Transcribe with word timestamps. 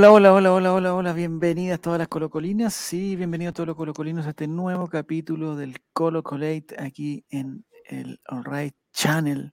Hola, 0.00 0.12
hola, 0.12 0.32
hola, 0.32 0.52
hola, 0.54 0.72
hola, 0.72 0.94
hola, 0.94 1.12
bienvenidas 1.12 1.78
todas 1.78 1.98
las 1.98 2.08
colocolinas, 2.08 2.72
sí, 2.72 3.16
bienvenidos 3.16 3.52
todos 3.52 3.66
los 3.66 3.76
colocolinos 3.76 4.24
a 4.26 4.30
este 4.30 4.48
nuevo 4.48 4.86
capítulo 4.86 5.56
del 5.56 5.76
Colocolate 5.92 6.68
aquí 6.78 7.26
en 7.28 7.66
el 7.84 8.18
Alright 8.24 8.74
Channel 8.94 9.52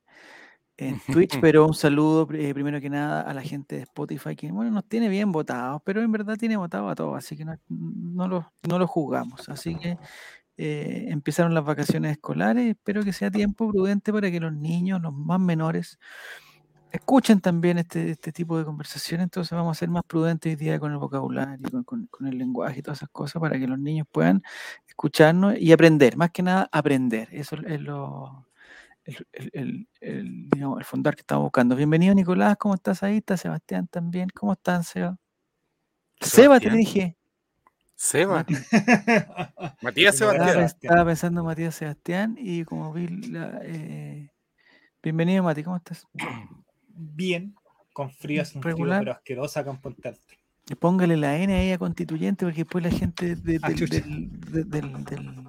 en 0.77 1.01
Twitch, 1.11 1.37
pero 1.41 1.67
un 1.67 1.73
saludo 1.73 2.29
eh, 2.31 2.53
primero 2.53 2.79
que 2.79 2.89
nada 2.89 3.23
a 3.23 3.33
la 3.33 3.41
gente 3.41 3.75
de 3.75 3.81
Spotify, 3.81 4.37
que 4.37 4.49
bueno, 4.49 4.71
nos 4.71 4.87
tiene 4.87 5.09
bien 5.09 5.33
votados, 5.33 5.81
pero 5.83 6.01
en 6.01 6.13
verdad 6.13 6.37
tiene 6.37 6.55
votado 6.55 6.87
a 6.87 6.95
todos, 6.95 7.17
así 7.17 7.35
que 7.35 7.43
no, 7.43 7.59
no 7.67 8.29
lo, 8.29 8.53
no 8.69 8.79
lo 8.79 8.87
juzgamos, 8.87 9.49
así 9.49 9.75
que 9.75 9.97
eh, 10.55 11.07
empezaron 11.09 11.53
las 11.53 11.65
vacaciones 11.65 12.13
escolares, 12.13 12.69
espero 12.69 13.03
que 13.03 13.11
sea 13.11 13.29
tiempo 13.29 13.69
prudente 13.69 14.13
para 14.13 14.31
que 14.31 14.39
los 14.39 14.53
niños, 14.53 15.01
los 15.01 15.13
más 15.13 15.41
menores, 15.41 15.99
escuchen 16.97 17.39
también 17.39 17.77
este, 17.77 18.11
este 18.11 18.31
tipo 18.31 18.57
de 18.57 18.65
conversaciones, 18.65 19.23
entonces 19.25 19.51
vamos 19.51 19.77
a 19.77 19.79
ser 19.79 19.89
más 19.89 20.03
prudentes 20.03 20.51
hoy 20.51 20.55
día 20.55 20.79
con 20.79 20.91
el 20.91 20.97
vocabulario, 20.97 21.69
con, 21.85 22.07
con, 22.07 22.27
el 22.27 22.37
lenguaje 22.37 22.79
y 22.79 22.81
todas 22.81 22.99
esas 22.99 23.09
cosas 23.09 23.39
para 23.41 23.57
que 23.57 23.67
los 23.67 23.79
niños 23.79 24.07
puedan 24.11 24.43
escucharnos 24.87 25.57
y 25.57 25.71
aprender, 25.71 26.17
más 26.17 26.31
que 26.31 26.43
nada 26.43 26.69
aprender, 26.71 27.29
eso 27.31 27.55
es 27.65 27.81
lo, 27.81 28.47
el, 29.05 29.27
el, 29.53 29.87
el, 30.01 30.49
digamos, 30.49 30.79
el 30.79 30.85
fundar 30.85 31.15
que 31.15 31.21
estamos 31.21 31.43
buscando. 31.43 31.75
Bienvenido 31.75 32.13
Nicolás, 32.13 32.57
¿cómo 32.57 32.75
estás 32.75 33.03
ahí? 33.03 33.17
Está 33.17 33.37
Sebastián 33.37 33.87
también, 33.87 34.29
¿cómo 34.29 34.53
están 34.53 34.83
Seba? 34.83 35.17
Seba 36.19 36.59
te 36.59 36.69
dije. 36.69 37.15
Seba. 37.95 38.45
Matías 39.81 40.17
Sebastián. 40.17 40.59
Estaba 40.61 41.05
pensando 41.05 41.43
Matías 41.43 41.75
Sebastián 41.75 42.35
y 42.37 42.63
como 42.63 42.93
vi 42.93 43.07
la, 43.07 43.59
eh... 43.63 44.29
Bienvenido 45.03 45.43
Mati, 45.43 45.63
¿cómo 45.63 45.77
estás? 45.77 46.05
bien, 46.97 47.55
con 47.93 48.11
frío, 48.11 48.41
es 48.41 48.55
un 48.55 48.61
Regular. 48.61 48.99
frío, 48.99 49.05
pero 49.05 49.17
asquerosa 49.17 49.59
acá 49.61 49.71
en 49.71 49.77
Puente 49.77 50.07
Alto. 50.09 50.21
Póngale 50.79 51.15
la 51.15 51.37
N 51.37 51.53
ahí 51.55 51.71
a 51.71 51.77
constituyente, 51.77 52.45
porque 52.45 52.63
después 52.63 52.83
la 52.83 52.91
gente 52.91 53.35
de, 53.35 53.59
ah, 53.61 53.69
del, 53.69 53.87
del, 53.89 54.69
del, 54.69 55.03
del, 55.05 55.45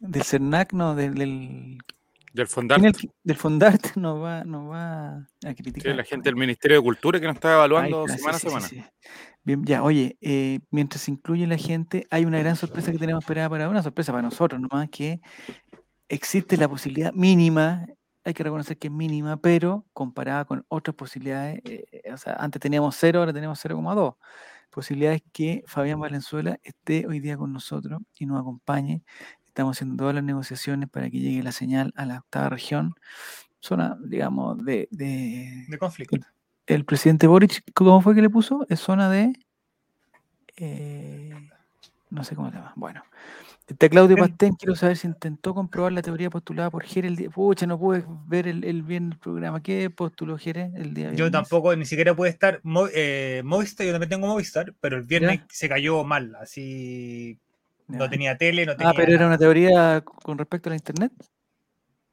del, 0.00 0.22
CERNAC, 0.22 0.74
no, 0.74 0.94
del, 0.94 1.14
del 1.14 2.46
Fondarte. 2.46 3.08
del 3.22 3.36
Fondarte 3.36 3.92
nos 3.96 4.22
va, 4.22 4.44
nos 4.44 4.70
va 4.70 5.26
a 5.44 5.54
criticar. 5.54 5.92
Sí, 5.92 5.96
la 5.96 6.04
gente 6.04 6.28
del 6.28 6.36
Ministerio 6.36 6.76
de 6.76 6.82
Cultura 6.82 7.18
que 7.18 7.26
nos 7.26 7.36
está 7.36 7.54
evaluando 7.54 8.06
semana 8.08 8.36
a 8.36 8.40
semana. 8.40 8.68
Bien, 9.42 9.64
ya, 9.64 9.82
oye, 9.82 10.16
eh, 10.20 10.60
mientras 10.70 11.02
se 11.02 11.10
incluye 11.10 11.46
la 11.46 11.56
gente, 11.58 12.06
hay 12.10 12.24
una 12.24 12.38
gran 12.38 12.56
sorpresa 12.56 12.92
que 12.92 12.98
tenemos 12.98 13.22
esperada 13.24 13.48
para 13.48 13.68
una 13.68 13.82
sorpresa 13.82 14.12
para 14.12 14.22
nosotros, 14.22 14.60
nomás 14.60 14.88
que 14.90 15.20
existe 16.08 16.56
la 16.56 16.68
posibilidad 16.68 17.12
mínima 17.12 17.86
hay 18.24 18.34
que 18.34 18.42
reconocer 18.42 18.78
que 18.78 18.88
es 18.88 18.92
mínima, 18.92 19.36
pero 19.36 19.84
comparada 19.92 20.44
con 20.44 20.64
otras 20.68 20.94
posibilidades, 20.94 21.60
eh, 21.64 21.84
eh, 21.92 22.12
o 22.12 22.16
sea, 22.16 22.34
antes 22.34 22.60
teníamos 22.60 22.96
0, 22.98 23.20
ahora 23.20 23.32
tenemos 23.32 23.62
0,2. 23.64 24.16
Posibilidades 24.70 25.22
que 25.32 25.62
Fabián 25.66 26.00
Valenzuela 26.00 26.58
esté 26.62 27.06
hoy 27.06 27.20
día 27.20 27.36
con 27.36 27.52
nosotros 27.52 28.00
y 28.18 28.26
nos 28.26 28.40
acompañe. 28.40 29.02
Estamos 29.46 29.76
haciendo 29.76 29.96
todas 29.96 30.14
las 30.14 30.24
negociaciones 30.24 30.88
para 30.88 31.10
que 31.10 31.20
llegue 31.20 31.42
la 31.42 31.52
señal 31.52 31.92
a 31.96 32.06
la 32.06 32.18
octava 32.18 32.48
región, 32.48 32.94
zona, 33.60 33.96
digamos, 34.04 34.64
de... 34.64 34.88
De, 34.90 35.78
conflicto. 35.78 36.16
El, 36.66 36.84
presidente 36.84 37.26
Boric, 37.26 37.62
¿cómo 37.72 38.00
fue 38.00 38.14
que 38.14 38.22
le 38.22 38.30
puso? 38.30 38.66
Es 38.68 38.80
zona 38.80 39.08
de... 39.10 39.32
Eh, 40.56 41.34
no 42.10 42.24
sé 42.24 42.34
cómo 42.34 42.50
se 42.50 42.56
llama. 42.56 42.72
Bueno, 42.74 43.04
Está 43.66 43.88
Claudio 43.88 44.18
Pastén, 44.18 44.54
quiero 44.56 44.76
saber 44.76 44.98
si 44.98 45.06
intentó 45.06 45.54
comprobar 45.54 45.90
la 45.92 46.02
teoría 46.02 46.28
postulada 46.28 46.70
por 46.70 46.84
Jere 46.84 47.08
el 47.08 47.16
día. 47.16 47.30
Pucha, 47.30 47.66
no 47.66 47.78
pude 47.78 48.04
ver 48.26 48.46
el, 48.46 48.62
el 48.62 48.82
bien 48.82 49.12
el 49.12 49.18
programa. 49.18 49.62
¿Qué 49.62 49.88
postuló 49.88 50.36
Jere 50.36 50.70
el 50.74 50.92
día 50.92 51.14
Yo 51.14 51.30
tampoco, 51.30 51.74
ni 51.74 51.86
siquiera 51.86 52.14
pude 52.14 52.28
estar. 52.28 52.60
Eh, 52.92 53.40
Movistar, 53.42 53.86
yo 53.86 53.92
también 53.92 54.10
tengo 54.10 54.26
Movistar, 54.26 54.74
pero 54.80 54.98
el 54.98 55.04
viernes 55.04 55.40
se 55.48 55.68
cayó 55.68 56.04
mal. 56.04 56.34
Así. 56.34 57.40
No 57.88 58.08
tenía 58.10 58.36
tele, 58.36 58.66
no 58.66 58.76
tenía. 58.76 58.90
Ah, 58.90 58.94
pero 58.94 59.12
era 59.12 59.26
una 59.26 59.38
teoría 59.38 60.02
con 60.02 60.36
respecto 60.36 60.68
a 60.68 60.70
la 60.70 60.76
internet. 60.76 61.12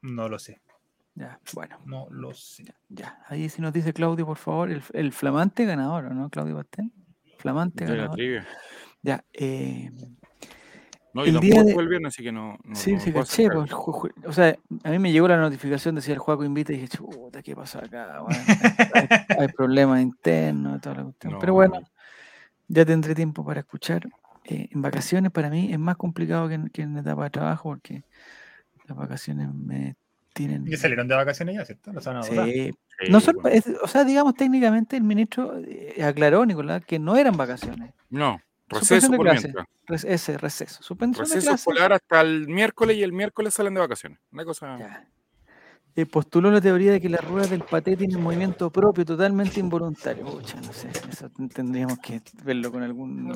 No 0.00 0.30
lo 0.30 0.38
sé. 0.38 0.62
Ya, 1.14 1.38
bueno. 1.52 1.78
No 1.84 2.08
lo 2.10 2.32
sé. 2.32 2.74
Ya, 2.88 3.22
ahí 3.28 3.50
sí 3.50 3.60
nos 3.60 3.74
dice 3.74 3.92
Claudio, 3.92 4.24
por 4.24 4.38
favor, 4.38 4.70
el, 4.70 4.82
el 4.94 5.12
flamante 5.12 5.66
ganador, 5.66 6.14
¿no, 6.14 6.30
Claudio 6.30 6.56
Pastén? 6.56 6.92
Flamante 7.36 7.84
ganador. 7.84 8.18
Ya, 9.02 9.22
eh. 9.34 9.90
No, 11.14 11.24
el 11.24 11.40
día 11.40 11.62
de... 11.62 11.72
el 11.72 11.88
viernes, 11.88 12.14
así 12.14 12.22
que 12.22 12.32
no. 12.32 12.58
sí, 12.72 12.98
sí, 12.98 13.12
caché. 13.12 13.48
Pues, 13.50 13.70
o 14.24 14.32
sea, 14.32 14.56
a 14.84 14.90
mí 14.90 14.98
me 14.98 15.12
llegó 15.12 15.28
la 15.28 15.36
notificación, 15.36 15.94
decía 15.94 16.14
el 16.14 16.20
juego 16.20 16.44
invita 16.44 16.72
y 16.72 16.76
dije, 16.76 16.88
chuta, 16.88 17.42
¿qué 17.42 17.54
pasa 17.54 17.80
acá? 17.80 18.24
hay, 19.38 19.48
problemas 19.48 20.00
internos, 20.00 20.80
toda 20.80 20.96
la 20.96 21.02
cuestión. 21.04 21.36
Pero 21.38 21.54
bueno, 21.54 21.82
ya 22.68 22.84
tendré 22.84 23.14
tiempo 23.14 23.44
para 23.44 23.60
escuchar. 23.60 24.08
Eh, 24.44 24.68
en 24.72 24.82
vacaciones 24.82 25.30
para 25.30 25.50
mí 25.50 25.72
es 25.72 25.78
más 25.78 25.96
complicado 25.96 26.48
que 26.48 26.54
en, 26.54 26.68
que 26.68 26.82
en 26.82 26.96
etapa 26.96 27.24
de 27.24 27.30
trabajo 27.30 27.68
porque 27.68 28.02
las 28.88 28.96
vacaciones 28.96 29.54
me 29.54 29.94
tienen. 30.32 30.66
¿Y 30.66 30.76
salieron 30.76 31.06
de 31.06 31.14
vacaciones 31.14 31.54
ya, 31.56 31.64
cierto? 31.64 31.92
sí. 32.22 32.72
No 33.08 33.20
son, 33.20 33.36
o 33.82 33.88
sea, 33.88 34.04
digamos, 34.04 34.34
técnicamente 34.34 34.96
el 34.96 35.02
ministro 35.02 35.58
eh, 35.58 36.02
aclaró, 36.02 36.46
Nicolás, 36.46 36.84
que 36.84 36.98
no 36.98 37.16
eran 37.16 37.36
vacaciones. 37.36 37.92
No. 38.10 38.40
Receso 38.72 39.12
por 39.12 39.26
mientras. 39.26 39.66
ese 40.04 40.38
receso. 40.38 40.82
Suspensión 40.82 41.26
receso 41.26 41.54
escolar 41.54 41.92
hasta 41.92 42.20
el 42.20 42.48
miércoles 42.48 42.96
y 42.96 43.02
el 43.02 43.12
miércoles 43.12 43.54
salen 43.54 43.74
de 43.74 43.80
vacaciones. 43.80 44.18
Una 44.30 44.44
cosa. 44.44 45.06
Eh, 45.94 46.06
postuló 46.06 46.50
la 46.50 46.60
teoría 46.60 46.92
de 46.92 47.00
que 47.00 47.10
las 47.10 47.22
ruedas 47.22 47.50
del 47.50 47.64
paté 47.64 47.96
tienen 47.96 48.22
movimiento 48.22 48.70
propio 48.70 49.04
totalmente 49.04 49.60
involuntario. 49.60 50.24
Pucha, 50.24 50.58
no 50.60 50.72
sé, 50.72 50.88
eso 51.10 51.30
tendríamos 51.54 51.98
que 51.98 52.22
verlo 52.42 52.72
con 52.72 52.82
algún. 52.82 53.30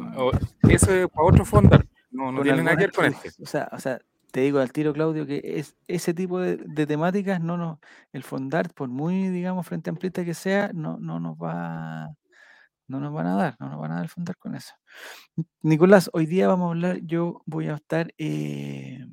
eso 0.68 0.94
es 0.94 1.08
para 1.08 1.26
otro 1.26 1.44
fondo. 1.44 1.78
No, 2.10 2.32
no 2.32 2.42
tiene 2.42 2.62
nada 2.62 2.76
que 2.76 2.84
ver 2.84 2.92
con 2.92 3.04
este. 3.04 3.30
O 3.42 3.46
sea, 3.46 3.68
o 3.72 3.78
sea, 3.78 3.98
te 4.30 4.40
digo 4.40 4.58
al 4.58 4.72
tiro, 4.72 4.92
Claudio, 4.92 5.26
que 5.26 5.42
es 5.44 5.76
ese 5.86 6.14
tipo 6.14 6.38
de, 6.38 6.86
temáticas 6.86 7.40
no 7.40 7.56
nos, 7.56 7.78
el 8.12 8.22
fondar, 8.22 8.72
por 8.72 8.88
muy, 8.88 9.28
digamos, 9.28 9.66
frente 9.66 9.90
amplista 9.90 10.24
que 10.24 10.34
sea, 10.34 10.70
no, 10.72 10.98
no 10.98 11.20
nos 11.20 11.36
va 11.36 12.14
no 12.88 13.00
nos 13.00 13.12
van 13.12 13.26
a 13.26 13.36
dar, 13.36 13.56
no 13.58 13.68
nos 13.68 13.80
van 13.80 13.92
a 13.92 13.96
dar 13.96 14.08
fundar 14.08 14.36
con 14.36 14.54
eso. 14.54 14.74
Nicolás, 15.62 16.10
hoy 16.12 16.26
día 16.26 16.48
vamos 16.48 16.66
a 16.66 16.70
hablar, 16.70 17.00
yo 17.02 17.42
voy 17.46 17.68
a 17.68 17.74
estar 17.74 18.12
eh, 18.18 19.04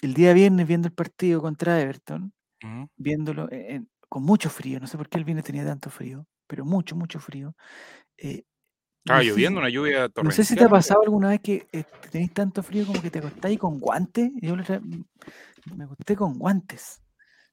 el 0.00 0.14
día 0.14 0.32
viernes 0.32 0.66
viendo 0.66 0.88
el 0.88 0.94
partido 0.94 1.40
contra 1.40 1.80
Everton, 1.80 2.32
viéndolo 2.96 3.48
con 4.08 4.22
mucho 4.22 4.50
frío, 4.50 4.78
no 4.78 4.86
sé 4.86 4.96
por 4.96 5.08
qué 5.08 5.18
el 5.18 5.24
viernes 5.24 5.44
tenía 5.44 5.64
tanto 5.64 5.90
frío, 5.90 6.26
pero 6.46 6.64
mucho, 6.64 6.94
mucho 6.94 7.18
frío. 7.18 7.56
Eh, 8.18 8.44
Estaba 9.04 9.22
lloviendo, 9.22 9.58
una 9.58 9.68
lluvia 9.68 10.08
torrencial. 10.08 10.24
No 10.24 10.30
sé 10.30 10.44
si 10.44 10.54
te 10.54 10.64
ha 10.64 10.68
pasado 10.68 11.02
alguna 11.02 11.30
vez 11.30 11.40
que 11.40 11.66
eh, 11.72 11.84
tenéis 12.10 12.32
tanto 12.32 12.62
frío 12.62 12.86
como 12.86 13.02
que 13.02 13.10
te 13.10 13.18
acostáis 13.18 13.58
con 13.58 13.80
guantes. 13.80 14.30
Yo 14.40 14.54
me 15.74 15.84
acosté 15.84 16.14
con 16.14 16.38
guantes 16.38 17.02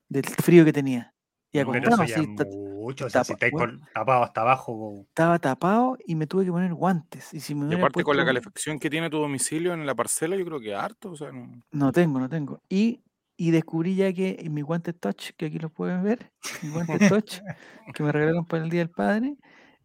del 0.08 0.26
frío 0.26 0.64
que 0.64 0.74
tenía. 0.74 1.12
Y 1.52 1.60
acostado 1.60 2.04
así, 2.04 2.28
mucho, 2.28 3.06
o 3.06 3.10
sea, 3.10 3.24
si 3.24 3.34
estáis 3.34 3.54
tapado 3.94 4.24
hasta 4.24 4.42
abajo. 4.42 5.06
Estaba 5.08 5.40
tapado 5.40 5.98
y 6.06 6.16
me 6.16 6.28
tuve 6.28 6.46
que 6.46 6.52
poner 6.52 6.74
guantes. 6.74 7.34
Y, 7.34 7.40
si 7.40 7.56
me 7.56 7.76
aparte 7.76 8.04
con 8.04 8.16
la 8.16 8.26
calefacción 8.26 8.78
que 8.78 8.90
tiene 8.90 9.10
tu 9.10 9.18
domicilio 9.18 9.74
en 9.74 9.86
la 9.86 9.96
parcela, 9.96 10.36
yo 10.36 10.46
creo 10.46 10.60
que 10.60 10.76
harto. 10.76 11.12
O 11.12 11.16
sea, 11.16 11.32
no... 11.32 11.64
no 11.72 11.92
tengo, 11.92 12.20
no 12.20 12.30
tengo. 12.30 12.62
Y, 12.70 13.02
y 13.36 13.52
descubrí 13.52 13.96
ya 13.96 14.14
que 14.14 14.38
en 14.40 14.54
mi 14.54 14.62
guante 14.62 14.94
touch, 14.94 15.32
que 15.38 15.48
aquí 15.48 15.58
lo 15.58 15.70
pueden 15.70 16.04
ver, 16.04 16.32
mi 16.62 16.70
guante 16.70 17.10
touch, 17.10 17.40
que 17.96 18.04
me 18.04 18.12
regalaron 18.12 18.46
para 18.46 18.64
el 18.64 18.70
Día 18.70 18.82
del 18.82 18.92
Padre. 18.92 19.36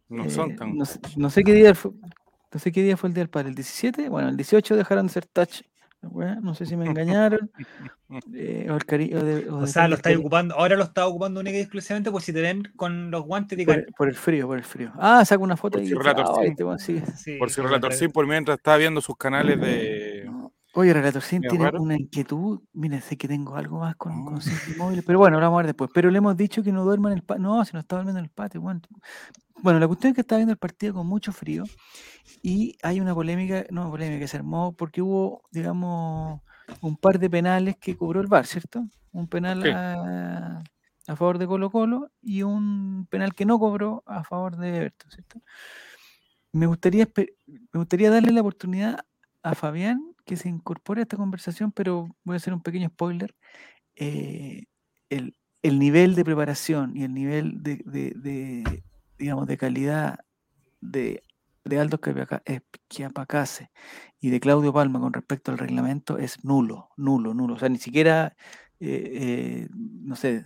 No 0.07 0.29
son 0.29 0.51
eh, 0.51 0.55
tan... 0.55 0.77
no, 0.77 0.85
no, 1.17 1.29
sé 1.31 1.43
qué 1.43 1.53
día 1.53 1.73
fue, 1.73 1.91
no 2.53 2.59
sé 2.59 2.71
qué 2.71 2.83
día 2.83 2.95
fue 2.95 3.09
el 3.09 3.15
Día 3.15 3.23
del 3.23 3.29
Padre, 3.29 3.49
el 3.49 3.55
17, 3.55 4.07
bueno, 4.09 4.29
el 4.29 4.37
18 4.37 4.75
dejaron 4.75 5.07
de 5.07 5.13
ser 5.13 5.25
touch 5.25 5.61
no 6.41 6.55
sé 6.55 6.65
si 6.65 6.75
me 6.75 6.85
engañaron. 6.85 7.51
Eh, 8.35 8.69
o, 9.49 9.65
sea, 9.65 9.87
lo 9.87 9.95
está 9.95 10.15
ocupando, 10.15 10.53
ahora 10.53 10.75
lo 10.75 10.83
está 10.83 11.07
ocupando 11.07 11.39
única 11.39 11.57
y 11.57 11.61
exclusivamente 11.61 12.11
por 12.11 12.21
si 12.21 12.31
te 12.31 12.39
ven 12.39 12.71
con 12.75 13.09
los 13.09 13.23
guantes 13.23 13.57
de 13.57 13.65
por, 13.65 13.93
por, 13.95 14.07
el 14.09 14.13
frío, 14.13 14.45
por 14.45 14.59
el 14.59 14.63
frío. 14.63 14.91
Ah, 14.99 15.25
saco 15.25 15.43
una 15.43 15.57
foto 15.57 15.79
por 15.79 15.83
y 15.83 15.87
si 15.87 15.95
Relator 15.95 16.77
sí. 16.77 17.01
Por 17.39 17.49
si 17.49 17.61
Relator 17.61 17.93
sí, 17.93 18.07
por 18.07 18.27
mientras 18.27 18.57
está 18.57 18.77
viendo 18.77 19.01
sus 19.01 19.17
canales 19.17 19.59
de. 19.59 20.29
Oye, 20.77 20.93
Relator 20.93 21.23
tiene 21.23 21.69
una 21.79 21.95
inquietud. 21.95 22.59
Mira, 22.73 22.99
sé 22.99 23.17
que 23.17 23.29
tengo 23.29 23.55
algo 23.55 23.79
más 23.79 23.95
con, 23.95 24.25
con 24.25 24.39
móviles, 24.77 25.05
pero 25.05 25.19
bueno, 25.19 25.39
lo 25.39 25.45
vamos 25.45 25.55
a 25.55 25.61
ver 25.61 25.67
después. 25.67 25.89
Pero 25.93 26.11
le 26.11 26.17
hemos 26.17 26.35
dicho 26.35 26.61
que 26.63 26.73
no 26.73 26.83
duerma 26.83 27.11
en 27.11 27.19
el 27.19 27.23
patio. 27.23 27.43
No, 27.43 27.63
si 27.63 27.71
no 27.71 27.79
está 27.79 27.95
durmiendo 27.95 28.19
en 28.19 28.25
el 28.25 28.31
patio. 28.31 28.59
Bueno, 28.59 28.81
bueno, 29.61 29.79
la 29.79 29.87
cuestión 29.87 30.11
es 30.11 30.15
que 30.15 30.21
está 30.21 30.35
viendo 30.35 30.51
el 30.51 30.57
partido 30.57 30.93
con 30.93 31.07
mucho 31.07 31.31
frío 31.31 31.63
y 32.43 32.77
hay 32.83 32.99
una 32.99 33.15
polémica, 33.15 33.65
no 33.69 33.89
polémica, 33.89 34.19
que 34.19 34.27
se 34.27 34.35
armó 34.35 34.73
porque 34.73 35.01
hubo, 35.01 35.43
digamos, 35.49 36.41
un 36.81 36.97
par 36.97 37.19
de 37.19 37.29
penales 37.29 37.77
que 37.77 37.95
cobró 37.95 38.19
el 38.19 38.27
VAR, 38.27 38.45
¿cierto? 38.45 38.85
Un 39.13 39.29
penal 39.29 39.63
a, 39.71 40.61
favor 41.15 41.37
de 41.37 41.47
Colo 41.47 41.71
Colo 41.71 42.11
y 42.21 42.43
un 42.43 43.07
penal 43.09 43.33
que 43.33 43.45
no 43.45 43.59
cobró 43.59 44.03
a 44.05 44.25
favor 44.25 44.57
de 44.57 44.75
Everton, 44.75 45.09
¿cierto? 45.09 45.39
Me 46.51 46.65
gustaría, 46.65 47.07
me 47.15 47.79
gustaría 47.79 48.11
darle 48.11 48.33
la 48.33 48.41
oportunidad 48.41 49.05
a 49.41 49.55
Fabián 49.55 50.14
que 50.25 50.35
se 50.35 50.49
incorpore 50.49 51.01
a 51.01 51.03
esta 51.03 51.17
conversación, 51.17 51.71
pero 51.71 52.09
voy 52.23 52.35
a 52.35 52.37
hacer 52.37 52.53
un 52.53 52.61
pequeño 52.61 52.89
spoiler. 52.89 53.35
Eh, 53.95 54.65
el, 55.09 55.33
nivel 55.63 56.15
de 56.15 56.23
preparación 56.23 56.95
y 56.95 57.03
el 57.03 57.13
nivel 57.13 57.63
de 57.63 58.83
digamos, 59.17 59.47
de 59.47 59.57
calidad 59.57 60.19
de, 60.81 61.23
de 61.63 61.79
Aldo 61.79 61.99
Chiapacase 62.89 63.71
y 64.19 64.29
de 64.29 64.39
Claudio 64.39 64.73
Palma 64.73 64.99
con 64.99 65.13
respecto 65.13 65.51
al 65.51 65.57
reglamento 65.57 66.17
es 66.17 66.43
nulo, 66.43 66.89
nulo, 66.97 67.33
nulo. 67.33 67.55
O 67.55 67.59
sea, 67.59 67.69
ni 67.69 67.77
siquiera, 67.77 68.35
eh, 68.79 69.11
eh, 69.13 69.67
no 69.71 70.15
sé, 70.15 70.45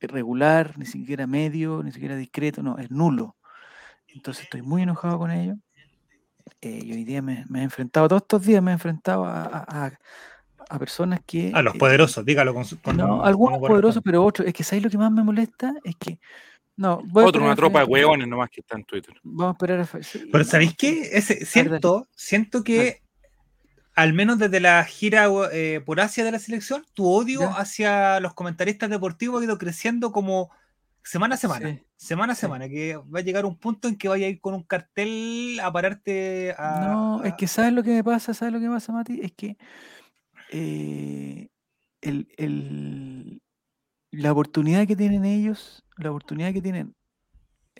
regular, 0.00 0.78
ni 0.78 0.86
siquiera 0.86 1.26
medio, 1.26 1.82
ni 1.82 1.92
siquiera 1.92 2.16
discreto, 2.16 2.62
no, 2.62 2.78
es 2.78 2.90
nulo. 2.90 3.36
Entonces 4.06 4.44
estoy 4.44 4.62
muy 4.62 4.82
enojado 4.82 5.18
con 5.18 5.30
ello. 5.30 5.56
Eh, 6.60 6.82
y 6.84 6.92
hoy 6.92 7.04
día 7.04 7.22
me, 7.22 7.44
he 7.54 7.62
enfrentado, 7.62 8.08
todos 8.08 8.22
estos 8.22 8.42
días 8.44 8.62
me 8.62 8.70
he 8.70 8.74
enfrentado 8.74 9.24
a, 9.24 9.90
a, 10.68 10.78
personas 10.78 11.20
que... 11.26 11.50
A 11.54 11.62
los 11.62 11.76
poderosos, 11.76 12.24
dígalo 12.24 12.52
con, 12.54 12.64
con 12.82 12.96
No, 12.96 13.24
algunos 13.24 13.58
poderosos, 13.58 14.02
pero 14.04 14.24
otros. 14.24 14.46
Es 14.46 14.54
que 14.54 14.64
¿sabes 14.64 14.84
lo 14.84 14.90
que 14.90 14.98
más 14.98 15.10
me 15.10 15.22
molesta? 15.22 15.74
Es 15.82 15.96
que 15.96 16.18
no, 16.76 17.02
Otro, 17.12 17.44
una 17.44 17.56
tropa 17.56 17.80
de 17.80 17.86
hueones 17.86 18.28
nomás 18.28 18.50
que 18.50 18.60
está 18.60 18.76
en 18.76 18.84
Twitter. 18.84 19.14
Vamos 19.24 19.50
a 19.50 19.52
esperar 19.52 19.80
a... 19.80 19.88
Pero 20.32 20.44
¿sabéis 20.44 20.76
qué? 20.76 21.10
Ese, 21.12 21.44
siento, 21.44 22.06
siento 22.14 22.62
que 22.62 23.02
al 23.96 24.12
menos 24.12 24.38
desde 24.38 24.60
la 24.60 24.84
gira 24.84 25.26
eh, 25.50 25.82
por 25.84 26.00
Asia 26.00 26.22
de 26.22 26.30
la 26.30 26.38
selección, 26.38 26.84
tu 26.94 27.08
odio 27.08 27.50
hacia 27.56 28.20
los 28.20 28.32
comentaristas 28.32 28.88
deportivos 28.90 29.40
ha 29.40 29.44
ido 29.44 29.58
creciendo 29.58 30.12
como 30.12 30.52
semana 31.08 31.34
a 31.36 31.38
semana. 31.38 31.80
semana 31.96 32.32
a 32.34 32.36
semana, 32.36 32.68
que 32.68 32.96
va 32.96 33.20
a 33.20 33.22
llegar 33.22 33.46
un 33.46 33.56
punto 33.56 33.88
en 33.88 33.96
que 33.96 34.08
vaya 34.08 34.26
a 34.26 34.30
ir 34.30 34.40
con 34.40 34.52
un 34.52 34.62
cartel 34.62 35.58
a 35.62 35.72
pararte 35.72 36.54
a... 36.58 36.88
No, 36.88 37.24
es 37.24 37.34
que 37.34 37.46
¿sabes 37.46 37.72
lo 37.72 37.82
que 37.82 37.90
me 37.90 38.04
pasa? 38.04 38.34
¿Sabes 38.34 38.52
lo 38.52 38.60
que 38.60 38.68
pasa, 38.68 38.92
Mati? 38.92 39.20
Es 39.22 39.32
que 39.32 39.56
eh, 40.52 41.48
el, 42.02 43.40
la 44.10 44.32
oportunidad 44.32 44.86
que 44.86 44.96
tienen 44.96 45.24
ellos, 45.24 45.82
la 45.96 46.10
oportunidad 46.10 46.52
que 46.52 46.60
tienen, 46.60 46.94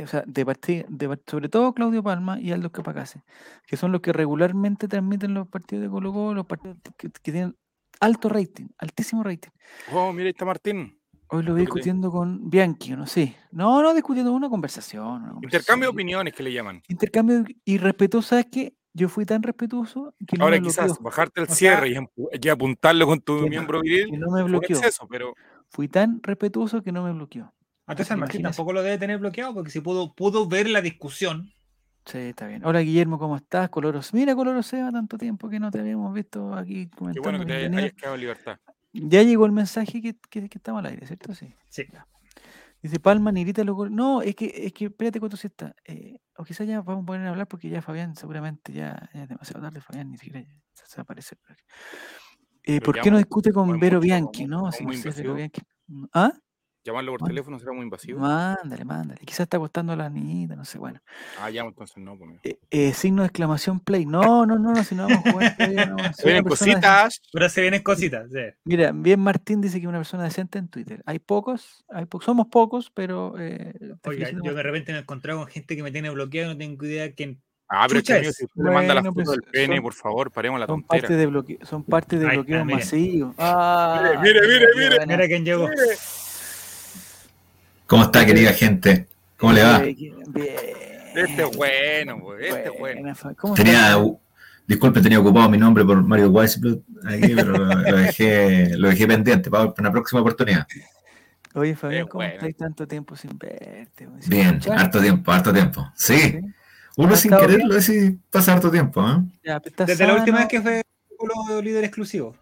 o 0.00 0.06
sea, 0.06 0.25
de 0.26 0.46
partir, 0.46 0.86
de, 0.88 1.19
sobre 1.26 1.50
todo 1.50 1.75
Claudio 1.75 2.02
Palma 2.02 2.40
y 2.40 2.52
Aldo 2.52 2.72
Capacase, 2.72 3.22
que 3.66 3.76
son 3.76 3.92
los 3.92 4.00
que 4.00 4.14
regularmente 4.14 4.88
transmiten 4.88 5.34
los 5.34 5.48
partidos 5.48 5.82
de 5.82 5.90
Colo 5.90 6.14
Colo, 6.14 6.34
los 6.34 6.46
partidos 6.46 6.78
que, 6.96 7.10
tienen 7.10 7.56
alto 8.00 8.30
rating, 8.30 8.69
altísimo 8.78 9.22
rating. 9.22 9.50
Oh, 9.92 10.12
mira, 10.12 10.25
ahí 10.25 10.30
está 10.30 10.46
Martín. 10.46 10.97
Hoy 11.30 11.42
lo 11.42 11.54
vi 11.54 11.60
discutiendo 11.60 12.10
con 12.10 12.48
Bianchi, 12.48 12.96
no 12.96 13.06
sé. 13.06 13.36
No, 13.50 13.82
no, 13.82 13.92
discutiendo 13.92 14.32
una 14.32 14.48
conversación. 14.48 15.38
Intercambio 15.42 15.88
de 15.88 15.92
opiniones 15.92 16.32
que 16.32 16.42
le 16.42 16.52
llaman. 16.52 16.82
Intercambio 16.88 17.44
y 17.64 17.78
respetuoso, 17.78 18.28
¿sabes 18.28 18.46
qué? 18.50 18.75
Yo 18.94 19.08
fui 19.08 19.26
tan 19.26 19.42
respetuoso 19.42 20.14
que 20.26 20.36
no 20.36 20.44
Ahora 20.44 20.58
quizás 20.58 20.98
bajarte 21.00 21.42
el 21.42 21.48
cierre 21.48 21.90
y, 21.90 22.48
apuntarlo 22.48 23.06
con 23.06 23.20
tu 23.20 23.46
miembro 23.46 23.80
viril. 23.80 24.19
no 24.19 24.30
me 24.30 24.42
bloqueó. 24.42 24.80
pero 25.08 25.34
fui 25.69 25.86
tan 25.86 26.20
respetuoso 26.22 26.82
que 26.82 26.92
no 26.92 27.04
me 27.04 27.12
bloqueó. 27.12 27.52
Entonces 27.86 28.16
Martín 28.16 28.42
tampoco 28.42 28.72
lo 28.72 28.82
debe 28.82 28.98
tener 28.98 29.19
bloqueado 29.19 29.54
porque 29.54 29.70
si 29.70 29.80
pudo, 29.80 30.14
pudo 30.14 30.48
ver 30.48 30.69
la 30.69 30.80
discusión. 30.80 31.52
Sí, 32.06 32.19
está 32.19 32.46
bien. 32.46 32.64
Hola 32.64 32.80
Guillermo, 32.80 33.19
¿cómo 33.19 33.36
estás? 33.36 33.69
Coloros. 33.69 34.14
Mira, 34.14 34.34
Coloros 34.34 34.66
Seba, 34.66 34.90
tanto 34.90 35.19
tiempo 35.19 35.48
que 35.48 35.60
no 35.60 35.70
te 35.70 35.80
habíamos 35.80 36.12
visto 36.14 36.54
aquí 36.54 36.88
comentando. 36.88 37.12
Qué 37.12 37.20
bueno 37.20 37.38
que 37.38 37.69
te 37.69 37.76
hayas 37.76 37.92
quedado 37.92 38.14
en 38.14 38.20
libertad. 38.20 38.58
Ya 38.93 39.23
llegó 39.23 39.46
el 39.46 39.52
mensaje 39.52 40.00
que, 40.00 40.17
que, 40.31 40.49
estamos 40.50 40.81
al 40.81 40.90
aire, 40.90 41.06
¿cierto? 41.06 41.35
Sí. 41.35 41.55
Sí. 41.69 41.85
Dice 42.81 43.00
Palma, 43.00 43.32
Nirita, 43.32 43.64
loco. 43.64 43.88
No, 43.88 44.23
es 44.23 44.37
que, 44.37 44.52
es 44.55 44.73
que, 44.73 44.87
espérate 44.87 45.19
cuánto 45.19 45.37
se 45.37 45.49
está. 45.49 45.75
Eh, 45.85 46.20
o 46.37 46.44
quizás 46.44 46.67
ya 46.67 46.81
vamos 46.81 47.02
a 47.02 47.06
poner 47.06 47.26
a 47.26 47.31
hablar 47.31 47.49
porque 47.49 47.69
ya 47.69 47.82
Fabián, 47.82 48.14
seguramente 48.14 48.73
ya, 48.73 49.11
es 49.12 49.29
demasiado 49.29 49.62
tarde, 49.62 49.81
Fabián 49.81 50.11
ni 50.11 50.19
siquiera 50.19 50.46
se 50.73 50.96
va 50.96 51.00
a 51.00 51.02
aparecer. 51.02 51.38
Eh, 52.62 52.81
¿Por 52.81 53.00
qué 53.00 53.11
no 53.11 53.19
discute 53.19 53.52
con 53.52 53.79
Vero 53.81 53.99
Bianchi, 53.99 54.46
no? 54.46 54.70
Si 54.70 54.87
no 54.87 54.93
sé, 54.93 55.11
Vero 55.11 55.35
Bianchi. 55.35 55.62
¿Ah? 56.12 56.32
Llamarlo 56.88 57.12
por 57.19 57.29
teléfono 57.29 57.58
será 57.58 57.73
muy 57.73 57.82
invasivo. 57.82 58.19
Mándale, 58.19 58.82
mándale. 58.82 59.20
Quizás 59.23 59.40
está 59.40 59.58
costando 59.58 59.93
a 59.93 59.96
la 59.96 60.08
niñita, 60.08 60.56
no 60.56 60.64
sé, 60.64 60.79
bueno. 60.79 61.02
Ah, 61.38 61.50
ya, 61.50 61.61
entonces 61.61 61.99
no. 61.99 62.17
Pues, 62.17 62.40
eh, 62.44 62.58
eh, 62.70 62.94
signo 62.94 63.20
de 63.20 63.26
exclamación 63.26 63.79
play. 63.79 64.06
No, 64.06 64.46
no, 64.46 64.58
no, 64.58 64.73
no 64.73 64.82
si 64.82 64.94
no 64.94 65.06
vamos 65.06 65.26
a 65.26 65.32
jugar. 65.32 66.14
se 66.17 66.25
vienen 66.25 66.44
cositas. 66.44 67.20
Pero 67.31 67.49
se 67.50 67.61
vienen 67.61 67.82
cositas, 67.82 68.31
sí. 68.32 68.40
Mira, 68.64 68.93
bien 68.93 69.20
Martín 69.20 69.61
dice 69.61 69.75
que 69.75 69.85
es 69.85 69.88
una 69.88 69.99
persona 69.99 70.25
decente 70.25 70.58
en 70.58 70.69
Twitter. 70.69 71.02
Hay 71.05 71.19
pocos, 71.19 71.85
hay 71.90 72.06
somos 72.23 72.46
pocos, 72.46 72.90
pero. 72.90 73.35
Eh, 73.38 73.75
Oiga, 74.05 74.31
yo 74.43 74.55
de 74.55 74.62
repente 74.62 74.93
me 74.93 74.99
he 74.99 75.02
encontrado 75.02 75.40
con 75.40 75.49
gente 75.49 75.76
que 75.76 75.82
me 75.82 75.93
tiene 75.93 76.08
bloqueado 76.08 76.52
y 76.52 76.55
no 76.55 76.58
tengo 76.58 76.87
idea 76.87 77.12
quién. 77.12 77.43
Ah, 77.69 77.85
pero 77.87 78.00
es. 78.00 78.35
si 78.35 78.46
usted 78.46 78.64
le 78.64 78.70
manda 78.70 78.94
la 78.94 79.02
foto 79.02 79.12
pues, 79.12 79.29
del 79.29 79.43
pene, 79.43 79.82
por 79.82 79.93
favor, 79.93 80.31
paremos 80.31 80.58
la 80.58 80.64
son 80.64 80.81
tontera. 80.81 81.02
Parte 81.02 81.17
de 81.17 81.26
bloque, 81.26 81.58
son 81.64 81.85
parte 81.85 82.19
de 82.19 82.26
bloqueo 82.29 82.64
masivo. 82.64 83.35
Ah, 83.37 84.19
mire, 84.23 84.40
mire, 84.40 84.67
mire, 84.75 85.06
mire. 85.06 85.29
quién 85.29 85.44
llegó. 85.44 85.69
¿Cómo 87.88 88.02
está, 88.02 88.26
querida 88.26 88.52
gente? 88.52 89.08
¿Cómo 89.38 89.55
le 89.55 89.62
va? 89.62 89.79
Bien. 89.79 90.14
Este 91.14 91.43
es 91.43 91.56
bueno, 91.56 92.20
güey. 92.20 92.46
Este 92.46 92.64
es 92.64 92.79
bueno. 92.79 93.14
Tenía, 93.56 93.96
disculpe, 94.67 95.00
tenía 95.00 95.19
ocupado 95.19 95.49
mi 95.49 95.56
nombre 95.56 95.87
por 95.87 96.02
Mario 96.05 96.29
Weisblut 96.29 96.85
aquí, 97.06 97.35
pero 97.35 97.52
lo 97.56 97.96
dejé, 97.96 98.76
lo 98.76 98.88
dejé 98.88 99.06
pendiente 99.06 99.50
para 99.50 99.73
una 99.79 99.90
próxima 99.90 100.20
oportunidad. 100.20 100.67
Oye, 101.55 101.75
Fabián, 101.75 102.06
¿cómo 102.08 102.25
estáis 102.25 102.58
tanto 102.58 102.87
tiempo 102.87 103.17
sin 103.17 103.38
verte? 103.38 104.06
Bien, 104.26 104.61
harto 104.70 105.00
tiempo, 105.00 105.32
harto 105.32 105.50
tiempo. 105.50 105.90
Sí. 105.94 106.38
Uno 106.99 107.17
sin 107.17 107.31
quererlo 107.31 107.75
decide 107.75 108.19
pasa 108.31 108.52
harto 108.52 108.70
tiempo. 108.70 109.02
¿eh? 109.08 109.58
Desde 109.87 110.06
la 110.06 110.14
última 110.14 110.40
vez 110.40 110.49
que 110.49 110.61
fue 110.61 110.82
líder 111.62 111.85
exclusivo. 111.85 112.37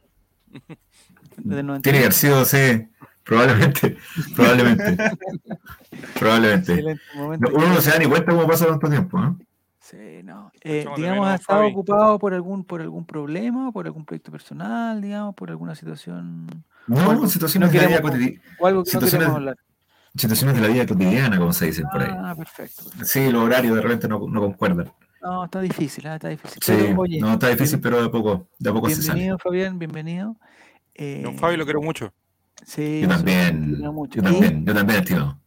Tiene 1.40 1.80
que 1.82 1.98
haber 1.98 2.12
sido, 2.12 2.44
sí. 2.44 2.88
Probablemente, 3.26 3.96
probablemente. 4.36 4.96
probablemente. 6.14 6.98
uno 7.16 7.68
no 7.68 7.80
se 7.80 7.90
da 7.90 7.98
ni 7.98 8.06
cuenta 8.06 8.30
cómo 8.30 8.46
pasa 8.46 8.66
tanto 8.66 8.88
tiempo. 8.88 9.18
¿eh? 9.18 9.32
Sí, 9.80 10.22
no. 10.22 10.52
Eh, 10.60 10.86
digamos, 10.96 11.26
¿ha 11.26 11.34
estado 11.34 11.66
ocupado 11.66 12.20
por 12.20 12.32
algún, 12.34 12.62
por 12.62 12.80
algún 12.80 13.04
problema, 13.04 13.72
por 13.72 13.86
algún 13.86 14.04
proyecto 14.04 14.30
personal, 14.30 15.00
digamos, 15.00 15.34
por 15.34 15.50
alguna 15.50 15.74
situación? 15.74 16.46
No, 16.86 17.26
situaciones 17.28 17.72
de 17.72 17.80
la 17.80 17.88
vida 17.88 18.00
cotidiana. 18.00 18.40
Situaciones, 18.84 19.56
situaciones 20.14 20.54
de 20.54 20.62
la 20.62 20.68
vida 20.68 20.86
cotidiana, 20.86 21.36
como 21.36 21.52
se 21.52 21.66
dice 21.66 21.82
por 21.90 22.02
ahí. 22.02 22.12
Ah, 22.12 22.34
perfecto. 22.36 22.84
Sí, 23.02 23.28
los 23.32 23.42
horarios 23.42 23.74
de 23.74 23.82
repente 23.82 24.06
no, 24.06 24.20
no 24.28 24.40
concuerdan. 24.40 24.92
No, 25.20 25.46
está 25.46 25.60
difícil, 25.60 26.06
¿eh? 26.06 26.14
está 26.14 26.28
difícil. 26.28 26.62
Sí, 26.62 27.18
no, 27.20 27.32
está 27.32 27.48
difícil, 27.48 27.80
pero 27.80 27.98
de 28.00 28.06
a 28.06 28.10
poco, 28.10 28.46
de 28.56 28.70
a 28.70 28.72
poco 28.72 28.88
se 28.88 29.02
sale. 29.02 29.14
Bienvenido, 29.14 29.38
Fabián, 29.38 29.78
bienvenido. 29.80 30.36
Eh, 30.94 31.22
Don 31.24 31.36
Fabi 31.36 31.56
lo 31.56 31.64
quiero 31.64 31.82
mucho. 31.82 32.12
Sí, 32.64 33.00
yo 33.02 33.08
también, 33.08 33.80
yo 33.80 34.22
también, 34.22 34.64
yo 34.64 34.74
también, 34.74 35.04
tío. 35.04 35.38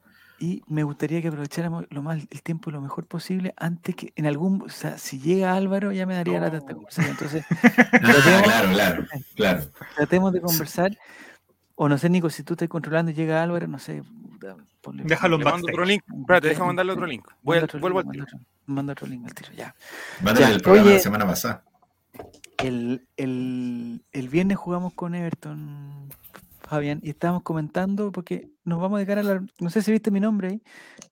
Y 0.42 0.64
me 0.68 0.84
gustaría 0.84 1.22
que 1.22 1.28
aprovecháramos 1.28 1.86
lo 1.90 2.02
más 2.02 2.22
el 2.30 2.42
tiempo 2.42 2.72
lo 2.72 2.80
mejor 2.80 3.06
posible 3.06 3.54
antes 3.58 3.94
que 3.96 4.14
en 4.16 4.26
algún, 4.26 4.62
o 4.62 4.70
sea, 4.70 4.98
si 4.98 5.20
llega 5.20 5.54
Álvaro 5.54 5.92
ya 5.92 6.06
me 6.06 6.16
daría 6.16 6.40
la 6.40 6.50
tanta 6.50 6.74
conversación. 6.74 7.12
Entonces, 7.12 7.46
claro, 8.44 8.70
claro, 8.72 9.06
claro. 9.36 9.64
Tratemos 9.96 10.32
de 10.32 10.42
conversar. 10.42 10.98
O 11.76 11.90
no 11.90 11.98
sé, 11.98 12.10
Nico, 12.10 12.30
si 12.30 12.44
tú 12.44 12.54
estás 12.54 12.70
controlando 12.70 13.12
y 13.12 13.16
llega 13.16 13.44
Álvaro, 13.44 13.68
no 13.68 13.80
sé. 13.80 14.02
Déjalo 15.04 15.36
en 15.42 15.48
otro 15.48 15.84
link. 15.84 16.04
Espérate, 16.22 16.48
déjame 16.50 16.68
mandarle 16.68 16.94
otro 16.94 17.06
link. 17.06 17.28
Voy 17.42 17.58
al, 17.58 17.68
vuelvo 17.80 18.00
al 18.00 18.10
tiro. 18.10 18.26
Manda 18.66 18.94
otro 18.94 19.08
link 19.08 19.26
al 19.26 19.34
tiro, 19.34 19.52
ya. 19.52 19.76
Mándale 20.22 20.56
el 20.56 20.62
programa 20.62 20.90
de 20.90 20.96
la 20.96 21.02
semana 21.02 21.28
pasada. 21.28 21.64
El, 22.58 23.08
el, 23.18 24.04
el 24.12 24.30
viernes 24.30 24.58
jugamos 24.58 24.94
con 24.94 25.16
Everton, 25.16 26.10
Fabián, 26.70 27.00
y 27.02 27.10
estábamos 27.10 27.42
comentando 27.42 28.12
porque 28.12 28.48
nos 28.64 28.80
vamos 28.80 28.98
a 28.98 29.00
dedicar 29.00 29.18
a 29.18 29.24
la. 29.24 29.44
No 29.60 29.70
sé 29.72 29.82
si 29.82 29.92
viste 29.92 30.12
mi 30.12 30.20
nombre 30.20 30.50
ahí. 30.50 30.62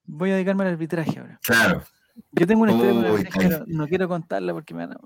Voy 0.06 0.30
a 0.30 0.36
dedicarme 0.36 0.64
al 0.64 0.70
arbitraje 0.70 1.20
ahora. 1.20 1.40
Claro. 1.44 1.84
Yo 2.32 2.46
tengo 2.46 2.62
una 2.62 2.74
historia 2.74 3.30
pero 3.36 3.64
no 3.68 3.88
quiero 3.88 4.08
contarla 4.08 4.54
porque 4.54 4.74
me 4.74 4.86
van 4.86 4.98
a. 4.98 5.00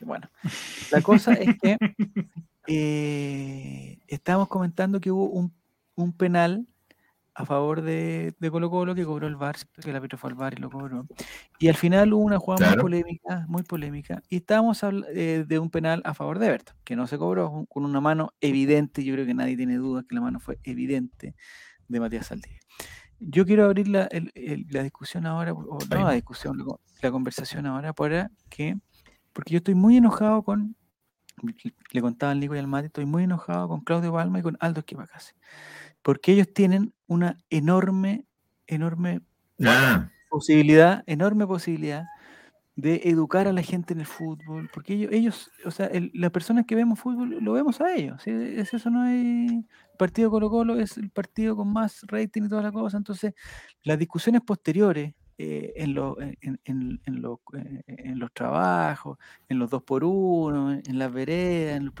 Bueno, 0.00 0.28
la 0.90 1.00
cosa 1.02 1.34
es 1.34 1.56
que 1.62 1.76
eh, 2.66 3.98
estábamos 4.08 4.48
comentando 4.48 5.00
que 5.00 5.12
hubo 5.12 5.26
un, 5.26 5.52
un 5.94 6.12
penal 6.12 6.66
a 7.34 7.46
favor 7.46 7.82
de, 7.82 8.34
de, 8.38 8.50
Colo 8.50 8.70
Colo 8.70 8.94
que 8.94 9.04
cobró 9.04 9.26
el 9.26 9.36
VAR, 9.36 9.56
que 9.82 9.90
el 9.90 9.96
árbitro 9.96 10.18
fue 10.18 10.30
al 10.30 10.36
VAR 10.36 10.54
y 10.54 10.60
lo 10.60 10.70
cobró. 10.70 11.06
Y 11.58 11.68
al 11.68 11.76
final 11.76 12.12
hubo 12.12 12.24
una 12.24 12.38
jugada 12.38 12.70
muy 12.70 12.82
polémica, 12.82 13.44
muy 13.48 13.62
polémica, 13.62 14.22
y 14.28 14.36
estábamos 14.36 14.80
eh, 15.14 15.44
de 15.46 15.58
un 15.58 15.70
penal 15.70 16.02
a 16.04 16.14
favor 16.14 16.38
de 16.38 16.48
Everton, 16.48 16.76
que 16.84 16.96
no 16.96 17.06
se 17.06 17.16
cobró, 17.18 17.66
con 17.68 17.84
una 17.84 18.00
mano 18.00 18.34
evidente, 18.40 19.02
yo 19.04 19.14
creo 19.14 19.24
que 19.24 19.34
nadie 19.34 19.56
tiene 19.56 19.76
dudas 19.76 20.04
que 20.06 20.14
la 20.14 20.20
mano 20.20 20.40
fue 20.40 20.58
evidente 20.64 21.34
de 21.88 22.00
Matías 22.00 22.26
Saldivia. 22.26 22.60
Yo 23.18 23.46
quiero 23.46 23.64
abrir 23.64 23.88
la, 23.88 24.08
la 24.70 24.82
discusión 24.82 25.26
ahora, 25.26 25.52
o 25.52 25.78
no 25.88 26.04
la 26.04 26.12
discusión, 26.12 26.58
la 27.00 27.10
conversación 27.10 27.66
ahora, 27.66 27.92
para 27.92 28.30
que, 28.50 28.76
porque 29.32 29.52
yo 29.52 29.58
estoy 29.58 29.74
muy 29.74 29.96
enojado 29.96 30.42
con, 30.42 30.76
le 31.92 32.00
contaba 32.02 32.32
al 32.32 32.40
Nico 32.40 32.54
y 32.54 32.58
al 32.58 32.66
Mati, 32.66 32.86
estoy 32.86 33.06
muy 33.06 33.24
enojado 33.24 33.68
con 33.68 33.80
Claudio 33.80 34.12
Palma 34.12 34.40
y 34.40 34.42
con 34.42 34.56
Aldo 34.60 34.80
Esquivacase 34.80 35.34
porque 36.02 36.32
ellos 36.32 36.52
tienen 36.52 36.92
una 37.12 37.38
enorme, 37.50 38.24
enorme 38.66 39.20
ah. 39.64 40.08
posibilidad, 40.30 41.02
enorme 41.06 41.46
posibilidad 41.46 42.04
de 42.74 43.02
educar 43.04 43.46
a 43.46 43.52
la 43.52 43.62
gente 43.62 43.92
en 43.92 44.00
el 44.00 44.06
fútbol, 44.06 44.70
porque 44.72 44.94
ellos, 44.94 45.10
ellos 45.12 45.50
o 45.66 45.70
sea, 45.70 45.90
las 46.14 46.30
personas 46.30 46.64
que 46.66 46.74
vemos 46.74 46.98
fútbol 46.98 47.38
lo 47.40 47.52
vemos 47.52 47.80
a 47.82 47.94
ellos, 47.94 48.26
es 48.26 48.72
eso 48.72 48.88
no 48.88 49.02
hay 49.02 49.46
el 49.46 49.98
partido 49.98 50.30
Colo 50.30 50.48
Colo 50.48 50.80
es 50.80 50.96
el 50.96 51.10
partido 51.10 51.54
con 51.54 51.70
más 51.70 52.00
rating 52.08 52.44
y 52.44 52.48
toda 52.48 52.62
la 52.62 52.72
cosa, 52.72 52.96
entonces 52.96 53.34
las 53.82 53.98
discusiones 53.98 54.40
posteriores 54.40 55.14
eh, 55.38 55.72
en, 55.76 55.98
en, 56.40 56.60
en, 56.64 57.00
eh, 57.04 57.84
en, 57.86 58.18
los 58.18 58.32
trabajos, 58.32 59.18
en 59.48 59.58
los 59.58 59.70
dos 59.70 59.82
por 59.82 60.04
uno, 60.04 60.72
en 60.72 60.98
las 60.98 61.12
veredas, 61.12 61.76
en 61.76 61.86
los 61.86 61.94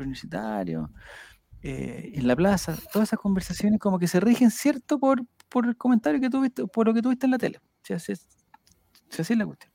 universitarios, 1.62 2.12
en 2.14 2.26
la 2.26 2.36
plaza, 2.36 2.76
todas 2.92 3.08
esas 3.08 3.18
conversaciones 3.18 3.78
como 3.78 3.98
que 3.98 4.08
se 4.08 4.20
rigen, 4.20 4.50
¿cierto? 4.50 4.98
Por, 4.98 5.24
por 5.48 5.66
el 5.66 5.76
comentario 5.76 6.20
que 6.20 6.30
tuviste, 6.30 6.66
por 6.66 6.86
lo 6.86 6.94
que 6.94 7.02
tuviste 7.02 7.26
en 7.26 7.32
la 7.32 7.38
tele. 7.38 7.60
Así, 7.90 8.12
es 8.12 9.30
la 9.30 9.46
cuestión. 9.46 9.72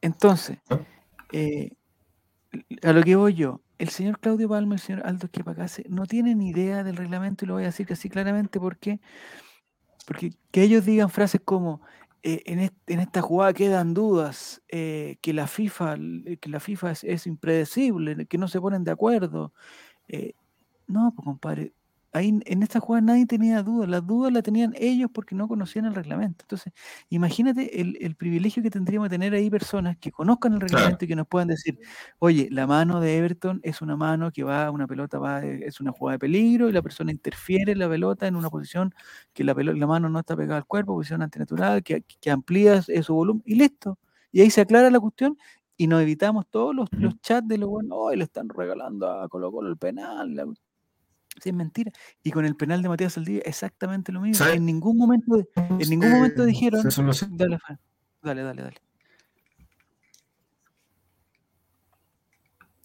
Entonces, 0.00 0.58
a 2.82 2.92
lo 2.92 3.02
que 3.02 3.16
voy 3.16 3.34
yo, 3.34 3.60
el 3.78 3.88
señor 3.88 4.18
Claudio 4.20 4.48
Palma 4.48 4.74
y 4.74 4.76
el 4.76 4.80
señor 4.80 5.06
Aldo 5.06 5.26
Esquipacase 5.26 5.84
no 5.88 6.06
tienen 6.06 6.40
idea 6.40 6.84
del 6.84 6.96
reglamento 6.96 7.44
y 7.44 7.48
lo 7.48 7.54
voy 7.54 7.64
a 7.64 7.66
decir 7.66 7.86
así 7.90 8.08
claramente 8.08 8.60
porque, 8.60 9.00
porque 10.06 10.32
que 10.50 10.62
ellos 10.62 10.84
digan 10.84 11.10
frases 11.10 11.40
como 11.44 11.82
eh, 12.22 12.42
en, 12.46 13.00
esta 13.00 13.20
jugada 13.20 13.52
quedan 13.52 13.94
dudas, 13.94 14.62
eh, 14.68 15.16
que 15.20 15.32
la 15.32 15.48
FIFA, 15.48 15.96
que 16.40 16.48
la 16.48 16.60
FIFA 16.60 16.92
es, 16.92 17.26
impredecible, 17.26 18.26
que 18.26 18.38
no 18.38 18.46
se 18.46 18.60
ponen 18.60 18.84
de 18.84 18.92
acuerdo. 18.92 19.52
Eh, 20.06 20.34
no, 20.86 21.12
pues 21.14 21.24
compadre, 21.24 21.72
ahí 22.12 22.40
en 22.44 22.62
esta 22.62 22.78
jugada 22.80 23.00
nadie 23.00 23.26
tenía 23.26 23.62
dudas, 23.62 23.88
las 23.88 24.06
dudas 24.06 24.32
las 24.32 24.42
tenían 24.42 24.74
ellos 24.78 25.10
porque 25.12 25.34
no 25.34 25.48
conocían 25.48 25.86
el 25.86 25.94
reglamento. 25.94 26.44
Entonces, 26.44 26.72
imagínate 27.08 27.80
el, 27.80 28.14
privilegio 28.16 28.62
que 28.62 28.70
tendríamos 28.70 29.08
de 29.08 29.14
tener 29.14 29.34
ahí 29.34 29.48
personas 29.50 29.96
que 29.98 30.12
conozcan 30.12 30.52
el 30.54 30.60
reglamento 30.60 31.04
y 31.04 31.08
que 31.08 31.16
nos 31.16 31.26
puedan 31.26 31.48
decir, 31.48 31.78
oye, 32.18 32.48
la 32.50 32.66
mano 32.66 33.00
de 33.00 33.16
Everton 33.16 33.60
es 33.62 33.80
una 33.82 33.96
mano 33.96 34.30
que 34.30 34.44
va, 34.44 34.70
una 34.70 34.86
pelota 34.86 35.18
va, 35.18 35.44
es 35.44 35.80
una 35.80 35.92
jugada 35.92 36.14
de 36.16 36.18
peligro 36.20 36.68
y 36.68 36.72
la 36.72 36.82
persona 36.82 37.10
interfiere 37.10 37.72
en 37.72 37.78
la 37.78 37.88
pelota 37.88 38.26
en 38.26 38.36
una 38.36 38.50
posición 38.50 38.94
que 39.32 39.44
la, 39.44 39.54
pelota, 39.54 39.78
la 39.78 39.86
mano 39.86 40.08
no 40.08 40.18
está 40.18 40.36
pegada 40.36 40.58
al 40.58 40.66
cuerpo, 40.66 40.94
posición 40.94 41.22
antinatural, 41.22 41.82
que, 41.82 42.02
que 42.02 42.30
amplía 42.30 42.82
su 42.82 43.14
volumen 43.14 43.42
y 43.46 43.54
listo. 43.54 43.98
Y 44.30 44.40
ahí 44.42 44.50
se 44.50 44.60
aclara 44.60 44.90
la 44.90 45.00
cuestión 45.00 45.36
y 45.76 45.86
nos 45.86 46.02
evitamos 46.02 46.46
todos 46.48 46.74
los, 46.74 46.88
chats 47.22 47.48
de 47.48 47.58
lo 47.58 47.68
bueno, 47.68 47.96
hoy 47.96 48.16
le 48.16 48.24
están 48.24 48.48
regalando 48.48 49.10
a 49.10 49.28
Colo 49.28 49.50
Colo 49.50 49.68
el 49.70 49.76
penal, 49.78 50.34
la, 50.34 50.46
Sí, 51.40 51.48
es 51.48 51.54
mentira. 51.54 51.92
Y 52.22 52.30
con 52.30 52.44
el 52.44 52.56
penal 52.56 52.82
de 52.82 52.88
Matías 52.88 53.14
Saldivia, 53.14 53.42
exactamente 53.44 54.12
lo 54.12 54.20
mismo. 54.20 54.46
En 54.46 54.66
ningún 54.66 54.96
momento, 54.98 55.42
en 55.56 55.88
ningún 55.88 56.10
momento 56.10 56.44
dijeron. 56.44 56.82
Dale, 56.82 57.58
dale, 58.22 58.42
dale, 58.42 58.62
dale. 58.62 58.76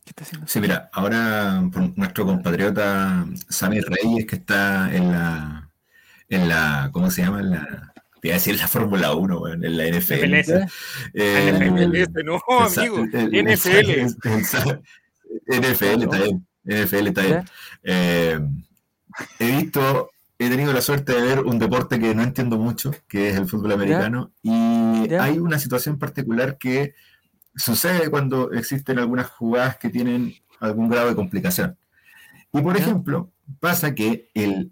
¿Qué 0.06 0.12
está 0.12 0.24
haciendo? 0.24 0.48
Sí, 0.48 0.62
mira, 0.62 0.90
ahora 0.94 1.62
nuestro 1.96 2.26
compatriota 2.26 3.26
Sammy 3.50 3.82
Reyes, 3.82 4.26
que 4.26 4.38
está 4.38 4.96
en 4.96 5.12
la, 5.12 5.70
en 6.30 6.48
la, 6.48 6.90
¿cómo 6.94 7.12
se 7.12 7.24
llama? 7.24 7.42
En 7.42 7.52
la, 7.52 7.94
voy 8.24 8.32
a 8.32 8.36
decir 8.36 8.58
la 8.58 8.70
Fórmula 8.70 9.14
1, 9.14 9.48
en 9.50 9.78
la 9.78 9.86
NFL. 9.88 10.34
Eh, 11.14 12.08
no, 12.24 12.40
amigo, 12.48 13.06
NFL. 13.06 14.06
NFL, 15.48 16.04
está 16.04 16.20
bien. 16.20 16.47
NFL 16.68 17.08
está 17.08 17.22
bien. 17.22 17.46
Eh, 17.84 18.40
he 19.40 19.58
visto, 19.58 20.12
he 20.38 20.50
tenido 20.50 20.74
la 20.74 20.82
suerte 20.82 21.14
de 21.14 21.22
ver 21.22 21.40
un 21.40 21.58
deporte 21.60 22.00
que 22.00 22.14
no 22.14 22.24
entiendo 22.24 22.58
mucho, 22.58 22.92
que 23.08 23.30
es 23.30 23.38
el 23.38 23.48
fútbol 23.48 23.72
americano, 23.72 24.32
y 24.44 25.14
hay 25.14 25.40
una 25.40 25.60
situación 25.60 25.98
particular 25.98 26.58
que 26.58 26.94
sucede 27.56 28.10
cuando 28.10 28.52
existen 28.52 29.00
algunas 29.00 29.28
jugadas 29.28 29.78
que 29.78 29.90
tienen 29.90 30.36
algún 30.60 30.90
grado 30.90 31.10
de 31.10 31.16
complicación. 31.16 31.78
Y 32.54 32.62
por 32.62 32.78
ejemplo, 32.78 33.32
pasa 33.60 33.94
que 33.96 34.30
el 34.34 34.72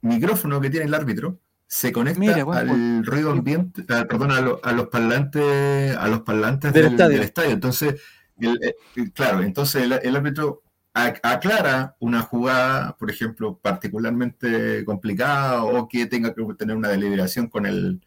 micrófono 0.00 0.60
que 0.60 0.70
tiene 0.70 0.86
el 0.86 0.94
árbitro 0.94 1.38
se 1.66 1.92
conecta 1.92 2.42
al 2.52 3.04
ruido 3.04 3.32
ambiente, 3.32 3.82
perdón, 3.82 4.30
a, 4.30 4.72
los 4.72 4.88
parlantes, 4.88 5.96
a 5.96 6.08
los 6.08 6.20
parlantes 6.20 6.72
del, 6.72 7.00
estadio. 7.22 7.50
Entonces, 7.50 8.00
eh, 8.40 8.74
claro, 9.12 9.42
entonces 9.42 9.82
el, 9.82 10.16
árbitro 10.16 10.62
aclara 10.94 11.96
una 11.98 12.22
jugada, 12.22 12.96
por 12.96 13.10
ejemplo, 13.10 13.58
particularmente 13.58 14.84
complicada 14.84 15.64
o 15.64 15.88
que 15.88 16.06
tenga 16.06 16.32
que 16.32 16.42
tener 16.56 16.76
una 16.76 16.88
deliberación 16.88 17.48
con 17.48 17.66
el, 17.66 18.00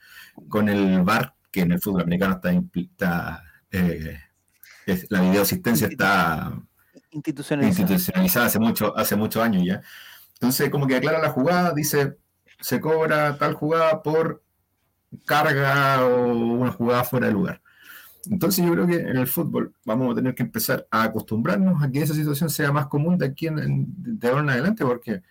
con 0.48 0.70
el 0.70 1.04
VAR, 1.04 1.36
que 1.52 1.62
en 1.62 1.74
el 1.74 1.82
fútbol 1.82 2.04
americano 2.04 2.36
está, 2.36 2.52
está 2.52 3.44
eh, 3.72 4.18
la 5.10 5.22
videoasistencia 5.22 5.88
está 5.88 6.54
institucionalizada, 7.12 8.46
hace 8.46 8.60
mucho, 8.60 8.98
hace 8.98 9.16
muchos 9.16 9.44
años 9.44 9.64
ya. 9.66 9.82
Entonces, 10.34 10.70
como 10.70 10.88
que 10.88 10.96
aclara 10.96 11.20
la 11.20 11.30
jugada, 11.30 11.74
dice, 11.74 12.18
se 12.62 12.80
cobra 12.80 13.38
tal 13.38 13.54
jugada 13.54 14.02
por 14.02 14.44
carga 15.26 16.06
o 16.06 16.28
una 16.28 16.72
jugada 16.72 17.04
fuera 17.04 17.28
de 17.28 17.34
lugar. 17.34 17.62
Entonces 18.30 18.66
yo 18.66 18.72
creo 18.72 18.88
que 18.88 19.00
en 19.00 19.18
el 19.18 19.28
fútbol 19.28 19.74
vamos 19.86 20.12
a 20.12 20.16
tener 20.16 20.36
que 20.36 20.44
empezar 20.44 20.88
a 20.92 21.04
acostumbrarnos 21.04 21.82
a 21.82 21.90
que 21.90 22.02
esa 22.02 22.14
situación 22.14 22.50
sea 22.50 22.72
más 22.72 22.88
común 22.88 23.18
de 23.18 23.28
aquí 23.28 23.48
en, 23.48 23.86
de 23.98 24.28
ahora 24.28 24.42
en 24.42 24.50
adelante, 24.50 24.84
porque 24.84 25.22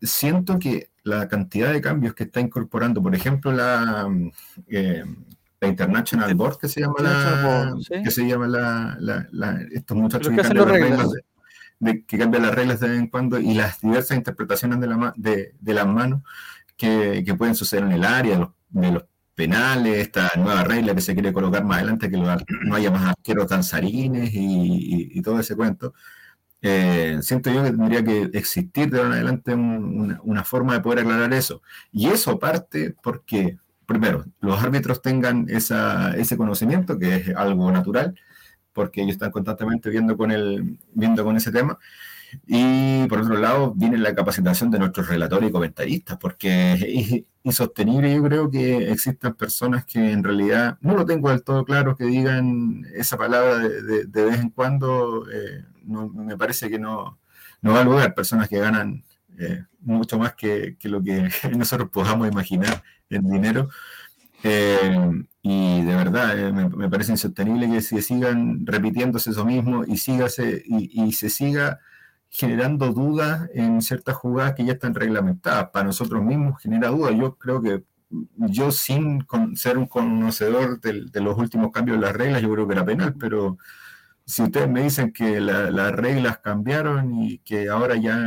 siento 0.00 0.58
que 0.58 0.90
la 1.04 1.28
cantidad 1.28 1.72
de 1.72 1.80
cambios 1.80 2.14
que 2.14 2.24
está 2.24 2.40
incorporando, 2.40 3.02
por 3.02 3.14
ejemplo, 3.14 3.52
la, 3.52 4.08
eh, 4.68 5.04
la 5.60 5.68
International 5.68 6.34
Board, 6.34 6.58
que 6.58 6.68
se 6.68 6.80
llama 6.80 6.96
la, 7.00 7.74
que 7.88 8.10
se 8.10 8.26
llama 8.26 8.48
la, 8.48 9.66
estos 9.72 9.96
muchachos 9.96 10.28
que, 10.28 10.42
cambian 10.42 10.68
las 10.68 10.80
reglas, 10.80 11.12
de, 11.78 12.04
que 12.04 12.18
cambian 12.18 12.42
las 12.42 12.54
reglas 12.54 12.80
de 12.80 12.88
vez 12.88 12.98
en 12.98 13.06
cuando 13.08 13.38
y 13.38 13.54
las 13.54 13.80
diversas 13.80 14.16
interpretaciones 14.16 14.80
de, 14.80 14.86
la, 14.86 15.12
de, 15.16 15.54
de 15.58 15.74
las 15.74 15.86
manos 15.86 16.22
que, 16.76 17.22
que, 17.24 17.34
pueden 17.34 17.54
suceder 17.54 17.84
en 17.84 17.92
el 17.92 18.04
área, 18.04 18.38
los, 18.38 18.50
de 18.70 18.92
los 18.92 19.04
penales, 19.34 19.98
esta 19.98 20.30
nueva 20.36 20.64
regla 20.64 20.94
que 20.94 21.00
se 21.00 21.14
quiere 21.14 21.32
colocar 21.32 21.64
más 21.64 21.78
adelante, 21.78 22.10
que 22.10 22.16
no 22.64 22.74
haya 22.74 22.90
más 22.90 23.10
arqueros 23.10 23.48
danzarines 23.48 24.30
y, 24.32 25.20
todo 25.22 25.40
ese 25.40 25.56
cuento. 25.56 25.94
Eh, 26.60 27.18
siento 27.22 27.50
yo 27.52 27.62
que 27.64 27.70
tendría 27.70 28.04
que 28.04 28.30
existir 28.38 28.90
de 28.90 28.98
ahora 28.98 29.08
en 29.10 29.14
adelante 29.14 29.54
una, 29.54 30.44
forma 30.44 30.74
de 30.74 30.80
poder 30.80 31.00
aclarar 31.00 31.32
eso. 31.34 31.62
Y 31.92 32.08
eso 32.08 32.38
parte 32.38 32.94
porque, 33.02 33.58
primero, 33.86 34.24
los 34.40 34.62
árbitros 34.62 35.02
tengan 35.02 35.46
esa, 35.48 36.14
ese 36.16 36.36
conocimiento, 36.36 36.98
que 36.98 37.16
es 37.16 37.36
algo 37.36 37.70
natural, 37.72 38.14
porque 38.72 39.02
ellos 39.02 39.12
están 39.12 39.30
constantemente 39.30 39.90
viendo 39.90 40.16
con, 40.16 40.30
el, 40.30 40.78
viendo 40.94 41.24
con 41.24 41.36
ese 41.36 41.52
tema. 41.52 41.78
Y 42.46 43.06
por 43.08 43.20
otro 43.20 43.36
lado, 43.36 43.72
viene 43.74 43.98
la 43.98 44.14
capacitación 44.14 44.70
de 44.70 44.78
nuestros 44.78 45.08
relatores 45.08 45.50
y 45.50 45.52
comentaristas, 45.52 46.18
porque 46.18 46.72
es 46.72 47.24
insostenible, 47.42 48.14
yo 48.14 48.22
creo 48.22 48.50
que 48.50 48.90
existan 48.90 49.34
personas 49.34 49.84
que 49.84 50.12
en 50.12 50.22
realidad 50.24 50.78
no 50.80 50.96
lo 50.96 51.04
tengo 51.04 51.30
del 51.30 51.42
todo 51.42 51.64
claro, 51.64 51.96
que 51.96 52.04
digan 52.04 52.86
esa 52.94 53.16
palabra 53.16 53.58
de, 53.58 54.06
vez 54.06 54.40
en 54.40 54.50
cuando, 54.50 55.26
eh, 55.30 55.64
me 55.84 56.36
parece 56.36 56.70
que 56.70 56.78
no, 56.78 57.18
no 57.60 57.72
va 57.72 57.80
a 57.80 57.84
lugar, 57.84 58.14
personas 58.14 58.48
que 58.48 58.58
ganan 58.58 59.04
eh, 59.38 59.64
mucho 59.80 60.18
más 60.18 60.34
que, 60.34 60.76
lo 60.84 61.02
que 61.02 61.28
nosotros 61.56 61.90
podamos 61.90 62.28
imaginar 62.28 62.82
en 63.10 63.28
dinero. 63.30 63.68
Eh, 64.44 65.24
y 65.42 65.82
de 65.82 65.94
verdad, 65.94 66.52
me, 66.52 66.88
parece 66.88 67.12
insostenible 67.12 67.68
que 67.68 67.80
se 67.80 68.02
sigan 68.02 68.66
repitiéndose 68.66 69.30
eso 69.30 69.44
mismo 69.44 69.84
y, 69.84 69.98
sígase, 69.98 70.62
y, 70.66 71.04
y 71.04 71.12
se 71.12 71.30
siga 71.30 71.80
generando 72.34 72.92
dudas 72.94 73.50
en 73.52 73.82
ciertas 73.82 74.16
jugadas 74.16 74.54
que 74.54 74.64
ya 74.64 74.72
están 74.72 74.94
reglamentadas. 74.94 75.68
Para 75.68 75.84
nosotros 75.84 76.24
mismos 76.24 76.62
genera 76.62 76.88
dudas. 76.88 77.14
Yo 77.14 77.36
creo 77.36 77.60
que 77.60 77.84
yo 78.36 78.72
sin 78.72 79.26
ser 79.54 79.76
un 79.76 79.86
conocedor 79.86 80.80
de, 80.80 81.20
los 81.20 81.36
últimos 81.36 81.70
cambios 81.70 81.98
de 81.98 82.06
las 82.06 82.16
reglas, 82.16 82.40
yo 82.40 82.50
creo 82.50 82.66
que 82.66 82.72
era 82.72 82.86
penal, 82.86 83.14
pero 83.20 83.58
si 84.24 84.42
ustedes 84.42 84.68
me 84.68 84.82
dicen 84.82 85.12
que 85.12 85.40
las 85.40 85.92
reglas 85.92 86.38
cambiaron 86.38 87.12
y 87.22 87.38
que 87.38 87.68
ahora 87.68 87.96
ya 87.96 88.18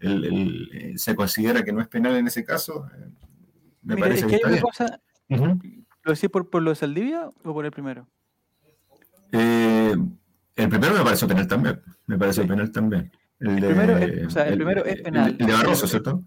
eh, 0.00 0.94
se 0.96 1.14
considera 1.14 1.62
que 1.62 1.72
no 1.72 1.82
es 1.82 1.88
penal 1.88 2.16
en 2.16 2.28
ese 2.28 2.44
caso, 2.44 2.86
eh, 2.96 3.10
me 3.82 3.96
parece 3.98 4.26
que, 4.26 4.36
está 4.36 4.60
Cosa, 4.60 5.00
¿Lo 5.28 6.12
decís 6.14 6.30
por, 6.30 6.48
por 6.48 6.62
lo 6.62 6.70
de 6.70 6.76
Saldivia 6.76 7.26
o 7.26 7.52
por 7.52 7.66
el 7.66 7.72
primero? 7.72 8.08
Eh, 9.32 9.94
el 10.56 10.68
primero 10.68 10.94
me 10.94 11.04
pareció 11.04 11.28
penal 11.28 11.46
también. 11.46 11.80
Me 12.06 12.16
pareció 12.16 12.46
penal 12.46 12.72
también. 12.72 13.12
El, 13.40 13.56
primero, 13.56 13.96
es, 13.98 14.26
o 14.26 14.30
sea, 14.30 14.48
el, 14.48 14.56
primero 14.56 14.84
es 14.84 15.00
penal. 15.00 15.36
El, 15.38 15.46
de 15.46 15.52
Barroso, 15.52 15.86
¿cierto? 15.86 16.22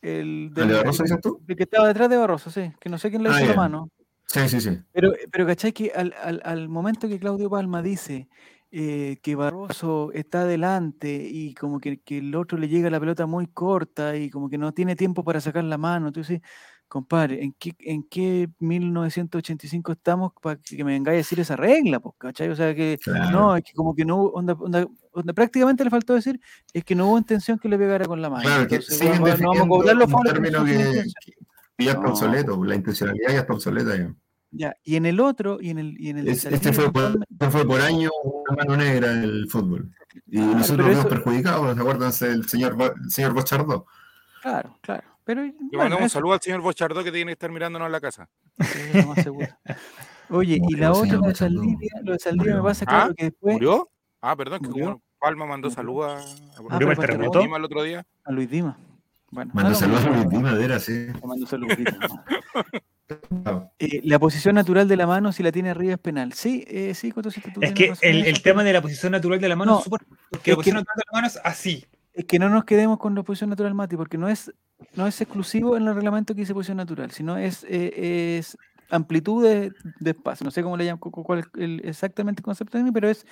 El 0.00 0.50
de, 0.54 0.64
Barroso, 0.64 1.02
dices 1.02 1.20
tú? 1.20 1.40
El 1.48 1.56
que 1.56 1.64
estaba 1.64 1.88
detrás 1.88 2.08
de 2.08 2.16
Barroso, 2.16 2.50
sí. 2.50 2.72
Que 2.80 2.88
no 2.88 2.98
sé 2.98 3.10
quién 3.10 3.22
le 3.22 3.30
hizo 3.30 3.38
ah, 3.38 3.46
la 3.46 3.54
mano. 3.54 3.90
Sí, 4.26 4.48
sí, 4.48 4.60
sí. 4.60 4.78
Pero, 4.92 5.12
pero 5.30 5.46
¿cachai? 5.46 5.72
Que 5.72 5.92
al, 5.94 6.14
al, 6.22 6.40
al 6.44 6.68
momento 6.68 7.08
que 7.08 7.18
Claudio 7.18 7.50
Palma 7.50 7.82
dice 7.82 8.28
eh, 8.72 9.18
que 9.22 9.36
Barroso 9.36 10.10
está 10.12 10.42
adelante 10.42 11.28
y 11.30 11.54
como 11.54 11.80
que, 11.80 12.00
que, 12.00 12.18
el 12.18 12.34
otro 12.34 12.58
le 12.58 12.68
llega 12.68 12.90
la 12.90 13.00
pelota 13.00 13.24
muy 13.24 13.46
corta 13.46 14.16
y 14.16 14.28
como 14.28 14.50
que 14.50 14.58
no 14.58 14.74
tiene 14.74 14.96
tiempo 14.96 15.24
para 15.24 15.40
sacar 15.40 15.64
la 15.64 15.78
mano, 15.78 16.12
tú 16.12 16.20
dices, 16.20 16.40
compadre, 16.88 17.42
¿en 17.42 17.52
qué, 17.58 17.74
¿en 17.80 18.02
qué 18.04 18.48
1985 18.58 19.92
estamos 19.92 20.32
para 20.40 20.56
que 20.56 20.84
me 20.84 20.92
vengáis 20.92 21.14
a 21.14 21.18
decir 21.18 21.40
esa 21.40 21.56
regla? 21.56 22.00
Pues, 22.00 22.14
¿cachai? 22.18 22.48
O 22.48 22.56
sea 22.56 22.74
que 22.74 22.98
no, 23.30 23.56
es 23.56 23.64
que 23.64 23.72
como 23.72 23.94
que 23.94 24.04
no 24.04 24.20
onda, 24.22 24.56
prácticamente 25.34 25.84
le 25.84 25.90
faltó 25.90 26.14
decir 26.14 26.40
es 26.72 26.84
que 26.84 26.94
no 26.94 27.08
hubo 27.08 27.18
intención 27.18 27.58
que 27.58 27.68
le 27.68 27.78
pegara 27.78 28.06
con 28.06 28.22
la 28.22 28.30
mano. 28.30 28.44
Claro, 28.44 28.68
que 28.68 28.80
siguen 28.82 29.22
no, 29.22 29.52
vamos 29.52 29.60
a 29.60 29.68
cobrar 29.68 29.96
los 29.96 30.10
ya 31.78 31.90
está 31.90 32.08
obsoleto, 32.08 32.64
la 32.64 32.74
intencionalidad 32.74 33.32
ya 33.32 33.40
está 33.40 33.52
obsoleta 33.52 33.96
ya. 33.96 34.14
Ya, 34.52 34.74
y 34.82 34.96
en 34.96 35.04
el 35.04 35.20
otro, 35.20 35.58
y 35.60 35.70
en 35.70 35.78
el, 35.78 36.00
y 36.00 36.08
en 36.08 36.18
el 36.18 36.28
este 36.28 36.72
fue 36.72 36.90
por, 36.90 37.18
fue 37.50 37.66
por 37.66 37.80
año 37.80 38.10
una 38.22 38.64
mano 38.64 38.76
negra 38.76 39.12
en 39.12 39.24
el 39.24 39.48
fútbol. 39.50 39.90
Y 40.26 40.38
nosotros 40.38 40.96
nos 40.96 41.06
perjudicados, 41.06 41.78
acuérdense 41.78 42.30
el 42.30 42.48
señor, 42.48 42.76
el 42.80 43.10
señor 43.10 43.34
Bochardo. 43.34 43.86
Claro, 44.40 44.78
claro. 44.80 45.15
Pero, 45.26 45.42
Le 45.42 45.76
mandamos 45.76 46.04
un 46.04 46.10
saludo 46.10 46.34
al 46.34 46.40
señor 46.40 46.60
Bochardo 46.60 47.02
que 47.02 47.10
tiene 47.10 47.30
que 47.30 47.32
estar 47.32 47.50
mirándonos 47.50 47.86
en 47.86 47.92
la 47.92 48.00
casa. 48.00 48.28
Oye, 50.30 50.60
y 50.68 50.76
la 50.76 50.92
otra, 50.92 51.14
lo 51.14 51.22
de 51.22 51.34
Saldivia, 51.34 51.90
lo 52.04 52.12
de 52.12 52.18
Saldivia 52.20 52.54
me 52.54 52.62
pasa 52.62 52.86
claro 52.86 53.10
¿Ah? 53.10 53.14
que 53.16 53.24
después. 53.24 53.54
¿Murió? 53.54 53.90
Ah, 54.20 54.36
perdón, 54.36 54.60
que 54.60 54.68
como 54.70 55.02
Palma 55.18 55.46
mandó 55.46 55.68
saludos 55.68 56.06
a, 56.06 56.58
ah, 56.58 56.62
¿Murió 56.62 56.92
el 56.92 56.98
terremoto? 56.98 57.40
el 57.42 57.64
otro 57.64 57.82
día. 57.82 58.06
A 58.24 58.30
Luis 58.30 58.48
Dima. 58.48 58.78
Bueno, 59.32 59.50
mandó 59.52 59.74
saludos 59.74 60.04
a 60.04 60.10
Luis 60.10 60.28
Dima, 60.28 60.52
era 60.52 60.76
así. 60.76 61.08
Mandó 61.24 61.44
saludos. 61.44 61.76
Eh, 63.78 64.00
la 64.04 64.18
posición 64.20 64.54
natural 64.54 64.86
de 64.86 64.96
la 64.96 65.08
mano, 65.08 65.32
si 65.32 65.42
la 65.42 65.50
tiene 65.50 65.70
arriba, 65.70 65.94
es 65.94 65.98
penal. 65.98 66.32
Sí, 66.34 66.64
eh, 66.68 66.94
sí, 66.94 67.12
Es 67.60 67.72
que 67.72 67.92
el, 68.02 68.26
el 68.26 68.42
tema 68.42 68.62
de 68.62 68.72
la 68.72 68.82
posición 68.82 69.12
natural 69.12 69.40
de 69.40 69.48
la 69.48 69.56
mano 69.56 69.78
es 69.78 69.84
súper. 69.84 70.00
Porque 70.30 70.50
la 70.52 70.56
posición 70.56 70.76
natural 70.76 70.96
de 70.96 71.02
la 71.06 71.16
mano 71.16 71.26
es 71.26 71.40
así. 71.42 71.84
Es 72.16 72.24
que 72.24 72.38
no 72.38 72.48
nos 72.48 72.64
quedemos 72.64 72.98
con 72.98 73.14
la 73.14 73.22
posición 73.22 73.50
natural, 73.50 73.74
Mati, 73.74 73.94
porque 73.96 74.16
no 74.16 74.28
es, 74.28 74.50
no 74.94 75.06
es 75.06 75.20
exclusivo 75.20 75.76
en 75.76 75.86
el 75.86 75.94
reglamento 75.94 76.34
que 76.34 76.40
dice 76.40 76.54
posición 76.54 76.76
natural, 76.78 77.10
sino 77.10 77.36
es, 77.36 77.64
eh, 77.64 78.36
es 78.38 78.56
amplitud 78.90 79.44
de, 79.44 79.72
espacio. 80.04 80.44
No 80.44 80.50
sé 80.50 80.62
cómo 80.62 80.76
le 80.76 80.84
llaman, 80.84 80.98
cuál 80.98 81.40
es 81.40 81.46
el, 81.56 81.80
exactamente 81.84 82.40
el 82.40 82.44
concepto 82.44 82.78
de 82.78 82.84
mí, 82.84 82.92
pero 82.92 83.08
es, 83.08 83.26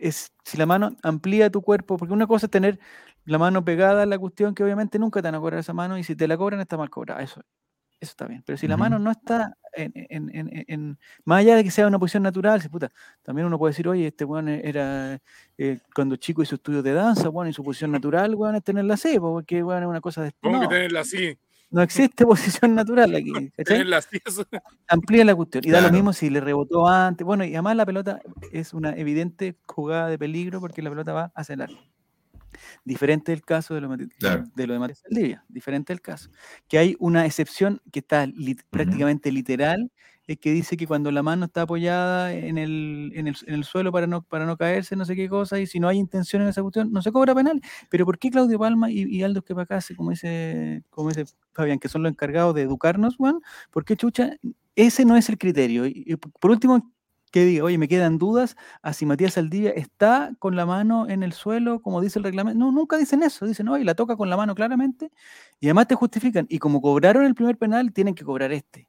es 0.00 0.32
si 0.44 0.56
la 0.56 0.66
mano 0.66 0.96
amplía 1.02 1.50
tu 1.50 1.62
cuerpo, 1.62 1.96
porque 1.96 2.14
una 2.14 2.26
cosa 2.26 2.46
es 2.46 2.50
tener 2.50 2.78
la 3.24 3.38
mano 3.38 3.64
pegada 3.64 4.02
a 4.02 4.06
la 4.06 4.18
cuestión 4.18 4.54
que 4.54 4.64
obviamente 4.64 4.98
nunca 4.98 5.22
te 5.22 5.28
van 5.28 5.36
a 5.36 5.40
cobrar 5.40 5.60
esa 5.60 5.72
mano 5.72 5.96
y 5.96 6.04
si 6.04 6.16
te 6.16 6.26
la 6.26 6.36
cobran 6.36 6.60
está 6.60 6.76
mal 6.76 6.90
cobrada. 6.90 7.22
Eso, 7.22 7.40
eso 8.00 8.10
está 8.10 8.26
bien. 8.26 8.42
Pero 8.44 8.58
si 8.58 8.66
la 8.66 8.76
mano 8.76 8.98
no 8.98 9.10
está 9.10 9.56
en, 9.74 9.92
en, 9.94 10.30
en, 10.34 10.64
en, 10.68 10.98
más 11.24 11.40
allá 11.40 11.56
de 11.56 11.64
que 11.64 11.70
sea 11.70 11.86
una 11.86 11.98
posición 11.98 12.22
natural, 12.22 12.60
puta, 12.70 12.90
también 13.22 13.46
uno 13.46 13.58
puede 13.58 13.72
decir, 13.72 13.88
oye, 13.88 14.08
este 14.08 14.24
weón 14.24 14.48
era 14.48 15.20
eh, 15.58 15.78
cuando 15.94 16.16
chico 16.16 16.42
hizo 16.42 16.56
estudios 16.56 16.84
de 16.84 16.92
danza, 16.92 17.28
bueno, 17.28 17.50
y 17.50 17.52
su 17.52 17.64
posición 17.64 17.92
natural, 17.92 18.34
weón, 18.34 18.56
es 18.56 18.64
tenerla 18.64 18.94
así, 18.94 19.18
porque 19.18 19.62
weón 19.62 19.82
es 19.82 19.88
una 19.88 20.00
cosa 20.00 20.22
de. 20.22 20.32
¿Cómo 20.40 20.60
que 20.60 20.68
tenerla 20.68 21.00
así? 21.00 21.38
No 21.72 21.80
existe 21.82 22.26
posición 22.26 22.74
natural 22.74 23.14
aquí. 23.16 23.32
Tenerla 23.56 23.96
así. 23.98 24.20
Amplía 24.86 25.24
la 25.24 25.34
cuestión. 25.34 25.64
Y 25.66 25.70
da 25.70 25.80
lo 25.80 25.90
mismo 25.90 26.12
si 26.12 26.28
le 26.30 26.40
rebotó 26.40 26.86
antes. 26.86 27.24
Bueno, 27.24 27.44
y 27.44 27.54
además 27.54 27.76
la 27.76 27.86
pelota 27.86 28.20
es 28.52 28.74
una 28.74 28.90
evidente 28.94 29.56
jugada 29.66 30.08
de 30.08 30.18
peligro 30.18 30.60
porque 30.60 30.82
la 30.82 30.90
pelota 30.90 31.12
va 31.12 31.32
hacia 31.34 31.54
el 31.54 31.62
arco. 31.62 31.91
Diferente 32.84 33.32
el 33.32 33.42
caso 33.42 33.74
de 33.74 33.80
lo, 33.80 33.88
de, 33.96 34.66
lo 34.66 34.72
de 34.72 34.78
Matías 34.78 35.00
Saldivia, 35.00 35.44
diferente 35.48 35.92
el 35.92 36.00
caso. 36.00 36.30
Que 36.68 36.78
hay 36.78 36.96
una 36.98 37.26
excepción 37.26 37.80
que 37.92 38.00
está 38.00 38.26
prácticamente 38.70 39.32
literal, 39.32 39.90
es 40.26 40.38
que 40.38 40.52
dice 40.52 40.76
que 40.76 40.86
cuando 40.86 41.10
la 41.10 41.22
mano 41.22 41.46
está 41.46 41.62
apoyada 41.62 42.32
en 42.32 42.56
el, 42.58 43.12
en 43.14 43.26
el, 43.28 43.36
en 43.46 43.54
el, 43.54 43.64
suelo 43.64 43.90
para 43.90 44.06
no, 44.06 44.22
para 44.22 44.46
no 44.46 44.56
caerse, 44.56 44.94
no 44.94 45.04
sé 45.04 45.16
qué 45.16 45.28
cosa, 45.28 45.58
y 45.58 45.66
si 45.66 45.80
no 45.80 45.88
hay 45.88 45.98
intención 45.98 46.42
en 46.42 46.48
esa 46.48 46.62
cuestión, 46.62 46.92
no 46.92 47.02
se 47.02 47.10
cobra 47.12 47.34
penal. 47.34 47.60
Pero 47.90 48.04
¿por 48.06 48.18
qué 48.18 48.30
Claudio 48.30 48.58
Palma 48.58 48.90
y, 48.90 49.02
y 49.02 49.22
Aldo 49.22 49.42
Quepacase, 49.42 49.96
como 49.96 50.10
dice, 50.10 50.84
como 50.90 51.08
dice 51.08 51.24
Fabián, 51.52 51.78
que 51.78 51.88
son 51.88 52.02
los 52.02 52.10
encargados 52.12 52.54
de 52.54 52.62
educarnos, 52.62 53.16
Juan? 53.16 53.40
¿Por 53.70 53.84
qué 53.84 53.96
chucha? 53.96 54.36
Ese 54.76 55.04
no 55.04 55.16
es 55.16 55.28
el 55.28 55.38
criterio. 55.38 55.86
y 55.86 56.16
por 56.16 56.50
último, 56.50 56.92
que 57.32 57.46
diga, 57.46 57.64
oye, 57.64 57.78
me 57.78 57.88
quedan 57.88 58.18
dudas 58.18 58.56
a 58.82 58.92
si 58.92 59.06
Matías 59.06 59.32
Saldivia 59.32 59.70
está 59.70 60.32
con 60.38 60.54
la 60.54 60.66
mano 60.66 61.08
en 61.08 61.22
el 61.22 61.32
suelo, 61.32 61.80
como 61.80 62.00
dice 62.00 62.18
el 62.18 62.24
reglamento. 62.24 62.58
No, 62.58 62.70
nunca 62.70 62.98
dicen 62.98 63.22
eso, 63.22 63.46
dicen, 63.46 63.68
oye, 63.68 63.84
la 63.84 63.94
toca 63.94 64.16
con 64.16 64.30
la 64.30 64.36
mano 64.36 64.54
claramente, 64.54 65.10
y 65.58 65.66
además 65.66 65.88
te 65.88 65.94
justifican. 65.94 66.46
Y 66.48 66.58
como 66.58 66.80
cobraron 66.82 67.24
el 67.24 67.34
primer 67.34 67.56
penal, 67.56 67.92
tienen 67.92 68.14
que 68.14 68.24
cobrar 68.24 68.52
este. 68.52 68.86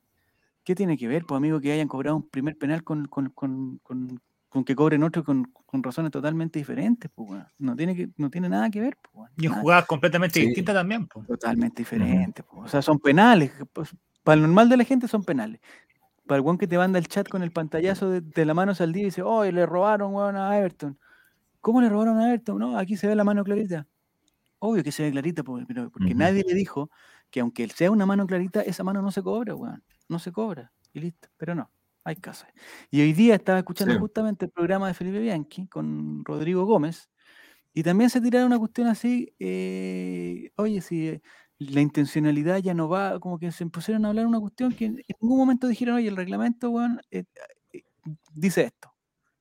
¿Qué 0.63 0.75
tiene 0.75 0.97
que 0.97 1.07
ver, 1.07 1.25
pues, 1.25 1.37
amigo, 1.37 1.59
que 1.59 1.71
hayan 1.71 1.87
cobrado 1.87 2.17
un 2.17 2.29
primer 2.29 2.57
penal 2.57 2.83
con, 2.83 3.05
con, 3.07 3.29
con, 3.29 3.79
con 3.79 4.63
que 4.65 4.75
cobren 4.75 5.03
otro 5.03 5.23
con, 5.23 5.49
razones 5.71 6.11
totalmente 6.11 6.59
diferentes? 6.59 7.09
Pues, 7.15 7.41
no, 7.57 7.77
tiene 7.77 7.95
que, 7.95 8.09
no 8.17 8.29
tiene 8.29 8.49
nada 8.49 8.69
que 8.69 8.81
ver. 8.81 8.97
Pues, 9.13 9.31
y 9.37 9.45
en 9.45 9.53
jugadas 9.53 9.85
completamente 9.85 10.41
distintas 10.41 10.75
también. 10.75 11.07
Pues. 11.07 11.25
Totalmente 11.27 11.81
diferentes. 11.81 12.43
Pues. 12.43 12.65
O 12.65 12.67
sea, 12.67 12.81
son 12.81 12.99
penales. 12.99 13.53
Pues, 13.71 13.95
para 14.21 14.35
el 14.35 14.41
normal 14.41 14.69
de 14.69 14.77
la 14.77 14.83
gente 14.85 15.07
son 15.07 15.23
penales 15.23 15.59
para 16.27 16.41
el 16.41 16.57
que 16.57 16.67
te 16.67 16.77
manda 16.77 16.99
el 16.99 17.07
chat 17.07 17.27
con 17.27 17.43
el 17.43 17.51
pantallazo 17.51 18.09
de, 18.09 18.45
la 18.45 18.53
mano 18.53 18.73
día 18.73 19.01
y 19.01 19.05
dice, 19.05 19.21
oh, 19.21 19.43
le 19.43 19.65
robaron 19.65 20.13
weón, 20.13 20.35
a 20.35 20.57
Everton. 20.57 20.97
¿Cómo 21.61 21.81
le 21.81 21.89
robaron 21.89 22.19
a 22.19 22.29
Everton? 22.29 22.59
No, 22.59 22.77
aquí 22.77 22.97
se 22.97 23.07
ve 23.07 23.15
la 23.15 23.23
mano 23.23 23.43
clarita. 23.43 23.87
Obvio 24.59 24.83
que 24.83 24.91
se 24.91 25.03
ve 25.03 25.11
clarita, 25.11 25.43
porque, 25.43 25.65
porque 25.91 26.15
nadie 26.15 26.43
le 26.47 26.53
dijo 26.53 26.89
que 27.29 27.41
aunque 27.41 27.67
sea 27.69 27.91
una 27.91 28.05
mano 28.05 28.25
clarita, 28.25 28.61
esa 28.61 28.83
mano 28.83 29.01
no 29.01 29.11
se 29.11 29.21
cobra, 29.21 29.55
weón. 29.55 29.83
No 30.07 30.19
se 30.19 30.31
cobra. 30.31 30.71
Y 30.93 30.99
listo. 31.01 31.27
Pero 31.37 31.55
no, 31.55 31.69
hay 32.03 32.15
casos. 32.15 32.47
Y 32.89 33.01
hoy 33.01 33.13
día 33.13 33.35
estaba 33.35 33.59
escuchando 33.59 33.99
justamente 33.99 34.45
el 34.45 34.51
programa 34.51 34.87
de 34.87 34.93
Felipe 34.93 35.19
Bianchi 35.19 35.67
con 35.67 36.23
Rodrigo 36.23 36.65
Gómez, 36.65 37.09
y 37.73 37.81
también 37.83 38.09
se 38.09 38.21
tiraron 38.21 38.47
una 38.47 38.59
cuestión 38.59 38.87
así, 38.87 39.33
eh, 39.39 40.51
oye, 40.57 40.79
si 40.81 41.19
la 41.59 41.81
intencionalidad 41.81 42.57
ya 42.57 42.73
no 42.73 42.89
va, 42.89 43.19
como 43.19 43.39
que 43.39 43.51
se 43.51 43.65
pusieron 43.67 44.05
a 44.05 44.09
hablar 44.09 44.25
una 44.25 44.39
cuestión 44.39 44.73
que 44.73 44.85
en 44.85 45.03
ningún 45.21 45.37
momento 45.37 45.67
dijeron, 45.67 45.95
oye, 45.95 46.07
el 46.07 46.15
reglamento, 46.15 46.69
weón, 46.69 47.01
eh, 47.11 47.23
eh, 47.71 47.83
dice 48.33 48.63
esto. 48.63 48.93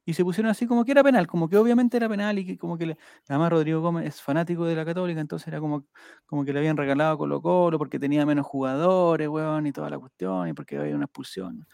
Y 0.05 0.15
se 0.15 0.25
pusieron 0.25 0.51
así 0.51 0.67
como 0.67 0.85
que 0.85 0.91
era 0.91 1.05
penal, 1.05 1.29
como 1.29 1.49
que 1.49 1.57
obviamente 1.57 1.97
era 1.97 2.09
penal 2.09 2.37
y 2.37 2.45
que 2.45 2.59
como 2.59 2.77
que 2.77 2.97
además 3.29 3.53
Rodrigo 3.53 3.81
Gómez 3.81 4.07
es 4.07 4.21
fanático 4.21 4.65
de 4.65 4.75
la 4.75 4.85
Católica, 4.85 5.21
entonces 5.21 5.47
era 5.47 5.61
como, 5.61 5.87
como 6.27 6.45
que 6.45 6.53
le 6.53 6.59
habían 6.59 6.77
regalado 6.77 7.13
a 7.13 7.19
Colo 7.19 7.41
Colo 7.41 7.79
porque 7.79 8.01
tenía 8.01 8.27
menos 8.27 8.45
jugadores, 8.45 9.29
weón, 9.29 9.67
y 9.67 9.73
toda 9.73 9.91
la 9.91 9.99
cuestión, 9.99 10.49
y 10.49 10.55
porque 10.55 10.77
había 10.77 10.97
una 10.97 11.05
expulsión. 11.05 11.67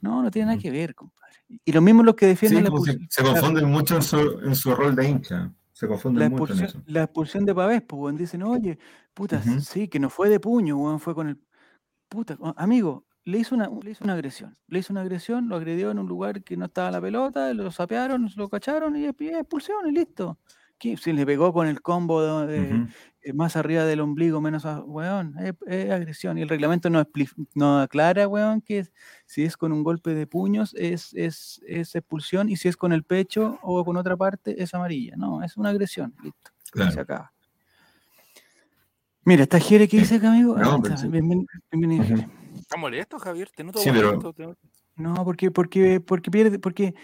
No, 0.00 0.22
no 0.22 0.30
tiene 0.30 0.46
nada 0.46 0.58
que 0.58 0.70
ver, 0.70 0.94
compadre. 0.94 1.38
Y 1.64 1.72
lo 1.72 1.80
mismo 1.80 2.02
los 2.02 2.14
que 2.14 2.26
defienden 2.26 2.64
la 2.64 2.70
expulsión. 2.70 3.06
Se, 3.10 3.22
confunden 3.22 3.70
mucho 3.70 3.96
en 3.96 4.02
su, 4.02 4.40
en 4.44 4.54
su 4.54 4.74
rol 4.74 4.94
de 4.94 5.08
hincha. 5.08 5.52
Se 5.82 5.88
confunden 5.88 6.22
la 6.22 6.28
mucho 6.30 6.52
en 6.52 6.60
eso. 6.60 6.80
La 6.86 7.02
expulsión 7.02 7.44
de 7.44 7.52
Pavés, 7.52 7.82
pues, 7.82 8.16
dicen, 8.16 8.44
oye, 8.44 8.78
puta, 9.14 9.42
sí, 9.42 9.88
que 9.88 9.98
no 9.98 10.10
fue 10.10 10.28
de 10.28 10.38
puño, 10.38 10.76
weón, 10.76 11.00
fue 11.00 11.12
con 11.12 11.26
el. 11.26 11.40
Puta, 12.08 12.38
amigo, 12.54 13.04
le 13.24 13.38
hizo, 13.38 13.56
una, 13.56 13.68
le 13.82 13.90
hizo 13.90 14.04
una 14.04 14.12
agresión. 14.12 14.56
Le 14.68 14.78
hizo 14.78 14.92
una 14.92 15.00
agresión, 15.00 15.48
lo 15.48 15.56
agredió 15.56 15.90
en 15.90 15.98
un 15.98 16.06
lugar 16.06 16.44
que 16.44 16.56
no 16.56 16.66
estaba 16.66 16.92
la 16.92 17.00
pelota, 17.00 17.52
lo 17.52 17.72
sapearon, 17.72 18.30
lo 18.36 18.48
cacharon 18.48 18.94
y 18.94 19.06
expulsión 19.06 19.88
y 19.88 19.90
listo. 19.90 20.38
Si 20.78 21.12
le 21.12 21.26
pegó 21.26 21.52
con 21.52 21.66
el 21.66 21.82
combo 21.82 22.46
de, 22.46 22.86
más 23.34 23.56
arriba 23.56 23.84
del 23.84 24.00
ombligo, 24.00 24.40
menos, 24.40 24.64
a, 24.64 24.80
weón, 24.80 25.34
es, 25.66 25.90
agresión. 25.90 26.38
Y 26.38 26.42
el 26.42 26.48
reglamento 26.48 26.90
no, 26.90 27.06
no 27.54 27.80
aclara, 27.80 28.26
weón, 28.26 28.60
que 28.60 28.86
si 29.26 29.44
es 29.44 29.56
con 29.56 29.72
un 29.72 29.82
golpe 29.82 30.14
de 30.14 30.26
puños 30.26 30.74
es, 30.74 31.14
es, 31.14 31.60
es, 31.66 31.94
expulsión 31.94 32.48
y 32.48 32.56
si 32.56 32.68
es 32.68 32.76
con 32.76 32.92
el 32.92 33.04
pecho 33.04 33.58
o 33.62 33.84
con 33.84 33.96
otra 33.96 34.16
parte 34.16 34.62
es 34.62 34.74
amarilla. 34.74 35.14
No, 35.16 35.42
es 35.42 35.56
una 35.56 35.70
agresión, 35.70 36.14
listo. 36.22 36.50
Se 36.92 37.00
acaba. 37.00 37.32
Mira, 39.24 39.44
está 39.44 39.60
Jere 39.60 39.86
que 39.86 39.98
dice 39.98 40.16
acá, 40.16 40.32
amigo. 40.32 40.56
No, 40.56 40.82
está, 40.84 41.06
bienvenido. 41.06 42.26
¿Está 42.56 42.76
molesto, 42.76 43.18
Javier? 43.18 43.50
¿Te 43.54 43.62
noto 43.62 43.78
sí, 43.78 43.90
pero... 43.92 44.18
No, 44.96 45.24
porque, 45.24 45.50
porque, 45.50 46.00
porque 46.00 46.30
pierde, 46.30 46.58
porque, 46.58 46.94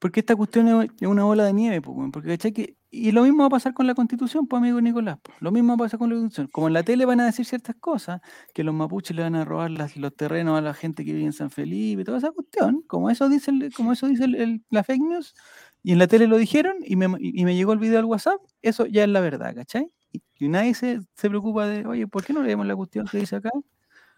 porque 0.00 0.20
esta 0.20 0.36
cuestión 0.36 0.90
es 1.00 1.08
una 1.08 1.24
bola 1.24 1.44
de 1.44 1.52
nieve, 1.52 1.80
porque 1.80 2.28
¿cachai? 2.28 2.52
Que, 2.52 2.76
y 2.90 3.12
lo 3.12 3.22
mismo 3.22 3.40
va 3.40 3.46
a 3.46 3.50
pasar 3.50 3.72
con 3.72 3.86
la 3.86 3.94
constitución, 3.94 4.46
pues 4.46 4.60
amigo 4.60 4.80
Nicolás, 4.80 5.18
lo 5.40 5.50
mismo 5.50 5.70
va 5.70 5.74
a 5.74 5.86
pasar 5.86 5.98
con 5.98 6.10
la 6.10 6.16
constitución. 6.16 6.48
Como 6.52 6.68
en 6.68 6.74
la 6.74 6.82
tele 6.82 7.04
van 7.04 7.20
a 7.20 7.26
decir 7.26 7.46
ciertas 7.46 7.76
cosas, 7.76 8.20
que 8.54 8.64
los 8.64 8.74
mapuches 8.74 9.16
le 9.16 9.22
van 9.22 9.34
a 9.34 9.44
robar 9.44 9.70
los 9.70 10.16
terrenos 10.16 10.58
a 10.58 10.60
la 10.60 10.74
gente 10.74 11.04
que 11.04 11.12
vive 11.12 11.26
en 11.26 11.32
San 11.32 11.50
Felipe, 11.50 12.04
toda 12.04 12.18
esa 12.18 12.32
cuestión, 12.32 12.82
como 12.86 13.10
eso 13.10 13.28
dice, 13.28 13.52
como 13.76 13.92
eso 13.92 14.06
dice 14.08 14.24
el, 14.24 14.64
la 14.70 14.84
fake 14.84 15.02
news, 15.02 15.34
y 15.82 15.92
en 15.92 15.98
la 15.98 16.06
tele 16.06 16.26
lo 16.26 16.36
dijeron 16.36 16.76
y 16.84 16.96
me, 16.96 17.06
y 17.18 17.44
me 17.44 17.56
llegó 17.56 17.72
el 17.72 17.78
video 17.78 17.98
al 17.98 18.04
WhatsApp, 18.04 18.40
eso 18.60 18.86
ya 18.86 19.04
es 19.04 19.08
la 19.08 19.20
verdad, 19.20 19.54
¿cachai? 19.54 19.90
Y, 20.12 20.48
nadie 20.48 20.74
se, 20.74 21.00
se 21.14 21.28
preocupa 21.28 21.66
de, 21.66 21.86
oye, 21.86 22.06
¿por 22.06 22.24
qué 22.24 22.32
no 22.32 22.42
leemos 22.42 22.66
la 22.66 22.76
cuestión 22.76 23.06
que 23.06 23.18
dice 23.18 23.36
acá? 23.36 23.50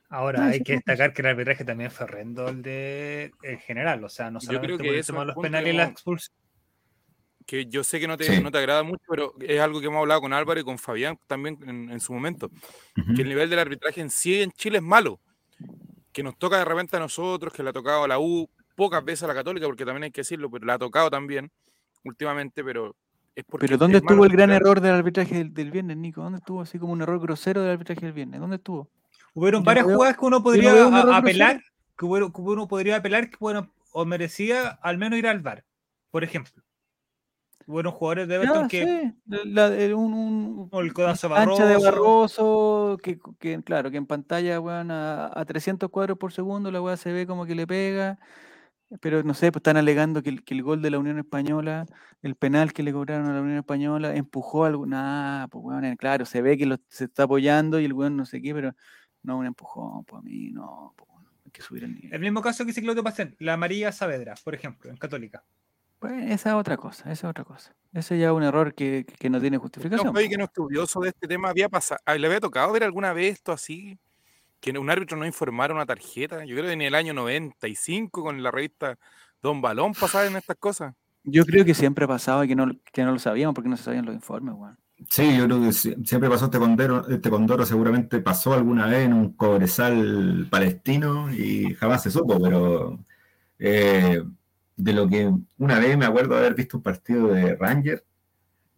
Ahora, 0.09 0.47
hay 0.47 0.63
que 0.63 0.75
destacar 0.75 1.13
que 1.13 1.23
el 1.23 1.29
arbitraje 1.29 1.65
también 1.65 1.91
fue 1.91 2.05
horrendo 2.05 2.49
el 2.49 2.63
de 2.63 3.33
el 3.43 3.59
general, 3.59 4.05
o 4.05 4.09
sea, 4.09 4.31
no 4.31 4.41
solamente 4.41 4.85
por 4.85 4.95
el 4.95 5.05
tema 5.05 5.21
de 5.21 5.27
los 5.27 5.37
penales 5.37 5.75
y 5.75 5.77
la 5.77 5.85
expulsión. 5.85 6.37
Que 7.47 7.67
yo 7.67 7.85
sé 7.85 8.01
que 8.01 8.09
no 8.09 8.17
te, 8.17 8.41
no 8.41 8.51
te 8.51 8.59
agrada 8.59 8.83
mucho, 8.83 9.05
pero 9.09 9.35
es 9.41 9.61
algo 9.61 9.81
que 9.81 9.87
hemos 9.87 10.01
hablado 10.01 10.23
con 10.23 10.33
Álvaro 10.33 10.61
y 10.61 10.65
con 10.65 10.79
Fabián 10.79 11.19
también 11.27 11.59
en, 11.91 12.01
su 12.01 12.15
momento. 12.15 12.51
Que 13.15 13.23
el 13.23 13.29
nivel 13.29 13.51
del 13.51 13.59
arbitraje 13.59 14.01
en 14.01 14.09
sí 14.09 14.41
en 14.41 14.51
Chile 14.53 14.79
es 14.79 14.83
malo. 14.83 15.21
Que 16.13 16.23
nos 16.23 16.39
toca 16.39 16.59
de 16.59 16.65
repente 16.65 16.97
a 16.97 17.01
nosotros, 17.01 17.53
que 17.53 17.63
le 17.63 17.71
ha 17.71 17.73
tocado 17.73 18.05
a 18.05 18.09
la 18.09 18.19
U, 18.19 18.49
pocas 18.77 19.05
veces 19.05 19.25
a 19.25 19.27
la 19.27 19.35
Católica, 19.35 19.67
porque 19.67 19.85
también 19.85 20.05
hay 20.05 20.11
que 20.11 20.23
decirlo, 20.23 20.51
pero 20.51 20.65
le 20.65 20.73
ha 20.73 20.79
tocado 20.79 21.11
también 21.11 21.51
últimamente, 22.05 22.65
pero 22.65 22.97
es 23.35 23.45
porque. 23.45 23.67
Pero 23.67 23.79
¿dónde 23.79 23.99
estuvo 23.99 24.25
el 24.25 24.33
gran 24.33 24.51
error 24.51 24.81
del 24.81 24.93
arbitraje 24.93 25.35
del, 25.35 25.53
del, 25.53 25.71
viernes, 25.71 25.99
Nico? 25.99 26.23
¿Dónde 26.23 26.39
estuvo 26.39 26.63
así 26.63 26.79
como 26.79 26.93
un 26.93 27.03
error 27.03 27.21
grosero 27.21 27.63
del 27.63 27.73
arbitraje 27.73 28.07
del 28.07 28.13
viernes? 28.15 28.41
¿Dónde 28.41 28.57
estuvo? 28.57 28.89
Hubieron 29.35 29.65
varias 29.65 29.85
jugadas 29.85 30.17
que 30.17 30.25
uno 30.25 30.43
podría 30.43 31.17
apelar, 31.17 31.61
que, 31.99 32.07
uno 32.07 32.69
podría 32.69 32.97
apelar 32.97 33.29
que 33.29 33.37
bueno, 33.41 33.73
o 33.93 34.05
merecía 34.05 34.69
al 34.69 34.97
menos 34.97 35.19
ir 35.19 35.27
al 35.27 35.41
bar, 35.41 35.65
por 36.11 36.23
ejemplo. 36.23 36.63
Buenos 37.67 37.95
jugadores 37.95 38.29
de 38.29 38.35
Everton 38.35 38.69
que. 38.69 39.15
un, 39.95 40.71
el 40.73 40.93
codazo 40.93 41.29
Barroso. 41.29 41.67
De 41.67 41.77
Barroso, 41.79 42.99
que, 43.03 43.19
que, 43.39 43.63
claro, 43.63 43.91
que 43.91 43.97
en 43.97 44.07
pantalla, 44.07 44.61
weón, 44.61 44.91
a, 44.91 45.31
a, 45.35 45.45
300 45.45 45.91
cuadros 45.91 46.19
por 46.19 46.33
segundo 46.33 46.71
la 46.71 46.83
weá 46.83 46.97
se 46.97 47.13
ve 47.13 47.27
como 47.27 47.47
que 47.47 47.55
le 47.55 47.67
pega. 47.67 48.19
Pero 49.01 49.23
no 49.23 49.35
sé, 49.35 49.51
pues 49.51 49.61
están 49.61 49.79
alegando 49.79 50.23
que 50.23 50.29
el, 50.29 50.45
que 50.45 50.55
el, 50.55 50.63
gol 50.63 50.83
de 50.83 50.91
la 50.91 50.99
Unión 50.99 51.19
Española, 51.19 51.87
el 52.23 52.37
penal 52.37 52.73
que 52.73 52.83
le 52.83 52.93
cobraron 52.93 53.27
a 53.27 53.35
la 53.35 53.41
Unión 53.41 53.59
Española, 53.59 54.15
empujó 54.15 54.67
algo. 54.67 54.87
Nada, 54.87 55.49
pues 55.49 55.65
weón, 55.65 55.97
claro, 55.97 56.27
se 56.27 56.43
ve 56.43 56.59
que 56.59 56.67
lo, 56.67 56.77
se 56.89 57.05
está 57.05 57.25
apoyando 57.25 57.81
y 57.81 57.87
el 57.87 57.95
weón 57.95 58.17
no 58.17 58.27
sé 58.27 58.43
qué, 58.43 58.53
pero 58.55 58.75
no 59.25 59.39
un 59.39 59.47
empujón, 59.47 60.05
pues 60.05 60.21
a 60.21 60.23
mí 60.23 60.51
no, 60.51 60.95
pues, 60.97 61.11
hay 61.45 61.51
que 61.51 61.63
subir 61.63 61.85
el 61.85 61.95
nivel. 61.95 62.15
El 62.15 62.21
mismo 62.21 62.41
caso 62.41 62.65
que 62.65 62.69
dice 62.69 62.83
Claudio 62.83 63.03
Pacén, 63.03 63.35
la 63.39 63.57
María 63.57 63.91
Saavedra, 63.91 64.35
por 64.45 64.55
ejemplo, 64.55 64.91
en 64.91 64.97
Católica. 64.97 65.43
Pues 65.99 66.31
esa 66.31 66.51
es 66.51 66.55
otra 66.55 66.77
cosa, 66.77 67.05
esa 67.05 67.13
es 67.13 67.25
otra 67.25 67.45
cosa. 67.45 67.75
Ese 67.93 68.19
ya 68.19 68.27
es 68.27 68.33
un 68.33 68.43
error 68.43 68.75
que, 68.75 69.07
que 69.19 69.31
no 69.31 69.41
tiene 69.41 69.57
justificación. 69.57 70.13
No, 70.13 70.21
que 70.21 70.37
no 70.37 70.45
estudioso 70.45 71.01
de 71.01 71.09
este 71.09 71.27
tema 71.27 71.49
había 71.49 71.69
pasado, 71.69 72.01
¿le 72.19 72.27
había 72.27 72.41
tocado 72.41 72.73
ver 72.73 72.85
alguna 72.85 73.13
vez 73.13 73.35
esto 73.35 73.53
así? 73.53 73.99
Que 74.61 74.71
un 74.79 74.91
árbitro 74.91 75.17
no 75.17 75.27
informara 75.27 75.75
una 75.75 75.87
tarjeta. 75.87 76.45
Yo 76.45 76.57
creo 76.57 76.67
que 76.67 76.73
en 76.73 76.83
el 76.83 76.95
año 76.95 77.15
95 77.15 78.23
con 78.23 78.43
la 78.43 78.51
revista 78.51 78.99
Don 79.41 79.61
Balón 79.61 79.93
pasaban 79.93 80.37
estas 80.37 80.57
cosas. 80.57 80.95
Yo 81.23 81.45
creo 81.47 81.65
que 81.65 81.75
siempre 81.75 82.07
pasaba 82.07 82.45
y 82.45 82.49
que 82.49 82.57
no, 82.57 82.71
que 82.93 83.03
no 83.03 83.13
lo 83.13 83.19
sabíamos 83.19 83.55
porque 83.55 83.71
no 83.71 83.77
se 83.77 83.85
sabían 83.85 84.05
los 84.05 84.15
informes, 84.15 84.55
weón. 84.55 84.79
Sí, 85.09 85.37
yo 85.37 85.47
creo 85.47 85.61
que 85.61 85.73
siempre 85.73 86.31
pasó 86.31 86.47
este 86.47 86.59
condoro, 86.59 87.07
este 87.09 87.31
condoro 87.31 87.67
seguramente 87.67 88.21
pasó 88.21 88.55
alguna 88.55 88.87
vez 88.87 89.07
en 89.07 89.13
un 89.13 89.33
cobresal 89.33 90.47
palestino 90.51 91.33
y 91.33 91.75
jamás 91.75 92.03
se 92.03 92.11
supo, 92.11 92.41
pero 92.41 92.99
eh, 93.59 94.23
de 94.77 94.93
lo 94.93 95.09
que 95.09 95.31
una 95.59 95.79
vez 95.79 95.97
me 95.99 96.07
acuerdo 96.07 96.35
de 96.35 96.41
haber 96.41 96.55
visto 96.55 96.77
un 96.77 96.83
partido 96.83 97.29
de 97.29 97.57
Ranger 97.57 98.05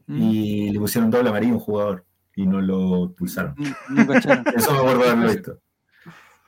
mm. 0.07 0.23
y 0.23 0.71
le 0.71 0.79
pusieron 0.79 1.11
doble 1.11 1.29
amarillo 1.29 1.53
a 1.53 1.57
un 1.57 1.63
jugador 1.63 2.05
y 2.35 2.47
no 2.47 2.61
lo 2.61 3.13
pulsaron. 3.13 3.55
Eso 4.57 4.73
me 4.73 4.79
acuerdo 4.79 5.03
de 5.03 5.11
haberlo 5.11 5.33
visto. 5.33 5.61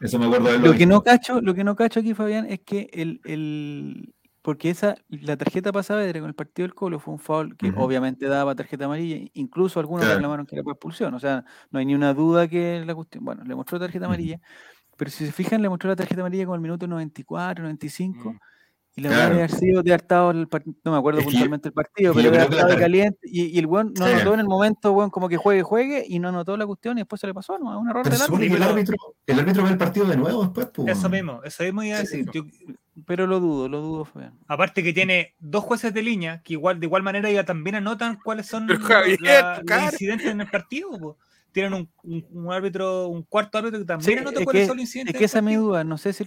Eso 0.01 0.19
me 0.19 0.27
acuerdo 0.27 0.49
de 0.49 0.59
lo 0.59 0.63
visto. 0.65 0.79
Que 0.79 0.87
no 0.87 1.03
cacho, 1.03 1.41
lo 1.41 1.55
que 1.55 1.65
no 1.65 1.77
cacho 1.77 2.01
aquí, 2.01 2.15
Fabián, 2.15 2.47
es 2.47 2.61
que 2.61 2.91
el, 2.93 3.21
el, 3.25 4.15
porque 4.49 4.71
esa, 4.71 4.95
la 5.11 5.37
tarjeta 5.37 5.73
pasada 5.73 6.11
con 6.11 6.25
el 6.25 6.35
partido 6.35 6.65
del 6.65 6.75
Colo 6.75 6.99
fue 6.99 7.13
un 7.13 7.21
foul 7.21 7.55
que 7.55 7.71
obviamente 7.77 8.29
daba 8.29 8.55
tarjeta 8.55 8.87
amarilla, 8.87 9.29
incluso 9.35 9.79
algunos 9.79 10.09
reclamaron 10.09 10.47
que 10.47 10.57
era 10.57 10.63
por 10.63 10.73
expulsión, 10.73 11.13
o 11.13 11.21
sea, 11.21 11.45
no 11.71 11.79
hay 11.79 11.85
ni 11.85 11.95
una 11.95 12.15
duda 12.15 12.49
que 12.49 12.83
la 12.83 12.95
cuestión, 12.95 13.27
bueno, 13.27 13.45
le 13.45 13.55
mostró 13.55 13.79
tarjeta 13.79 14.07
amarilla, 14.07 14.41
pero 14.97 15.11
si 15.11 15.27
se 15.27 15.33
fijan, 15.33 15.61
le 15.61 15.69
mostró 15.69 15.91
la 15.91 15.97
tarjeta 15.97 16.23
amarilla 16.23 16.47
como 16.47 16.55
el 16.55 16.63
minuto 16.63 16.87
94, 16.87 17.63
95, 17.63 18.37
y 18.99 19.01
la 19.01 19.11
verdad 19.11 19.27
haber 19.27 19.51
sido 19.51 19.83
de 19.83 19.95
hartado 19.95 20.33
el 20.33 20.49
partido, 20.49 20.77
no 20.85 20.93
me 20.93 20.99
acuerdo 20.99 21.23
puntualmente 21.23 21.69
el 21.69 21.73
partido, 21.73 22.13
pero 22.13 22.31
de 22.33 22.39
hartado 22.41 22.69
de 22.69 22.77
caliente, 22.77 23.19
y, 23.23 23.45
y, 23.45 23.59
el 23.59 23.69
buen 23.69 23.93
no 23.95 24.09
notó 24.09 24.35
en 24.35 24.41
el 24.41 24.47
momento, 24.47 24.93
buen 24.93 25.11
como 25.11 25.29
que 25.29 25.37
juegue, 25.37 25.63
juegue, 25.63 26.05
y 26.09 26.19
no 26.19 26.33
notó 26.33 26.57
la 26.57 26.67
cuestión, 26.67 26.99
y 26.99 27.03
después 27.03 27.21
se 27.21 27.29
le 27.29 27.35
pasó, 27.35 27.59
¿no? 27.59 27.79
Un 27.79 27.89
error 27.89 28.09
del 28.09 28.21
árbitro. 28.21 28.57
El 28.57 28.63
árbitro, 28.63 28.97
el 29.27 29.39
árbitro 29.39 29.63
ve 29.63 29.71
el 29.71 29.79
partido 29.79 30.07
de 30.07 30.17
nuevo 30.17 30.43
después, 30.43 30.69
pues. 30.75 30.89
Eso 30.89 31.09
mismo, 31.09 31.41
eso 31.45 31.63
mismo 31.63 31.83
iba 31.85 31.97
a 31.97 32.01
decir. 32.01 32.27
Yo, 32.33 32.43
pero 33.07 33.27
lo 33.27 33.39
dudo, 33.39 33.69
lo 33.69 33.81
dudo, 33.81 34.05
fue. 34.05 34.31
Aparte 34.49 34.83
que 34.83 34.93
tiene 34.93 35.35
dos 35.39 35.63
jueces 35.63 35.95
de 35.95 36.03
línea 36.03 36.43
que 36.43 36.55
igual 36.55 36.81
de 36.81 36.87
igual 36.87 37.03
manera 37.03 37.31
ya 37.31 37.45
también 37.45 37.77
anotan 37.77 38.19
cuáles 38.23 38.47
son 38.47 38.67
los 38.67 38.79
incidentes 38.81 40.27
en 40.27 40.41
el 40.41 40.51
partido. 40.51 41.17
Tienen 41.53 41.73
un, 41.73 42.25
un, 42.31 42.53
árbitro, 42.53 43.09
un 43.09 43.23
cuarto 43.23 43.59
árbitro 43.59 43.79
que 43.81 43.85
también 43.85 44.19
anota 44.21 44.45
cuáles 44.45 44.67
son 44.67 44.77
los 44.77 44.85
incidentes. 44.85 45.15
Es 45.15 45.19
que 45.19 45.25
esa 45.25 45.39
es 45.39 45.45
mi 45.45 45.57
duda, 45.57 45.85
no 45.85 45.99
sé 45.99 46.13
si 46.13 46.25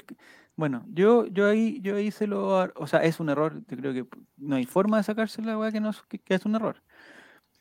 bueno, 0.56 0.86
yo, 0.90 1.26
yo 1.28 1.50
ahí, 1.50 1.80
yo 1.82 1.96
ahí 1.96 2.12
se 2.12 2.28
lo, 2.28 2.72
o 2.76 2.88
sea, 2.88 3.04
es 3.04 3.20
un 3.20 3.30
error, 3.30 3.62
yo 3.68 3.78
creo 3.78 3.94
que 3.94 4.06
no 4.38 4.58
hay 4.58 4.66
forma 4.66 4.98
de 4.98 5.04
sacarse 5.04 5.42
la 5.42 5.58
weá 5.58 5.72
que, 5.72 5.80
no, 5.80 5.92
que, 6.08 6.22
es 6.28 6.46
un 6.46 6.56
error. 6.56 6.82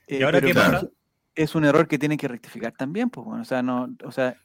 ¿Y 0.07 0.17
eh, 0.17 0.25
ahora 0.25 0.41
qué 0.41 0.53
pasa? 0.53 0.89
Es 1.35 1.55
un 1.55 1.65
error 1.65 1.87
que 1.87 1.99
tienen 1.99 2.19
que 2.19 2.29
rectificar 2.29 2.73
también, 2.73 3.09
pues 3.09 3.25
bueno, 3.25 3.43
o 3.43 3.45
sea, 3.45 3.63
no, 3.63 3.95
o 4.05 4.11
sea, 4.11 4.37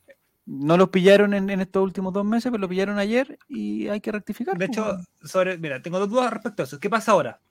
no 0.46 0.78
lo 0.78 0.92
pillaron 0.92 1.34
en, 1.34 1.50
estos 1.50 1.84
últimos 1.84 2.14
dos 2.14 2.24
meses, 2.24 2.52
pero 2.52 2.62
lo 2.62 2.70
pillaron 2.70 3.00
ayer 3.00 3.38
y 3.48 3.88
hay 3.88 4.00
que 4.00 4.12
rectificar. 4.12 4.58
De 4.58 4.66
hecho, 4.66 4.98
sobre, 5.24 5.58
mira, 5.58 5.82
tengo 5.82 6.00
dos 6.00 6.10
dudas 6.10 6.32
respecto 6.32 6.62
a 6.62 6.66
eso. 6.66 6.80
¿Qué 6.80 6.90
pasa 6.90 7.14
ahora? 7.14 7.42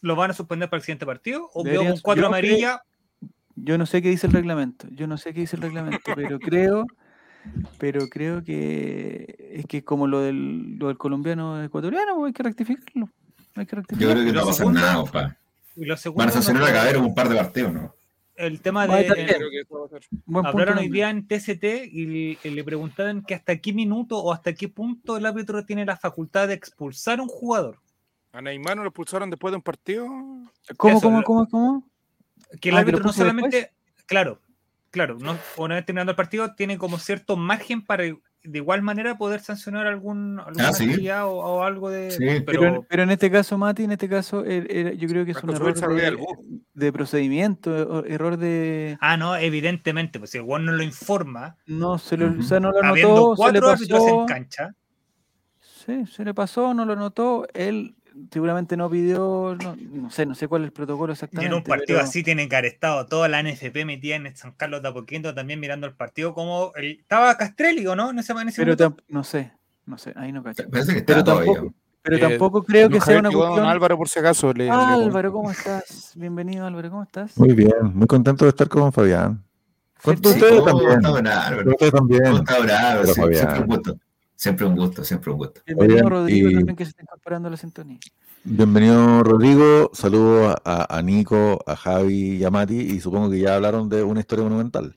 ¿Lo 0.00 0.16
van 0.16 0.30
a 0.30 0.34
suspender 0.34 0.70
para 0.70 0.78
el 0.78 0.82
siguiente 0.82 1.04
partido? 1.04 1.50
¿O 1.52 1.62
veo 1.62 1.82
un 1.82 2.00
cuatro 2.00 2.26
amarilla? 2.26 2.82
Yo 3.62 3.78
no 3.78 3.86
sé 3.86 4.02
qué 4.02 4.08
dice 4.08 4.26
el 4.26 4.32
reglamento. 4.32 4.86
Yo 4.90 5.06
no 5.06 5.16
sé 5.18 5.32
qué 5.32 5.40
dice 5.40 5.56
el 5.56 5.62
reglamento, 5.62 6.12
pero 6.14 6.38
creo, 6.40 6.86
pero 7.78 8.08
creo 8.08 8.42
que 8.42 9.52
es 9.54 9.66
que 9.66 9.84
como 9.84 10.06
lo 10.06 10.20
del, 10.20 10.78
lo 10.78 10.88
del 10.88 10.98
colombiano 10.98 11.62
ecuatoriano, 11.62 12.16
pues 12.16 12.28
hay 12.28 12.32
que 12.32 12.42
rectificarlo. 12.42 13.10
Hay 13.54 13.66
que 13.66 13.76
rectificarlo. 13.76 14.14
Yo 14.14 14.20
creo 14.20 14.26
que 14.26 14.32
no 14.32 14.38
va 14.38 14.44
a 14.44 14.46
pasar 14.46 14.72
nada, 14.72 14.98
opa. 15.00 15.36
Van 16.14 16.28
a 16.28 16.32
sancionar 16.32 16.64
a 16.64 16.72
Cabero 16.72 17.00
un 17.00 17.14
par 17.14 17.28
de 17.28 17.36
partidos, 17.36 17.72
¿no? 17.72 17.94
el 18.38 18.60
tema 18.60 18.86
de. 18.86 19.36
hablaron 20.44 20.78
hoy 20.78 20.88
día 20.88 21.10
en 21.10 21.26
TCT 21.26 21.64
y, 21.92 22.38
le 22.48 22.64
preguntaban 22.64 23.22
que 23.22 23.34
hasta 23.34 23.58
qué 23.58 23.72
minuto 23.72 24.18
o 24.18 24.32
hasta 24.32 24.54
qué 24.54 24.68
punto 24.68 25.16
el 25.16 25.26
árbitro 25.26 25.64
tiene 25.64 25.84
la 25.84 25.96
facultad 25.96 26.48
de 26.48 26.54
expulsar 26.54 27.18
a 27.18 27.22
un 27.22 27.28
jugador. 27.28 27.78
¿A 28.32 28.40
Neymar 28.40 28.76
no 28.76 28.84
lo 28.84 28.90
expulsaron 28.90 29.30
después 29.30 29.52
de 29.52 29.56
un 29.56 29.62
partido? 29.62 30.06
¿Cómo, 30.76 31.00
cómo, 31.00 31.22
cómo, 31.24 31.48
cómo? 31.48 31.88
Que 32.60 32.70
el 32.70 32.76
ah, 32.76 32.80
árbitro 32.80 33.02
no 33.02 33.12
solamente. 33.12 33.72
Claro, 34.06 34.40
claro, 34.90 35.18
no, 35.20 35.38
una 35.56 35.74
vez 35.74 35.84
terminando 35.84 36.12
el 36.12 36.16
partido, 36.16 36.54
tiene 36.54 36.78
como 36.78 36.98
cierto 36.98 37.36
margen 37.36 37.84
para 37.84 38.04
de 38.44 38.58
igual 38.58 38.82
manera 38.82 39.18
poder 39.18 39.40
sancionar 39.40 39.86
algún 39.86 40.40
alguna 40.40 40.70
ah, 41.12 41.26
o, 41.26 41.62
algo 41.64 41.90
de 41.90 42.10
sí. 42.10 42.40
pero, 42.46 42.86
pero, 42.88 43.02
en 43.02 43.10
este 43.10 43.30
caso 43.30 43.58
Mati 43.58 43.84
en 43.84 43.92
este 43.92 44.08
caso 44.08 44.44
yo 44.44 45.08
creo 45.08 45.24
que 45.24 45.32
es 45.32 45.42
un 45.42 45.50
error 45.50 45.74
de, 46.74 46.92
procedimiento 46.92 48.04
error 48.06 48.36
de 48.36 48.96
ah 49.00 49.16
no 49.16 49.36
evidentemente 49.36 50.18
pues 50.18 50.30
si 50.30 50.38
el 50.38 50.44
Juan 50.44 50.64
no 50.64 50.72
lo 50.72 50.82
informa 50.82 51.56
no 51.66 51.98
se 51.98 52.16
lo, 52.16 52.38
o 52.38 52.42
sea, 52.42 52.60
no 52.60 52.70
lo 52.70 52.82
notó 52.82 53.36
se 53.36 53.52
le 53.52 53.60
pasó, 53.60 54.20
en 54.20 54.26
cancha. 54.26 54.74
Sí 55.60 56.06
se 56.06 56.24
le 56.24 56.32
pasó 56.32 56.72
no 56.74 56.84
lo 56.84 56.94
notó 56.94 57.46
él 57.54 57.96
seguramente 58.30 58.76
no 58.76 58.90
pidió, 58.90 59.56
no, 59.56 60.10
sé, 60.10 60.26
no 60.26 60.34
sé 60.34 60.48
cuál 60.48 60.62
es 60.62 60.66
el 60.66 60.72
protocolo 60.72 61.12
exactamente. 61.12 61.46
en 61.46 61.54
un 61.54 61.62
partido 61.62 62.00
así 62.00 62.22
tienen 62.22 62.48
que 62.48 62.56
haber 62.56 62.72
estado 62.72 63.06
toda 63.06 63.28
la 63.28 63.42
NFP 63.42 63.84
metida 63.84 64.16
en 64.16 64.36
San 64.36 64.52
Carlos 64.52 64.82
de 64.82 64.88
Apoquindo 64.88 65.34
también 65.34 65.60
mirando 65.60 65.86
el 65.86 65.94
partido 65.94 66.34
como 66.34 66.72
el, 66.76 66.98
estaba 67.00 67.36
Castrelli 67.36 67.86
o 67.86 67.96
no 67.96 68.10
en 68.10 68.18
ese, 68.18 68.32
en 68.32 68.52
pero 68.56 68.96
no 69.08 69.24
sé, 69.24 69.52
no 69.86 69.98
sé, 69.98 70.12
ahí 70.16 70.32
no 70.32 70.42
cacho. 70.42 70.64
pero 71.06 71.24
tampoco, 71.24 71.74
pero 72.02 72.16
eh, 72.16 72.20
tampoco 72.20 72.62
creo 72.62 72.88
que 72.88 73.00
sea 73.00 73.18
una 73.18 73.30
cuestión. 73.30 73.66
Álvaro 73.66 73.96
por 73.96 74.08
si 74.08 74.18
acaso. 74.18 74.52
Le, 74.52 74.70
Álvaro, 74.70 75.32
¿cómo 75.32 75.50
estás? 75.50 76.12
Bienvenido 76.14 76.66
Álvaro, 76.66 76.90
¿cómo 76.90 77.02
estás? 77.02 77.36
Muy 77.36 77.52
bien, 77.52 77.92
muy 77.94 78.06
contento 78.06 78.44
de 78.44 78.50
estar 78.50 78.68
con 78.68 78.92
Fabián. 78.92 79.44
Con 80.02 80.14
ustedes 80.14 80.64
también. 80.64 81.04
Ustedes 81.66 81.92
también. 81.92 82.26
Un 83.62 83.66
gusto. 83.66 83.98
Siempre 84.38 84.66
un 84.66 84.76
gusto, 84.76 85.02
siempre 85.02 85.32
un 85.32 85.38
gusto. 85.38 85.62
Bienvenido 85.66 86.08
Rodrigo 86.08 86.50
también 86.52 86.76
que 86.76 86.84
se 86.84 86.90
está 86.90 87.02
incorporando 87.02 87.48
a 87.48 87.50
la 87.50 87.56
sintonía. 87.56 87.98
Bienvenido 88.44 89.24
Rodrigo, 89.24 89.90
saludos 89.92 90.54
a, 90.64 91.02
Nico, 91.02 91.58
a 91.66 91.74
Javi 91.74 92.36
y 92.36 92.44
a 92.44 92.50
Mati 92.52 92.78
y 92.78 93.00
supongo 93.00 93.30
que 93.30 93.40
ya 93.40 93.56
hablaron 93.56 93.88
de 93.88 94.04
una 94.04 94.20
historia 94.20 94.44
monumental. 94.44 94.94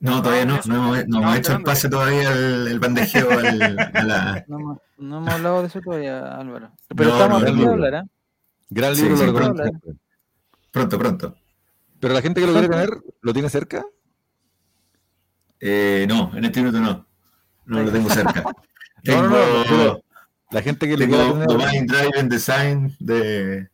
No, 0.00 0.20
todavía 0.20 0.46
no, 0.46 0.58
no 0.66 0.96
hemos, 0.96 1.38
hecho 1.38 1.52
el 1.52 1.62
pase 1.62 1.88
todavía 1.88 2.32
el, 2.32 2.80
bandejeo 2.80 3.30
al, 3.30 3.78
a 3.78 4.02
la... 4.02 4.44
No, 4.48 4.80
no, 4.98 5.18
hemos 5.18 5.32
hablado 5.32 5.60
de 5.60 5.68
eso 5.68 5.80
todavía, 5.80 6.40
Álvaro. 6.40 6.72
Pero 6.88 7.10
estamos 7.10 7.40
a 7.40 7.46
de 7.46 7.68
hablar, 7.68 7.94
¿eh? 7.94 8.08
Gran 8.68 8.94
libro, 8.96 9.26
lo 9.26 9.32
pronto, 9.32 9.62
pronto, 10.72 10.98
pronto. 10.98 11.36
Pero 12.00 12.14
la 12.14 12.20
gente 12.20 12.40
que 12.40 12.48
lo 12.48 12.52
quiere 12.52 12.68
tener, 12.68 12.90
¿lo 13.20 13.32
tiene 13.32 13.48
cerca? 13.48 13.86
Eh, 15.60 16.04
no, 16.08 16.36
en 16.36 16.44
este 16.46 16.60
minuto 16.60 16.80
no. 16.80 17.05
No 17.66 17.82
lo 17.82 17.92
tengo 17.92 18.10
cerca. 18.10 18.44
tengo, 19.02 19.22
no, 19.22 19.64
no, 19.64 19.84
no, 19.84 20.00
la 20.50 20.62
gente 20.62 20.88
que 20.88 20.96
tengo 20.96 21.16
le 21.16 21.44
Domain 21.44 21.86
Drive 21.86 22.18
and 22.18 22.30
Design 22.30 22.96
de 23.00 23.68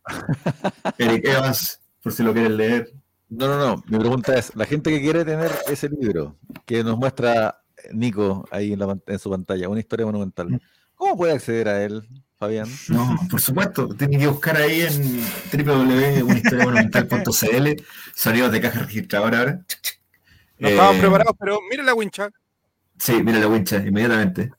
Eric 0.98 1.26
Evans, 1.26 1.80
por 2.02 2.12
si 2.12 2.22
lo 2.22 2.32
quieren 2.32 2.56
leer. 2.56 2.90
No, 3.28 3.46
no, 3.46 3.58
no. 3.58 3.84
Mi 3.86 3.98
pregunta 3.98 4.38
es, 4.38 4.56
la 4.56 4.64
gente 4.64 4.90
que 4.90 5.00
quiere 5.00 5.24
tener 5.24 5.50
ese 5.66 5.88
libro 5.88 6.36
que 6.64 6.82
nos 6.82 6.98
muestra 6.98 7.62
Nico 7.92 8.46
ahí 8.50 8.72
en, 8.72 8.78
la, 8.78 8.96
en 9.06 9.18
su 9.18 9.30
pantalla, 9.30 9.68
una 9.68 9.80
historia 9.80 10.06
monumental, 10.06 10.62
¿cómo 10.94 11.16
puede 11.16 11.32
acceder 11.32 11.68
a 11.68 11.82
él, 11.82 12.08
Fabián? 12.38 12.68
No, 12.88 13.16
por 13.30 13.40
supuesto. 13.40 13.88
Tiene 13.88 14.18
que 14.18 14.28
buscar 14.28 14.56
ahí 14.56 14.82
en 14.82 15.20
www.unhistoriamonumental.cl 15.52 17.82
sonidos 18.14 18.52
de 18.52 18.60
caja 18.60 18.80
registradora 18.80 19.38
ahora. 19.38 19.64
No 20.58 20.68
eh, 20.68 20.98
preparados, 21.00 21.34
pero 21.38 21.58
mire 21.70 21.82
la 21.82 21.94
wincha. 21.94 22.30
Sí, 23.02 23.20
mira 23.20 23.40
la 23.40 23.48
wincha, 23.48 23.78
inmediatamente. 23.84 24.52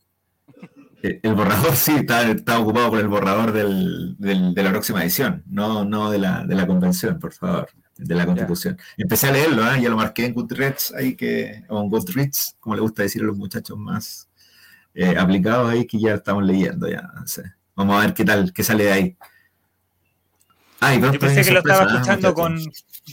Eh, 1.02 1.22
el 1.24 1.34
borrador 1.34 1.78
sí, 1.78 1.94
está, 1.96 2.60
ocupado 2.60 2.90
por 2.90 3.00
el 3.00 3.08
borrador 3.08 3.54
del, 3.54 4.18
de 4.18 4.64
la 4.64 4.70
próxima 4.70 5.02
edición, 5.02 5.44
no, 5.48 5.86
no 5.86 6.12
de, 6.12 6.18
la, 6.18 6.44
de 6.46 6.54
la 6.54 6.68
convención, 6.68 7.20
por 7.20 7.32
favor, 7.32 7.70
de 7.96 8.14
la 8.14 8.26
constitución. 8.26 8.78
Empecé 8.98 9.30
a 9.30 9.32
leerlo, 9.32 9.66
¿eh? 9.72 9.82
ya 9.82 9.90
lo 9.90 9.96
marqué 9.96 10.26
en 10.26 10.34
Goodreads, 10.34 10.94
ahí 10.94 11.16
que, 11.16 11.64
o 11.70 11.82
en 11.82 11.90
Goodreads, 11.90 12.58
como 12.60 12.76
le 12.76 12.82
gusta 12.82 13.04
decir 13.04 13.22
a 13.22 13.28
los 13.28 13.38
muchachos 13.38 13.78
más 13.78 14.28
eh, 14.94 15.16
aplicados 15.18 15.72
ahí, 15.72 15.88
que 15.88 15.98
ya 15.98 16.16
estamos 16.16 16.44
leyendo 16.44 16.90
ya. 16.90 17.10
Vamos 17.78 17.96
a 17.96 18.06
ver 18.06 18.14
qué 18.14 18.26
tal, 18.26 18.52
qué 18.52 18.62
sale 18.62 18.84
de 18.84 18.92
ahí. 18.92 19.18
Yo 21.02 21.18
pensé 21.18 21.44
que 21.44 21.52
lo 21.52 21.60
estaba 21.60 21.86
escuchando 21.86 22.34
con. 22.34 22.60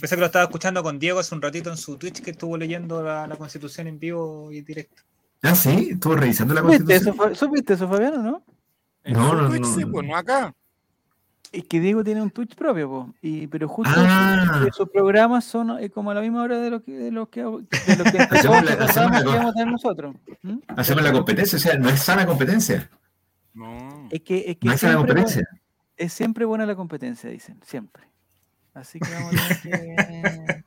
Pensé 0.00 0.16
que 0.16 0.20
lo 0.20 0.26
estaba 0.26 0.44
escuchando 0.46 0.82
con 0.82 0.98
Diego 0.98 1.20
hace 1.20 1.36
un 1.36 1.42
ratito 1.42 1.70
en 1.70 1.76
su 1.76 1.96
Twitch 1.96 2.20
que 2.20 2.32
estuvo 2.32 2.56
leyendo 2.56 3.00
la, 3.00 3.28
constitución 3.38 3.86
en 3.86 4.00
vivo 4.00 4.50
y 4.50 4.62
directo. 4.62 5.04
Ah, 5.42 5.54
sí, 5.54 5.90
estuvo 5.92 6.16
revisando 6.16 6.54
la 6.54 6.62
constitución. 6.62 7.34
¿Supiste 7.34 7.74
eso, 7.74 7.88
Fabiano, 7.88 8.22
no? 8.22 8.44
No, 9.04 9.34
no, 9.34 9.48
no, 9.48 9.64
sí, 9.64 9.84
pues 9.86 10.06
no 10.06 10.16
acá. 10.16 10.54
Es 11.52 11.64
que 11.64 11.80
Diego 11.80 12.04
tiene 12.04 12.22
un 12.22 12.30
Twitch 12.30 12.54
propio, 12.54 12.88
po, 12.88 13.14
y, 13.20 13.48
pero 13.48 13.66
justo 13.66 13.92
ah. 13.96 14.66
sus 14.72 14.88
programas 14.88 15.44
son 15.44 15.80
eh, 15.80 15.90
como 15.90 16.12
a 16.12 16.14
la 16.14 16.20
misma 16.20 16.44
hora 16.44 16.58
de 16.58 16.70
lo 16.70 16.80
que, 16.80 16.92
de 16.92 17.10
lo 17.10 17.28
que, 17.28 17.40
de 17.40 17.96
lo 17.96 18.04
que 18.04 18.18
hacemos 18.30 18.62
la, 18.62 18.72
hacemos 18.74 19.54
la, 19.56 19.64
nosotros. 19.64 20.14
¿Mm? 20.42 20.58
Hacemos 20.68 21.02
la 21.02 21.12
competencia, 21.12 21.56
o 21.56 21.60
sea, 21.60 21.76
no 21.76 21.88
es 21.88 22.00
sana 22.00 22.24
competencia. 22.24 22.88
No. 23.52 24.08
Es 24.10 24.20
que, 24.20 24.44
es 24.46 24.58
que 24.58 24.68
no 24.68 24.74
es 24.74 24.80
sana 24.80 24.96
competencia 24.96 25.44
es 26.00 26.14
siempre 26.14 26.46
buena 26.46 26.64
la 26.64 26.74
competencia, 26.74 27.28
dicen, 27.28 27.60
siempre. 27.62 28.04
Así 28.72 28.98
que 28.98 29.12
vamos 29.12 29.34
a 29.34 29.60
tener 29.60 29.96
que. 29.96 30.64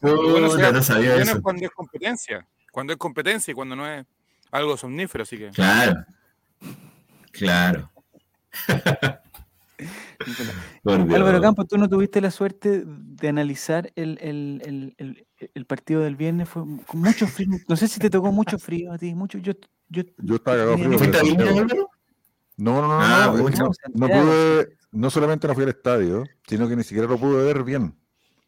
bueno, 0.02 0.72
no 0.72 0.82
sabía 0.82 1.16
eso. 1.16 1.40
cuando 1.40 1.64
es 1.64 1.70
competencia. 1.70 2.46
Cuando 2.74 2.92
es 2.92 2.98
competencia 2.98 3.52
y 3.52 3.54
cuando 3.54 3.76
no 3.76 3.86
es 3.86 4.04
algo 4.50 4.76
somnífero, 4.76 5.22
así 5.22 5.38
que. 5.38 5.50
Claro. 5.50 6.04
Claro. 7.30 7.92
Álvaro 10.84 11.40
Campos, 11.40 11.68
tú 11.68 11.78
no 11.78 11.88
tuviste 11.88 12.20
la 12.20 12.32
suerte 12.32 12.82
de 12.84 13.28
analizar 13.28 13.92
el, 13.94 14.18
el, 14.20 14.92
el, 14.98 15.24
el, 15.54 15.66
partido 15.66 16.00
del 16.00 16.16
viernes. 16.16 16.48
Fue 16.48 16.64
con 16.84 17.00
mucho 17.00 17.28
frío. 17.28 17.50
No 17.68 17.76
sé 17.76 17.86
si 17.86 18.00
te 18.00 18.10
tocó 18.10 18.32
mucho 18.32 18.58
frío 18.58 18.92
a 18.92 18.98
ti. 18.98 19.14
Mucho, 19.14 19.38
yo, 19.38 19.52
yo, 19.88 20.02
yo 20.18 20.34
estaba 20.34 20.76
frío. 20.76 20.90
No, 22.56 22.80
no, 22.80 22.88
no, 22.88 23.00
ah, 23.00 23.32
no, 23.36 23.50
no, 23.94 24.08
pude, 24.08 24.76
no 24.90 25.10
solamente 25.10 25.46
no 25.46 25.54
fui 25.54 25.62
al 25.62 25.70
estadio, 25.70 26.24
sino 26.48 26.68
que 26.68 26.74
ni 26.74 26.82
siquiera 26.82 27.06
lo 27.06 27.18
pude 27.18 27.44
ver 27.44 27.62
bien. 27.62 27.94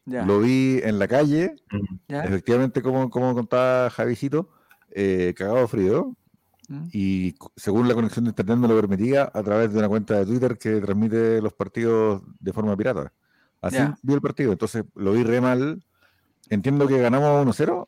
Lo 0.06 0.40
vi 0.40 0.80
en 0.82 0.98
la 0.98 1.08
calle, 1.08 1.56
efectivamente, 2.08 2.80
como, 2.80 3.10
como 3.10 3.34
contaba 3.34 3.90
Javicito, 3.90 4.48
eh, 4.92 5.34
cagado 5.36 5.66
frío, 5.66 6.16
mm. 6.68 6.88
y 6.92 7.34
según 7.56 7.88
la 7.88 7.94
conexión 7.94 8.24
de 8.24 8.30
internet 8.30 8.56
me 8.56 8.68
lo 8.68 8.76
permitía 8.76 9.30
a 9.34 9.42
través 9.42 9.72
de 9.72 9.78
una 9.80 9.88
cuenta 9.88 10.14
de 10.14 10.26
Twitter 10.26 10.58
que 10.58 10.80
transmite 10.80 11.42
los 11.42 11.52
partidos 11.52 12.22
de 12.38 12.52
forma 12.52 12.76
pirata. 12.76 13.12
Así 13.60 13.78
vi 14.02 14.14
el 14.14 14.20
partido, 14.20 14.52
entonces 14.52 14.84
lo 14.94 15.12
vi 15.12 15.24
re 15.24 15.40
mal. 15.40 15.82
Entiendo 16.48 16.86
que 16.86 17.00
ganamos 17.00 17.44
1-0 17.44 17.86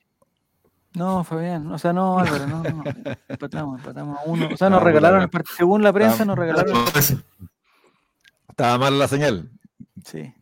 no, 0.95 1.23
Fabián, 1.23 1.71
o 1.71 1.79
sea, 1.79 1.93
no, 1.93 2.19
Álvaro, 2.19 2.47
no, 2.47 2.63
no. 2.63 2.85
Empatamos, 3.29 3.79
empatamos 3.79 4.19
a 4.19 4.23
uno. 4.25 4.49
O 4.53 4.57
sea, 4.57 4.71
nos 4.71 4.83
regalaron 4.83 5.23
el 5.23 5.31
partido. 5.31 5.57
Según 5.57 5.83
la 5.83 5.93
prensa, 5.93 6.25
nos 6.25 6.37
regalaron. 6.37 6.77
Estaba 8.49 8.79
mal 8.79 8.99
la 8.99 9.07
señal. 9.07 9.51
Sí. 10.05 10.35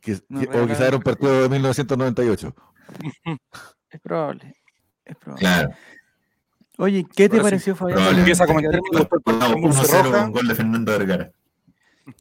o 0.52 0.66
quizá 0.66 0.88
era 0.88 0.96
un 0.96 1.02
partido 1.02 1.42
de 1.42 1.48
1998. 1.48 2.54
Es 3.88 4.00
probable. 4.00 4.52
Es 5.04 5.16
probable. 5.16 5.40
Claro. 5.40 5.70
Oye, 6.78 7.06
¿qué 7.14 7.28
te 7.28 7.40
pareció, 7.40 7.74
Fabián? 7.74 8.18
Empieza 8.18 8.44
a 8.44 8.46
comentar 8.46 8.78
un 9.54 10.32
gol 10.32 10.48
de 10.48 10.54
Fernando 10.54 10.92
Vergara. 10.92 11.32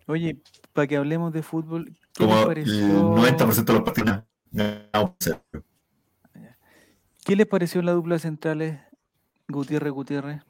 Oye, 0.07 0.37
para 0.73 0.87
que 0.87 0.95
hablemos 0.95 1.33
de 1.33 1.43
fútbol, 1.43 1.91
¿qué 2.13 2.25
te 2.25 2.45
pareció? 2.45 3.17
El 3.17 3.35
90% 3.37 3.65
de 3.65 3.73
los 3.73 3.81
partidos 3.83 4.23
¿Qué 7.25 7.35
les 7.35 7.47
pareció 7.47 7.81
la 7.81 7.91
dupla 7.91 8.19
centrales 8.19 8.79
Gutiérrez 9.47 9.91
Gutiérrez? 9.91 10.41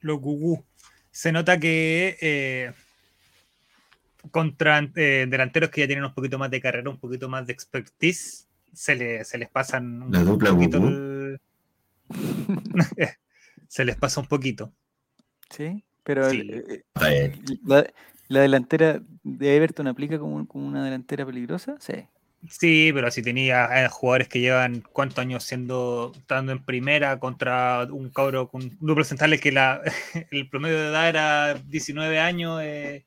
Los 0.00 0.20
Gugú. 0.20 0.64
Se 1.10 1.32
nota 1.32 1.58
que 1.60 2.16
eh, 2.20 2.72
contra 4.30 4.78
eh, 4.96 5.26
delanteros 5.28 5.70
que 5.70 5.82
ya 5.82 5.86
tienen 5.86 6.04
un 6.04 6.14
poquito 6.14 6.38
más 6.38 6.50
de 6.50 6.60
carrera, 6.60 6.90
un 6.90 6.98
poquito 6.98 7.28
más 7.28 7.46
de 7.46 7.52
expertise, 7.52 8.48
se, 8.72 9.24
se 9.24 9.38
les 9.38 9.48
pasan 9.48 10.02
un 10.02 10.12
la 10.12 10.22
dupla 10.22 10.50
poquito. 10.50 10.80
se 13.68 13.84
les 13.84 13.96
pasa 13.96 14.20
un 14.20 14.26
poquito. 14.26 14.72
Sí, 15.50 15.84
pero 16.02 16.28
eh, 16.30 16.84
la, 18.28 18.40
delantera 18.40 19.00
de 19.22 19.56
Everton 19.56 19.88
aplica 19.88 20.18
como, 20.18 20.46
como 20.46 20.66
una 20.66 20.84
delantera 20.84 21.24
peligrosa, 21.24 21.76
sí. 21.80 22.06
Sí, 22.48 22.92
pero 22.94 23.10
si 23.10 23.22
tenía 23.22 23.84
eh, 23.84 23.88
jugadores 23.88 24.28
que 24.28 24.40
llevan 24.40 24.82
cuántos 24.92 25.18
años 25.18 25.42
siendo 25.42 26.12
estando 26.14 26.52
en 26.52 26.64
primera 26.64 27.18
contra 27.18 27.86
un 27.90 28.10
cabro 28.10 28.48
con 28.48 28.76
duplo 28.80 29.04
centrales 29.04 29.40
que 29.40 29.52
la, 29.52 29.80
el 30.30 30.48
promedio 30.48 30.80
de 30.80 30.88
edad 30.88 31.08
era 31.08 31.54
19 31.54 32.20
años, 32.20 32.60
eh, 32.62 33.04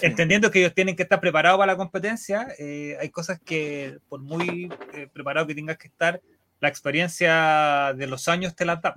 entendiendo 0.00 0.50
que 0.50 0.60
ellos 0.60 0.74
tienen 0.74 0.96
que 0.96 1.02
estar 1.02 1.20
preparados 1.20 1.58
para 1.58 1.72
la 1.72 1.76
competencia, 1.76 2.48
eh, 2.58 2.96
hay 3.00 3.10
cosas 3.10 3.40
que 3.40 3.98
por 4.08 4.20
muy 4.20 4.72
preparado 5.12 5.46
que 5.46 5.54
tengas 5.54 5.78
que 5.78 5.88
estar, 5.88 6.20
la 6.60 6.68
experiencia 6.68 7.92
de 7.96 8.06
los 8.06 8.28
años 8.28 8.54
te 8.54 8.64
la 8.64 8.76
da. 8.76 8.96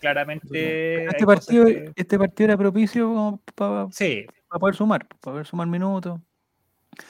Claramente. 0.00 1.04
Este 1.06 1.26
partido, 1.26 1.66
este 1.94 2.18
partido 2.18 2.44
era 2.48 2.56
propicio 2.56 3.40
para, 3.54 3.86
sí. 3.92 4.26
para 4.48 4.58
poder 4.58 4.74
sumar, 4.74 5.06
para 5.06 5.32
poder 5.32 5.46
sumar 5.46 5.68
minutos. 5.68 6.20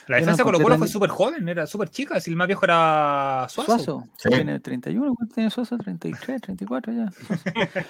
La 0.07 0.17
defensa 0.17 0.43
Colo 0.45 0.61
Colo 0.61 0.79
fue 0.79 0.89
súper 0.89 1.11
joven, 1.11 1.49
era 1.49 1.67
súper 1.67 1.91
chica, 1.91 2.21
si 2.21 2.31
el 2.31 2.37
más 2.37 2.47
viejo 2.47 2.65
era 2.65 3.47
Suazo. 3.49 3.77
Suazo, 3.77 4.05
tiene 4.35 4.61
31, 4.61 5.15
¿cuánto 5.15 5.35
tiene 5.35 5.51
Suazo? 5.51 5.77
33, 5.79 6.41
34 6.41 6.93
ya. 6.93 7.11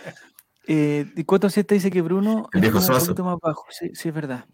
eh, 0.66 1.07
y 1.16 1.25
Coto 1.25 1.49
7 1.49 1.75
dice 1.75 1.90
que 1.90 2.03
Bruno 2.03 2.49
el 2.53 2.61
viejo 2.61 2.81
Suazo. 2.81 3.03
un 3.03 3.07
poquito 3.09 3.25
más 3.25 3.38
bajo, 3.40 3.66
sí, 3.70 3.90
sí 3.94 4.09
es 4.09 4.14
verdad. 4.14 4.44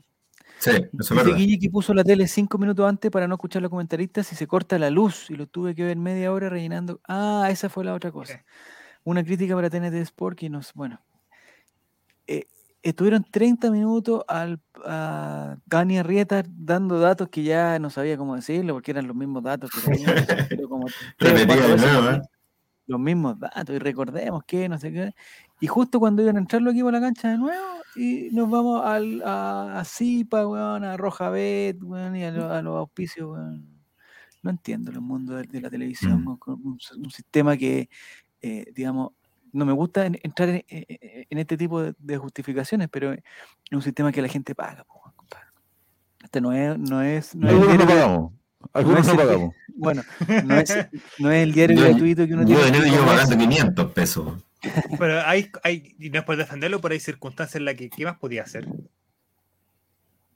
Sí, 0.61 0.70
eso 0.73 1.14
es 1.14 1.25
verdad. 1.25 1.37
Guille 1.37 1.59
que 1.59 1.70
puso 1.70 1.94
la 1.94 2.05
tele 2.05 2.29
cinco 2.29 2.59
minutos 2.59 2.87
antes 2.87 3.11
para 3.11 3.27
no 3.27 3.37
escuchar 3.37 3.61
a 3.61 3.62
los 3.62 3.70
comentaristas 3.70 4.31
y 4.31 4.37
se 4.37 4.46
corta 4.46 4.79
la 4.79 4.90
luz 4.90 5.31
y 5.31 5.35
lo 5.35 5.46
tuve 5.46 5.75
que 5.75 5.85
ver 5.85 5.96
media 5.96 6.31
hora 6.33 6.51
rellenando. 6.51 7.01
Ah, 7.09 7.49
esa 7.51 7.70
fue 7.70 7.83
la 7.83 7.94
otra 7.94 8.12
cosa. 8.12 8.44
Una 9.03 9.25
crítica 9.25 9.55
para 9.55 9.70
TNT 9.70 9.94
Sport 9.94 10.38
que 10.38 10.51
nos, 10.51 10.75
bueno, 10.75 11.01
eh, 12.27 12.44
estuvieron 12.83 13.25
30 13.25 13.70
minutos 13.70 14.23
al, 14.29 14.61
a 14.85 15.57
Dani 15.64 15.96
Arrieta 15.99 16.42
dando 16.46 17.01
datos 17.01 17.31
que 17.31 17.42
ya 17.42 17.79
no 17.79 17.88
sabía 17.88 18.18
cómo 18.18 18.37
decirlo, 18.37 18.75
porque 18.75 18.90
eran 18.90 19.07
los 19.07 19.16
mismos 19.16 19.42
datos 19.42 19.70
que 19.70 19.81
teníamos, 19.81 20.14
pero 20.55 20.68
como 20.68 20.87
¿eh? 20.88 22.23
los 22.87 23.01
mismos 23.01 23.40
datos, 23.40 23.75
y 23.75 23.79
recordemos 23.79 24.42
que 24.44 24.68
no 24.68 24.79
sé 24.79 24.92
qué. 24.92 25.14
Y 25.59 25.68
justo 25.68 25.99
cuando 25.99 26.20
iban 26.23 26.37
a 26.37 26.40
entrar 26.40 26.61
los 26.61 26.75
equipos 26.75 26.90
a 26.90 26.92
la 26.92 27.01
cancha 27.01 27.31
de 27.31 27.38
nuevo, 27.38 27.80
y 27.96 28.29
nos 28.33 28.48
vamos 28.48 28.85
al, 28.85 29.22
a, 29.24 29.81
a 29.81 29.85
Zipa, 29.85 30.40
a 30.40 30.96
Roja 30.96 31.31
Bet, 31.31 31.79
y 31.83 32.22
a, 32.22 32.62
los 32.62 32.76
auspicios, 32.76 33.38
No 34.42 34.50
entiendo 34.50 34.90
el 34.90 35.00
mundo 35.00 35.35
de, 35.35 35.61
la 35.61 35.70
televisión, 35.70 36.24
mm. 36.24 36.38
un, 36.46 36.79
un, 36.96 37.11
sistema 37.11 37.57
que, 37.57 37.88
eh, 38.40 38.66
digamos, 38.74 39.12
no 39.53 39.66
me 39.66 39.72
gusta 39.72 40.07
entrar 40.07 40.48
en, 40.68 41.38
este 41.38 41.57
tipo 41.57 41.83
de, 41.83 42.16
justificaciones, 42.16 42.88
pero 42.90 43.12
es 43.12 43.22
un 43.72 43.83
sistema 43.83 44.12
que 44.12 44.22
la 44.22 44.29
gente 44.29 44.55
paga. 44.55 44.87
Este 46.22 46.40
no 46.40 46.53
es. 46.53 46.79
No 46.79 47.03
es, 47.03 47.35
no 47.35 47.48
es 47.48 47.79
no 47.79 47.87
pagamos. 47.87 48.33
Algunos 48.72 49.07
no, 49.07 49.16
pagamos. 49.16 49.55
Bueno, 49.81 50.03
no 50.44 50.57
es, 50.59 50.76
no 51.18 51.31
es 51.31 51.42
el 51.42 51.53
diario 51.53 51.81
gratuito 51.81 52.26
que 52.26 52.35
uno 52.35 52.44
tiene. 52.44 52.61
Yo 52.61 52.66
de 52.66 52.76
enero 52.76 52.85
llevo 52.85 53.07
pagando 53.07 53.38
500 53.38 53.92
pesos. 53.92 54.49
Pero 54.99 55.23
hay, 55.25 55.51
hay, 55.64 55.94
y 55.99 56.11
no 56.11 56.18
es 56.18 56.25
por 56.25 56.37
defenderlo, 56.37 56.81
pero 56.81 56.92
hay 56.92 57.01
circunstancias 57.01 57.57
en 57.57 57.64
las 57.64 57.75
que, 57.75 57.90
¿qué 57.90 58.05
más 58.05 58.18
podía 58.18 58.42
hacer? 58.42 58.66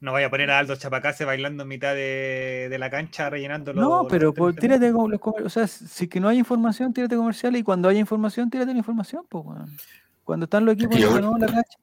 No 0.00 0.12
vaya 0.12 0.26
a 0.26 0.30
poner 0.30 0.50
a 0.50 0.58
Aldo 0.58 0.76
Chapacase 0.76 1.24
bailando 1.24 1.62
en 1.62 1.68
mitad 1.68 1.94
de, 1.94 2.74
la 2.78 2.90
cancha 2.90 3.30
rellenando 3.30 3.72
No, 3.72 4.06
pero 4.08 4.34
pues, 4.34 4.56
tírate 4.56 4.90
los 4.90 5.20
O 5.22 5.48
sea, 5.48 5.66
si 5.66 6.08
que 6.08 6.20
no 6.20 6.28
hay 6.28 6.38
información, 6.38 6.92
tírate 6.92 7.16
comerciales 7.16 7.60
y 7.60 7.64
cuando 7.64 7.88
haya 7.88 8.00
información, 8.00 8.50
tírate 8.50 8.72
la 8.72 8.78
información, 8.78 9.24
pues, 9.28 9.44
Cuando 10.24 10.44
están 10.44 10.64
los 10.64 10.74
equipos 10.74 10.96
en 10.96 11.40
la 11.40 11.46
cancha 11.46 11.78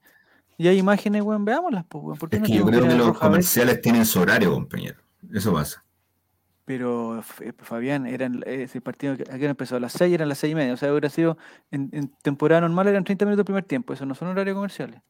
y 0.62 0.68
hay 0.68 0.78
imágenes, 0.78 1.24
weón, 1.24 1.44
veámoslas, 1.44 1.86
pues, 1.90 2.20
¿Por 2.20 2.36
es 2.36 2.42
que 2.44 2.54
yo 2.54 2.64
creo 2.64 2.88
que 2.88 2.94
los 2.94 3.18
comerciales 3.18 3.82
tienen 3.82 4.06
su 4.06 4.20
horario, 4.20 4.52
compañero. 4.52 5.00
Eso 5.34 5.52
pasa. 5.52 5.84
Pero 6.78 7.22
eh, 7.42 7.52
Fabián, 7.58 8.06
eran 8.06 8.44
ese 8.46 8.80
partido 8.80 9.18
que 9.18 9.24
aquí 9.30 9.44
empezó 9.44 9.76
a 9.76 9.80
las 9.82 9.92
6, 9.92 10.14
eran 10.14 10.30
las 10.30 10.38
6 10.38 10.54
y 10.54 10.56
media. 10.56 10.74
O 10.74 10.78
sea, 10.78 10.90
hubiera 10.90 11.10
sido 11.10 11.38
en, 11.70 11.90
en 11.92 12.08
temporada 12.22 12.62
normal 12.62 12.88
eran 12.88 13.04
30 13.04 13.26
minutos 13.26 13.42
el 13.42 13.46
primer 13.46 13.66
tiempo. 13.66 13.92
Eso 13.92 14.06
no 14.06 14.16
son 14.16 14.30
horarios 14.30 14.56
comerciales. 14.56 15.02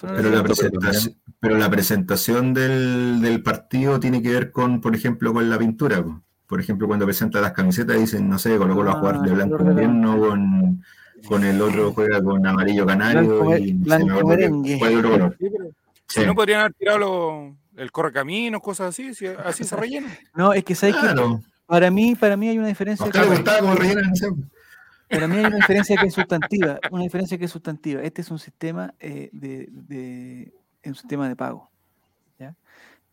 Pero 0.00 0.30
la, 0.30 0.44
presentación, 0.44 1.16
pero 1.40 1.58
la 1.58 1.68
presentación 1.68 2.54
del, 2.54 3.20
del, 3.20 3.42
partido 3.42 3.98
tiene 3.98 4.22
que 4.22 4.30
ver 4.30 4.52
con, 4.52 4.80
por 4.80 4.94
ejemplo, 4.94 5.32
con 5.34 5.50
la 5.50 5.58
pintura. 5.58 6.04
Por 6.46 6.60
ejemplo, 6.60 6.86
cuando 6.86 7.04
presentan 7.04 7.42
las 7.42 7.52
camisetas 7.52 7.98
dicen, 7.98 8.28
no 8.28 8.38
sé, 8.38 8.56
con 8.56 8.68
lo 8.68 8.88
a 8.88 8.92
jugar 8.92 9.20
de 9.20 9.30
ah, 9.32 9.34
blanco 9.34 9.60
invierno, 9.60 10.20
con, 10.20 10.84
con 11.26 11.42
el 11.42 11.60
otro 11.60 11.92
juega 11.94 12.22
con 12.22 12.46
amarillo 12.46 12.86
canario 12.86 13.58
y 13.58 13.72
blanco 13.72 14.24
merengue. 14.24 14.78
Si 16.06 16.24
no 16.24 16.36
podrían 16.36 16.60
haber 16.60 16.74
tirado 16.74 17.56
el 17.78 17.92
correcamino, 17.92 18.60
cosas 18.60 18.88
así, 18.88 19.14
si, 19.14 19.26
así 19.26 19.64
se 19.64 19.76
rellena. 19.76 20.08
No, 20.34 20.52
es 20.52 20.64
que 20.64 20.74
sabes 20.74 20.96
que 20.96 21.14
para 21.66 21.90
mí, 21.90 22.14
para 22.14 22.36
mí 22.36 22.48
hay 22.48 22.58
una 22.58 22.68
diferencia. 22.68 23.10
como 23.10 23.44
para 23.44 25.26
mí 25.26 25.36
hay 25.36 25.44
una 25.46 25.56
diferencia 25.56 25.96
que 25.96 26.06
es 26.06 26.14
sustantiva, 26.14 26.78
una 26.90 27.02
diferencia 27.02 27.38
que 27.38 27.46
es 27.46 27.50
sustantiva. 27.50 28.02
Este 28.02 28.20
es 28.22 28.30
un 28.30 28.38
sistema 28.38 28.94
eh, 29.00 29.30
de, 29.32 30.52
un 30.84 30.94
sistema 30.94 31.28
de 31.28 31.36
pago. 31.36 31.70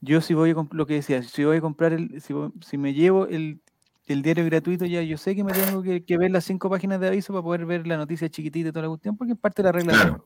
yo 0.02 0.22
si 0.22 0.34
voy 0.34 0.52
a 0.52 0.56
lo 0.72 0.86
que 0.86 0.96
decía, 0.96 1.24
si 1.24 1.44
voy 1.44 1.58
a 1.58 1.62
comprar 1.62 1.94
el, 1.94 2.22
si, 2.22 2.78
me 2.78 2.94
llevo 2.94 3.28
el, 3.28 3.62
diario 4.08 4.46
gratuito, 4.46 4.86
ya 4.86 5.02
yo 5.02 5.18
sé 5.18 5.36
que 5.36 5.44
me 5.44 5.52
tengo 5.54 5.82
que, 5.82 6.18
ver 6.18 6.32
las 6.32 6.46
cinco 6.46 6.70
páginas 6.70 7.00
de 7.00 7.08
aviso 7.08 7.34
para 7.34 7.44
poder 7.44 7.66
ver 7.66 7.88
la 7.88 7.98
noticia 7.98 8.30
chiquitita 8.30 8.70
y 8.70 8.72
toda 8.72 8.84
la 8.84 8.90
cuestión, 8.90 9.18
porque 9.18 9.34
es 9.34 9.40
parte 9.40 9.62
de 9.62 9.68
la 9.68 9.72
regla. 9.72 10.22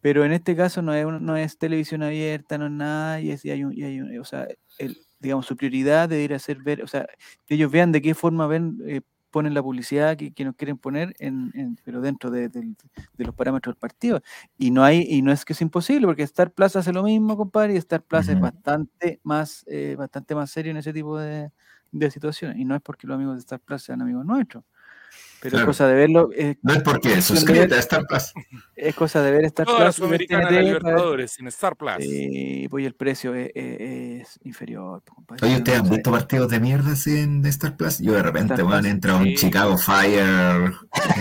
Pero 0.00 0.24
en 0.24 0.32
este 0.32 0.56
caso 0.56 0.82
no 0.82 0.94
es, 0.94 1.06
no 1.20 1.36
es 1.36 1.58
televisión 1.58 2.02
abierta, 2.02 2.58
no 2.58 2.66
es 2.66 2.72
nada, 2.72 3.20
y, 3.20 3.30
es, 3.30 3.44
hay 3.44 3.64
un, 3.64 3.72
y 3.72 3.82
hay 3.84 4.18
o 4.18 4.24
sea, 4.24 4.46
el, 4.78 4.96
digamos, 5.20 5.46
su 5.46 5.56
prioridad 5.56 6.08
de 6.08 6.22
ir 6.22 6.32
a 6.32 6.36
hacer 6.36 6.58
ver, 6.62 6.82
o 6.82 6.86
sea, 6.86 7.06
que 7.46 7.54
ellos 7.54 7.70
vean 7.70 7.92
de 7.92 8.02
qué 8.02 8.14
forma 8.14 8.46
ven, 8.46 8.78
eh, 8.86 9.00
ponen 9.30 9.54
la 9.54 9.62
publicidad 9.62 10.16
que, 10.16 10.44
nos 10.44 10.54
quieren 10.56 10.78
poner, 10.78 11.14
en, 11.18 11.76
pero 11.84 12.00
dentro 12.00 12.30
de, 12.30 12.50
los 13.18 13.34
parámetros 13.34 13.74
del 13.74 13.78
partido. 13.78 14.22
Y 14.56 14.70
no 14.70 14.82
hay, 14.82 15.06
y 15.08 15.22
no 15.22 15.32
es 15.32 15.44
que 15.44 15.52
es 15.52 15.60
imposible, 15.60 16.06
porque 16.06 16.22
Star 16.22 16.52
Plaza 16.52 16.78
hace 16.78 16.92
lo 16.92 17.02
mismo, 17.02 17.36
compadre, 17.36 17.74
y 17.74 17.76
Star 17.76 18.02
Plaza 18.02 18.32
es 18.32 18.40
bastante 18.40 19.20
más, 19.24 19.64
eh, 19.66 19.94
bastante 19.98 20.34
más 20.34 20.50
serio 20.50 20.70
en 20.70 20.78
ese 20.78 20.92
tipo 20.92 21.18
de, 21.18 21.50
de 21.92 22.10
situaciones. 22.10 22.58
Y 22.58 22.64
no 22.64 22.74
es 22.76 22.82
porque 22.82 23.06
los 23.06 23.14
amigos 23.16 23.34
de 23.34 23.40
Star 23.40 23.60
Plaza 23.60 23.86
sean 23.86 24.02
amigos 24.02 24.24
nuestros. 24.24 24.64
Pero 25.40 25.58
es 25.58 25.64
cosa 25.64 25.86
de 25.86 25.94
verlo. 25.94 26.30
no 26.62 26.72
es 26.72 26.82
porque, 26.82 27.20
suscríbete 27.20 27.74
a 27.74 27.78
Star 27.78 28.06
Plus. 28.06 28.32
Es 28.74 28.94
cosa 28.94 29.22
de 29.22 29.30
ver 29.30 29.44
Star 29.46 29.66
Toda 29.66 29.84
Plus. 29.84 29.96
Sudamericana 29.96 30.50
de 30.50 30.62
Libertadores 30.62 31.32
sin 31.32 31.46
Star 31.48 31.76
Plus. 31.76 31.96
Y 32.00 32.68
pues 32.68 32.86
el 32.86 32.94
precio 32.94 33.34
es, 33.34 34.38
inferior. 34.44 35.02
Pues, 35.26 35.42
Oye, 35.42 35.56
¿ustedes 35.56 35.80
han 35.80 35.90
visto 35.90 36.10
partidos 36.10 36.50
de 36.50 36.60
mierda 36.60 36.94
en 37.06 37.44
Star 37.46 37.76
Plus? 37.76 37.98
Yo 37.98 38.12
de 38.12 38.22
repente, 38.22 38.62
van 38.62 38.86
entra 38.86 39.16
un 39.16 39.34
Chicago 39.34 39.76
Fire 39.76 40.72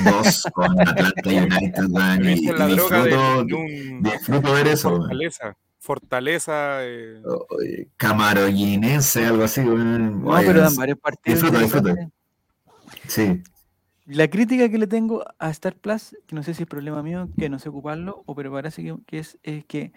2 0.05 0.43
con 0.53 0.79
Atlanta 0.79 1.29
United, 1.29 1.83
y, 2.35 2.51
la 2.51 2.67
disfruto, 2.67 3.43
de, 3.45 3.53
un, 3.53 4.03
disfruto 4.03 4.53
ver 4.53 4.67
eso. 4.67 4.89
Fortaleza. 4.89 5.57
Fortaleza. 5.79 6.77
Eh. 6.81 7.21
algo 9.27 9.43
así. 9.43 9.61
No, 9.61 10.35
pero 10.37 10.61
dan 10.61 10.75
varios 10.75 10.97
partidos. 10.99 11.41
Disfruto, 11.41 11.59
disfruto. 11.59 11.95
Sí. 13.07 13.43
La 14.07 14.27
crítica 14.27 14.69
que 14.69 14.77
le 14.77 14.85
tengo 14.85 15.25
a 15.39 15.49
Star 15.49 15.75
Plus, 15.75 16.15
que 16.27 16.35
no 16.35 16.43
sé 16.43 16.53
si 16.53 16.63
es 16.63 16.69
problema 16.69 17.01
mío, 17.01 17.27
que 17.39 17.49
no 17.49 17.57
sé 17.57 17.69
ocuparlo, 17.69 18.21
o 18.27 18.35
pero 18.35 18.51
parece 18.51 18.83
que, 19.07 19.17
es, 19.17 19.39
es 19.41 19.65
que, 19.65 19.93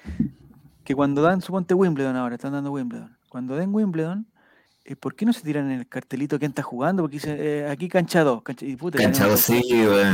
que, 0.84 0.94
cuando 0.94 1.20
dan, 1.20 1.42
suponte 1.42 1.74
Wimbledon 1.74 2.16
ahora, 2.16 2.36
están 2.36 2.52
dando 2.52 2.72
Wimbledon. 2.72 3.18
Cuando 3.28 3.54
den 3.54 3.74
Wimbledon, 3.74 4.26
eh, 4.86 4.96
¿por 4.96 5.14
qué 5.14 5.26
no 5.26 5.34
se 5.34 5.42
tiran 5.42 5.70
en 5.70 5.80
el 5.80 5.86
cartelito 5.86 6.38
quién 6.38 6.52
está 6.52 6.62
jugando? 6.62 7.02
Porque 7.02 7.16
dice, 7.16 7.36
eh, 7.38 7.68
aquí 7.68 7.90
cancha 7.90 8.24
2. 8.24 8.42
Cancha, 8.42 8.64
y 8.64 8.76
puta, 8.76 8.96
cancha 8.96 9.26
2, 9.26 9.38
sí, 9.38 9.62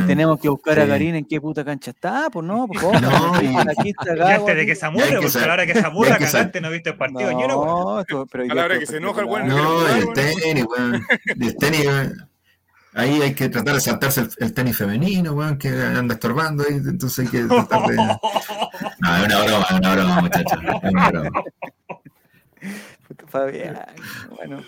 Tenemos 0.09 0.41
que 0.41 0.49
buscar 0.49 0.81
a 0.81 0.89
Karin 0.89 1.15
en 1.15 1.25
qué 1.25 1.41
puta 1.41 1.65
cancha 1.65 1.93
está, 1.93 2.29
pues 2.33 2.45
no, 2.45 2.67
pues 2.67 2.81
¿cómo? 2.81 2.93
No, 3.01 3.41
y... 3.41 3.57
aquí 3.57 3.91
está 3.91 4.17
Gago. 4.17 4.45
de 4.45 4.67
que 4.67 4.75
Zamora, 4.75 5.07
porque 5.21 5.39
a 5.39 5.47
la 5.47 5.53
hora 5.53 5.67
que 5.67 5.75
Zamora 5.75 6.19
cagaste 6.19 6.61
no 6.61 6.69
viste 6.69 6.91
el 6.91 6.97
partido. 6.97 7.31
No, 7.31 8.05
pero 8.29 8.43
a 8.51 8.55
la 8.57 8.65
hora 8.65 8.77
que 8.77 8.87
se 8.87 8.97
enoja 8.97 9.21
el 9.21 9.27
bueno. 9.29 9.47
No, 9.47 9.87
el 9.87 10.13
tenis, 10.13 10.65
weón. 10.67 11.07
El 11.27 11.57
tenis, 11.57 11.87
weón. 11.87 12.34
Ahí 12.95 13.21
hay 13.23 13.35
que 13.35 13.49
tratar 13.49 13.75
de 13.75 13.81
saltarse 13.81 14.29
el, 14.39 14.55
tenis 14.55 14.77
femenino, 14.77 15.33
weón, 15.33 15.59
que 15.59 15.69
anda 15.69 16.15
estorbando 16.15 16.63
ahí, 16.63 16.77
entonces 16.77 17.27
hay 17.27 17.31
que 17.31 17.45
tratar 17.45 17.87
de... 17.89 17.97
No, 19.01 19.17
es 19.17 19.25
una 19.25 19.43
broma, 19.45 19.67
es 19.69 19.79
una 19.79 19.95
broma, 19.95 20.21
muchachos, 20.21 20.59
es 20.63 20.91
una 20.91 21.11
broma. 21.11 21.43
Fabián, 23.27 23.81
bueno. 24.37 24.63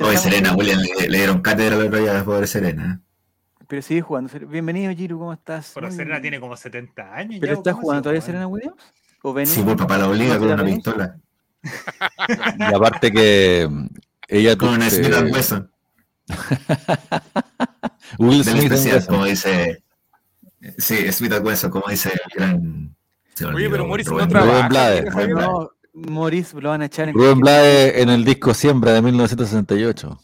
Hoy 0.00 0.16
Serena 0.16 0.54
William 0.54 0.80
le, 0.80 1.18
dieron 1.18 1.40
cátedra 1.40 1.76
otro 1.76 1.98
día 1.98 2.14
después 2.14 2.40
de 2.40 2.46
Serena. 2.48 3.00
Pero 3.68 3.82
sigue 3.82 4.02
jugando. 4.02 4.30
Bienvenido, 4.48 4.92
Giru, 4.92 5.18
¿cómo 5.18 5.32
estás? 5.32 5.72
Pero 5.74 5.90
Serena 5.92 6.20
tiene 6.20 6.40
como 6.40 6.56
70 6.56 7.14
años. 7.14 7.38
¿Pero 7.40 7.54
está 7.54 7.72
jugando 7.72 8.02
todavía 8.02 8.22
Serena 8.22 8.46
Williams? 8.48 8.82
¿O 9.22 9.34
Sí, 9.44 9.62
pues 9.62 9.76
papá 9.76 9.98
la 9.98 10.08
obliga 10.08 10.38
con 10.38 10.50
una 10.50 10.64
pistola. 10.64 11.16
Y 12.58 12.62
aparte 12.62 13.12
que 13.12 13.68
ella... 14.28 14.56
Con 14.56 14.70
una 14.70 14.90
Smith 14.90 15.14
Wesson. 15.32 15.70
Will 18.18 18.44
Smith 18.44 18.64
especial, 18.64 19.06
como 19.06 19.24
dice. 19.24 19.82
Sí, 20.78 21.12
Smith 21.12 21.32
Wesson, 21.42 21.70
como 21.70 21.88
dice 21.88 22.10
el 22.12 22.20
gran. 22.34 22.96
Oye, 23.54 23.70
pero 23.70 23.86
Morris 23.86 24.10
no 24.10 24.26
trabaja. 24.26 25.02
No, 25.28 25.70
Morris 25.92 26.54
lo 26.54 26.70
van 26.70 26.82
a 26.82 26.86
echar 26.86 27.08
en. 27.08 27.14
Rubén 27.14 27.38
Blade 27.38 28.02
en 28.02 28.08
el 28.08 28.24
disco 28.24 28.54
Siembra 28.54 28.92
de 28.92 29.02
1968. 29.02 30.20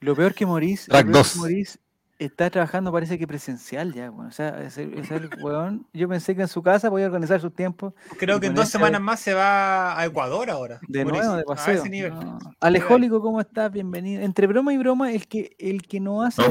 Lo 0.00 0.16
peor 0.16 0.34
que 0.34 0.46
Morris, 0.46 0.86
Track 0.86 1.06
lo 1.06 1.12
peor 1.12 1.26
que 1.26 1.38
Morris 1.38 1.78
está 2.24 2.50
trabajando 2.50 2.92
parece 2.92 3.18
que 3.18 3.26
presencial 3.26 3.92
ya, 3.92 4.10
bueno. 4.10 4.28
O 4.28 4.32
sea, 4.32 4.62
es 4.62 4.78
el, 4.78 4.94
es 4.98 5.10
el 5.10 5.30
weón. 5.40 5.86
Yo 5.92 6.08
pensé 6.08 6.34
que 6.34 6.42
en 6.42 6.48
su 6.48 6.62
casa 6.62 6.90
podía 6.90 7.06
organizar 7.06 7.40
sus 7.40 7.54
tiempos. 7.54 7.94
Creo 8.18 8.40
que 8.40 8.46
en 8.46 8.54
dos 8.54 8.68
semanas 8.68 9.00
más 9.00 9.20
se 9.20 9.34
va 9.34 9.98
a 9.98 10.04
Ecuador 10.06 10.50
ahora. 10.50 10.80
De 10.88 11.04
nuevo, 11.04 11.34
de 11.34 11.44
paseo. 11.44 11.84
No. 12.10 12.38
Alejólico, 12.60 13.20
¿cómo 13.20 13.40
estás? 13.40 13.70
Bienvenido. 13.70 14.22
Entre 14.22 14.46
broma 14.46 14.72
y 14.72 14.78
broma, 14.78 15.12
el 15.12 15.26
que, 15.26 15.54
el 15.58 15.82
que 15.82 16.00
no 16.00 16.22
hace. 16.22 16.42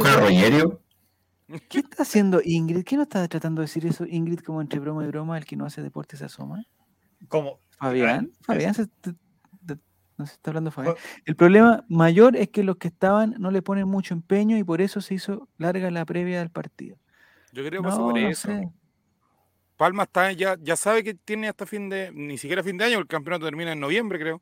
¿Qué 1.69 1.79
está 1.79 2.03
haciendo 2.03 2.41
Ingrid? 2.43 2.83
¿Qué 2.83 2.95
no 2.95 3.03
está 3.03 3.27
tratando 3.27 3.61
de 3.61 3.65
decir 3.65 3.85
eso, 3.85 4.05
Ingrid, 4.05 4.39
como 4.39 4.61
entre 4.61 4.79
broma 4.79 5.03
y 5.03 5.07
broma, 5.07 5.37
el 5.37 5.45
que 5.45 5.57
no 5.57 5.65
hace 5.65 5.81
deporte 5.81 6.15
se 6.15 6.25
asoma? 6.25 6.63
¿Cómo? 7.27 7.59
Fabián, 7.77 8.31
Fabián 8.41 8.73
se, 8.73 8.87
no 10.21 10.27
se 10.27 10.33
está 10.33 10.51
hablando 10.51 10.71
Fabián. 10.71 10.95
El 11.25 11.35
problema 11.35 11.83
mayor 11.89 12.35
es 12.35 12.49
que 12.49 12.63
los 12.63 12.77
que 12.77 12.87
estaban 12.87 13.35
no 13.39 13.51
le 13.51 13.61
ponen 13.61 13.87
mucho 13.87 14.13
empeño 14.13 14.57
y 14.57 14.63
por 14.63 14.81
eso 14.81 15.01
se 15.01 15.15
hizo 15.15 15.49
larga 15.57 15.91
la 15.91 16.05
previa 16.05 16.39
del 16.39 16.49
partido. 16.49 16.97
Yo 17.51 17.65
creo 17.65 17.81
que 17.81 17.89
no, 17.89 17.95
sobre 17.95 18.29
eso. 18.29 18.49
Palma 19.75 20.03
está, 20.03 20.31
ya, 20.31 20.57
ya 20.61 20.75
sabe 20.75 21.03
que 21.03 21.15
tiene 21.15 21.49
hasta 21.49 21.65
fin 21.65 21.89
de, 21.89 22.11
ni 22.13 22.37
siquiera 22.37 22.63
fin 22.63 22.77
de 22.77 22.85
año, 22.85 22.99
el 22.99 23.07
campeonato 23.07 23.45
termina 23.45 23.71
en 23.71 23.79
noviembre, 23.79 24.19
creo. 24.19 24.41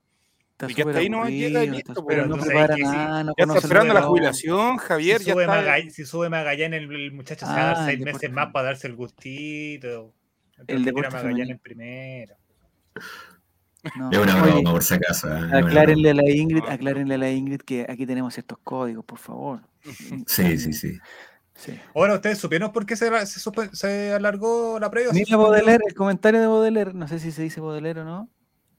y 0.68 0.74
que 0.74 0.82
hasta 0.82 1.00
ahí 1.00 1.10
no 1.10 1.26
llega 1.30 1.64
listo. 1.64 2.06
Pero 2.06 2.28
no 2.28 2.36
prepara 2.36 2.76
nada, 2.76 3.24
no 3.24 3.34
ya 3.38 3.46
está 3.46 3.60
esperando 3.60 3.94
la 3.94 4.02
jubilación, 4.02 4.78
Javier. 4.78 5.20
Si 5.20 5.28
ya 5.28 5.34
sube, 5.34 5.44
está... 5.44 5.56
Magallanes, 5.56 5.96
si 5.96 6.06
sube 6.06 6.30
Magallanes, 6.30 6.82
el, 6.82 7.12
muchacho 7.14 7.46
se 7.46 7.54
va 7.54 7.72
a 7.72 7.74
dar 7.74 7.86
seis 7.86 8.00
meses 8.02 8.30
más 8.32 8.52
para 8.52 8.66
darse 8.66 8.88
el 8.88 8.96
gustito. 8.96 10.14
El 10.68 10.84
de 10.84 10.92
Magallanes 10.92 11.50
en 11.52 11.60
primero. 11.60 12.36
No, 13.96 14.12
es 14.12 14.18
una 14.18 14.42
broma, 14.42 14.72
por 14.72 14.84
si 14.84 14.94
acaso. 14.94 15.34
¿eh? 15.34 15.50
Aclárenle 15.54 16.10
a 16.10 16.14
la 16.14 16.30
Ingrid, 16.30 16.64
aclárenle 16.68 17.16
a 17.16 17.18
la 17.18 17.32
Ingrid 17.32 17.62
que 17.62 17.86
aquí 17.88 18.06
tenemos 18.06 18.38
estos 18.38 18.58
códigos, 18.64 19.06
por 19.06 19.20
favor. 19.20 19.62
Sí, 20.28 20.58
sí, 20.58 20.74
sí. 20.74 21.00
sí. 21.56 21.80
Ahora, 21.96 22.16
¿ustedes 22.16 22.38
supieron 22.38 22.74
por 22.74 22.86
qué 22.86 22.98
se, 22.98 23.26
se, 23.26 23.40
se 23.72 24.14
alargó 24.14 24.78
la 24.80 24.92
previa? 24.92 25.12
Mira 25.14 25.38
Baudelaire, 25.38 25.84
el 25.88 25.96
comentario 25.96 26.42
de 26.42 26.48
Baudelaire, 26.48 26.94
no 26.94 27.08
sé 27.08 27.20
si 27.20 27.32
se 27.32 27.44
dice 27.44 27.62
Baudelaire 27.62 28.02
o 28.02 28.06
no. 28.06 28.30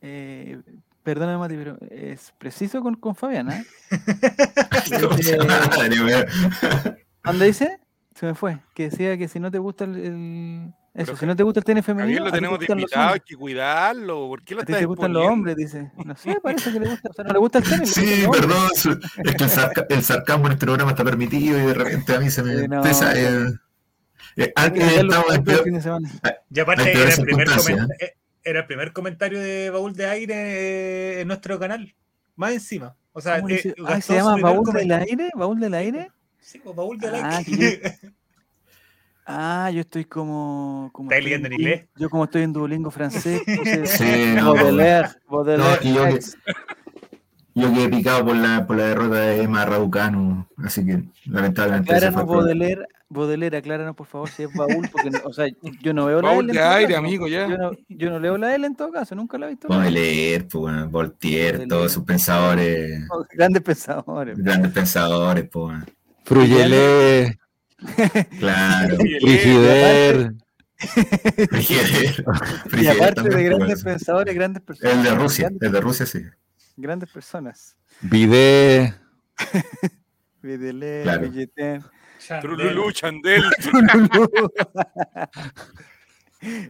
Eh, 0.03 0.61
perdóname, 1.03 1.39
Mati, 1.39 1.57
pero 1.57 1.79
es 1.91 2.35
preciso 2.37 2.83
con, 2.83 2.97
con 2.97 3.15
Fabián, 3.15 3.51
¿eh? 3.51 3.65
¿Dónde 7.25 7.47
dice? 7.47 7.81
Se 8.15 8.27
me 8.27 8.35
fue. 8.35 8.59
Que 8.75 8.91
decía 8.91 9.17
que 9.17 9.29
si 9.29 9.41
no 9.41 9.51
te 9.51 9.59
gusta 9.59 9.85
el 9.85 10.75
eso, 10.93 11.17
si 11.17 11.25
no 11.25 11.37
te 11.37 11.43
gusta 11.43 11.61
el 11.61 11.65
tenis 11.65 11.85
femenino. 11.85 12.25
lo 12.25 12.33
tenemos 12.33 12.59
de 12.59 12.67
invitado, 12.69 13.15
hay 13.15 13.21
que 13.21 13.37
cuidarlo. 13.37 14.29
¿Por 14.29 14.43
qué 14.43 14.57
lo 14.57 14.65
ti 14.65 14.73
te 14.73 14.85
gustan 14.85 15.13
los 15.13 15.27
hombres? 15.27 15.57
Dice. 15.57 15.93
No 16.05 16.17
sé, 16.17 16.37
parece 16.43 16.73
que 16.73 16.81
le 16.81 16.91
gusta. 16.91 17.09
O 17.11 17.13
sea, 17.13 17.25
no 17.25 17.33
le 17.33 17.39
gusta 17.39 17.59
el 17.59 17.65
tenis. 17.65 17.91
Sí, 17.93 18.25
perdón. 18.31 18.69
Es 19.25 19.35
que 19.37 19.45
el, 19.95 20.03
sarcasmo 20.03 20.47
en 20.47 20.53
este 20.53 20.67
programa 20.67 20.91
está 20.91 21.05
permitido 21.05 21.59
y 21.59 21.67
de 21.67 21.75
repente 21.75 22.15
a 22.15 22.21
mí 22.21 22.29
se 22.29 22.43
me 22.43 22.69
pesa. 22.83 23.13
El, 23.19 23.61
eh, 24.37 24.53
ya 26.51 26.63
aparte 26.63 26.93
era 26.93 27.15
el, 27.15 27.23
primer 27.23 27.49
eh, 27.49 28.17
era 28.43 28.61
el 28.61 28.67
primer 28.67 28.93
comentario 28.93 29.41
de 29.41 29.71
Baúl 29.71 29.95
de 29.95 30.07
Aire 30.07 31.21
en 31.21 31.29
nuestro 31.29 31.59
canal. 31.59 31.95
Más 32.37 32.53
encima. 32.53 32.97
O 33.13 33.21
sea, 33.21 33.39
eh, 33.39 33.75
ah, 33.87 34.01
¿se 34.01 34.15
llama 34.15 34.37
Baúl 34.37 34.73
del 34.73 34.93
Aire? 34.93 35.31
¿Baúl 35.35 35.61
del 35.61 35.75
Aire? 35.75 36.11
Sí, 36.39 36.59
pues 36.59 36.75
Baúl 36.75 36.99
del 36.99 37.15
ah, 37.17 37.39
Aire. 37.39 37.99
Ah, 39.33 39.71
yo 39.71 39.83
estoy 39.83 40.07
como. 40.07 40.91
como 40.93 41.09
¿Estás 41.09 41.23
leyendo 41.23 41.47
en 41.47 41.53
inglés? 41.53 41.85
Yo, 41.95 42.11
como 42.11 42.25
estoy 42.25 42.43
en 42.43 42.53
Duolingo 42.53 42.91
francés. 42.91 43.41
sí, 43.85 44.35
Baudelaire. 44.43 45.09
Baudelaire. 45.29 45.89
No, 45.89 46.11
yo, 46.11 46.19
yo, 47.55 47.73
quedé 47.73 47.89
picado 47.89 48.25
por 48.27 48.35
la, 48.35 48.67
por 48.67 48.77
la 48.77 48.87
derrota 48.87 49.21
de 49.21 49.43
Emma 49.43 49.65
Raducanu, 49.65 50.49
así 50.65 50.85
que 50.85 51.05
lamentablemente. 51.27 51.95
Acláranos, 51.95 52.27
Baudelaire, 52.27 52.87
Baudelaire, 53.09 53.57
acláranos 53.59 53.95
por 53.95 54.09
favor 54.09 54.29
si 54.31 54.43
es 54.43 54.53
baúl, 54.53 54.89
porque 54.91 55.11
o 55.23 55.33
sea, 55.33 55.47
yo 55.81 55.95
no 55.95 56.07
veo 56.07 56.21
la 56.21 56.35
L. 56.35 56.53
de 56.53 56.61
aire, 56.61 56.97
amigo, 56.97 57.29
ya. 57.29 57.49
Yo 57.49 57.57
no, 57.57 57.71
yo 57.89 58.11
no, 58.11 58.19
leo 58.19 58.37
la 58.37 58.53
L 58.53 58.67
en 58.67 58.75
todo 58.75 58.91
caso, 58.91 59.15
nunca 59.15 59.39
la 59.39 59.47
he 59.47 59.51
visto. 59.51 59.69
leer, 59.69 60.49
pues, 60.49 60.61
bueno, 60.61 60.89
Voltaire, 60.89 61.69
todos 61.69 61.93
sus 61.93 62.03
pensadores. 62.03 63.07
Grandes 63.33 63.63
pensadores. 63.63 64.37
Grandes 64.39 64.73
pensadores, 64.73 65.49
pues. 65.49 65.85
Fruyele. 66.25 67.40
Claro. 68.39 68.97
Frigider. 69.21 70.35
Frigider. 71.51 72.25
Y 72.81 72.87
aparte 72.87 73.29
de 73.29 73.45
grandes 73.45 73.85
pensadores, 73.85 74.35
grandes 74.35 74.63
personas. 74.63 74.95
El 74.95 75.03
de 75.03 75.15
Rusia, 75.15 75.51
el 75.61 75.73
de 75.73 75.81
Rusia 75.81 76.07
sí. 76.07 76.23
Grandes 76.77 77.11
personas. 77.11 77.77
Vide. 78.01 78.95
Videle, 80.43 81.03
claro. 81.03 81.31
Trululú, 82.41 82.93
Chandel. 82.93 83.45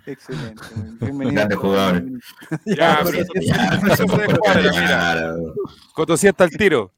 Excelente. 0.06 0.62
Bienvenido. 1.00 1.34
Grande 1.34 1.56
jugador. 1.56 2.04
Ya, 2.66 3.00
pero 3.04 3.24
ya. 3.40 3.80
Cotosí 5.94 6.26
hasta 6.26 6.44
el 6.44 6.50
tiro. 6.50 6.92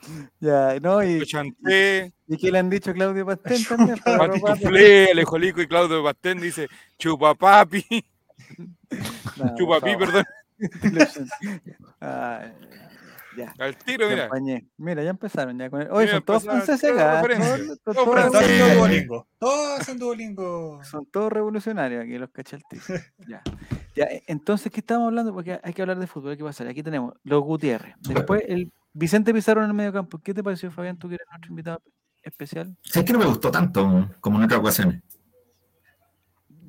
Ya, 0.40 0.78
no, 0.80 1.02
y, 1.02 1.24
Chanté. 1.26 2.12
y, 2.26 2.36
qué 2.36 2.50
le 2.50 2.58
han 2.58 2.70
dicho 2.70 2.92
Claudio 2.92 3.26
Pastén 3.26 3.64
también. 3.68 3.98
Patituflé, 3.98 5.10
Alejolico 5.12 5.60
y 5.60 5.66
Claudio 5.66 6.02
Pastén 6.02 6.40
dice 6.40 6.68
chupapapi. 6.98 7.84
No, 9.36 9.54
chupapi, 9.56 9.96
perdón. 9.96 10.24
Ay, 12.00 12.52
ya. 13.36 13.54
Al 13.58 13.76
tiro, 13.76 14.08
mira. 14.08 14.30
Mira, 14.78 15.02
ya 15.02 15.10
empezaron 15.10 15.56
ya 15.58 15.70
con 15.70 15.82
el... 15.82 15.90
Oye, 15.92 16.08
son 16.08 16.22
todos 16.22 16.44
franceses 16.44 16.90
acá. 16.90 17.22
Todos 17.84 18.32
son 18.32 18.76
Duolingo. 18.76 19.28
Todos 19.38 19.84
son 19.84 19.98
Duolingo. 19.98 20.80
Son 20.84 21.06
todos 21.06 21.32
revolucionarios 21.32 22.02
aquí 22.02 22.18
los 22.18 22.30
cachaltis. 22.30 22.84
ya. 23.28 23.42
ya. 23.94 24.04
E, 24.06 24.24
entonces, 24.26 24.72
¿qué 24.72 24.80
estamos 24.80 25.06
hablando? 25.06 25.32
Porque 25.32 25.60
hay 25.62 25.72
que 25.72 25.82
hablar 25.82 25.98
de 25.98 26.06
fútbol. 26.06 26.36
¿Qué 26.36 26.42
pasar? 26.42 26.66
Aquí 26.66 26.82
tenemos 26.82 27.14
los 27.22 27.42
Gutiérrez. 27.42 27.94
Después 28.00 28.42
el 28.48 28.72
Vicente 28.98 29.32
Pizarro 29.32 29.62
en 29.62 29.68
el 29.68 29.74
medio 29.74 29.92
campo. 29.92 30.18
¿Qué 30.18 30.34
te 30.34 30.42
pareció, 30.42 30.70
Fabián? 30.72 30.98
Tú 30.98 31.08
que 31.08 31.14
eres 31.14 31.26
nuestro 31.30 31.50
invitado 31.50 31.82
especial. 32.22 32.76
Sí, 32.82 32.98
es 32.98 33.04
que 33.04 33.12
no 33.12 33.20
me 33.20 33.26
gustó 33.26 33.50
tanto 33.50 34.10
como 34.20 34.38
en 34.38 34.44
otras 34.44 34.60
ocasiones. 34.60 35.02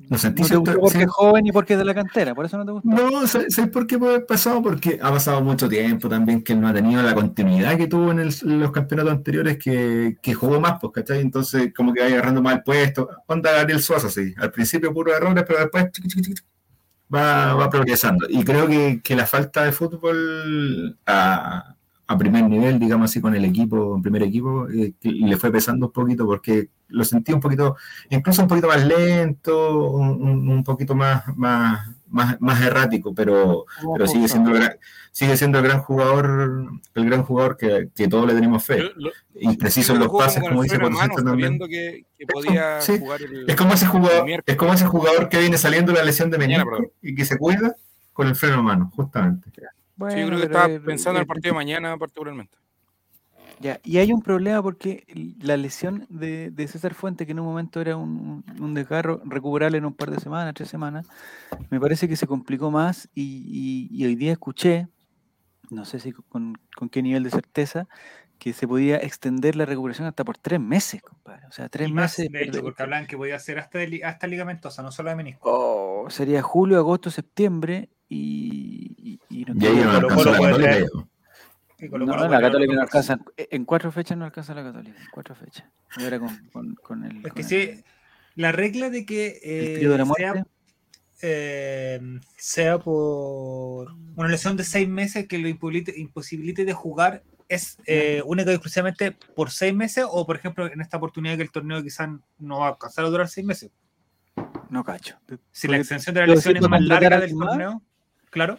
No 0.08 0.18
sentí 0.18 0.42
no 0.42 0.62
te 0.62 0.72
porque 0.72 1.04
es 1.04 1.10
joven 1.10 1.46
y 1.46 1.52
porque 1.52 1.74
es 1.74 1.78
de 1.78 1.84
la 1.84 1.94
cantera, 1.94 2.34
por 2.34 2.44
eso 2.44 2.58
no 2.58 2.64
te 2.64 2.72
gustó. 2.72 2.88
No, 2.88 3.26
¿sabes 3.28 3.68
por 3.72 3.86
qué 3.86 3.96
pasado? 4.26 4.60
Porque 4.60 4.98
ha 5.00 5.10
pasado 5.10 5.40
mucho 5.40 5.68
tiempo 5.68 6.08
también 6.08 6.42
que 6.42 6.52
él 6.52 6.60
no 6.60 6.66
ha 6.66 6.72
tenido 6.72 7.00
la 7.00 7.14
continuidad 7.14 7.76
que 7.76 7.86
tuvo 7.86 8.10
en, 8.10 8.28
los 8.60 8.72
campeonatos 8.72 9.12
anteriores 9.12 9.56
que, 9.58 10.16
que, 10.20 10.34
jugó 10.34 10.60
más, 10.60 10.78
pues, 10.80 10.92
¿cachai? 10.94 11.20
Entonces, 11.20 11.72
como 11.74 11.92
que 11.92 12.00
va 12.00 12.06
agarrando 12.06 12.42
mal 12.42 12.64
puesto. 12.64 13.08
Onda 13.26 13.52
Gabriel 13.52 13.80
Suazo, 13.80 14.08
sí. 14.08 14.34
Al 14.38 14.50
principio 14.50 14.92
puro 14.92 15.14
errores, 15.14 15.44
pero 15.46 15.60
después 15.60 15.86
va, 17.14 17.54
va 17.54 17.70
progresando. 17.70 18.26
Y 18.28 18.42
creo 18.42 18.66
que, 18.66 19.00
que 19.02 19.14
la 19.14 19.26
falta 19.26 19.62
de 19.62 19.70
fútbol 19.70 20.98
a, 21.06 21.76
a 22.10 22.18
primer 22.18 22.42
nivel, 22.42 22.80
digamos 22.80 23.08
así, 23.08 23.20
con 23.20 23.36
el 23.36 23.44
equipo, 23.44 23.94
en 23.94 24.02
primer 24.02 24.24
equipo, 24.24 24.68
eh, 24.68 24.94
le 25.00 25.36
fue 25.36 25.52
pesando 25.52 25.86
un 25.86 25.92
poquito 25.92 26.26
porque 26.26 26.68
lo 26.88 27.04
sentí 27.04 27.32
un 27.32 27.38
poquito, 27.38 27.76
incluso 28.08 28.42
un 28.42 28.48
poquito 28.48 28.66
más 28.66 28.84
lento, 28.84 29.90
un, 29.92 30.64
poquito 30.64 30.96
más, 30.96 31.22
más, 31.36 31.86
más, 32.08 32.60
errático, 32.62 33.14
pero, 33.14 33.64
pero 33.94 34.08
sigue 34.08 34.26
siendo 34.26 34.50
el 34.50 34.56
gran, 34.56 34.72
sigue 35.12 35.36
siendo 35.36 35.58
el 35.58 35.64
gran 35.64 35.82
jugador, 35.82 36.80
el 36.96 37.04
gran 37.04 37.22
jugador 37.22 37.56
que, 37.56 37.90
que 37.94 38.08
todos 38.08 38.26
le 38.26 38.34
tenemos 38.34 38.64
fe. 38.64 38.90
y 39.36 39.56
preciso 39.56 39.92
en 39.92 40.00
los 40.00 40.08
pases, 40.08 40.42
como 40.42 40.64
dice 40.64 40.80
por 40.80 40.92
también. 41.14 41.60
es 43.46 43.54
como 43.54 43.72
ese 43.72 43.86
jugador, 43.86 44.42
es 44.44 44.56
como 44.56 44.72
ese 44.74 44.86
jugador 44.86 45.28
que 45.28 45.38
viene 45.38 45.58
saliendo 45.58 45.92
de 45.92 45.98
la 45.98 46.04
lesión 46.04 46.28
de 46.28 46.38
menisco 46.38 46.90
y 47.00 47.14
que 47.14 47.24
se 47.24 47.38
cuida 47.38 47.76
con 48.12 48.26
el 48.26 48.34
freno 48.34 48.58
a 48.58 48.62
mano, 48.62 48.90
justamente 48.96 49.52
sí, 50.08 50.20
yo 50.20 50.26
creo 50.26 50.38
que 50.38 50.46
estaba 50.46 50.68
pensando 50.80 51.18
en 51.18 51.22
el 51.22 51.26
partido 51.26 51.52
de 51.52 51.56
mañana 51.56 51.96
particularmente. 51.96 52.56
Ya, 53.60 53.78
y 53.84 53.98
hay 53.98 54.10
un 54.10 54.22
problema 54.22 54.62
porque 54.62 55.04
la 55.38 55.58
lesión 55.58 56.06
de, 56.08 56.50
César 56.66 56.94
Fuente, 56.94 57.26
que 57.26 57.32
en 57.32 57.40
un 57.40 57.46
momento 57.46 57.82
era 57.82 57.94
un, 57.94 58.42
un 58.58 58.72
desgarro 58.74 59.20
recuperable 59.26 59.76
en 59.76 59.84
un 59.84 59.92
par 59.92 60.10
de 60.10 60.18
semanas, 60.18 60.54
tres 60.54 60.70
semanas, 60.70 61.06
me 61.68 61.78
parece 61.78 62.08
que 62.08 62.16
se 62.16 62.26
complicó 62.26 62.70
más 62.70 63.10
y, 63.14 64.02
hoy 64.02 64.14
día 64.14 64.32
escuché, 64.32 64.88
no 65.68 65.84
sé 65.84 66.00
si 66.00 66.12
con, 66.12 66.58
qué 66.90 67.02
nivel 67.02 67.22
de 67.22 67.30
certeza, 67.30 67.86
que 68.38 68.54
se 68.54 68.66
podía 68.66 68.96
extender 68.96 69.56
la 69.56 69.66
recuperación 69.66 70.08
hasta 70.08 70.24
por 70.24 70.38
tres 70.38 70.58
meses, 70.58 71.02
compadre. 71.02 71.46
O 71.46 71.52
sea, 71.52 71.68
tres 71.68 71.92
meses. 71.92 72.32
de 72.32 72.44
hecho, 72.44 72.62
porque 72.62 72.82
hablan 72.82 73.06
que 73.06 73.18
podía 73.18 73.38
ser 73.38 73.58
hasta, 73.58 73.78
hasta 74.04 74.26
ligamentosa, 74.26 74.82
no 74.82 74.90
solo 74.90 75.10
de 75.10 75.16
menisco. 75.16 75.50
Oh, 75.52 76.08
sería 76.08 76.40
julio, 76.40 76.78
agosto, 76.78 77.10
septiembre 77.10 77.90
y, 78.12 79.20
y, 79.28 79.44
no, 79.44 79.68
ahí 79.68 79.76
no 79.76 79.90
alcanzó 79.92 80.32
la 80.32 80.38
Católica. 80.38 80.86
No, 81.92 82.28
la 82.28 82.40
Católica 82.40 82.74
no 82.74 82.82
alcanza, 82.82 83.18
en 83.36 83.64
cuatro 83.64 83.92
fechas 83.92 84.18
no 84.18 84.24
alcanza 84.24 84.52
la 84.52 84.64
Católica, 84.64 85.00
en 85.00 85.06
cuatro 85.12 85.34
fechas. 85.36 85.64
Era 85.98 86.18
con, 86.18 86.74
con, 86.82 87.04
el, 87.04 87.24
es 87.24 87.32
que 87.32 87.42
sí, 87.44 87.84
la 88.34 88.50
regla 88.50 88.90
de 88.90 89.06
que 89.06 89.38
eh, 89.42 89.88
de 89.88 90.06
sea, 90.16 90.46
eh, 91.22 92.00
sea, 92.36 92.78
por 92.78 93.92
una 94.16 94.28
lesión 94.28 94.56
de 94.56 94.64
seis 94.64 94.88
meses 94.88 95.28
que 95.28 95.38
lo 95.38 95.48
imposibilite, 95.48 96.64
de 96.64 96.72
jugar 96.72 97.22
es 97.48 97.78
eh, 97.86 98.22
única 98.26 98.50
y 98.50 98.54
exclusivamente 98.54 99.12
por 99.12 99.50
seis 99.50 99.74
meses 99.74 100.04
o 100.08 100.26
por 100.26 100.36
ejemplo 100.36 100.66
en 100.66 100.80
esta 100.80 100.96
oportunidad 100.96 101.36
que 101.36 101.42
el 101.42 101.50
torneo 101.50 101.82
quizás 101.82 102.08
no 102.38 102.58
va 102.58 102.66
a 102.66 102.70
alcanzar 102.70 103.04
a 103.04 103.08
durar 103.08 103.28
seis 103.28 103.46
meses. 103.46 103.70
No 104.68 104.84
cacho. 104.84 105.16
Si 105.52 105.68
la 105.68 105.76
extensión 105.76 106.14
de 106.14 106.20
la 106.20 106.26
lesión 106.28 106.56
es 106.56 106.68
más 106.68 106.82
larga 106.82 107.20
del 107.20 107.32
torneo. 107.32 107.82
Claro. 108.30 108.58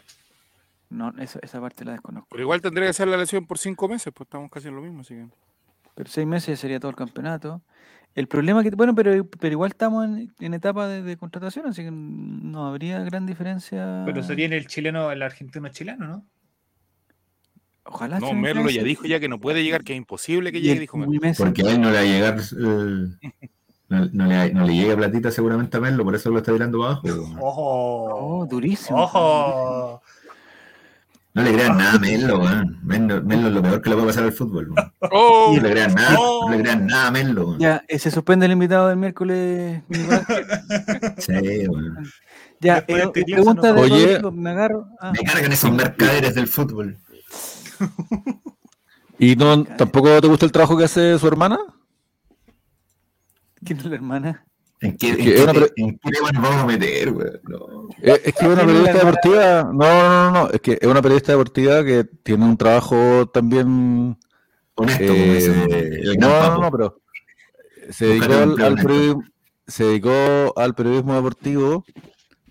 No, 0.89 1.13
esa 1.19 1.61
parte 1.61 1.85
la 1.85 1.93
desconozco. 1.93 2.27
Pero 2.31 2.43
igual 2.43 2.61
tendría 2.61 2.87
que 2.87 2.93
ser 2.93 3.07
la 3.07 3.17
lesión 3.17 3.47
por 3.47 3.57
cinco 3.57 3.87
meses, 3.87 4.13
pues 4.13 4.27
estamos 4.27 4.51
casi 4.51 4.67
en 4.67 4.75
lo 4.75 4.81
mismo, 4.81 5.01
así 5.01 5.15
que... 5.15 5.25
Pero 5.95 6.09
seis 6.09 6.27
meses 6.27 6.59
sería 6.59 6.79
todo 6.79 6.89
el 6.89 6.97
campeonato. 6.97 7.61
El 8.13 8.27
problema 8.27 8.61
que, 8.61 8.71
bueno, 8.71 8.93
pero, 8.93 9.25
pero 9.25 9.53
igual 9.53 9.71
estamos 9.71 10.05
en, 10.05 10.53
etapa 10.53 10.87
de, 10.87 11.17
contratación, 11.17 11.67
así 11.67 11.83
que 11.83 11.91
no 11.91 12.67
habría 12.67 12.99
gran 13.03 13.25
diferencia. 13.25 14.03
Pero 14.05 14.21
sería 14.21 14.45
en 14.45 14.53
el 14.53 14.67
chileno, 14.67 15.11
el 15.11 15.21
argentino 15.21 15.69
chileno, 15.69 16.07
¿no? 16.07 16.25
Ojalá. 17.83 18.19
No, 18.19 18.33
Merlo 18.33 18.69
ya 18.69 18.83
dijo 18.83 19.05
ya 19.05 19.19
que 19.19 19.29
no 19.29 19.39
puede 19.39 19.63
llegar, 19.63 19.83
que 19.83 19.93
es 19.93 19.97
imposible 19.97 20.51
que 20.51 20.59
llegue, 20.59 20.81
dijo 20.81 20.97
Merlo. 20.97 21.19
Porque 21.37 21.61
a 21.61 21.71
él 21.71 21.79
no 21.79 21.89
le 21.89 21.95
va 21.95 22.01
a 22.01 22.03
llegar, 22.03 22.39
eh, 22.39 23.49
no, 23.91 24.25
le, 24.25 24.53
no, 24.53 24.65
le, 24.65 24.73
llega 24.73 24.95
platita 24.95 25.31
seguramente 25.31 25.75
a 25.75 25.81
Merlo, 25.81 26.05
por 26.05 26.15
eso 26.15 26.29
lo 26.29 26.37
está 26.37 26.53
tirando 26.53 26.83
abajo. 26.83 27.01
Ojo, 27.39 28.41
oh, 28.41 28.45
durísimo. 28.45 29.03
Ojo. 29.03 30.01
No 31.33 31.43
le 31.43 31.53
crean 31.53 31.77
nada 31.77 31.93
a 31.93 31.99
Melo, 31.99 32.39
weón. 32.39 32.79
Melo, 32.83 33.17
es 33.17 33.53
lo 33.53 33.61
peor 33.61 33.81
que 33.81 33.89
le 33.89 33.95
puede 33.95 34.07
pasar 34.07 34.23
al 34.23 34.33
fútbol. 34.33 34.73
Oh, 35.11 35.53
no 35.55 35.61
le 35.61 35.71
crean 35.71 35.93
nada, 35.93 36.13
no 36.13 36.49
le 36.49 36.61
crean 36.61 36.87
nada 36.87 37.07
a 37.07 37.11
Melo. 37.11 37.57
Ya, 37.57 37.83
eh, 37.87 37.99
se 37.99 38.11
suspende 38.11 38.45
el 38.45 38.53
invitado 38.53 38.87
del 38.87 38.97
miércoles. 38.97 39.81
sí, 41.17 41.67
weón. 41.67 42.05
Ya, 42.61 42.85
eh, 42.87 43.09
pregunta 43.09 43.73
de 43.73 43.81
Oye, 43.81 44.21
me 44.31 44.51
agarro. 44.51 44.87
Ah. 44.99 45.11
Me 45.11 45.23
cargan 45.23 45.51
esos 45.51 45.71
mercaderes 45.71 46.35
del 46.35 46.47
fútbol. 46.47 46.97
¿Y 49.17 49.35
no, 49.35 49.63
tampoco 49.63 50.21
te 50.21 50.27
gusta 50.27 50.45
el 50.45 50.51
trabajo 50.51 50.77
que 50.77 50.85
hace 50.85 51.17
su 51.17 51.27
hermana? 51.27 51.59
¿Quién 53.71 53.79
es 53.79 53.85
la 53.85 53.95
hermana? 53.95 54.45
¿En 54.81 54.97
qué, 54.97 55.11
en 55.77 55.99
vamos 56.33 56.55
a 56.55 56.65
meter, 56.65 57.11
güey? 57.11 57.27
Es, 58.01 58.19
que 58.19 58.29
es 58.29 58.41
una 58.41 58.65
periodista 58.65 58.93
deportiva. 58.93 59.63
No, 59.63 59.71
no, 59.73 60.31
no, 60.31 60.49
Es 60.49 60.59
que 60.59 60.77
es 60.81 60.87
una 60.87 61.01
periodista 61.01 61.31
deportiva 61.31 61.85
que 61.85 62.03
tiene 62.03 62.43
un 62.43 62.57
trabajo 62.57 63.29
también. 63.29 64.17
Honesto, 64.75 65.13
eh, 65.13 66.15
no, 66.17 66.27
no, 66.27 66.61
no, 66.63 66.71
pero 66.71 67.01
se 67.91 68.07
dedicó 68.07 68.33
al, 68.33 68.75
periodismo, 68.75 69.23
se 69.67 69.83
dedicó 69.85 70.53
al 70.57 70.75
periodismo 70.75 71.13
deportivo, 71.13 71.85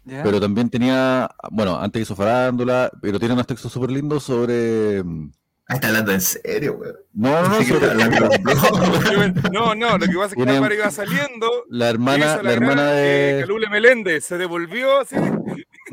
pero 0.06 0.40
también 0.40 0.70
tenía, 0.70 1.30
bueno, 1.50 1.78
antes 1.78 2.02
hizo 2.02 2.16
farándula, 2.16 2.90
pero 3.02 3.18
tiene 3.18 3.34
unos 3.34 3.46
textos 3.46 3.72
súper 3.72 3.90
lindos 3.90 4.22
sobre 4.22 5.02
Ah, 5.02 5.39
está 5.74 5.88
hablando 5.88 6.12
en 6.12 6.20
serio, 6.20 6.76
güey. 6.76 6.90
No, 7.12 7.42
no, 7.42 7.60
no, 7.60 7.60
no, 9.52 9.74
no, 9.74 9.98
lo 9.98 10.06
que 10.06 10.14
pasa 10.14 10.34
es 10.36 10.44
que 10.44 10.50
Álvaro 10.50 10.74
iba 10.74 10.90
saliendo. 10.90 11.48
La 11.68 11.88
hermana, 11.88 12.42
la, 12.42 12.52
hermana 12.52 12.90
de. 12.92 13.40
Calule 13.40 13.68
Meléndez 13.68 14.24
se 14.24 14.38
devolvió, 14.38 15.04
¿sí? 15.04 15.16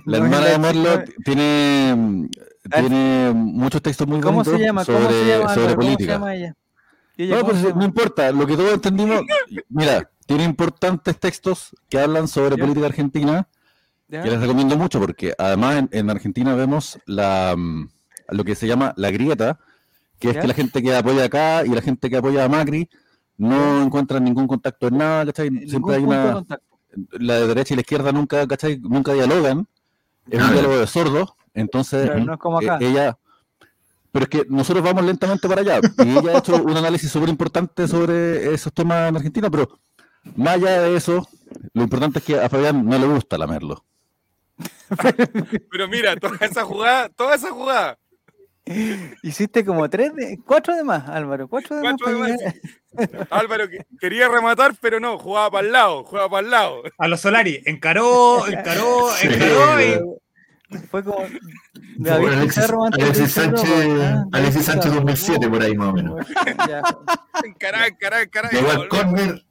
La 0.06 0.18
hermana 0.18 0.46
de 0.48 0.60
Merlo 0.60 1.04
tiene, 1.24 2.30
tiene 2.72 3.32
muchos 3.34 3.82
textos 3.82 4.08
muy 4.08 4.22
¿Cómo 4.22 4.44
bonitos 4.44 4.60
se 4.60 4.66
llama? 4.66 4.86
sobre, 4.86 5.00
¿Cómo 5.00 5.12
se 5.12 5.26
llama, 5.26 5.54
sobre 5.54 5.76
política. 5.76 6.14
¿Cómo 6.14 6.28
se 6.28 6.34
llama 6.34 6.36
ella? 6.36 6.56
no, 7.18 7.46
pues 7.46 7.76
no 7.76 7.84
importa, 7.84 8.32
lo 8.32 8.46
que 8.46 8.56
todos 8.56 8.74
entendimos, 8.74 9.22
mira, 9.70 10.10
tiene 10.26 10.44
importantes 10.44 11.20
textos 11.20 11.76
que 11.90 12.00
hablan 12.00 12.28
sobre 12.28 12.58
política 12.58 12.86
argentina, 12.86 13.48
que 14.10 14.24
les 14.24 14.40
recomiendo 14.40 14.78
mucho, 14.78 15.00
porque 15.00 15.34
además 15.38 15.78
en, 15.78 15.90
en 15.92 16.10
Argentina 16.10 16.56
vemos 16.56 17.00
la, 17.06 17.56
lo 18.30 18.44
que 18.44 18.56
se 18.56 18.68
llama 18.68 18.94
la 18.98 19.12
grieta, 19.12 19.60
que 20.20 20.32
es 20.32 20.38
que 20.38 20.48
la 20.48 20.54
gente 20.54 20.82
que 20.82 20.96
apoya 20.96 21.26
acá 21.26 21.66
y 21.66 21.70
la 21.70 21.82
gente 21.82 22.10
que 22.10 22.18
apoya 22.18 22.46
a 22.46 22.50
Macri 22.50 22.90
no 23.38 23.84
encuentran 23.84 24.24
ningún 24.24 24.48
contacto 24.48 24.88
en 24.88 24.98
nada, 24.98 25.26
¿cachai? 25.28 25.50
Siempre 25.68 25.96
hay 25.96 26.04
una... 26.04 26.44
La 27.12 27.36
de 27.36 27.48
derecha 27.48 27.74
y 27.74 27.78
la 27.78 27.82
izquierda 27.82 28.12
nunca, 28.12 28.48
¿cachai? 28.48 28.80
Nunca 28.80 29.14
dialogan, 29.14 29.68
es 30.32 30.42
un 30.42 30.52
diálogo 30.52 30.80
de 30.80 30.88
sordos, 30.88 31.34
entonces 31.54 32.10
eh, 32.10 32.78
ella... 32.80 33.18
Pero 34.12 34.24
es 34.24 34.30
que 34.30 34.46
nosotros 34.50 34.84
vamos 34.84 35.04
lentamente 35.04 35.48
para 35.48 35.62
allá, 35.62 35.80
y 36.04 36.18
ella 36.18 36.32
ha 36.32 36.38
hecho 36.40 36.56
un 36.64 36.76
análisis 36.76 37.12
súper 37.12 37.30
importante 37.30 37.88
sobre 37.88 38.52
esos 38.52 38.74
temas 38.74 39.10
en 39.10 39.18
Argentina, 39.18 39.52
pero 39.52 39.78
más 40.36 40.56
allá 40.56 40.82
de 40.82 40.96
eso, 40.96 41.28
lo 41.74 41.84
importante 41.84 42.20
es 42.20 42.26
que 42.26 42.40
a 42.40 42.50
Fabián 42.50 42.84
no 42.84 42.98
le 42.98 43.06
gusta 43.06 43.38
la 43.38 43.46
Merlo. 43.46 43.84
pero 45.70 45.88
mira, 45.88 46.16
toda 46.16 46.38
esa 46.42 46.64
jugada, 46.64 47.10
toda 47.10 47.36
esa 47.36 47.52
jugada 47.52 48.00
Hiciste 49.24 49.66
como 49.66 49.90
tres, 49.90 50.14
de, 50.16 50.40
cuatro 50.46 50.76
de 50.76 50.84
más, 50.84 51.08
Álvaro. 51.10 51.48
Cuatro 51.48 51.78
de 51.78 51.84
más. 51.84 52.00
Álvaro 53.30 53.66
quería 54.00 54.28
rematar, 54.28 54.76
pero 54.82 55.00
no, 55.00 55.18
jugaba 55.18 55.52
para 55.52 55.68
el 55.68 55.74
lado, 55.74 56.04
jugaba 56.04 56.30
para 56.30 56.46
el 56.46 56.52
lado. 56.52 56.84
A 56.98 57.08
los 57.08 57.22
Solari, 57.22 57.62
encaró, 57.66 58.48
encaró, 58.48 59.10
encaró 59.22 59.82
y. 59.82 60.78
Fue 60.90 61.04
como. 61.04 61.26
David 62.00 62.28
Alexis, 62.28 63.32
Sánchez, 63.32 63.70
¿ah? 64.02 64.26
Alexis 64.34 64.66
Sánchez 64.66 64.94
2007, 64.94 65.50
por 65.50 65.62
ahí 65.64 65.76
más 65.76 65.88
o 65.88 65.94
menos. 65.94 66.28
Encará, 67.44 67.88
encará, 67.88 68.22
encará. 68.22 68.50
Llegó 68.50 68.72
al 68.72 68.88
córner 68.88 69.44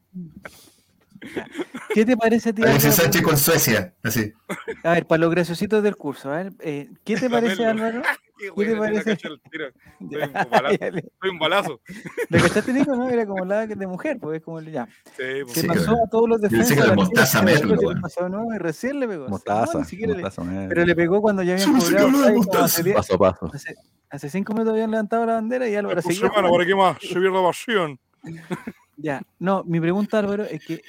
¿Qué 1.94 2.04
te 2.04 2.16
parece 2.16 2.50
a 2.50 2.52
ti? 2.52 2.62
Alexis 2.62 2.94
Sánchez 2.94 3.22
con 3.22 3.36
Suecia, 3.36 3.94
así. 4.02 4.32
A 4.84 4.92
ver, 4.92 5.06
para 5.06 5.20
los 5.20 5.30
graciositos 5.30 5.82
del 5.82 5.96
curso, 5.96 6.32
a 6.32 6.36
ver, 6.36 6.52
eh, 6.60 6.90
¿qué 7.04 7.16
te 7.16 7.30
parece, 7.30 7.64
Álvaro? 7.64 8.02
¿Qué, 8.38 8.52
te 8.52 8.76
parece? 8.76 9.16
Soy 11.20 11.30
un 11.30 11.38
balazo. 11.38 11.80
Lo 12.28 12.38
que 12.38 12.48
cachaste, 12.48 12.72
Nico? 12.72 12.94
No, 12.94 13.08
era 13.08 13.26
como 13.26 13.44
la 13.44 13.66
de 13.66 13.86
mujer, 13.86 14.18
pues 14.20 14.38
es 14.38 14.44
como 14.44 14.60
ya. 14.60 14.86
Sí, 15.16 15.42
pues, 15.42 15.52
se 15.52 15.66
pasó 15.66 15.92
a 15.92 16.08
todos 16.10 16.28
los 16.28 16.40
defensores. 16.40 16.82
Que 16.82 16.88
la 16.88 16.94
mostaza 16.94 17.42
Merlo, 17.42 17.76
pasó, 18.00 18.28
¿no? 18.28 18.54
Y 18.54 18.58
recién 18.58 19.00
le 19.00 19.08
pegó. 19.08 19.28
Mostaza, 19.28 19.78
mostaza 19.78 20.44
le... 20.44 20.68
Pero 20.68 20.84
le 20.84 20.94
pegó 20.94 21.20
cuando 21.20 21.42
ya 21.42 21.54
habían 21.54 21.78
cobrado. 21.78 22.08
Paso 22.94 23.14
a 23.14 23.18
paso. 23.18 23.50
Hace, 23.52 23.74
hace 24.10 24.30
cinco 24.30 24.52
minutos 24.52 24.72
habían 24.72 24.90
levantado 24.90 25.26
la 25.26 25.34
bandera 25.34 25.68
y 25.68 25.74
Álvaro 25.74 26.02
seguía. 26.02 26.28
Semana, 26.28 26.50
¿para 26.50 26.66
qué 26.66 26.74
más? 26.74 26.98
Se 27.00 27.14
pierde 27.14 27.30
la 27.30 27.42
pasión. 27.42 27.98
Ya, 28.98 29.20
no, 29.38 29.62
mi 29.64 29.78
pregunta, 29.78 30.18
Álvaro, 30.18 30.44
es 30.44 30.64
que 30.64 30.80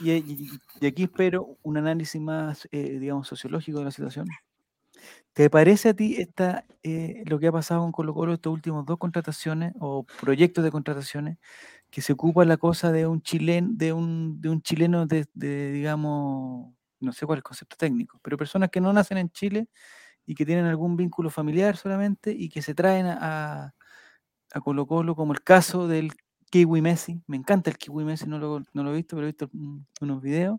y, 0.00 0.86
aquí 0.86 1.04
espero 1.04 1.56
un 1.62 1.76
análisis 1.76 2.20
más, 2.20 2.68
eh, 2.70 2.98
digamos, 3.00 3.26
sociológico 3.26 3.80
de 3.80 3.86
la 3.86 3.90
situación. 3.90 4.28
¿Te 5.38 5.50
parece 5.50 5.90
a 5.90 5.94
ti 5.94 6.16
esta, 6.18 6.64
eh, 6.82 7.22
lo 7.26 7.38
que 7.38 7.46
ha 7.46 7.52
pasado 7.52 7.82
con 7.82 7.92
Colo 7.92 8.12
Colo 8.12 8.32
estos 8.34 8.52
últimos 8.52 8.84
dos 8.84 8.98
contrataciones 8.98 9.72
o 9.78 10.04
proyectos 10.20 10.64
de 10.64 10.72
contrataciones 10.72 11.38
que 11.92 12.02
se 12.02 12.12
ocupa 12.14 12.44
la 12.44 12.56
cosa 12.56 12.90
de 12.90 13.06
un 13.06 13.22
chileno, 13.22 13.68
de 13.70 13.92
un, 13.92 14.40
de 14.40 14.48
un 14.48 14.60
chileno 14.62 15.06
de, 15.06 15.28
digamos, 15.70 16.74
no 16.98 17.12
sé 17.12 17.24
cuál 17.24 17.36
es 17.36 17.38
el 17.38 17.42
concepto 17.44 17.76
técnico, 17.76 18.18
pero 18.20 18.36
personas 18.36 18.70
que 18.70 18.80
no 18.80 18.92
nacen 18.92 19.16
en 19.18 19.30
Chile 19.30 19.68
y 20.26 20.34
que 20.34 20.44
tienen 20.44 20.64
algún 20.64 20.96
vínculo 20.96 21.30
familiar 21.30 21.76
solamente 21.76 22.32
y 22.32 22.48
que 22.48 22.60
se 22.60 22.74
traen 22.74 23.06
a, 23.06 23.76
a 24.54 24.60
Colo 24.60 24.88
Colo, 24.88 25.14
como 25.14 25.34
el 25.34 25.42
caso 25.44 25.86
del 25.86 26.10
Kiwi 26.50 26.82
Messi. 26.82 27.22
Me 27.28 27.36
encanta 27.36 27.70
el 27.70 27.78
Kiwi 27.78 28.04
Messi, 28.04 28.26
no 28.26 28.40
lo, 28.40 28.62
no 28.72 28.82
lo 28.82 28.92
he 28.92 28.96
visto, 28.96 29.14
pero 29.14 29.28
he 29.28 29.30
visto 29.30 29.48
unos 30.00 30.20
videos. 30.20 30.58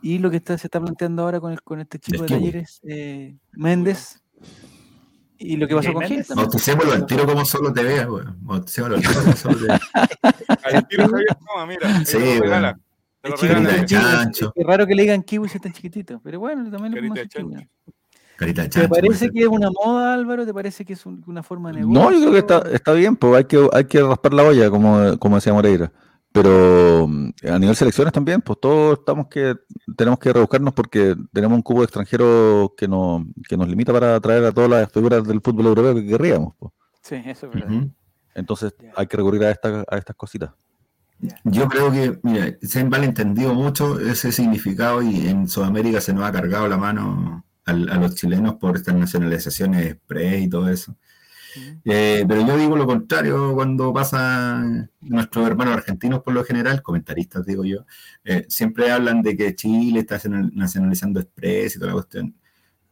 Y 0.00 0.18
lo 0.18 0.30
que 0.30 0.36
está, 0.36 0.56
se 0.56 0.66
está 0.66 0.80
planteando 0.80 1.22
ahora 1.22 1.40
con, 1.40 1.52
el, 1.52 1.62
con 1.62 1.80
este 1.80 1.98
chico 1.98 2.22
de 2.22 2.28
talleres, 2.28 2.80
eh, 2.84 3.36
Méndez. 3.52 4.22
Y 5.38 5.56
lo 5.56 5.68
que 5.68 5.74
pasó 5.74 5.92
con 5.92 6.04
Gil. 6.04 6.24
Bauticémoslo 6.34 6.92
al 6.92 7.06
tiro 7.06 7.26
como 7.26 7.44
solo 7.44 7.72
te 7.72 7.82
vea, 7.82 8.06
güey. 8.06 8.24
Bauticémoslo 8.40 8.96
al 8.96 9.02
tiro 9.02 9.20
como 9.20 9.36
solo 9.36 9.56
te 9.56 9.64
vea. 9.64 9.80
al 10.64 10.88
tiro 10.88 11.08
Javier 11.08 11.36
toma, 11.46 11.66
mira. 11.66 12.04
Sí, 12.04 12.38
güey. 12.38 12.74
Es 13.22 14.66
raro 14.66 14.86
que 14.86 14.94
le 14.94 15.02
digan 15.02 15.22
kiwi 15.22 15.48
si 15.48 15.56
es 15.56 15.62
tan 15.62 15.72
chiquitito, 15.72 16.20
pero 16.22 16.40
bueno, 16.40 16.70
también 16.70 16.94
le 16.94 17.02
pongo 17.02 17.64
¿Te 18.38 18.88
parece 18.88 19.30
que 19.30 19.40
es 19.40 19.48
una 19.48 19.68
moda, 19.70 20.14
Álvaro? 20.14 20.46
¿Te 20.46 20.54
parece 20.54 20.84
que 20.84 20.92
es 20.92 21.04
una 21.04 21.42
forma 21.42 21.72
de 21.72 21.80
negocio? 21.80 22.00
No, 22.00 22.12
yo 22.12 22.20
creo 22.20 22.32
que 22.32 22.38
está, 22.38 22.62
está 22.72 22.92
bien, 22.92 23.16
pues 23.16 23.34
hay 23.34 23.44
que, 23.46 23.68
hay 23.72 23.84
que 23.84 24.00
raspar 24.00 24.32
la 24.32 24.44
olla, 24.44 24.70
como, 24.70 25.18
como 25.18 25.36
decía 25.36 25.52
Moreira. 25.52 25.90
Pero 26.32 27.06
mm, 27.08 27.30
a 27.50 27.58
nivel 27.58 27.76
selecciones 27.76 28.12
también, 28.12 28.40
pues 28.42 28.58
todos 28.60 28.98
estamos 28.98 29.28
que 29.28 29.56
tenemos 29.96 30.18
que 30.18 30.32
rebuscarnos 30.32 30.74
porque 30.74 31.16
tenemos 31.32 31.56
un 31.56 31.62
cubo 31.62 31.80
de 31.80 31.84
extranjeros 31.84 32.70
que, 32.76 32.86
no, 32.86 33.26
que 33.48 33.56
nos 33.56 33.68
limita 33.68 33.92
para 33.92 34.16
atraer 34.16 34.44
a 34.44 34.52
todas 34.52 34.70
las 34.70 34.92
figuras 34.92 35.26
del 35.26 35.40
fútbol 35.40 35.66
europeo 35.66 35.94
que 35.94 36.06
querríamos. 36.06 36.54
Pues. 36.58 36.72
Sí, 37.02 37.16
eso 37.24 37.46
es 37.46 37.52
verdad. 37.52 37.88
Entonces 38.34 38.74
hay 38.94 39.06
que 39.06 39.16
recurrir 39.16 39.44
a, 39.44 39.50
esta, 39.50 39.84
a 39.88 39.96
estas 39.96 40.16
cositas. 40.16 40.50
Yo 41.42 41.68
creo 41.68 41.90
que, 41.90 42.18
mira, 42.22 42.56
se 42.62 42.80
han 42.80 42.88
malentendido 42.88 43.52
mucho 43.52 43.98
ese 43.98 44.30
significado 44.30 45.02
y 45.02 45.26
en 45.26 45.48
Sudamérica 45.48 46.00
se 46.00 46.12
nos 46.12 46.24
ha 46.24 46.30
cargado 46.30 46.68
la 46.68 46.76
mano 46.76 47.44
a 47.64 47.72
los 47.72 48.14
chilenos 48.14 48.54
por 48.54 48.76
estas 48.76 48.94
nacionalizaciones 48.94 49.86
express 49.86 50.42
y 50.42 50.48
todo 50.48 50.68
eso. 50.68 50.96
Eh, 51.84 52.24
pero 52.26 52.46
yo 52.46 52.56
digo 52.56 52.76
lo 52.76 52.86
contrario 52.86 53.54
cuando 53.54 53.92
pasa 53.92 54.88
nuestros 55.00 55.46
hermanos 55.46 55.74
argentinos 55.74 56.22
por 56.22 56.34
lo 56.34 56.44
general, 56.44 56.82
comentaristas 56.82 57.46
digo 57.46 57.64
yo, 57.64 57.84
eh, 58.24 58.46
siempre 58.48 58.90
hablan 58.90 59.22
de 59.22 59.36
que 59.36 59.54
Chile 59.54 60.00
está 60.00 60.20
nacionalizando 60.52 61.20
express 61.20 61.76
y 61.76 61.78
toda 61.78 61.88
la 61.88 61.94
cuestión. 61.94 62.34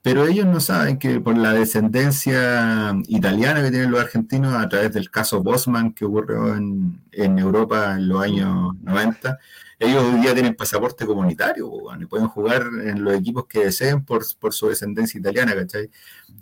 Pero 0.02 0.26
ellos 0.26 0.46
no 0.46 0.60
saben 0.60 0.98
que 0.98 1.20
por 1.20 1.36
la 1.36 1.52
descendencia 1.52 2.94
italiana 3.08 3.60
que 3.62 3.70
tienen 3.70 3.90
los 3.90 4.00
argentinos 4.00 4.54
a 4.54 4.68
través 4.68 4.92
del 4.92 5.10
caso 5.10 5.42
Bosman 5.42 5.92
que 5.92 6.04
ocurrió 6.04 6.54
en, 6.54 7.02
en 7.10 7.38
Europa 7.40 7.96
en 7.96 8.08
los 8.08 8.22
años 8.22 8.76
90, 8.82 9.38
ellos 9.78 10.02
hoy 10.04 10.20
día 10.20 10.32
tienen 10.32 10.54
pasaporte 10.54 11.04
comunitario 11.04 11.70
y 12.00 12.06
pueden 12.06 12.28
jugar 12.28 12.62
en 12.84 13.04
los 13.04 13.14
equipos 13.14 13.46
que 13.46 13.66
deseen 13.66 14.04
por, 14.04 14.24
su 14.24 14.68
descendencia 14.68 15.18
italiana, 15.20 15.54
¿cachai? 15.54 15.90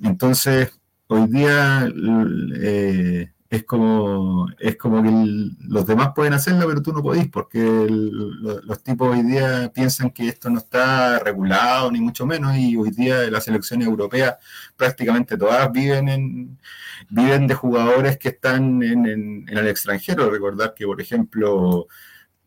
Entonces, 0.03 0.73
hoy 1.09 1.27
día 1.29 1.89
eh, 2.57 3.31
es 3.51 3.65
como 3.65 4.49
es 4.59 4.77
como 4.77 5.03
que 5.03 5.11
los 5.69 5.87
demás 5.87 6.11
pueden 6.15 6.33
hacerlo, 6.33 6.67
pero 6.67 6.83
tú 6.83 6.93
no 6.93 7.03
podís, 7.03 7.29
porque 7.29 7.61
los 7.89 8.83
tipos 8.83 9.17
hoy 9.17 9.23
día 9.23 9.71
piensan 9.75 10.11
que 10.11 10.29
esto 10.29 10.51
no 10.51 10.59
está 10.59 11.19
regulado, 11.21 11.91
ni 11.91 12.01
mucho 12.01 12.27
menos, 12.27 12.57
y 12.57 12.77
hoy 12.77 12.91
día 12.91 13.31
las 13.31 13.45
selecciones 13.45 13.87
europeas 13.87 14.37
prácticamente 14.77 15.37
todas 15.37 15.71
viven 15.73 16.09
en 16.09 16.59
viven 17.11 17.47
de 17.47 17.55
jugadores 17.55 18.19
que 18.19 18.31
están 18.31 18.83
en, 18.83 19.07
en 19.07 19.49
el 19.49 19.69
extranjero. 19.69 20.31
Recordar 20.31 20.75
que, 20.75 20.87
por 20.87 21.01
ejemplo, 21.01 21.87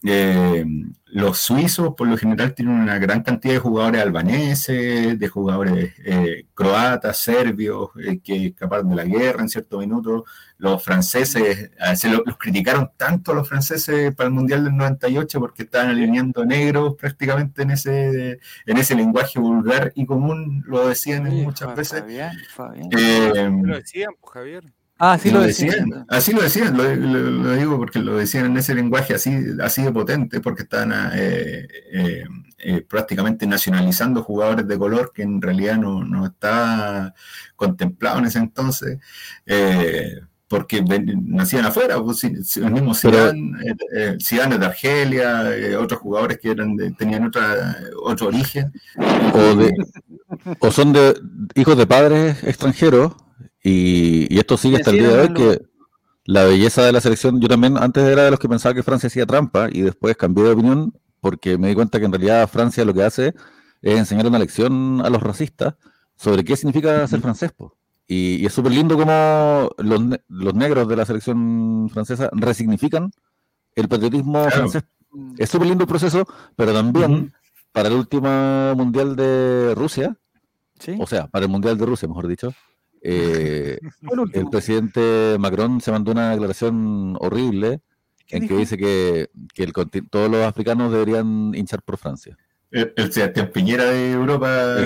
eh, 0.04 0.64
los 1.06 1.39
suizos 1.39 1.95
por 1.95 2.08
lo 2.08 2.18
general 2.18 2.54
tienen 2.54 2.76
una 2.76 3.00
gran 3.00 3.24
cantidad 3.24 3.56
de 3.56 3.60
jugadores 3.60 4.02
albaneses, 4.02 5.18
de 5.18 5.28
jugadores 5.28 5.93
eh, 6.06 6.45
croatas, 6.54 7.18
serbios, 7.18 7.89
eh, 8.04 8.20
que 8.20 8.48
escaparon 8.48 8.89
de 8.89 8.95
la 8.95 9.06
guerra 9.06 9.41
en 9.41 9.50
cierto 9.50 9.80
minuto. 9.80 10.26
Los 10.60 10.84
franceses, 10.84 11.72
se 11.95 12.10
los 12.10 12.22
criticaron 12.38 12.91
tanto 12.98 13.32
a 13.32 13.36
los 13.36 13.48
franceses 13.48 14.14
para 14.16 14.28
el 14.28 14.34
Mundial 14.34 14.64
del 14.64 14.76
98 14.76 15.39
porque 15.39 15.64
estaban 15.64 15.89
alineando 15.89 16.45
negros 16.45 16.95
prácticamente 16.95 17.62
en 17.62 17.72
ese, 17.72 18.39
en 18.66 18.78
ese 18.78 18.95
lenguaje 18.95 19.39
vulgar 19.39 19.91
y 19.95 20.06
común, 20.06 20.64
lo 20.68 20.88
decían 20.88 21.24
muchas 21.43 21.76
veces. 21.76 22.02
lo 22.02 23.76
decían, 23.76 24.14
pues, 24.20 24.34
Javier. 24.34 24.64
Ah, 25.00 25.14
así 25.14 25.30
lo, 25.30 25.41
decían. 25.41 26.06
Así 26.08 26.34
lo 26.34 26.41
decían, 26.41 26.76
lo, 26.76 27.56
digo 27.56 27.78
porque 27.78 28.00
lo 28.00 28.18
decían 28.18 28.45
en 28.48 28.58
ese 28.58 28.74
lenguaje 28.74 29.14
así, 29.14 29.32
así 29.62 29.84
de 29.84 29.91
potente, 29.91 30.39
porque 30.39 30.64
estaban 30.64 30.91
eh, 31.14 31.68
eh, 31.93 32.24
eh, 32.58 32.82
prácticamente 32.82 33.45
nacionalizando 33.45 34.24
jugadores 34.24 34.68
de 34.68 34.78
color 34.78 35.12
que 35.14 35.22
en 35.22 35.39
realidad 35.39 35.78
no, 35.78 36.04
no 36.04 36.26
está 36.26 37.14
contemplado 37.56 38.18
en 38.20 38.26
ese 38.26 38.39
entonces, 38.39 38.98
porque 40.48 40.82
nacían 40.82 41.66
afuera, 41.66 42.02
pues, 42.02 42.24
los 42.58 42.72
mismos 42.72 42.98
ciudadanos 42.98 44.60
de 44.60 44.66
Argelia, 44.66 45.52
otros 45.80 46.00
jugadores 46.00 46.39
que 46.39 46.52
eran 46.52 46.76
tenían 46.98 47.26
otra, 47.26 47.78
otro 48.02 48.28
origen. 48.28 48.72
O, 49.34 50.68
o 50.68 50.72
son 50.72 50.93
de 50.93 51.14
hijos 51.54 51.78
de 51.78 51.86
padres 51.86 52.43
extranjeros 52.43 53.14
y, 53.70 54.39
esto 54.39 54.57
sigue 54.57 54.78
hasta 54.78 54.91
el 54.91 54.99
día 54.99 55.07
de 55.09 55.22
hoy 55.22 55.34
que 55.34 55.61
la 56.24 56.43
belleza 56.43 56.84
de 56.84 56.91
la 56.91 57.01
selección, 57.01 57.39
yo 57.39 57.47
también 57.47 57.78
antes 57.78 58.03
era 58.03 58.24
de 58.24 58.32
los 58.32 58.39
que 58.39 58.49
pensaba 58.49 58.76
que 58.76 58.84
Francia 58.84 59.07
hacía 59.07 59.26
trampa 59.26 59.70
y 59.72 59.82
después 59.82 60.15
cambié 60.15 60.43
de 60.45 60.51
opinión 60.51 60.93
porque 61.20 61.57
me 61.57 61.70
di 61.70 61.76
cuenta 61.76 61.99
que 61.99 62.05
en 62.05 62.11
realidad 62.11 62.47
Francia 62.49 62.86
lo 62.86 62.93
que 62.93 63.03
hace 63.03 63.34
es 63.82 63.97
enseñar 63.97 64.28
una 64.28 64.39
lección 64.39 65.01
a 65.03 65.09
los 65.09 65.22
racistas 65.22 65.76
sobre 66.15 66.43
qué 66.43 66.55
significa 66.55 67.05
ser 67.07 67.22
francés. 67.22 67.51
Y, 68.07 68.45
es 68.45 68.53
súper 68.53 68.72
lindo 68.72 68.97
como 68.97 69.70
los, 69.78 70.55
negros 70.55 70.88
de 70.88 70.95
la 70.95 71.05
selección 71.05 71.89
francesa 71.91 72.30
resignifican 72.34 73.11
el 73.76 73.88
patriotismo 73.88 74.49
francés. 74.49 74.84
Es 75.38 75.49
súper 75.49 75.68
lindo 75.68 75.84
el 75.84 75.89
proceso, 75.89 76.26
pero 76.55 76.74
también 76.74 77.34
para 77.72 77.89
el 77.89 77.95
último 77.95 78.76
mundial 78.76 79.15
de 79.15 79.74
Rusia, 79.76 80.18
o 80.99 81.07
sea, 81.07 81.28
para 81.28 81.45
el 81.45 81.51
mundial 81.51 81.78
de 81.78 81.86
Rusia, 81.86 82.07
mejor 82.07 82.28
dicho, 82.28 82.53
eh, 83.02 83.80
el 84.34 84.50
presidente 84.50 85.38
Macron 85.39 85.82
se 85.82 85.91
mandó 85.91 86.12
una 86.12 86.32
declaración 86.32 87.16
horrible 87.20 87.82
en 88.30 88.48
que 88.48 88.56
dice 88.56 88.78
que, 88.78 89.30
todos 90.10 90.30
los 90.30 90.45
africanos 90.45 90.91
deberían 90.91 91.54
hinchar 91.56 91.82
por 91.82 91.98
Francia. 91.98 92.38
El, 92.72 93.12
Sebastián 93.12 93.52
Piñera 93.54 93.86
de 93.86 94.12
Europa, 94.12 94.78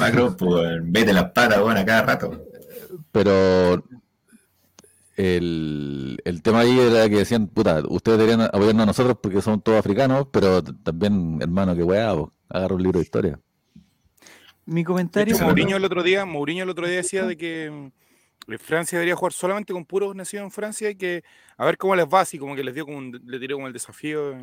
Macron, 0.00 0.34
pues, 0.36 0.78
vete 0.82 1.12
las 1.12 1.30
patas, 1.32 1.60
bueno, 1.60 1.80
a 1.80 1.84
cada 1.84 2.02
rato. 2.02 2.46
Pero 3.12 3.84
el, 5.16 6.40
tema 6.42 6.60
ahí 6.60 6.78
era 6.78 7.08
que 7.08 7.16
decían, 7.16 7.48
puta, 7.48 7.82
ustedes 7.88 8.18
deberían 8.18 8.42
apoyarnos 8.42 8.82
a 8.82 8.86
nosotros 8.86 9.18
porque 9.20 9.42
somos 9.42 9.62
todos 9.62 9.78
africanos, 9.78 10.28
pero 10.30 10.62
también, 10.62 11.38
hermano, 11.40 11.74
que 11.74 11.82
weá, 11.82 12.14
agarra 12.48 12.74
un 12.74 12.82
libro 12.82 12.98
de 12.98 13.04
historia. 13.04 13.40
Mi 14.66 14.84
comentario. 14.84 15.38
Mourinho 15.38 15.76
el 15.76 15.84
otro 15.84 16.02
día, 16.02 16.24
Mourinho 16.24 16.64
el 16.64 16.70
otro 16.70 16.86
día 16.86 16.96
decía 16.96 17.24
de 17.24 17.36
que 17.36 17.90
Francia 18.58 18.98
debería 18.98 19.16
jugar 19.16 19.32
solamente 19.32 19.72
con 19.72 19.84
puros 19.84 20.14
nacidos 20.14 20.44
en 20.44 20.50
Francia 20.50 20.90
y 20.90 20.96
que 20.96 21.24
a 21.56 21.64
ver 21.64 21.78
cómo 21.78 21.96
les 21.96 22.06
va, 22.06 22.20
así 22.20 22.38
como 22.38 22.54
que 22.54 22.62
les 22.62 22.74
dio 22.74 22.84
como 22.84 23.00
le 23.00 23.38
tiró 23.38 23.56
como 23.56 23.68
el 23.68 23.72
desafío. 23.72 24.36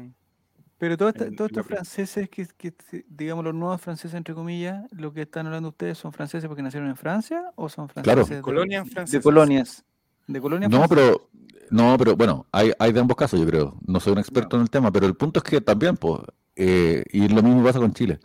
Pero 0.78 0.98
todos 0.98 1.14
estos 1.16 1.66
franceses 1.66 2.30
que, 2.30 2.74
digamos, 3.08 3.46
los 3.46 3.54
nuevos 3.54 3.80
franceses, 3.80 4.16
entre 4.16 4.34
comillas, 4.34 4.84
lo 4.92 5.14
que 5.14 5.22
están 5.22 5.46
hablando 5.46 5.70
ustedes, 5.70 5.98
¿son 5.98 6.12
franceses 6.12 6.48
porque 6.48 6.62
nacieron 6.62 6.90
en 6.90 6.98
Francia 6.98 7.52
o 7.56 7.70
son 7.70 7.88
franceses 7.88 8.30
de, 8.30 8.42
colonias 8.42 8.90
de 9.10 9.22
colonias? 9.22 9.86
De 10.28 10.42
colonias 10.42 10.70
no, 10.70 10.86
pero, 10.90 11.30
no, 11.70 11.96
pero 11.98 12.18
bueno, 12.18 12.48
hay, 12.52 12.74
hay 12.80 12.92
de 12.92 13.00
ambos 13.00 13.16
casos, 13.16 13.40
yo 13.40 13.46
creo. 13.46 13.78
No 13.86 14.00
soy 14.00 14.14
un 14.14 14.20
experto 14.20 14.58
en 14.58 14.64
el 14.64 14.70
tema, 14.70 14.92
pero 14.92 15.06
el 15.06 15.16
punto 15.16 15.40
es 15.40 15.44
que 15.44 15.62
también, 15.62 15.96
pues, 15.96 16.22
eh, 16.56 17.06
y 17.12 17.30
lo 17.30 17.42
mismo 17.42 17.64
pasa 17.64 17.80
con 17.80 17.94
Chile. 17.94 18.20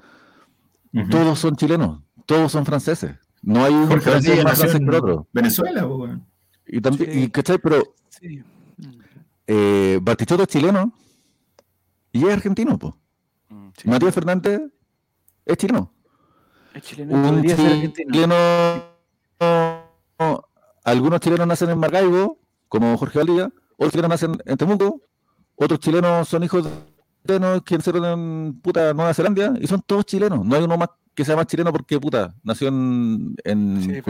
Todos 1.11 1.39
son 1.39 1.57
chilenos, 1.57 2.01
todos 2.27 2.53
son 2.53 2.65
franceses. 2.65 3.17
No 3.43 3.65
hay 3.65 3.73
un 3.75 3.89
francés 4.01 4.43
más 4.45 4.59
francés 4.59 4.81
que 4.81 4.97
otro. 4.97 5.29
Venezuela, 5.33 5.89
Y 6.67 6.81
también, 6.81 7.23
y, 7.23 7.29
¿cachai? 7.29 7.59
Pero 7.59 7.95
sí. 8.09 8.43
eh, 9.47 10.01
es 10.07 10.47
chileno 10.49 10.93
y 12.13 12.27
es 12.27 12.33
argentino, 12.33 12.79
pues. 12.79 12.95
Matías 13.85 14.15
Fernández 14.15 14.61
es 15.47 15.57
chileno. 15.57 15.93
Es 16.75 16.83
chileno. 16.83 17.15
Un 17.15 17.43
chileno, 17.43 18.35
algunos 20.85 21.21
chilenos 21.21 21.47
nacen 21.47 21.71
en 21.71 21.79
Margaibo, 21.79 22.39
como 22.69 22.97
Jorge 22.97 23.19
Valdía, 23.19 23.53
otros 23.77 23.93
chilenos 23.93 24.11
nacen 24.11 24.37
en 24.45 24.57
Temuco, 24.57 25.03
otros 25.57 25.79
chilenos 25.81 26.29
son 26.29 26.43
hijos 26.43 26.65
de 26.65 26.71
chilenos 27.29 27.63
que 27.63 27.77
nacieron 27.77 28.05
en 28.05 28.61
puta 28.61 28.95
Nueva 28.95 29.15
Zelanda 29.15 29.55
y 29.61 29.67
son 29.67 29.83
todos 29.87 30.07
chilenos. 30.07 30.45
No 30.45 30.57
hay 30.57 30.63
uno 30.63 30.77
más 30.79 30.91
que 31.15 31.25
sea 31.25 31.37
más 31.37 31.47
chileno 31.47 31.73
porque 31.73 32.01
puta 32.01 32.35
nació 32.43 32.69
en, 32.69 33.35
en 33.45 33.83
sí, 33.83 34.03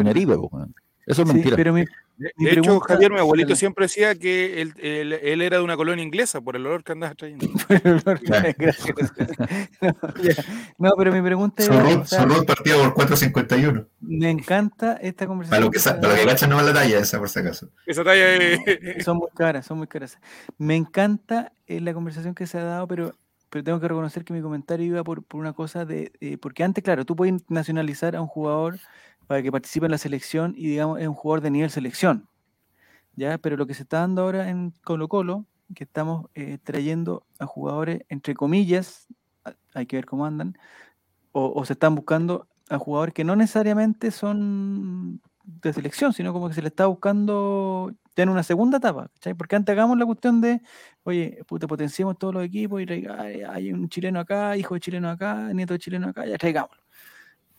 eso 1.09 1.22
es 1.22 1.28
mentira. 1.28 1.56
Pero 1.56 1.72
mi, 1.72 1.84
de, 2.18 2.32
hecho, 2.50 2.80
Javier, 2.80 3.12
mi 3.12 3.18
abuelito 3.18 3.54
siempre 3.54 3.84
decía 3.84 4.14
que 4.14 4.61
él, 4.61 4.74
él, 4.80 5.40
era 5.40 5.59
de 5.59 5.62
una 5.62 5.76
colonia 5.76 6.04
inglesa 6.04 6.40
por 6.40 6.56
el 6.56 6.66
olor 6.66 6.82
que 6.82 6.92
andaba 6.92 7.14
trayendo. 7.14 7.46
no, 10.78 10.92
pero 10.96 11.12
mi 11.12 11.22
pregunta 11.22 11.62
es. 11.62 11.68
Solo 12.09 12.44
partido 12.44 12.92
por 12.92 13.09
4.51. 13.09 13.86
Me 14.00 14.30
encanta 14.30 14.94
esta 14.94 15.26
conversación. 15.26 15.50
Para 15.50 15.64
lo 15.64 15.70
que, 15.70 15.80
para 15.80 16.14
lo 16.14 16.20
que 16.20 16.26
cachan 16.26 16.50
no 16.50 16.56
va 16.56 16.62
la 16.62 16.74
talla 16.74 16.98
esa, 16.98 17.18
por 17.18 17.28
si 17.28 17.38
acaso. 17.38 17.70
Esa 17.86 18.02
talla 18.02 18.34
es... 18.34 18.61
Son 19.04 19.16
muy 19.16 19.28
caras, 19.34 19.64
son 19.66 19.78
muy 19.78 19.86
caras. 19.86 20.18
Me 20.59 20.74
encanta 20.76 21.52
eh, 21.66 21.80
la 21.80 21.94
conversación 21.94 22.34
que 22.34 22.46
se 22.46 22.59
ha 22.59 22.64
dado, 22.64 22.88
pero 22.88 23.14
pero 23.50 23.64
tengo 23.64 23.80
que 23.80 23.88
reconocer 23.88 24.24
que 24.24 24.34
mi 24.34 24.42
comentario 24.42 24.86
iba 24.86 25.02
por, 25.02 25.22
por 25.22 25.40
una 25.40 25.54
cosa 25.54 25.84
de, 25.84 26.12
eh, 26.20 26.36
porque 26.38 26.64
antes, 26.64 26.84
claro, 26.84 27.06
tú 27.06 27.16
puedes 27.16 27.48
nacionalizar 27.48 28.14
a 28.14 28.20
un 28.20 28.26
jugador 28.26 28.78
para 29.28 29.42
que 29.42 29.52
participe 29.52 29.86
en 29.86 29.92
la 29.92 29.98
selección 29.98 30.54
y 30.56 30.68
digamos 30.68 31.00
es 31.00 31.06
un 31.06 31.14
jugador 31.14 31.42
de 31.42 31.50
nivel 31.50 31.70
selección. 31.70 32.26
¿ya? 33.14 33.38
Pero 33.38 33.56
lo 33.56 33.66
que 33.66 33.74
se 33.74 33.82
está 33.82 33.98
dando 33.98 34.22
ahora 34.22 34.48
en 34.48 34.72
Colo 34.82 35.06
Colo, 35.06 35.44
que 35.74 35.84
estamos 35.84 36.26
eh, 36.34 36.58
trayendo 36.64 37.26
a 37.38 37.46
jugadores, 37.46 38.02
entre 38.08 38.34
comillas, 38.34 39.06
hay 39.74 39.86
que 39.86 39.96
ver 39.96 40.06
cómo 40.06 40.24
andan, 40.24 40.56
o, 41.32 41.64
se 41.64 41.74
están 41.74 41.94
buscando 41.94 42.48
a 42.70 42.78
jugadores 42.78 43.14
que 43.14 43.22
no 43.22 43.36
necesariamente 43.36 44.10
son 44.10 45.20
de 45.44 45.72
selección, 45.72 46.12
sino 46.12 46.32
como 46.32 46.48
que 46.48 46.54
se 46.54 46.62
le 46.62 46.68
está 46.68 46.86
buscando 46.86 47.92
ya 48.16 48.22
en 48.22 48.30
una 48.30 48.42
segunda 48.42 48.78
etapa, 48.78 49.10
Porque 49.36 49.56
antes 49.56 49.72
hagamos 49.72 49.96
la 49.98 50.06
cuestión 50.06 50.40
de, 50.40 50.60
oye, 51.04 51.44
puta, 51.46 51.66
potenciemos 51.66 52.18
todos 52.18 52.34
los 52.34 52.44
equipos 52.44 52.82
y 52.82 52.86
hay 53.46 53.72
un 53.72 53.88
chileno 53.88 54.20
acá, 54.20 54.56
hijo 54.56 54.74
de 54.74 54.80
chileno 54.80 55.10
acá, 55.10 55.52
nieto 55.52 55.74
de 55.74 55.78
chileno 55.78 56.08
acá, 56.08 56.26
ya 56.26 56.36
traigámoslo. 56.38 56.82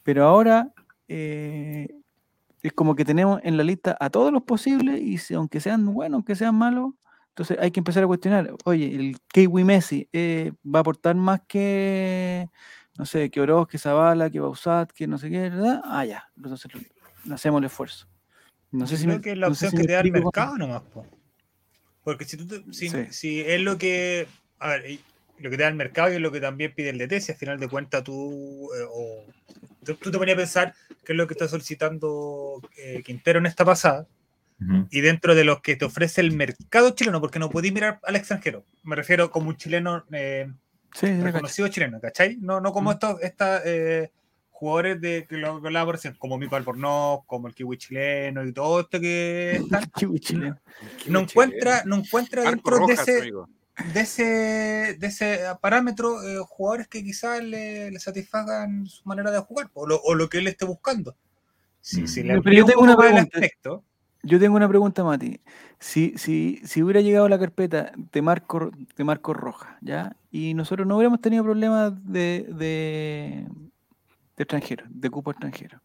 Pero 0.04 0.26
ahora 0.26 0.74
eh, 1.10 1.88
es 2.62 2.74
como 2.74 2.96
que 2.96 3.04
tenemos 3.04 3.42
en 3.44 3.58
la 3.58 3.64
lista 3.64 3.98
a 4.00 4.10
todos 4.10 4.32
los 4.32 4.44
posibles 4.44 5.02
y 5.02 5.34
aunque 5.34 5.60
sean 5.60 5.86
buenos, 5.86 6.18
aunque 6.18 6.36
sean 6.36 6.56
malos, 6.56 6.94
entonces 7.30 7.58
hay 7.60 7.72
que 7.72 7.80
empezar 7.80 8.04
a 8.04 8.08
cuestionar, 8.08 8.54
oye, 8.66 8.94
el 8.94 9.18
Kiwi 9.32 9.64
Messi 9.64 10.10
eh, 10.12 10.52
va 10.66 10.80
a 10.80 10.82
aportar 10.82 11.16
más 11.16 11.42
que, 11.48 12.50
no 12.98 13.06
sé, 13.06 13.30
que 13.30 13.40
Oroz, 13.40 13.68
que 13.68 13.78
Zavala, 13.78 14.30
que 14.30 14.40
Bausat, 14.40 14.92
que 14.92 15.08
no 15.08 15.18
sé 15.18 15.30
qué, 15.30 15.50
¿verdad? 15.50 15.82
Ah, 15.86 16.06
ya, 16.06 16.30
entonces 16.36 16.70
hacemos 17.32 17.60
el 17.60 17.66
esfuerzo. 17.66 18.08
No 18.72 18.86
sé 18.86 18.98
si 18.98 19.06
creo 19.06 19.22
que 19.22 19.32
es 19.32 19.38
la 19.38 19.48
opción 19.48 19.72
que 19.72 19.84
te 19.84 19.94
da 19.94 20.02
el 20.02 20.12
mercado 20.12 20.58
nomás, 20.58 20.84
porque 22.04 22.26
si, 22.26 22.38
tú 22.38 22.74
si, 22.74 22.90
si, 23.12 23.42
es 23.42 23.62
lo 23.62 23.78
que, 23.78 24.28
a 24.60 24.70
ver, 24.70 25.00
lo 25.40 25.50
que 25.50 25.58
te 25.58 25.64
da 25.64 25.70
el 25.70 25.76
mercado 25.76 26.12
y 26.12 26.16
es 26.16 26.22
lo 26.22 26.32
que 26.32 26.42
también 26.42 26.74
pide 26.74 26.90
el 26.90 26.98
DT, 26.98 27.22
si 27.22 27.32
al 27.32 27.38
final 27.38 27.60
de 27.60 27.68
cuentas 27.68 28.04
tú, 28.04 28.70
eh, 28.74 28.86
o, 28.90 29.26
tú, 29.86 30.12
te 30.12 30.18
ponías 30.18 30.36
a 30.36 30.40
pensar 30.40 30.74
qué 31.04 31.14
es 31.14 31.18
lo 31.18 31.28
que 31.28 31.34
está 31.34 31.48
solicitando 31.48 32.62
eh, 32.78 33.02
Quintero 33.04 33.40
en 33.40 33.46
esta 33.46 33.66
pasada, 33.66 34.08
y 34.90 35.00
dentro 35.00 35.36
de 35.36 35.46
los 35.46 35.62
que 35.62 35.78
te 35.78 35.86
ofrece 35.86 36.20
el 36.20 36.34
mercado 36.34 36.90
chileno, 36.90 37.22
porque 37.22 37.40
no 37.40 37.50
podéis 37.50 37.74
mirar 37.74 38.02
al 38.04 38.18
extranjero, 38.18 38.66
me 38.84 38.98
refiero 38.98 39.32
como 39.32 39.48
un 39.48 39.56
chileno 39.56 40.04
eh, 40.12 40.52
reconocido 41.02 41.70
chileno, 41.70 42.02
¿cachai? 42.02 42.36
No, 42.42 42.60
no 42.60 42.74
como 42.74 42.92
estos 42.92 43.22
esta, 43.22 43.62
jugadores 44.60 45.00
de 45.00 45.26
que 45.30 45.38
lo 45.38 45.52
hablaba 45.52 45.94
por 45.94 46.18
como 46.18 46.38
Mico 46.38 46.58
Albornoz, 46.58 47.22
como 47.26 47.48
el 47.48 47.56
Kiwi 47.56 47.78
chileno 47.78 48.46
y 48.46 48.52
todo 48.52 48.82
esto 48.82 49.00
que 49.00 49.52
están. 49.64 49.90
Kiwi 49.96 50.20
chileno. 50.20 50.60
No 51.08 51.22
encuentra, 51.22 51.84
no 51.86 51.96
encuentra 51.96 52.44
dentro 52.44 52.86
de 52.86 52.94
ese 52.94 53.32
de 53.94 54.02
ese, 54.02 54.98
de 55.00 55.08
ese 55.08 55.40
parámetro 55.62 56.22
eh, 56.24 56.40
jugadores 56.48 56.88
que 56.88 57.04
quizás 57.04 57.44
le, 57.44 57.98
satisfagan 58.00 58.86
su 58.86 59.02
manera 59.06 59.32
de 59.32 59.40
jugar 59.40 59.70
o 59.74 59.88
lo, 59.88 60.00
o 60.02 60.16
lo, 60.16 60.30
que 60.30 60.40
él 60.40 60.48
esté 60.48 60.66
buscando. 60.66 61.16
Si, 61.82 62.08
si 62.08 62.24
le 62.24 62.42
yo 62.56 62.66
tengo 62.66 62.82
una 62.82 62.98
pregunta. 62.98 63.40
yo 64.24 64.40
tengo 64.40 64.56
una 64.56 64.68
pregunta, 64.68 65.04
Mati. 65.04 65.40
Si, 65.80 66.14
si, 66.18 66.62
si 66.66 66.84
hubiera 66.84 67.02
llegado 67.02 67.30
la 67.30 67.40
carpeta 67.40 67.92
de 67.96 68.22
Marco, 68.22 68.72
de 68.96 69.04
Marco 69.04 69.34
Roja, 69.34 69.78
¿ya? 69.82 70.16
Y 70.30 70.54
nosotros 70.54 70.86
no 70.86 70.98
hubiéramos 70.98 71.22
tenido 71.22 71.44
problemas 71.44 71.94
de, 72.06 72.46
de, 72.50 73.48
de 74.36 74.44
extranjeros, 74.44 74.88
de 74.90 75.10
cupo 75.10 75.32
extranjero 75.32 75.82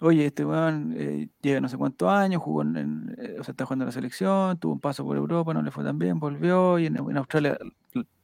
oye, 0.00 0.26
este 0.26 0.44
weón 0.44 0.94
eh, 0.96 1.28
lleva 1.42 1.60
no 1.60 1.68
sé 1.68 1.76
cuántos 1.76 2.08
años, 2.08 2.42
jugó 2.42 2.62
en, 2.62 3.14
eh, 3.18 3.36
o 3.38 3.44
sea, 3.44 3.52
está 3.52 3.64
jugando 3.64 3.84
en 3.84 3.86
la 3.86 3.92
selección, 3.92 4.58
tuvo 4.58 4.72
un 4.72 4.80
paso 4.80 5.04
por 5.04 5.16
Europa, 5.16 5.54
no 5.54 5.62
le 5.62 5.70
fue 5.70 5.84
tan 5.84 5.98
bien, 5.98 6.18
volvió 6.18 6.78
y 6.78 6.86
en, 6.86 6.98
Australia 7.16 7.58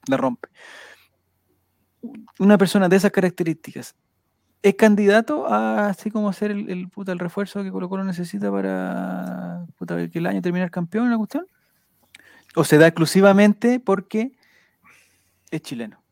la 0.09 0.17
rompe. 0.17 0.49
Una 2.39 2.57
persona 2.59 2.89
de 2.89 2.97
esas 2.97 3.11
características, 3.11 3.95
¿es 4.63 4.75
candidato 4.75 5.47
a 5.47 5.89
así 5.89 6.11
como 6.11 6.33
ser 6.33 6.51
el, 6.51 6.89
puta, 6.89 7.13
el 7.13 7.19
refuerzo 7.19 7.63
que 7.63 7.71
Colo 7.71 7.89
Colo 7.89 8.05
necesita 8.05 8.51
para 8.51 9.67
que 10.11 10.19
el 10.19 10.27
año 10.27 10.43
terminar 10.43 10.71
campeón 10.71 11.07
en 11.07 11.11
la 11.13 11.19
cuestión? 11.19 11.47
¿O 12.55 12.65
se 12.65 12.79
da 12.79 12.87
exclusivamente 12.87 13.81
porque 13.81 14.33
es 15.51 15.61
chileno? 15.61 16.03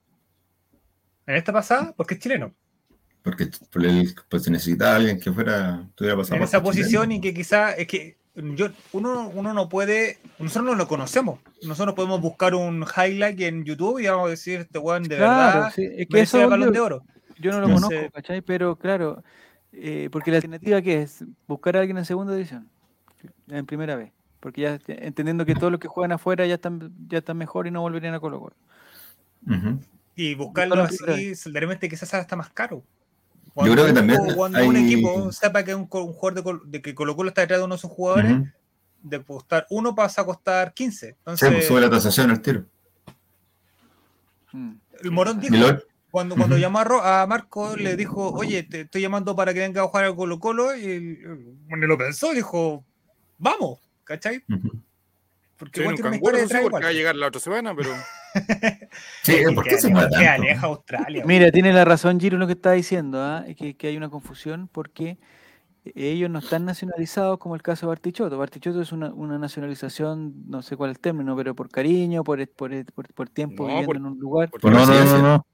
En 1.27 1.37
esta 1.37 1.53
pasada, 1.53 1.95
porque 1.97 2.15
es 2.15 2.21
chileno. 2.21 2.53
Porque 3.25 3.49
pues, 4.29 4.43
se 4.43 4.51
necesitaba 4.51 4.97
alguien 4.97 5.19
que 5.19 5.33
fuera, 5.33 5.89
tuviera 5.95 6.15
pasado. 6.15 6.37
En 6.37 6.43
esa 6.43 6.63
posición 6.63 7.11
y 7.11 7.23
que 7.23 7.33
quizá 7.33 7.73
es 7.73 7.87
que 7.87 8.19
yo, 8.35 8.69
uno, 8.93 9.31
uno 9.35 9.55
no 9.55 9.71
puede, 9.71 10.19
nosotros 10.39 10.67
no 10.67 10.75
lo 10.75 10.87
conocemos. 10.87 11.41
Nosotros 11.63 11.95
podemos 11.95 12.21
buscar 12.21 12.55
un 12.55 12.85
highlight 12.85 13.41
en 13.41 13.65
YouTube 13.65 13.99
y 14.01 14.09
vamos 14.09 14.27
a 14.27 14.31
decir, 14.31 14.61
este 14.61 14.79
weón 14.79 15.05
de 15.05 15.17
verdad 15.17 15.73
es 15.75 16.07
que 16.07 16.21
eso 16.21 16.47
balón 16.51 16.71
de 16.71 16.81
oro. 16.81 17.03
Yo 17.39 17.51
no 17.53 17.61
lo 17.61 17.73
conozco, 17.73 18.11
¿cachai? 18.13 18.43
Pero 18.43 18.77
claro, 18.77 19.25
eh, 19.73 20.11
porque 20.13 20.31
la 20.31 20.37
alternativa 20.37 20.83
que 20.83 21.01
es 21.01 21.25
buscar 21.47 21.79
a 21.79 21.81
alguien 21.81 21.97
en 21.97 22.05
segunda 22.05 22.35
división, 22.35 22.69
en 23.49 23.65
primera 23.65 23.97
vez. 23.97 24.13
Porque 24.39 24.61
ya 24.61 24.79
entendiendo 24.87 25.47
que 25.47 25.55
todos 25.55 25.73
los 25.73 25.81
que 25.81 25.89
juegan 25.89 26.13
afuera 26.13 26.45
ya 26.45 26.57
están, 26.57 26.93
ya 27.09 27.19
están 27.19 27.39
mejor 27.39 27.67
y 27.67 27.71
no 27.71 27.81
volverían 27.81 28.13
a 28.13 28.21
Colo 28.21 28.39
Colo. 28.39 28.57
Y 30.15 30.35
buscarlo 30.35 30.83
así, 30.83 31.35
solidariamente 31.35 31.89
quizás 31.89 32.13
hasta 32.13 32.37
más 32.37 32.51
caro. 32.51 32.85
Yo 33.57 33.73
creo 33.73 33.87
que 33.87 33.93
también. 33.93 34.21
Cuando 34.35 34.65
un 34.65 34.77
equipo 34.77 35.31
sepa 35.31 35.65
que 35.65 35.75
un, 35.75 35.89
un 35.91 36.13
jugador 36.13 36.67
de, 36.67 36.83
que 36.83 36.95
Colo 36.95 37.15
Colo 37.15 37.29
está 37.29 37.43
detrás 37.43 37.61
de 37.61 37.65
uno 37.65 37.77
de 37.77 37.81
sus 37.81 37.91
jugadores, 37.91 38.43
de 39.03 39.23
costar 39.23 39.67
uno 39.71 39.95
pasa 39.95 40.23
a 40.23 40.25
costar 40.25 40.73
15. 40.73 41.09
Entonces, 41.09 41.49
sí, 41.49 41.55
pues 41.55 41.67
sube 41.67 41.81
la 41.81 41.91
tasación 41.91 42.31
al 42.31 42.41
tiro. 42.41 42.65
El 45.03 45.11
Morón 45.11 45.41
dijo, 45.41 45.55
cuando, 46.11 46.37
cuando 46.37 46.57
llamó 46.57 46.79
a, 46.79 47.27
Marco, 47.27 47.77
le 47.77 47.97
dijo, 47.97 48.31
oye, 48.31 48.63
te 48.63 48.83
estoy 48.83 49.03
llamando 49.03 49.35
para 49.35 49.53
que 49.53 49.61
venga 49.61 49.83
a 49.83 49.89
jugar 49.89 50.05
al 50.05 50.17
Colo 50.17 50.39
Colo, 50.39 50.77
y 50.77 51.21
bueno, 51.69 51.87
lo 51.87 51.99
pensó, 51.99 52.33
dijo, 52.33 52.85
vamos, 53.39 53.81
¿cachai? 54.05 54.45
Porque 55.57 55.81
sí, 55.81 55.87
una 55.87 56.17
historia 56.17 56.47
de 56.47 56.61
porque 56.63 56.85
va 56.85 56.91
a 56.91 56.93
llegar 56.93 57.15
la 57.15 57.29
otra 57.29 57.41
semana, 57.41 57.75
pero. 57.75 57.91
sí, 59.23 59.37
¿por 59.55 59.65
qué 59.65 59.79
se 59.79 59.93
aleja 59.93 60.67
Australia? 60.67 61.25
Mira, 61.25 61.51
tiene 61.53 61.73
la 61.73 61.85
razón 61.85 62.19
Giro 62.19 62.39
lo 62.39 62.47
que 62.47 62.55
está 62.55 62.73
diciendo, 62.73 63.39
¿eh? 63.39 63.55
que, 63.55 63.77
que, 63.77 63.87
hay 63.87 63.97
una 63.97 64.09
confusión 64.09 64.69
porque 64.73 65.19
ellos 65.95 66.31
no 66.31 66.39
están 66.39 66.65
nacionalizados 66.65 67.39
como 67.39 67.55
el 67.55 67.63
caso 67.63 67.87
de 67.87 67.89
Bartichotto. 67.89 68.39
Bartichotto 68.39 68.81
es 68.81 68.91
una, 68.91 69.13
una 69.13 69.39
nacionalización, 69.39 70.35
no 70.47 70.63
sé 70.63 70.77
cuál 70.77 70.91
es 70.91 70.97
el 70.97 71.01
término, 71.01 71.37
pero 71.37 71.55
por 71.55 71.69
cariño, 71.69 72.25
por, 72.25 72.49
por, 72.49 72.93
por, 72.93 73.13
por 73.13 73.29
tiempo 73.29 73.67
viviendo 73.67 73.95
en 73.95 74.07
un 74.07 74.19
lugar. 74.19 74.51
no, 74.63 74.71
no, 74.71 74.87
no, 74.87 75.23
no, 75.23 75.47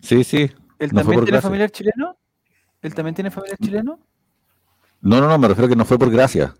Sí, 0.00 0.24
sí. 0.24 0.50
¿Él 0.78 0.92
también 0.92 1.24
tiene 1.24 1.40
familiar 1.40 1.70
chileno? 1.70 2.16
¿Él 2.82 2.94
también 2.94 3.14
tiene 3.14 3.30
familiar 3.30 3.58
chileno? 3.58 3.98
No, 5.00 5.20
no, 5.20 5.28
no, 5.28 5.38
me 5.38 5.48
refiero 5.48 5.66
a 5.66 5.68
que 5.70 5.76
no 5.76 5.84
fue 5.84 5.98
por 5.98 6.10
gracia. 6.10 6.54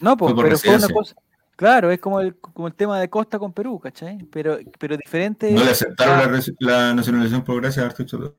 No, 0.00 0.16
pues, 0.16 0.34
pero 0.34 0.58
fue 0.58 0.76
una 0.76 0.88
cosa. 0.88 1.14
Claro, 1.56 1.90
es 1.90 2.00
como 2.00 2.20
el, 2.20 2.36
como 2.36 2.66
el 2.66 2.74
tema 2.74 2.98
de 2.98 3.08
Costa 3.08 3.38
con 3.38 3.52
Perú, 3.52 3.78
¿cachai? 3.78 4.18
Pero, 4.32 4.58
pero 4.78 4.96
diferente. 4.96 5.50
No 5.52 5.62
le 5.62 5.70
aceptaron 5.70 6.40
la, 6.58 6.94
nacionalización 6.94 7.44
por 7.44 7.60
gracia 7.60 7.84
a 7.84 7.86
Arturo 7.86 8.36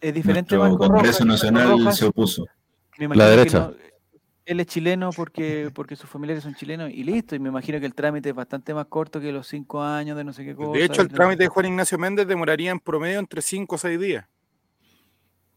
Es 0.00 0.14
diferente. 0.14 0.54
El 0.54 0.76
Congreso 0.78 1.24
Nacional 1.24 1.92
se 1.92 2.06
opuso. 2.06 2.46
La 2.98 3.28
derecha. 3.28 3.70
él 4.46 4.60
es 4.60 4.66
chileno 4.66 5.10
porque, 5.10 5.70
porque 5.74 5.96
sus 5.96 6.08
familiares 6.08 6.42
son 6.42 6.54
chilenos 6.54 6.90
y 6.90 7.04
listo. 7.04 7.34
Y 7.34 7.38
me 7.38 7.50
imagino 7.50 7.78
que 7.80 7.86
el 7.86 7.94
trámite 7.94 8.30
es 8.30 8.34
bastante 8.34 8.72
más 8.72 8.86
corto 8.86 9.20
que 9.20 9.30
los 9.30 9.46
cinco 9.46 9.82
años 9.82 10.16
de 10.16 10.24
no 10.24 10.32
sé 10.32 10.44
qué 10.44 10.54
cosa. 10.54 10.78
De 10.78 10.84
hecho, 10.84 11.02
el 11.02 11.08
trámite 11.08 11.42
de 11.42 11.48
Juan 11.48 11.66
Ignacio 11.66 11.98
Méndez 11.98 12.26
demoraría 12.26 12.70
en 12.70 12.80
promedio 12.80 13.18
entre 13.18 13.42
cinco 13.42 13.74
o 13.74 13.78
seis 13.78 14.00
días. 14.00 14.26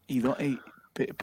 Y, 0.06 0.22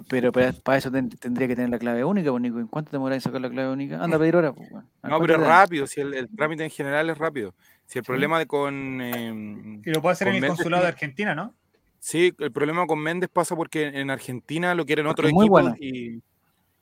pero 0.07 0.32
para, 0.32 0.78
eso 0.78 0.91
tendría 0.91 1.47
que 1.47 1.55
tener 1.55 1.69
la 1.69 1.80
clave 1.80 2.03
única, 2.03 2.32
pues, 2.32 2.43
¿En 2.43 2.67
cuánto 2.67 2.91
demora 2.91 3.15
en 3.15 3.21
sacar 3.21 3.41
la 3.41 3.49
clave 3.49 3.71
única? 3.71 4.01
Anda 4.01 4.17
a 4.17 4.19
pedir 4.19 4.36
hora. 4.36 4.53
Pues, 4.53 4.69
no, 4.71 5.19
pero 5.19 5.36
es 5.36 5.39
rápido. 5.39 5.88
Si 5.88 6.01
el, 6.01 6.30
trámite 6.36 6.63
en 6.63 6.69
general 6.69 7.09
es 7.09 7.17
rápido. 7.17 7.53
Si 7.86 7.99
el 7.99 8.05
problema 8.05 8.39
de 8.39 8.47
con. 8.47 9.01
Eh, 9.01 9.82
y 9.86 9.91
lo 9.91 10.01
puede 10.01 10.13
hacer 10.13 10.30
en 10.30 10.36
el 10.36 10.47
consulado 10.47 10.84
de 10.84 10.89
Argentina, 10.89 11.36
¿no? 11.36 11.53
Sí, 11.99 12.34
el 12.39 12.51
problema 12.51 12.86
con 12.86 12.99
Méndez 12.99 13.30
pasa 13.32 13.55
porque 13.55 13.88
en 13.88 14.09
Argentina 14.09 14.76
lo 14.76 14.86
quieren 14.86 15.07
otro 15.07 15.28
equipo. 15.28 15.47
Bueno. 15.47 15.76
Y, 15.80 16.21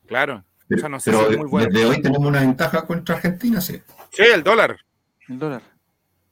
claro. 0.05 0.43
Pero, 0.67 0.89
no 0.89 0.99
sé 0.99 1.11
si 1.11 1.37
muy 1.37 1.47
bueno. 1.47 1.69
desde 1.71 1.85
hoy 1.85 2.01
tenemos 2.01 2.27
una 2.27 2.41
ventaja 2.41 2.85
contra 2.85 3.15
Argentina, 3.15 3.61
sí. 3.61 3.81
Sí, 4.11 4.23
el 4.33 4.43
dólar. 4.43 4.77
El 5.27 5.39
dólar. 5.39 5.61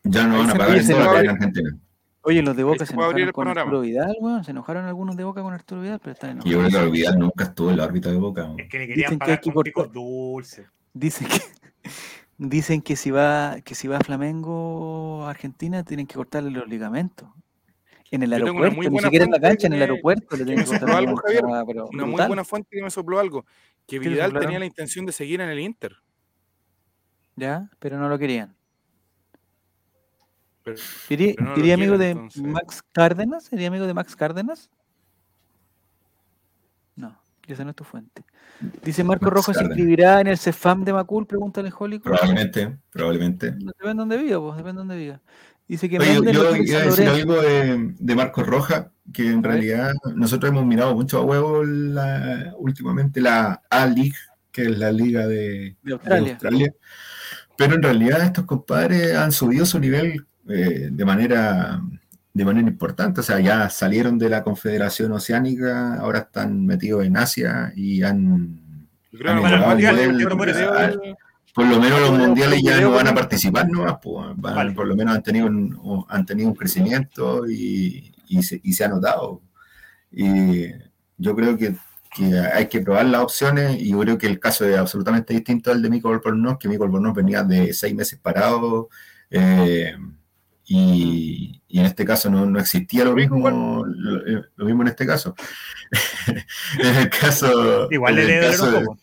Ya 0.04 0.26
no 0.26 0.40
van 0.40 0.50
a 0.50 0.54
pagar 0.56 0.78
el 0.78 0.88
dólar 0.88 1.24
en 1.24 1.30
Argentina. 1.32 1.78
Oye, 2.24 2.44
los 2.44 2.56
de 2.56 2.64
Boca 2.64 2.86
se 2.86 2.94
enojaron 2.94 3.32
con 3.32 3.48
Arturo 3.48 3.82
Vidal, 3.82 4.16
weón. 4.20 4.44
Se 4.44 4.52
enojaron 4.52 4.86
algunos 4.86 5.18
de 5.18 5.24
Boca 5.24 5.42
con 5.42 5.54
Arturo 5.54 5.82
Vidal, 5.82 6.00
pero 6.00 6.14
están 6.14 6.32
enojados. 6.32 6.52
Yo 6.52 6.70
creo 6.70 6.86
que 6.86 6.92
Vidal 6.92 7.20
nunca 7.20 7.46
estuvo 7.46 7.72
en 7.72 7.78
la 7.78 7.86
órbita 7.86 8.12
de 8.12 8.18
Boca. 8.18 8.54
Es 8.58 8.70
que 8.70 8.80
le 8.80 8.88
querían 8.88 9.10
Dicen 9.10 9.20
pagar 9.20 9.42
que 9.42 9.50
hay 9.50 9.64
que 9.64 9.72
cortar... 9.72 9.94
dulce. 9.94 10.68
Dicen 10.94 11.28
que, 11.28 11.40
dicen 12.38 12.82
que 12.82 12.96
si 12.96 13.10
va 13.10 13.58
que 13.64 13.74
si 13.74 13.88
va 13.88 13.98
a 13.98 14.02
Flamengo 14.02 15.26
Argentina 15.26 15.84
tienen 15.84 16.06
que 16.06 16.16
cortarle 16.16 16.52
los 16.52 16.68
ligamentos. 16.68 17.28
En 18.12 18.24
el 18.24 18.34
aeropuerto, 18.34 18.90
ni 18.90 19.00
siquiera 19.00 19.24
en 19.24 19.32
la 19.32 19.40
cancha, 19.40 19.68
en 19.68 19.74
el 19.74 19.82
aeropuerto 19.82 20.36
le 20.36 20.44
tienen 20.44 20.66
que 20.66 20.70
cortar 20.70 20.90
algo, 20.92 21.16
Javier, 21.16 21.46
Una 21.46 22.06
muy 22.06 22.26
buena 22.26 22.44
fuente 22.44 22.68
que 22.72 22.84
me 22.84 22.92
sopló 22.92 23.20
algo. 23.20 23.46
Que 23.88 24.00
Vidal 24.00 24.34
tenía 24.38 24.60
la 24.60 24.66
intención 24.66 25.06
de 25.06 25.14
seguir 25.14 25.40
en 25.40 25.50
el 25.50 25.60
Inter. 25.60 25.96
Ya, 27.38 27.70
pero 27.80 27.98
no 27.98 28.10
lo 28.10 28.20
querían. 28.20 28.54
¿Sería, 31.08 31.36
amigo 31.74 31.98
de 31.98 32.16
Max 32.36 32.84
Cárdenas? 32.92 33.46
¿Sería 33.46 33.68
amigo 33.68 33.88
de 33.88 33.94
Max 33.94 34.16
Cárdenas? 34.16 34.70
No, 36.96 37.20
esa 37.48 37.64
no 37.64 37.72
es 37.72 37.76
tu 37.76 37.84
fuente. 37.84 38.24
Dice 38.84 39.04
Marco 39.04 39.30
Rojo, 39.30 39.54
¿se 39.54 39.64
inscribirá 39.64 40.22
en 40.22 40.28
el 40.28 40.38
CEFAM 40.38 40.84
de 40.84 40.94
Macul? 40.94 41.26
Pregúntale 41.26 41.72
Jólico. 41.72 42.04
Probablemente, 42.04 42.78
probablemente. 42.92 43.52
No, 43.52 43.72
depende 43.72 43.88
de 43.88 43.94
dónde 43.94 44.18
viva, 44.18 44.40
pues, 44.40 44.58
depende 44.58 44.72
de 44.72 44.88
dónde 44.88 44.98
viva. 44.98 45.22
Dice 45.68 45.90
que 45.90 46.00
Oye, 46.00 46.16
yo 46.16 46.56
iba 46.56 46.80
a 46.80 46.84
decir 46.84 47.08
algo 47.08 47.42
de, 47.42 47.96
de 47.98 48.16
Marco 48.16 48.44
Roja, 48.44 48.92
que 49.14 49.28
en 49.28 49.42
realidad 49.42 49.94
nosotros 50.16 50.52
hemos 50.52 50.66
mirado 50.66 50.94
mucho 50.94 51.18
a 51.18 51.22
huevo 51.24 51.62
últimamente 52.58 53.22
la 53.22 53.64
A-League, 53.70 54.16
que 54.52 54.64
es 54.64 54.78
la 54.78 54.92
liga 54.92 55.26
de, 55.28 55.78
de 55.82 55.94
Australia. 55.94 56.76
Pero 57.58 57.76
en 57.76 57.84
realidad 57.84 58.22
estos 58.22 58.46
compadres 58.46 59.16
han 59.16 59.32
subido 59.32 59.66
su 59.66 59.80
nivel 59.80 60.26
eh, 60.50 60.90
de, 60.92 61.06
manera, 61.06 61.82
de 62.34 62.46
manera 62.46 62.68
importante. 62.68 63.22
O 63.22 63.24
sea, 63.24 63.40
ya 63.40 63.70
salieron 63.70 64.18
de 64.18 64.30
la 64.30 64.44
Confederación 64.44 65.12
Oceánica, 65.12 65.96
ahora 65.96 66.20
están 66.20 66.66
metidos 66.66 67.06
en 67.06 67.18
Asia 67.18 67.72
y 67.76 68.04
han... 68.04 68.88
por 71.54 71.66
lo 71.66 71.80
menos 71.80 72.00
los 72.00 72.18
mundiales 72.18 72.62
ya 72.64 72.80
no 72.80 72.92
van 72.92 73.08
a 73.08 73.14
participar, 73.14 73.70
¿no? 73.70 74.00
Pues, 74.02 74.36
por 74.74 74.88
lo 74.88 74.96
menos 74.96 75.16
han 75.16 75.24
tenido 75.24 75.48
un, 75.48 76.06
han 76.08 76.26
tenido 76.26 76.50
un 76.50 76.56
crecimiento 76.56 77.50
y, 77.50 78.14
y, 78.28 78.44
se, 78.44 78.60
y 78.64 78.74
se 78.74 78.86
ha 78.86 78.88
notado. 78.88 79.42
Y 80.12 80.68
yo 81.18 81.36
creo 81.36 81.58
que, 81.58 81.76
que, 82.14 82.40
hay 82.40 82.68
que 82.68 82.82
probar 82.82 83.06
las 83.06 83.22
opciones 83.22 83.80
y 83.80 83.92
yo 83.92 84.00
creo 84.00 84.18
que 84.18 84.28
el 84.28 84.40
caso 84.40 84.66
es 84.66 84.78
absolutamente 84.78 85.34
distinto 85.34 85.72
al 85.72 85.82
de 85.82 85.90
Michael 85.90 86.20
Bornos, 86.24 86.58
que 86.58 86.68
Michael 86.68 86.90
Bornos 86.90 87.14
venía 87.14 87.44
de 87.44 87.74
seis 87.74 87.96
meses 87.96 88.20
parado. 88.20 88.90
Eh, 89.30 89.94
y, 90.74 91.62
en 91.70 91.86
este 91.86 92.06
caso 92.06 92.30
no, 92.30 92.60
existía 92.60 93.04
lo 93.04 93.14
mismo, 93.14 93.86
eh, 93.86 94.42
lo, 94.56 94.66
mismo 94.66 94.84
en 94.84 94.88
este 94.88 95.06
caso. 95.06 95.36
en 96.80 96.96
el 96.96 97.10
caso. 97.10 97.88
Igual 97.92 98.16
le 98.16 98.40
caso 98.40 98.98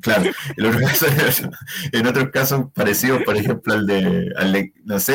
Claro, 0.00 0.32
en, 1.92 2.06
otros 2.06 2.30
casos 2.30 2.66
parecidos, 2.74 3.22
por 3.22 3.36
ejemplo, 3.36 3.74
al 3.74 3.86
de, 3.86 4.72
no 4.84 4.98
sé, 4.98 5.14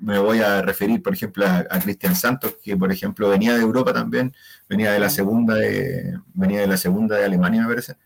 me 0.00 0.20
voy 0.20 0.38
a 0.38 0.62
referir, 0.62 1.02
por 1.02 1.14
ejemplo, 1.14 1.44
a, 1.46 1.64
Cristian 1.80 2.14
Santos, 2.14 2.56
que 2.62 2.76
por 2.76 2.92
ejemplo 2.92 3.28
venía 3.28 3.54
de 3.54 3.60
Europa 3.60 3.92
también, 3.92 4.32
venía 4.68 4.92
de 4.92 5.00
la 5.00 5.10
segunda 5.10 5.56
de, 5.56 6.16
venía 6.32 6.60
de 6.60 6.68
la 6.68 6.76
segunda 6.76 7.16
de 7.16 7.24
Alemania, 7.24 7.62
me 7.62 7.68
parece. 7.68 7.96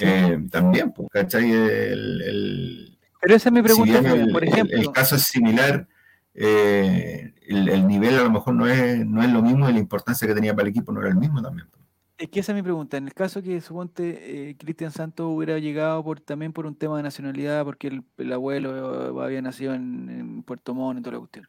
Eh, 0.00 0.38
también, 0.50 0.92
pues, 0.92 1.08
¿cachai? 1.12 1.52
El, 1.52 2.98
Pero 3.20 3.34
esa 3.34 3.50
es 3.50 3.52
mi 3.52 3.62
pregunta, 3.62 4.02
por 4.32 4.42
ejemplo. 4.42 4.76
el, 4.76 4.90
caso 4.90 5.16
es 5.16 5.22
similar 5.24 5.86
eh, 6.38 7.32
el, 7.46 7.88
nivel 7.88 8.18
a 8.18 8.22
lo 8.22 8.30
mejor 8.30 8.54
no 8.54 8.66
es, 8.66 9.06
no 9.06 9.22
es 9.22 9.30
lo 9.30 9.40
mismo 9.40 9.68
y 9.68 9.72
la 9.72 9.78
importancia 9.78 10.28
que 10.28 10.34
tenía 10.34 10.54
para 10.54 10.64
el 10.64 10.70
equipo 10.70 10.92
no 10.92 11.00
era 11.00 11.08
el 11.08 11.16
mismo 11.16 11.40
también. 11.40 11.66
Es 12.18 12.28
que 12.28 12.40
esa 12.40 12.52
es 12.52 12.56
mi 12.56 12.62
pregunta. 12.62 12.98
En 12.98 13.06
el 13.06 13.14
caso 13.14 13.42
que 13.42 13.60
suponte 13.60 14.50
eh, 14.50 14.56
Cristian 14.56 14.90
Santos 14.90 15.26
hubiera 15.28 15.58
llegado 15.58 16.04
por, 16.04 16.20
también 16.20 16.52
por 16.52 16.66
un 16.66 16.74
tema 16.74 16.96
de 16.98 17.02
nacionalidad, 17.02 17.64
porque 17.64 18.02
el, 18.18 18.32
abuelo 18.32 19.22
había 19.22 19.40
nacido 19.40 19.74
en, 19.74 20.42
Puerto 20.42 20.74
Montt 20.74 21.00
y 21.00 21.02
toda 21.02 21.14
la 21.14 21.18
cuestión. 21.20 21.46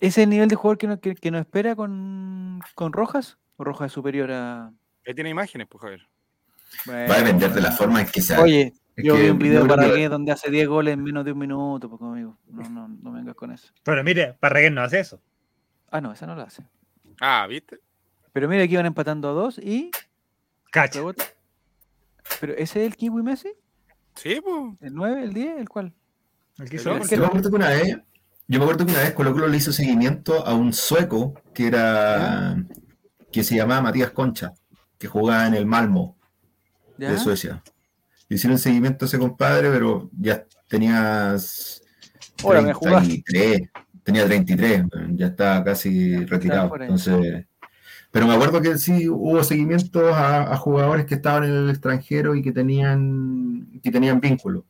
¿Ese 0.00 0.20
es 0.20 0.24
el 0.24 0.30
nivel 0.30 0.48
de 0.48 0.56
jugador 0.56 1.00
que, 1.00 1.14
que, 1.14 1.30
nos 1.30 1.40
espera 1.40 1.76
con, 1.76 2.60
con, 2.74 2.92
Rojas? 2.92 3.38
¿O 3.56 3.64
Rojas 3.64 3.86
es 3.86 3.92
superior 3.92 4.30
a.? 4.30 4.72
Él 5.04 5.14
tiene 5.14 5.30
imágenes, 5.30 5.66
pues, 5.70 5.80
Javier. 5.80 6.06
Va 6.88 7.14
a 7.14 7.18
depender 7.18 7.52
de 7.52 7.60
la 7.60 7.72
forma 7.72 8.00
en 8.02 8.08
que 8.08 8.20
se 8.20 8.36
Oye, 8.36 8.74
yo 8.96 9.14
vi 9.14 9.28
un 9.28 9.38
video 9.38 9.62
de 9.62 9.68
Parragués 9.68 10.08
donde 10.08 10.32
hace 10.32 10.50
10 10.50 10.68
goles 10.68 10.94
en 10.94 11.02
menos 11.02 11.24
de 11.24 11.32
un 11.32 11.38
minuto, 11.38 11.90
pues 11.90 12.00
amigo. 12.00 12.38
No, 12.48 12.68
no, 12.68 12.88
no 12.88 13.12
vengas 13.12 13.34
con 13.34 13.52
eso. 13.52 13.72
Pero 13.82 14.02
mire, 14.02 14.34
Parragués 14.40 14.72
no 14.72 14.82
hace 14.82 15.00
eso. 15.00 15.20
Ah, 15.90 16.00
no, 16.00 16.12
esa 16.12 16.26
no 16.26 16.34
lo 16.34 16.42
hace. 16.42 16.64
Ah, 17.20 17.46
¿viste? 17.48 17.78
Pero 18.32 18.48
mira, 18.48 18.64
aquí 18.64 18.72
iban 18.72 18.86
empatando 18.86 19.28
a 19.28 19.32
dos 19.32 19.58
y. 19.58 19.90
Cacha. 20.70 21.00
¿Pero 22.40 22.52
ese 22.54 22.80
es 22.80 22.86
el 22.86 22.96
Kiwi 22.96 23.22
Messi? 23.22 23.52
Sí, 24.14 24.40
pues. 24.42 24.80
¿El 24.80 24.94
9, 24.94 25.22
el 25.22 25.32
10, 25.32 25.58
el 25.58 25.68
cuál? 25.68 25.92
El 26.58 26.70
que 26.70 26.78
yo, 26.78 26.94
me 26.94 27.26
acuerdo 27.26 27.50
que 27.50 27.56
una 27.56 27.68
vez, 27.68 27.98
yo 28.48 28.58
me 28.58 28.64
acuerdo 28.64 28.86
que 28.86 28.92
una 28.92 29.02
vez 29.02 29.12
Colo 29.12 29.32
Colo 29.32 29.48
le 29.48 29.58
hizo 29.58 29.72
seguimiento 29.72 30.46
a 30.46 30.54
un 30.54 30.72
sueco 30.72 31.34
que 31.52 31.66
era. 31.66 32.56
que 33.30 33.44
se 33.44 33.56
llamaba 33.56 33.82
Matías 33.82 34.10
Concha, 34.10 34.54
que 34.98 35.06
jugaba 35.06 35.46
en 35.46 35.54
el 35.54 35.66
Malmo 35.66 36.16
de 36.96 37.18
Suecia 37.18 37.62
hicieron 38.28 38.58
seguimiento 38.58 39.04
a 39.04 39.08
ese 39.08 39.18
compadre, 39.18 39.70
pero 39.70 40.10
ya 40.18 40.44
tenías 40.68 41.82
33, 42.36 43.70
tenía 44.02 44.26
33, 44.26 44.84
ya 45.12 45.26
está 45.26 45.62
casi 45.64 46.24
retirado. 46.24 46.74
Entonces, 46.80 47.46
pero 48.10 48.26
me 48.26 48.34
acuerdo 48.34 48.60
que 48.60 48.78
sí 48.78 49.08
hubo 49.08 49.42
seguimientos 49.44 50.12
a, 50.14 50.56
jugadores 50.56 51.06
que 51.06 51.16
estaban 51.16 51.44
en 51.44 51.50
el 51.50 51.70
extranjero 51.70 52.34
y 52.34 52.42
que 52.42 52.52
tenían, 52.52 53.80
que 53.82 53.90
tenían 53.90 54.20
vínculo. 54.20 54.64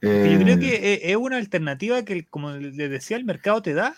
yo 0.00 0.08
creo 0.38 0.58
que 0.58 0.74
eh, 0.74 1.00
es 1.10 1.16
una 1.16 1.36
alternativa 1.36 2.04
que, 2.04 2.26
como 2.26 2.52
le 2.52 2.88
decía, 2.88 3.16
el 3.16 3.24
mercado 3.24 3.62
te 3.62 3.74
da. 3.74 3.94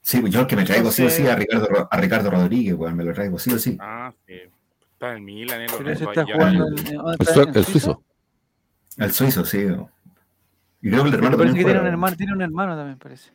sí, 0.00 0.22
yo 0.28 0.46
que 0.46 0.56
me 0.56 0.64
traigo 0.64 0.90
sí 0.90 1.04
o 1.04 1.10
sí 1.10 1.26
a 1.26 1.36
Ricardo, 1.36 1.88
a 1.90 1.96
Ricardo 1.96 2.30
Rodríguez, 2.30 2.76
me 2.78 3.04
lo 3.04 3.12
traigo 3.12 3.38
sí 3.38 3.52
o 3.52 3.58
sí. 3.58 3.76
Ah, 3.80 4.12
sí 4.26 4.34
está 5.02 5.16
en 5.16 5.24
Milan, 5.24 5.60
el, 5.60 5.70
el, 5.70 5.88
el, 7.56 7.64
suizo. 7.64 8.02
El 8.96 9.12
suizo, 9.12 9.44
sí. 9.44 9.66
Y 10.80 10.90
creo 10.90 11.02
que 11.02 11.08
el 11.08 11.14
hermano 11.14 11.36
también. 11.36 11.56
Que 11.56 11.64
tiene, 11.64 11.80
un 11.80 11.86
hermano, 11.86 12.16
tiene 12.16 12.32
un 12.32 12.42
hermano 12.42 12.76
también, 12.76 12.98
parece. 12.98 13.30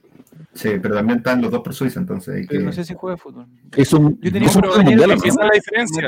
Sí, 0.53 0.72
pero 0.82 0.95
también 0.95 1.20
están 1.20 1.41
los 1.41 1.51
dos 1.51 1.61
por 1.61 1.74
Suiza, 1.74 1.99
entonces. 1.99 2.45
Pero 2.49 2.63
no 2.63 2.72
sé 2.72 2.84
si 2.84 2.93
juega 2.93 3.18
fútbol. 3.18 3.47
Es 3.76 3.93
un, 3.93 4.20
Yo 4.22 4.32
tenía 4.32 4.49
un 4.49 4.86
mundial. 4.86 5.11
Esa 5.11 5.28
es 5.28 5.36
la 5.36 5.49
diferencia. 5.53 6.07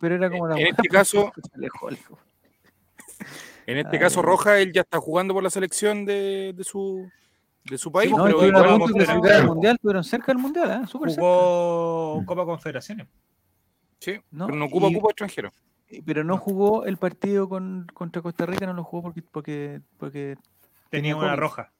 pero 0.00 0.14
era 0.14 0.30
como 0.30 0.48
la 0.48 0.58
en 0.58 0.66
este 0.68 0.88
caso. 0.88 1.32
en 3.66 3.78
este 3.78 3.98
caso, 3.98 4.22
Roja, 4.22 4.58
él 4.58 4.72
ya 4.72 4.82
está 4.82 4.98
jugando 4.98 5.34
por 5.34 5.42
la 5.42 5.50
selección 5.50 6.04
de, 6.04 6.52
de 6.54 6.64
su 6.64 7.08
de 7.64 7.78
su 7.78 7.90
país. 7.90 8.10
no, 8.10 8.24
pero 8.24 8.46
igual, 8.46 8.78
mundial, 8.78 9.74
estuvieron 9.74 10.04
cerca 10.04 10.26
del 10.26 10.38
mundial, 10.38 10.82
¿eh? 10.82 10.86
Súper 10.86 11.14
Jugó 11.14 12.22
Copa 12.24 12.44
Confederaciones. 12.44 13.08
Sí, 14.06 14.20
¿no? 14.30 14.46
pero 14.46 14.56
no 14.56 14.66
ocupa 14.66 14.86
cupo 14.86 15.10
extranjero. 15.10 15.52
Pero 16.04 16.22
no 16.22 16.38
jugó 16.38 16.84
el 16.84 16.96
partido 16.96 17.48
con, 17.48 17.88
contra 17.92 18.22
Costa 18.22 18.46
Rica, 18.46 18.64
no 18.64 18.72
lo 18.72 18.84
jugó 18.84 19.02
porque, 19.02 19.20
porque, 19.20 19.80
porque 19.98 20.36
tenía, 20.90 21.16
una 21.16 21.34
roja. 21.34 21.72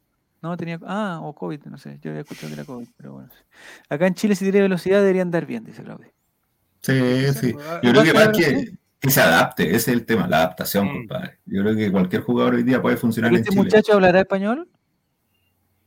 No, 0.43 0.57
tenía. 0.57 0.81
Ah, 0.85 1.20
o 1.22 1.33
COVID, 1.37 1.66
no 1.66 1.79
sé. 1.79 2.01
Yo 2.03 2.11
había 2.11 2.22
escuchado 2.22 2.49
que 2.49 2.55
era 2.55 2.64
COVID, 2.64 2.89
pero 2.97 3.12
bueno. 3.12 3.29
Acá 3.89 4.09
en 4.09 4.14
Chile, 4.14 4.35
si 4.35 4.45
tiene 4.45 4.62
velocidad, 4.62 5.03
debería 5.03 5.22
andar 5.22 5.47
bien, 5.47 5.62
dice 5.62 5.85
Claudio. 5.85 6.11
Sí, 6.83 7.33
sí. 7.33 7.55
Yo 7.85 7.93
creo 7.93 8.03
que 8.03 8.12
más 8.12 8.29
que, 8.37 8.72
que 8.99 9.11
se 9.11 9.20
adapte, 9.20 9.68
ese 9.68 9.77
es 9.77 9.89
el 9.89 10.05
tema, 10.05 10.27
la 10.27 10.39
adaptación, 10.39 10.89
mm. 10.89 10.93
compadre. 10.93 11.39
Yo 11.47 11.62
creo 11.62 11.77
que 11.77 11.93
cualquier 11.93 12.22
jugador 12.22 12.55
hoy 12.55 12.64
día 12.64 12.83
puede 12.83 12.97
funcionar 12.97 13.31
en 13.33 13.39
¿Este 13.39 13.55
muchacho 13.55 13.93
hablará 13.93 14.18
español? 14.18 14.68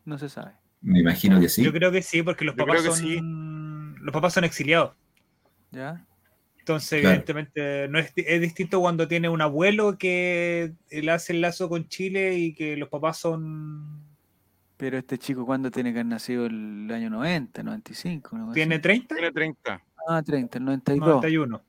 No 0.05 0.17
se 0.17 0.29
sabe. 0.29 0.53
Me 0.79 0.99
imagino 0.99 1.37
que 1.37 1.49
sí. 1.49 1.65
Yo 1.65 1.73
creo 1.73 1.91
que 1.91 2.01
sí, 2.01 2.23
porque 2.23 2.45
los 2.45 2.55
papás 2.55 2.81
son 2.81 3.95
los 4.01 4.13
papás 4.13 4.33
son 4.33 4.45
exiliados. 4.45 4.95
¿Ya? 5.71 6.05
Entonces, 6.69 7.03
evidentemente, 7.03 7.87
no 7.87 7.97
es, 7.97 8.13
es, 8.15 8.41
distinto 8.41 8.79
cuando 8.79 9.07
tiene 9.07 9.27
un 9.27 9.41
abuelo 9.41 9.97
que 9.97 10.73
él 10.91 11.09
hace 11.09 11.33
el 11.33 11.41
lazo 11.41 11.67
con 11.67 11.87
Chile 11.87 12.35
y 12.35 12.53
que 12.53 12.77
los 12.77 12.89
papás 12.89 13.17
son. 13.17 14.03
Pero 14.77 14.99
este 14.99 15.17
chico, 15.17 15.47
¿cuándo 15.47 15.71
tiene 15.71 15.91
que 15.91 15.97
haber 15.97 16.05
nacido 16.05 16.45
el 16.45 16.87
año 16.93 17.09
90, 17.09 17.63
95? 17.63 18.51
¿Tiene 18.53 18.77
30? 18.77 19.15
Tiene 19.15 19.31
30. 19.31 19.83
Ah, 20.07 20.21
30, 20.21 20.59
el 20.59 20.65
92. 20.65 21.07
91, 21.07 21.61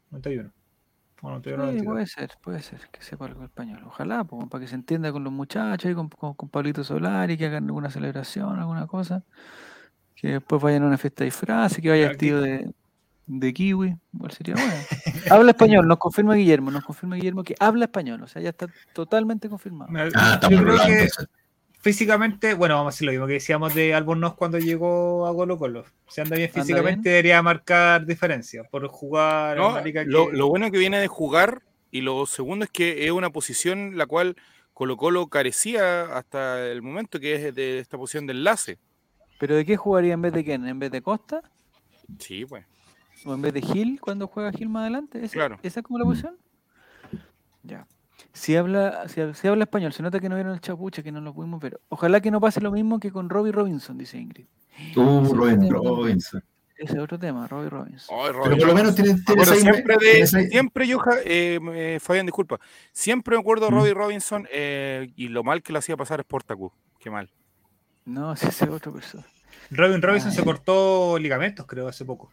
91. 1.22 1.72
sí, 1.72 1.82
puede 1.82 2.06
ser, 2.06 2.30
puede 2.42 2.60
ser 2.60 2.80
que 2.92 3.00
sepa 3.00 3.24
algo 3.24 3.42
español. 3.42 3.82
Ojalá, 3.86 4.24
para 4.24 4.60
que 4.60 4.68
se 4.68 4.74
entienda 4.74 5.12
con 5.12 5.24
los 5.24 5.32
muchachos 5.32 5.90
y 5.90 5.94
con, 5.94 6.10
con, 6.10 6.34
con 6.34 6.50
Pablito 6.50 6.84
Solari, 6.84 7.38
que 7.38 7.46
hagan 7.46 7.64
alguna 7.64 7.90
celebración, 7.90 8.58
alguna 8.58 8.86
cosa. 8.86 9.24
Que 10.14 10.32
después 10.32 10.60
vayan 10.60 10.82
a 10.82 10.88
una 10.88 10.98
fiesta 10.98 11.24
de 11.24 11.30
disfraz 11.30 11.78
y 11.78 11.80
que 11.80 11.88
vaya 11.88 12.10
el 12.10 12.18
tío 12.18 12.42
de, 12.42 12.70
de 13.26 13.52
kiwi. 13.52 13.96
Igual 14.12 14.32
sería 14.32 14.54
bueno. 14.54 14.72
habla 15.30 15.50
español, 15.52 15.86
nos 15.86 15.98
confirma 15.98 16.34
Guillermo, 16.34 16.70
nos 16.70 16.84
confirma 16.84 17.16
Guillermo 17.16 17.44
que 17.44 17.54
habla 17.58 17.84
español, 17.86 18.22
o 18.22 18.26
sea, 18.26 18.42
ya 18.42 18.50
está 18.50 18.66
totalmente 18.92 19.48
confirmado. 19.48 19.90
Ah, 20.14 20.40
Yo 20.50 20.62
creo 20.62 20.76
que 20.86 21.08
físicamente, 21.80 22.54
bueno, 22.54 22.76
vamos 22.76 22.92
a 22.92 22.94
decir 22.94 23.06
lo 23.06 23.12
mismo 23.12 23.26
que 23.26 23.34
decíamos 23.34 23.74
de 23.74 23.94
Albornoz 23.94 24.34
cuando 24.34 24.58
llegó 24.58 25.26
a 25.26 25.34
Colo 25.34 25.58
Colo. 25.58 25.84
Si 26.08 26.20
anda 26.20 26.36
bien 26.36 26.50
físicamente, 26.50 27.08
debería 27.08 27.42
marcar 27.42 28.06
diferencia 28.06 28.64
por 28.64 28.86
jugar. 28.88 29.58
lo, 30.06 30.48
bueno 30.48 30.70
que 30.70 30.78
viene 30.78 31.00
de 31.00 31.08
jugar 31.08 31.62
y 31.90 32.02
lo 32.02 32.26
segundo 32.26 32.64
es 32.64 32.70
que 32.70 33.06
es 33.06 33.10
una 33.10 33.30
posición 33.30 33.96
la 33.96 34.06
cual 34.06 34.36
Colo 34.74 34.96
Colo 34.96 35.26
carecía 35.28 36.16
hasta 36.16 36.66
el 36.66 36.82
momento, 36.82 37.18
que 37.18 37.34
es 37.34 37.54
de 37.54 37.78
esta 37.78 37.96
posición 37.96 38.26
de 38.26 38.34
enlace. 38.34 38.78
¿Pero 39.38 39.56
de 39.56 39.64
qué 39.64 39.76
jugaría 39.76 40.14
en 40.14 40.22
vez 40.22 40.34
de 40.34 40.44
quién? 40.44 40.66
¿En 40.66 40.78
vez 40.78 40.90
de 40.90 41.00
Costa? 41.00 41.42
Sí, 42.18 42.44
pues. 42.44 42.66
¿O 43.24 43.34
en 43.34 43.42
vez 43.42 43.52
de 43.52 43.62
Gil 43.62 44.00
cuando 44.00 44.26
juega 44.26 44.52
Gil 44.52 44.68
más 44.68 44.82
adelante? 44.82 45.20
claro. 45.28 45.58
¿Esa 45.62 45.80
es 45.80 45.86
como 45.86 45.98
la 45.98 46.04
posición? 46.04 46.36
Ya. 47.62 47.86
Si 48.32 48.56
habla, 48.56 49.08
si, 49.08 49.48
habla 49.48 49.64
español, 49.64 49.92
se 49.92 50.02
nota 50.02 50.20
que 50.20 50.28
no 50.28 50.36
vieron 50.36 50.52
el 50.52 50.60
chapuche, 50.60 51.02
que 51.02 51.12
no 51.12 51.20
lo 51.20 51.34
pudimos 51.34 51.60
ver. 51.60 51.80
Ojalá 51.88 52.20
que 52.20 52.30
no 52.30 52.40
pase 52.40 52.60
lo 52.60 52.70
mismo 52.70 53.00
que 53.00 53.10
con 53.10 53.28
Robbie 53.28 53.52
Robinson, 53.52 53.98
dice 53.98 54.18
Ingrid. 54.18 54.46
Uh, 54.96 55.24
Robin 55.34 55.68
Robinson. 55.70 56.42
Ese 56.76 56.94
es 56.94 56.98
otro 56.98 57.18
tema, 57.18 57.46
Robbie 57.46 57.68
Robinson. 57.68 58.16
Pero 58.24 58.56
por 58.56 58.66
lo 58.66 58.74
menos 58.74 58.94
tiene, 58.94 59.18
siempre, 59.44 59.96
de, 59.98 60.26
siempre 60.26 60.86
yo, 60.86 60.98
eh, 61.26 61.98
Fabián, 62.00 62.24
disculpa, 62.24 62.58
siempre 62.90 63.36
me 63.36 63.40
acuerdo 63.40 63.66
de 63.66 63.72
Robbie 63.72 63.92
Robinson 63.92 64.48
eh, 64.50 65.12
y 65.14 65.28
lo 65.28 65.44
mal 65.44 65.62
que 65.62 65.74
lo 65.74 65.78
hacía 65.78 65.98
pasar 65.98 66.20
es 66.20 66.26
Portacus. 66.26 66.72
Qué 66.98 67.10
mal. 67.10 67.30
No, 68.06 68.32
ese 68.32 68.48
es 68.48 68.62
otro 68.62 68.94
persona. 68.94 69.26
Robin 69.70 70.00
Robinson 70.00 70.32
se 70.32 70.42
cortó 70.42 71.18
ligamentos, 71.18 71.66
creo, 71.66 71.86
hace 71.86 72.06
poco. 72.06 72.32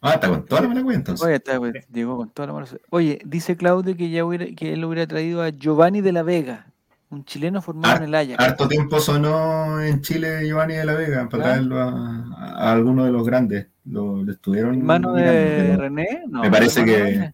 Ah, 0.00 0.12
está 0.14 0.28
con 0.28 0.44
toda 0.44 0.62
la 0.62 0.68
mala 0.68 0.82
cuenta. 0.82 1.14
Oye, 1.20 1.34
está, 1.34 1.58
llegó 1.92 2.16
con 2.16 2.30
toda 2.30 2.46
la 2.46 2.52
mala 2.52 2.66
Oye, 2.90 3.20
dice 3.24 3.56
Claudio 3.56 3.96
que 3.96 4.10
ya 4.10 4.24
hubiera, 4.24 4.46
que 4.54 4.74
él 4.74 4.84
hubiera 4.84 5.06
traído 5.06 5.42
a 5.42 5.50
Giovanni 5.50 6.00
de 6.00 6.12
la 6.12 6.22
Vega, 6.22 6.66
un 7.10 7.24
chileno 7.24 7.60
formado 7.60 7.96
en 7.96 8.04
el 8.04 8.14
Ajax. 8.14 8.38
Harto 8.38 8.68
tiempo 8.68 9.00
sonó 9.00 9.80
en 9.82 10.00
Chile 10.02 10.46
Giovanni 10.46 10.74
de 10.74 10.84
la 10.84 10.94
Vega 10.94 11.28
para 11.28 11.42
traerlo 11.42 11.80
a, 11.80 12.72
alguno 12.72 13.04
de 13.04 13.10
los 13.10 13.26
grandes. 13.26 13.66
Lo, 13.84 14.30
estuvieron. 14.30 14.84
¿Mano 14.84 15.14
de 15.14 15.76
René? 15.76 16.22
No, 16.28 16.42
me 16.42 16.50
parece 16.50 16.84
que 16.84 17.32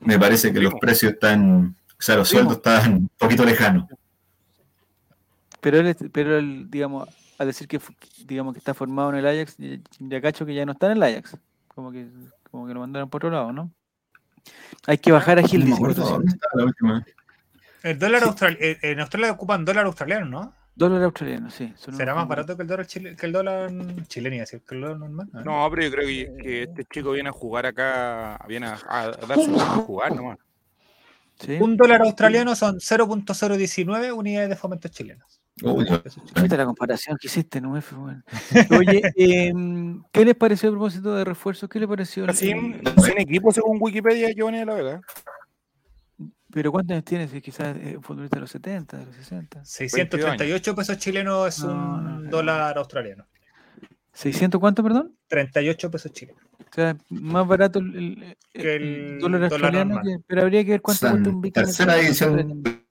me 0.00 0.18
parece 0.18 0.52
que 0.52 0.60
los 0.60 0.74
precios 0.74 1.14
están, 1.14 1.74
o 1.98 2.02
sea, 2.02 2.16
los 2.16 2.28
sueldos 2.28 2.58
están 2.58 2.92
un 2.92 3.10
poquito 3.18 3.44
lejanos. 3.44 3.86
Pero 5.60 5.80
él, 5.80 5.96
pero 6.12 6.38
él, 6.38 6.70
digamos, 6.70 7.08
a 7.38 7.44
decir 7.44 7.66
que 7.66 7.80
digamos 8.24 8.52
que 8.54 8.58
está 8.58 8.74
formado 8.74 9.10
en 9.10 9.16
el 9.16 9.26
Ajax, 9.26 9.56
ya 9.98 10.20
cacho 10.20 10.46
que 10.46 10.54
ya 10.54 10.64
no 10.64 10.72
está 10.72 10.86
en 10.86 10.92
el 10.92 11.02
Ajax. 11.02 11.36
Como 11.76 11.92
que, 11.92 12.08
como 12.50 12.66
que 12.66 12.72
lo 12.72 12.80
mandaron 12.80 13.10
por 13.10 13.18
otro 13.18 13.30
lado, 13.30 13.52
¿no? 13.52 13.70
Hay 14.86 14.96
que 14.96 15.12
bajar 15.12 15.38
a 15.38 15.42
Gil. 15.42 15.62
el 17.82 17.98
dólar 17.98 18.22
australiano, 18.22 18.64
eh, 18.64 18.78
en 18.80 19.00
Australia 19.00 19.32
ocupan 19.32 19.62
dólar 19.62 19.84
australiano, 19.84 20.24
¿no? 20.24 20.54
Dólar 20.74 21.02
australiano, 21.02 21.50
sí. 21.50 21.74
¿Será 21.76 22.14
más 22.14 22.26
barato 22.26 22.56
que 22.56 22.62
el 22.62 22.68
dólar, 22.68 22.86
chile, 22.86 23.14
que 23.14 23.26
el 23.26 23.32
dólar 23.32 23.70
chileno? 24.08 24.42
Que 24.46 24.74
el 24.74 24.80
dólar 24.80 24.98
normal? 24.98 25.28
No, 25.44 25.68
pero 25.70 25.82
yo 25.82 25.90
creo 25.90 26.06
que, 26.06 26.62
este 26.62 26.86
chico 26.86 27.12
viene 27.12 27.28
a 27.28 27.32
jugar 27.32 27.66
acá, 27.66 28.42
viene 28.48 28.68
a, 28.68 28.78
a 28.88 29.10
darse 29.10 29.54
a 29.54 29.66
jugar 29.76 30.16
nomás. 30.16 30.38
Un 31.60 31.76
dólar 31.76 32.00
australiano 32.00 32.56
son 32.56 32.76
0.019 32.76 34.16
unidades 34.16 34.48
de 34.48 34.56
fomento 34.56 34.88
chilenos. 34.88 35.42
Uy, 35.62 35.86
la 35.86 36.64
comparación 36.66 37.16
que 37.18 37.28
hiciste 37.28 37.58
en 37.58 37.66
UF. 37.66 37.94
Oye, 38.78 39.00
em, 39.16 40.02
¿qué 40.12 40.24
les 40.24 40.34
pareció 40.34 40.68
a 40.68 40.72
propósito 40.72 41.14
de 41.14 41.24
refuerzos? 41.24 41.68
¿Qué 41.70 41.80
les 41.80 41.88
pareció? 41.88 42.30
Sin, 42.34 42.82
equipo, 43.16 43.50
según 43.52 43.78
Wikipedia, 43.80 44.32
Giovanni 44.32 44.58
de 44.58 44.66
la 44.66 44.74
Vega. 44.74 45.00
¿Pero 46.52 46.72
cuántos 46.72 46.92
años 46.92 47.04
tienes? 47.04 47.32
Quizás 47.42 47.74
un 47.74 48.02
futbolista 48.02 48.36
de 48.36 48.40
los 48.42 48.50
70, 48.50 48.98
de 48.98 49.06
los 49.06 49.16
60. 49.16 49.64
638 49.64 50.74
pesos 50.74 50.98
chilenos 50.98 51.48
es 51.48 51.62
un 51.62 52.28
dólar 52.28 52.76
australiano. 52.76 53.26
¿600 54.14 54.58
cuánto, 54.60 54.82
perdón? 54.82 55.14
38 55.28 55.90
pesos 55.90 56.12
chilenos. 56.12 56.42
O 56.70 56.74
sea, 56.74 56.96
más 57.08 57.46
barato 57.46 57.78
el, 57.78 58.36
que 58.52 58.76
el, 58.76 59.18
dólar 59.20 59.44
australiano, 59.44 60.02
pero 60.26 60.42
habría 60.42 60.64
que 60.64 60.72
ver 60.72 60.82
cuánto 60.82 61.10
cuesta 61.10 61.30
un 61.30 61.40
Bitcoin. 61.40 61.66
Tercera 61.66 61.98
edición 61.98 62.85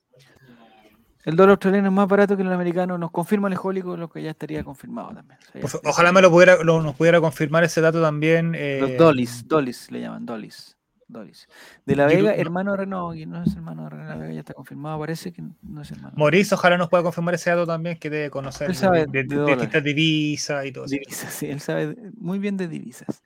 el 1.26 1.36
dólar 1.36 1.52
australiano 1.52 1.88
es 1.88 1.94
más 1.94 2.08
barato 2.08 2.38
que 2.38 2.44
el 2.44 2.52
americano. 2.52 3.00
Nos 3.00 3.10
confirma 3.10 3.48
el 3.48 3.54
ejólico 3.54 3.98
lo 3.98 4.10
que 4.10 4.22
ya 4.22 4.30
estaría 4.30 4.64
confirmado 4.64 5.10
también. 5.10 5.40
ojalá 5.84 6.12
me 6.12 6.22
lo 6.22 6.30
pudiera, 6.30 6.64
nos 6.64 6.96
pudiera 6.96 7.20
confirmar 7.20 7.64
ese 7.64 7.82
dato 7.82 8.00
también. 8.00 8.54
Eh... 8.56 8.78
Los 8.80 8.98
dolis, 8.98 9.48
dolis 9.48 9.92
le 9.92 10.02
llaman, 10.02 10.24
dolis. 10.24 10.78
dolis. 11.08 11.50
De 11.84 11.96
la 11.96 12.06
Vega, 12.06 12.36
hermano 12.36 12.72
de 12.72 12.78
Renault, 12.78 13.18
no 13.26 13.44
es 13.44 13.56
hermano 13.56 13.86
de 13.86 13.90
Renault, 13.90 14.10
la 14.10 14.16
Vega 14.18 14.34
ya 14.34 14.40
está 14.42 14.54
confirmado, 14.54 15.00
parece 15.00 15.34
que 15.34 15.42
no 15.64 15.82
es 15.82 15.90
hermano. 15.90 16.14
Maurice, 16.16 16.54
ojalá 16.54 16.78
nos 16.78 16.90
pueda 16.90 17.02
confirmar 17.02 17.34
ese 17.34 17.50
dato 17.50 17.66
también, 17.66 17.98
que 17.98 18.12
debe 18.12 18.30
conocer 18.30 18.70
él 18.70 18.76
sabe 18.76 19.08
de, 19.08 19.24
distintas 19.24 19.84
divisas 19.84 20.64
y 20.64 20.72
todo 20.72 20.86
divisas, 20.86 21.34
Sí, 21.34 21.48
él 21.48 21.60
sabe 21.60 21.96
muy 22.18 22.38
bien 22.38 22.56
de 22.56 22.68
divisas. 22.68 23.24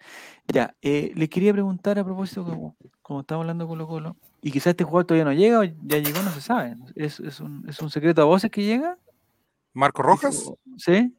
Ya, 0.47 0.73
eh, 0.81 1.11
le 1.15 1.27
quería 1.27 1.51
preguntar 1.51 1.99
a 1.99 2.05
propósito, 2.05 2.45
como, 2.45 2.77
como 3.01 3.19
estamos 3.21 3.43
hablando 3.43 3.67
con 3.67 3.77
Colo 3.77 3.87
Colo, 3.87 4.28
y 4.41 4.51
quizás 4.51 4.67
este 4.67 4.83
jugador 4.83 5.05
todavía 5.05 5.25
no 5.25 5.33
llega 5.33 5.59
o 5.59 5.63
ya 5.63 5.97
llegó, 5.97 6.21
no 6.21 6.31
se 6.31 6.41
sabe. 6.41 6.75
¿Es, 6.95 7.19
es, 7.19 7.39
un, 7.39 7.65
es 7.67 7.79
un 7.81 7.89
secreto 7.89 8.21
a 8.21 8.25
voces 8.25 8.49
que 8.49 8.63
llega? 8.63 8.97
¿Marco 9.73 10.01
Rojas? 10.01 10.51
Sí. 10.77 11.13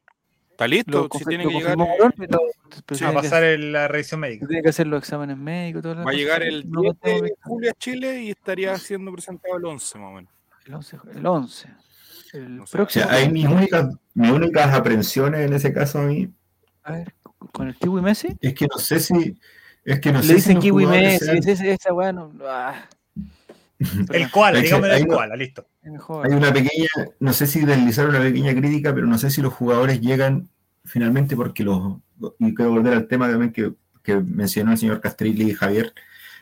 ¿Está 0.50 0.68
listo? 0.68 1.08
si 1.16 1.24
tiene 1.24 1.46
que 1.46 1.54
llegar. 1.54 1.78
va 1.78 3.08
a 3.08 3.12
pasar 3.14 3.42
la 3.58 3.88
revisión 3.88 4.20
médica. 4.20 4.46
Tiene 4.46 4.62
que 4.62 4.68
hacer 4.68 4.86
los 4.86 5.02
exámenes 5.02 5.36
médicos. 5.36 5.82
Todo 5.82 6.04
va 6.04 6.10
a 6.10 6.14
llegar 6.14 6.42
el 6.42 6.70
10 6.70 7.00
de 7.00 7.34
julio 7.42 7.70
a 7.70 7.74
Chile 7.74 8.22
y 8.24 8.30
estaría 8.30 8.76
siendo 8.76 9.12
presentado 9.12 9.56
el 9.56 9.64
11 9.64 9.98
más 9.98 10.08
o 10.08 10.12
menos. 10.12 10.32
El 10.66 10.74
11. 10.74 10.98
El 11.14 11.26
11. 11.26 11.68
El 12.32 12.62
próximo. 12.70 13.04
O 13.04 13.08
sea, 13.08 13.16
hay 13.16 13.30
mis 13.30 13.46
únicas, 13.46 13.88
mis 14.14 14.30
únicas 14.30 14.74
aprensiones 14.74 15.40
en 15.40 15.52
ese 15.52 15.72
caso 15.72 15.98
a 15.98 16.02
mí. 16.02 16.30
A 16.82 16.92
ver, 16.92 17.14
¿con 17.52 17.68
el 17.68 17.76
Kiwi 17.76 18.02
Messi? 18.02 18.36
Es 18.40 18.54
que 18.54 18.66
no 18.66 18.78
sé 18.78 19.00
si. 19.00 19.36
Es 19.84 19.98
que 19.98 20.12
no 20.12 20.20
Le 20.20 20.26
sé 20.26 20.34
dicen 20.34 20.56
si 20.56 20.68
Kiwi 20.68 20.86
Messi, 20.86 21.38
es 21.38 21.60
esa 21.60 21.92
weá, 21.92 22.12
no. 22.12 22.32
Ah. 22.42 22.86
El 24.12 24.30
cual, 24.30 24.60
dígame 24.60 24.94
el 24.94 25.06
cual, 25.06 25.30
listo. 25.38 25.66
Hay 25.82 26.32
una 26.32 26.52
pequeña, 26.52 26.88
no 27.18 27.32
sé 27.32 27.46
si 27.46 27.64
deslizar 27.64 28.08
una 28.08 28.20
pequeña 28.20 28.54
crítica, 28.54 28.94
pero 28.94 29.06
no 29.06 29.16
sé 29.16 29.30
si 29.30 29.40
los 29.40 29.54
jugadores 29.54 30.00
llegan 30.00 30.50
finalmente 30.84 31.34
porque 31.34 31.64
los, 31.64 31.96
y 32.38 32.54
quiero 32.54 32.72
volver 32.72 32.92
al 32.92 33.08
tema 33.08 33.28
también 33.28 33.52
que, 33.52 33.72
mencionó 34.24 34.72
el 34.72 34.78
señor 34.78 35.00
Castrilli 35.00 35.50
y 35.50 35.54
Javier, 35.54 35.94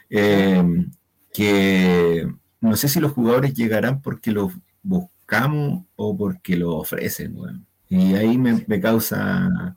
eh, 0.08 0.86
que 1.34 2.26
no 2.60 2.76
sé 2.76 2.88
si 2.88 2.98
los 2.98 3.12
jugadores 3.12 3.52
llegarán 3.52 4.00
porque 4.00 4.30
los 4.32 4.52
buscamos 4.82 5.84
o 5.96 6.16
porque 6.16 6.56
los 6.56 6.74
ofrecen. 6.74 7.36
Y 7.90 8.14
ahí 8.14 8.38
me, 8.38 8.80
causa 8.80 9.76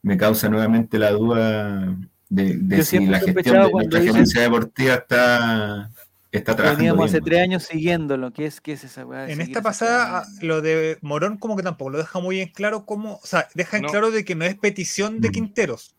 me 0.00 0.16
causa 0.16 0.48
nuevamente 0.48 0.98
la 0.98 1.10
duda 1.10 1.96
de, 2.28 2.84
si 2.84 3.04
la 3.06 3.18
gestión 3.18 3.66
de 3.66 3.70
nuestra 3.72 4.00
gerencia 4.00 4.42
deportiva 4.42 4.94
está 4.94 5.90
está 6.38 6.54
Veníamos 6.54 7.06
hace 7.06 7.20
tres 7.20 7.40
años 7.40 7.64
siguiendo 7.64 8.16
lo 8.16 8.32
que 8.32 8.46
es, 8.46 8.60
qué 8.60 8.72
es 8.72 8.84
esa 8.84 9.06
weá. 9.06 9.28
En 9.28 9.40
esta 9.40 9.62
pasada, 9.62 10.18
ah, 10.18 10.26
lo 10.40 10.60
de 10.60 10.98
Morón 11.00 11.38
como 11.38 11.56
que 11.56 11.62
tampoco 11.62 11.90
lo 11.90 11.98
deja 11.98 12.18
muy 12.20 12.40
en 12.40 12.48
claro 12.48 12.86
como, 12.86 13.16
o 13.16 13.26
sea, 13.26 13.48
deja 13.54 13.76
en 13.76 13.84
claro 13.84 14.10
de 14.10 14.24
que 14.24 14.34
no 14.34 14.44
es 14.44 14.56
petición 14.56 15.20
de 15.20 15.28
mm. 15.28 15.32
Quinteros, 15.32 15.96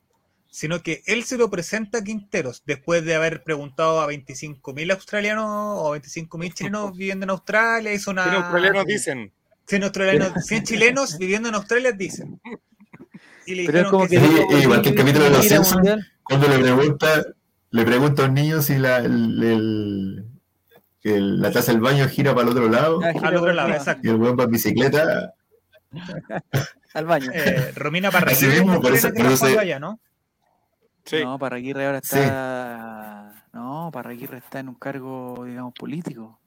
sino 0.50 0.82
que 0.82 1.04
él 1.06 1.24
se 1.24 1.38
lo 1.38 1.50
presenta 1.50 2.00
a 2.00 2.04
Quinteros 2.04 2.64
después 2.66 3.04
de 3.04 3.16
haber 3.16 3.44
preguntado 3.44 4.02
a 4.02 4.08
25.000 4.08 4.92
australianos 4.94 5.46
o 5.48 5.96
25.000 5.96 6.54
chilenos 6.54 6.92
viviendo 6.98 7.26
en 7.26 7.30
Australia. 7.30 7.94
Hizo 7.94 8.12
una... 8.12 8.24
100 8.24 8.36
australianos 8.36 8.86
dicen. 8.86 9.32
100, 9.68 9.84
australianos, 9.84 10.46
100 10.46 10.64
chilenos 10.64 11.18
viviendo 11.18 11.50
en 11.50 11.56
Australia 11.56 11.92
dicen. 11.92 12.40
Y 13.46 13.56
le 13.56 13.66
Pero 13.66 13.80
es 13.80 13.88
como 13.88 14.08
que, 14.08 14.16
igual 14.16 14.82
que 14.82 14.90
el 14.90 14.96
capítulo 14.96 15.26
de 15.26 15.32
los 15.32 15.46
Simpsons, 15.46 16.08
cuando 16.24 16.48
le 16.48 16.60
pregunta 16.60 17.26
le 17.76 17.84
pregunto 17.84 18.24
a 18.24 18.28
un 18.28 18.34
niño 18.34 18.62
si 18.62 18.78
la, 18.78 19.00
el, 19.00 20.26
la 21.04 21.52
taza 21.52 21.74
del 21.74 21.82
baño 21.82 22.08
gira 22.08 22.34
para 22.34 22.48
el 22.48 22.52
otro 22.52 22.70
lado. 22.70 23.02
Ah, 23.04 23.12
al 23.22 23.36
otro 23.36 23.52
lado, 23.52 23.70
exacto. 23.70 24.08
Y 24.08 24.12
el 24.12 24.16
buen 24.16 24.40
va 24.40 24.46
en 24.46 24.52
bicicleta. 24.52 25.34
Al 26.94 27.06
baño. 27.06 27.30
Eh, 27.34 27.74
Romina 27.76 28.12
Parraguirre. 28.12 28.62
Mismo, 28.62 28.82
por 28.82 28.94
eso, 28.94 29.14
por 29.14 29.26
eso 29.26 29.60
allá, 29.60 29.78
¿no? 29.78 30.00
Sí. 31.04 31.18
No, 31.22 31.38
Parraguirre 31.38 31.86
ahora 31.86 31.98
está. 31.98 33.34
Sí. 33.34 33.42
No, 33.52 33.90
Parraguirre 33.92 34.38
está 34.38 34.60
en 34.60 34.70
un 34.70 34.76
cargo, 34.76 35.44
digamos, 35.46 35.74
político. 35.74 36.40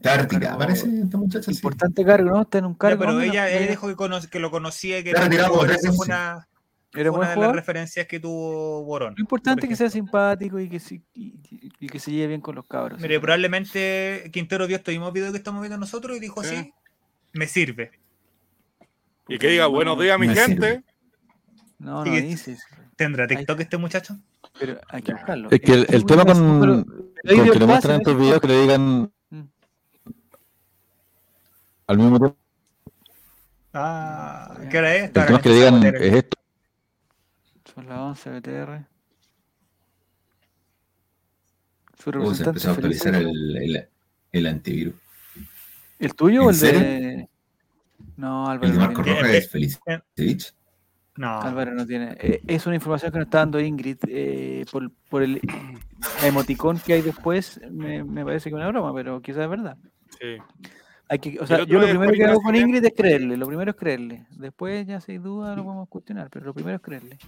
Tártica, 0.00 0.56
parece 0.56 0.88
esta 1.02 1.18
muchacha. 1.18 1.50
Importante 1.50 2.04
cargo, 2.06 2.30
¿no? 2.30 2.40
Está 2.40 2.56
en 2.56 2.64
un 2.64 2.74
cargo. 2.74 3.00
pero 3.00 3.20
ella, 3.20 3.50
ella 3.50 3.66
dijo 3.66 3.86
que, 3.86 4.28
que, 4.30 4.40
lo 4.40 4.50
conocía 4.50 4.98
y 4.98 5.04
que 5.04 5.10
era 5.10 5.26
una, 5.26 6.48
¿Era 6.92 7.12
una 7.12 7.30
de 7.30 7.36
las 7.36 7.52
referencias 7.52 8.06
que 8.06 8.18
tuvo 8.18 8.82
Borón. 8.82 9.14
Lo 9.16 9.20
importante 9.20 9.66
es 9.66 9.68
que 9.68 9.76
sea 9.76 9.90
simpático 9.90 10.58
y 10.58 10.68
que, 10.68 10.80
se, 10.80 11.00
y, 11.14 11.86
que 11.86 12.00
se 12.00 12.10
lleve 12.10 12.28
bien 12.28 12.40
con 12.40 12.56
los 12.56 12.66
cabros. 12.66 13.00
Mire, 13.00 13.20
probablemente 13.20 14.28
Quintero 14.32 14.66
vio 14.66 14.76
estos 14.76 14.92
mismos 14.92 15.12
videos 15.12 15.30
que 15.30 15.38
estamos 15.38 15.60
viendo 15.60 15.78
nosotros 15.78 16.16
y 16.16 16.20
dijo 16.20 16.40
así, 16.40 16.72
me 17.32 17.46
sirve. 17.46 17.92
Y 19.28 19.38
que 19.38 19.48
diga, 19.48 19.66
buenos 19.66 20.00
días, 20.00 20.18
mi 20.18 20.28
gente. 20.34 20.82
No, 21.78 22.04
no 22.04 22.12
dices. 22.12 22.64
¿Tendrá 22.96 23.26
TikTok 23.26 23.60
este 23.60 23.76
muchacho? 23.78 24.18
Pero 24.58 24.80
hay 24.88 25.02
que 25.02 25.12
buscarlo. 25.12 25.48
Es 25.50 25.60
que 25.60 25.72
el, 25.72 26.04
tema 26.04 26.24
con, 26.24 27.14
que 27.24 27.34
le 27.34 27.66
muestran 27.66 27.94
en 27.94 28.00
estos 28.00 28.18
videos 28.18 28.40
que 28.40 28.48
le 28.48 28.62
digan 28.62 29.12
mm. 29.30 29.42
al 31.86 31.98
mismo 31.98 32.18
tiempo. 32.18 32.36
Ah, 33.72 34.58
¿qué 34.68 34.78
hora 34.78 34.94
es? 34.96 35.04
El 35.04 35.12
tema 35.12 35.36
es 35.36 35.42
que 35.42 35.48
le 35.48 35.54
digan, 35.54 35.84
es 35.84 36.14
esto. 36.14 36.39
Son 37.80 37.88
las 37.88 37.98
11 37.98 38.30
BTR. 38.30 38.86
Su 41.98 42.34
se 42.34 42.44
empezó 42.44 42.70
a 42.70 42.72
actualizar 42.72 43.14
el, 43.14 43.56
el, 43.56 43.88
el, 44.32 44.46
antivirus. 44.46 44.94
¿El 45.98 46.14
tuyo 46.14 46.44
o 46.44 46.50
el 46.50 46.58
de.? 46.58 47.28
No, 48.16 48.46
Álvaro. 48.46 48.66
El 48.66 48.72
de 48.72 48.78
Marco 48.78 49.02
Rojas 49.02 49.30
es 49.30 49.50
Felicevich. 49.50 50.54
No. 51.16 51.40
Álvaro 51.40 51.72
no 51.72 51.86
tiene. 51.86 52.16
Eh, 52.20 52.42
es 52.46 52.66
una 52.66 52.74
información 52.74 53.12
que 53.12 53.18
nos 53.18 53.26
está 53.26 53.38
dando 53.38 53.60
Ingrid. 53.60 53.98
Eh, 54.08 54.66
por, 54.70 54.90
por 55.08 55.22
el 55.22 55.40
emoticón 56.22 56.78
que 56.80 56.94
hay 56.94 57.02
después, 57.02 57.60
me, 57.70 58.04
me 58.04 58.24
parece 58.26 58.50
que 58.50 58.56
es 58.56 58.60
una 58.60 58.68
broma, 58.68 58.94
pero 58.94 59.22
quizás 59.22 59.44
es 59.44 59.48
verdad. 59.50 59.76
Sí. 60.18 60.36
Hay 61.08 61.18
que, 61.18 61.40
o 61.40 61.46
sea, 61.46 61.64
yo 61.64 61.80
lo 61.80 61.88
primero 61.88 62.12
que 62.12 62.24
hago 62.24 62.40
con 62.40 62.54
Ingrid 62.54 62.84
es 62.84 62.92
creerle, 62.94 63.36
lo 63.36 63.46
primero 63.46 63.70
es 63.70 63.76
creerle. 63.76 64.26
Después 64.30 64.86
ya 64.86 65.00
sin 65.00 65.22
duda 65.22 65.56
lo 65.56 65.64
podemos 65.64 65.88
cuestionar, 65.88 66.28
pero 66.30 66.44
lo 66.44 66.54
primero 66.54 66.76
es 66.76 66.82
creerle. 66.82 67.18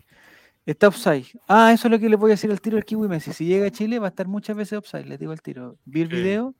Está 0.64 0.88
offside. 0.88 1.26
Ah, 1.48 1.72
eso 1.72 1.88
es 1.88 1.92
lo 1.92 1.98
que 1.98 2.08
le 2.08 2.16
voy 2.16 2.30
a 2.30 2.34
decir 2.34 2.50
al 2.50 2.60
tiro 2.60 2.76
del 2.76 2.84
Kiwi 2.84 3.08
Messi. 3.08 3.32
Si 3.32 3.46
llega 3.46 3.66
a 3.66 3.70
Chile 3.70 3.98
va 3.98 4.06
a 4.06 4.10
estar 4.10 4.28
muchas 4.28 4.56
veces 4.56 4.78
offside, 4.78 5.06
les 5.06 5.18
digo 5.18 5.32
al 5.32 5.42
tiro. 5.42 5.76
Vi 5.84 6.02
el 6.02 6.08
video 6.08 6.54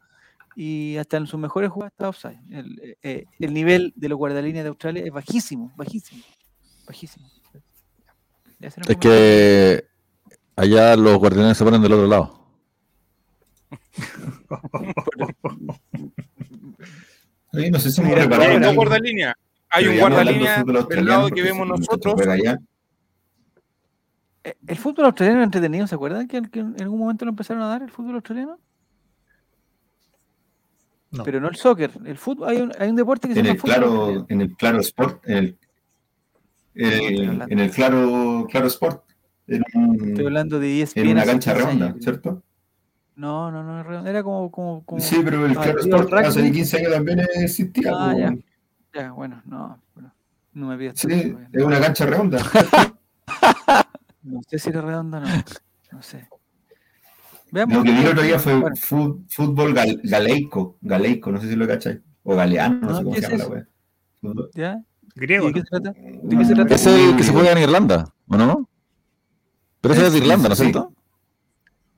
y 0.56 0.96
hasta 0.96 1.18
en 1.18 1.26
sus 1.26 1.38
mejores 1.38 1.70
jugadas 1.70 1.92
está 1.92 2.08
offside. 2.08 2.40
El, 2.50 2.96
eh, 3.02 3.26
el 3.38 3.54
nivel 3.54 3.92
de 3.94 4.08
los 4.08 4.18
guardalíneas 4.18 4.64
de 4.64 4.70
Australia 4.70 5.04
es 5.04 5.12
bajísimo, 5.12 5.72
bajísimo, 5.76 6.22
bajísimo. 6.86 7.30
Es 8.60 8.96
que 8.96 9.84
allá 10.54 10.96
los 10.96 11.18
guardianes 11.18 11.56
se 11.56 11.64
ponen 11.64 11.82
del 11.82 11.92
otro 11.92 12.06
lado. 12.06 12.42
no 17.52 17.78
sé 17.78 17.90
si 17.90 18.02
Mira, 18.02 18.22
hay 18.22 18.56
un 18.56 18.76
guardalínea. 18.76 19.34
Hay 19.70 19.88
un 19.88 19.98
guardalínea 19.98 20.62
del 20.64 21.06
lado 21.06 21.30
que 21.30 21.42
vemos 21.42 21.66
nosotros. 21.66 22.14
Eh, 22.20 22.56
¿El 24.44 24.76
fútbol 24.76 25.06
australiano 25.06 25.42
entretenido? 25.42 25.86
¿Se 25.86 25.94
acuerdan 25.94 26.26
que, 26.26 26.38
en 26.38 26.76
algún 26.80 26.98
momento 26.98 27.24
lo 27.24 27.30
empezaron 27.30 27.62
a 27.62 27.68
dar 27.68 27.82
el 27.82 27.90
fútbol 27.90 28.16
australiano? 28.16 28.58
No. 31.12 31.22
Pero 31.24 31.40
no 31.40 31.48
el 31.48 31.56
soccer. 31.56 31.90
El 32.04 32.16
fútbol, 32.16 32.48
hay, 32.48 32.56
un, 32.62 32.72
hay 32.78 32.88
un 32.88 32.96
deporte 32.96 33.28
que 33.28 33.34
en 33.34 33.36
se 33.36 33.42
llama 33.42 33.54
el 33.54 33.62
claro, 33.62 34.26
En 34.28 34.40
el 34.40 34.56
claro 34.56 34.80
sport, 34.80 35.28
en 35.28 35.36
el, 35.36 35.58
en 36.74 37.58
el 37.58 37.70
claro, 37.70 38.46
claro 38.50 38.66
sport. 38.66 39.04
Estoy 39.46 40.26
hablando 40.26 40.58
de 40.58 40.82
ESPN. 40.82 41.00
En 41.02 41.10
una 41.10 41.24
cancha 41.24 41.54
redonda, 41.54 41.94
¿cierto? 42.00 42.42
No, 43.14 43.50
no, 43.50 43.62
no, 43.62 43.82
redonda. 43.82 44.10
era 44.10 44.22
como, 44.22 44.50
como, 44.50 44.84
como, 44.84 45.00
Sí, 45.00 45.20
pero 45.22 45.44
el 45.44 45.54
claro 45.54 45.80
sport 45.80 46.12
hace 46.14 46.50
15 46.50 46.78
años 46.78 46.92
también 46.92 47.20
existía. 47.34 47.92
Ah, 47.94 48.14
ya. 48.16 48.34
ya, 48.94 49.12
bueno, 49.12 49.42
no. 49.44 49.78
no 50.54 50.66
me 50.66 50.78
pidas. 50.78 50.98
Sí, 50.98 51.36
es 51.52 51.62
una 51.62 51.78
cancha 51.78 52.06
redonda. 52.06 52.38
No 54.22 54.40
sé 54.46 54.58
si 54.58 54.70
era 54.70 54.80
redonda 54.80 55.18
o 55.18 55.20
no. 55.22 55.28
No 55.92 56.02
sé. 56.02 56.28
Veamos. 57.50 57.76
Lo 57.76 57.82
que 57.82 57.92
vi 57.92 57.98
el 57.98 58.08
otro 58.08 58.22
día 58.22 58.38
fue 58.38 58.62
fútbol 59.28 59.74
galeico, 59.74 60.78
galeico, 60.80 61.30
no 61.30 61.40
sé 61.40 61.48
si 61.48 61.56
lo 61.56 61.66
cacháis. 61.66 62.00
O 62.22 62.34
galeano, 62.34 62.80
no, 62.80 62.96
sé 62.96 63.04
cómo 63.04 63.14
se 63.14 63.20
llama 63.20 63.36
la 63.36 63.46
wea. 63.48 63.66
¿Ya? 64.54 64.82
Griego. 65.14 65.48
¿De 65.48 65.52
qué 65.52 65.60
se 65.60 65.66
trata? 65.66 65.92
¿De 65.92 66.36
qué 66.38 66.44
se 66.44 66.54
trata? 66.54 66.74
Es 66.74 66.86
el 66.86 67.16
que 67.16 67.24
se 67.24 67.32
juega 67.32 67.52
en 67.52 67.58
Irlanda, 67.58 68.14
¿o 68.28 68.36
no? 68.36 68.68
Pero 69.80 69.94
ese 69.94 70.06
es 70.06 70.12
de 70.12 70.18
Irlanda, 70.20 70.48
¿no 70.48 70.54
es 70.54 70.60
cierto? 70.60 70.94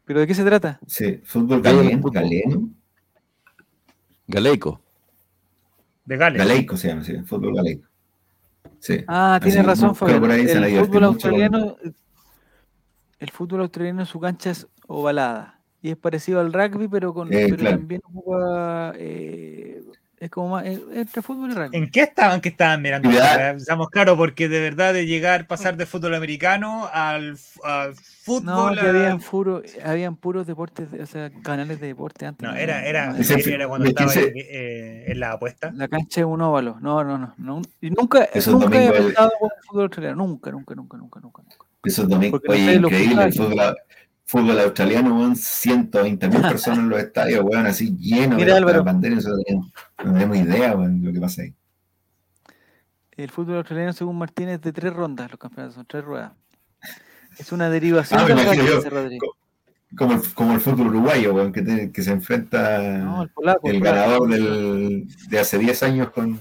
¿Pero 0.06 0.20
de 0.20 0.26
qué 0.26 0.34
se 0.34 0.44
trata? 0.44 0.80
Sí, 0.86 1.20
fútbol 1.24 1.62
galeno. 1.62 2.70
Galeico. 4.26 4.80
De 6.04 6.16
Gales. 6.16 6.38
Galeico 6.38 6.76
se 6.76 6.88
llama, 6.88 7.04
sí, 7.04 7.16
fútbol 7.24 7.54
galeico. 7.54 7.86
Sí. 8.80 9.04
Ah, 9.06 9.38
tiene 9.42 9.62
razón, 9.62 9.94
Fabián. 9.94 10.24
El 10.30 10.86
fútbol 10.86 11.04
australiano 11.04 11.76
el 13.24 13.30
fútbol 13.30 13.62
australiano 13.62 14.00
en 14.00 14.06
su 14.06 14.20
cancha 14.20 14.50
es 14.50 14.68
ovalada. 14.86 15.60
Y 15.82 15.90
es 15.90 15.96
parecido 15.96 16.40
al 16.40 16.52
rugby, 16.52 16.88
pero 16.88 17.12
con 17.12 17.32
eh, 17.32 17.46
pero 17.50 17.70
también 17.70 18.00
juega, 18.02 18.94
eh, 18.96 19.82
es 20.18 20.30
como 20.30 20.50
más, 20.50 20.64
entre 20.64 21.20
fútbol 21.20 21.50
y 21.50 21.54
rugby. 21.54 21.76
¿En 21.76 21.90
qué 21.90 22.02
estaban 22.02 22.40
que 22.40 22.48
estaban 22.50 22.80
mirando? 22.80 23.10
Estamos 23.10 23.90
claro, 23.90 24.16
porque 24.16 24.48
de 24.48 24.60
verdad 24.60 24.94
de 24.94 25.04
llegar, 25.04 25.46
pasar 25.46 25.76
de 25.76 25.84
fútbol 25.84 26.14
americano 26.14 26.88
al, 26.90 27.36
fútbol. 27.36 28.44
No, 28.44 28.72
que 28.72 28.88
habían, 28.88 29.20
habían 29.84 30.16
puros 30.16 30.46
deportes, 30.46 30.88
o 30.98 31.06
sea, 31.06 31.30
canales 31.42 31.80
de 31.80 31.88
deporte 31.88 32.24
antes. 32.24 32.48
No, 32.48 32.54
era, 32.54 32.86
era, 32.86 33.14
era, 33.18 33.68
cuando 33.68 33.88
estaba 33.88 34.12
eh, 34.14 35.04
en, 35.06 35.20
la 35.20 35.32
apuesta. 35.32 35.70
La 35.74 35.88
cancha 35.88 36.20
es 36.20 36.26
un 36.26 36.40
óvalo. 36.40 36.78
No, 36.80 37.04
no, 37.04 37.18
no. 37.18 37.34
no 37.36 37.62
y 37.82 37.90
nunca, 37.90 38.26
nunca 38.46 38.82
he 38.82 38.88
apostado 38.88 39.32
con 39.38 39.50
el 39.54 39.62
fútbol 39.66 39.82
australiano. 39.82 40.26
Nunca, 40.26 40.50
nunca, 40.50 40.74
nunca, 40.74 40.96
nunca, 40.96 41.20
nunca. 41.20 41.66
Eso 41.84 42.08
también 42.08 42.34
oye, 42.48 42.74
increíble. 42.74 43.24
El 43.24 43.32
fútbol, 43.32 43.76
fútbol 44.24 44.60
australiano, 44.60 45.16
weón, 45.16 45.36
120 45.36 46.28
mil 46.28 46.40
personas 46.42 46.78
en 46.80 46.88
los 46.88 46.98
estadios, 46.98 47.44
weón, 47.44 47.66
así 47.66 47.96
lleno 47.96 48.36
Mira, 48.36 48.54
de 48.54 48.58
Álvaro. 48.58 48.84
banderas. 48.84 49.26
No 49.26 50.12
tenemos 50.12 50.36
idea, 50.36 50.74
weón, 50.76 51.00
de 51.00 51.08
lo 51.08 51.12
que 51.12 51.20
pasa 51.20 51.42
ahí. 51.42 51.54
El 53.12 53.30
fútbol 53.30 53.58
australiano, 53.58 53.92
según 53.92 54.18
Martínez, 54.18 54.60
de 54.60 54.72
tres 54.72 54.92
rondas, 54.92 55.30
los 55.30 55.38
campeonatos 55.38 55.76
son 55.76 55.86
tres 55.86 56.04
ruedas. 56.04 56.32
Es 57.38 57.52
una 57.52 57.68
derivación 57.68 58.20
ah, 58.20 58.26
del 58.26 58.90
rugby, 58.90 59.18
como 59.96 60.14
el, 60.14 60.34
como 60.34 60.54
el 60.54 60.60
fútbol 60.60 60.88
uruguayo, 60.88 61.34
weón, 61.34 61.52
que, 61.52 61.92
que 61.92 62.02
se 62.02 62.10
enfrenta 62.10 62.80
no, 62.98 63.22
el, 63.22 63.28
polaco, 63.28 63.68
el, 63.68 63.76
el 63.76 63.82
ganador 63.82 64.28
del, 64.28 65.06
de 65.28 65.38
hace 65.38 65.58
10 65.58 65.82
años 65.84 66.10
con, 66.10 66.40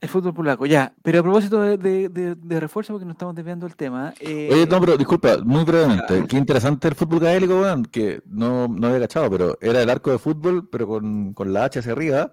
el 0.00 0.08
fútbol 0.08 0.34
polaco, 0.34 0.66
ya. 0.66 0.94
Pero 1.02 1.20
a 1.20 1.22
propósito 1.22 1.60
de, 1.62 2.08
de, 2.08 2.34
de, 2.34 2.60
refuerzo, 2.60 2.92
porque 2.92 3.06
nos 3.06 3.14
estamos 3.14 3.34
desviando 3.34 3.66
el 3.66 3.76
tema. 3.76 4.14
Eh... 4.20 4.50
Oye, 4.52 4.66
no, 4.66 4.80
pero 4.80 4.96
disculpa, 4.96 5.38
muy 5.44 5.64
brevemente. 5.64 6.26
Qué 6.26 6.36
interesante 6.36 6.88
el 6.88 6.94
fútbol 6.94 7.20
gaélico, 7.20 7.60
weón, 7.60 7.84
que 7.84 8.22
no, 8.26 8.68
no 8.68 8.88
había 8.88 9.00
cachado, 9.00 9.30
pero 9.30 9.58
era 9.60 9.82
el 9.82 9.90
arco 9.90 10.10
de 10.10 10.18
fútbol, 10.18 10.68
pero 10.68 10.86
con, 10.86 11.32
con 11.32 11.52
la 11.52 11.64
H 11.64 11.78
hacia 11.78 11.92
arriba. 11.92 12.32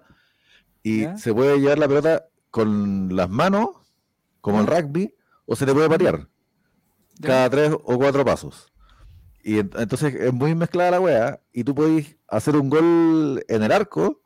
Y 0.82 1.06
se 1.16 1.32
puede 1.32 1.58
llevar 1.58 1.78
la 1.78 1.88
pelota 1.88 2.26
con 2.50 3.16
las 3.16 3.30
manos, 3.30 3.68
como 4.40 4.60
el 4.60 4.66
rugby, 4.66 5.14
o 5.46 5.56
se 5.56 5.64
le 5.64 5.72
puede 5.72 5.88
patear. 5.88 6.28
Cada 7.22 7.48
tres 7.48 7.72
o 7.72 7.96
cuatro 7.96 8.24
pasos. 8.24 8.70
Y 9.42 9.58
entonces 9.58 10.14
es 10.14 10.32
muy 10.32 10.54
mezclada 10.54 10.92
la 10.92 11.00
weá, 11.00 11.40
y 11.52 11.64
tú 11.64 11.74
puedes 11.74 12.16
hacer 12.28 12.56
un 12.56 12.68
gol 12.68 13.44
en 13.48 13.62
el 13.62 13.72
arco, 13.72 14.20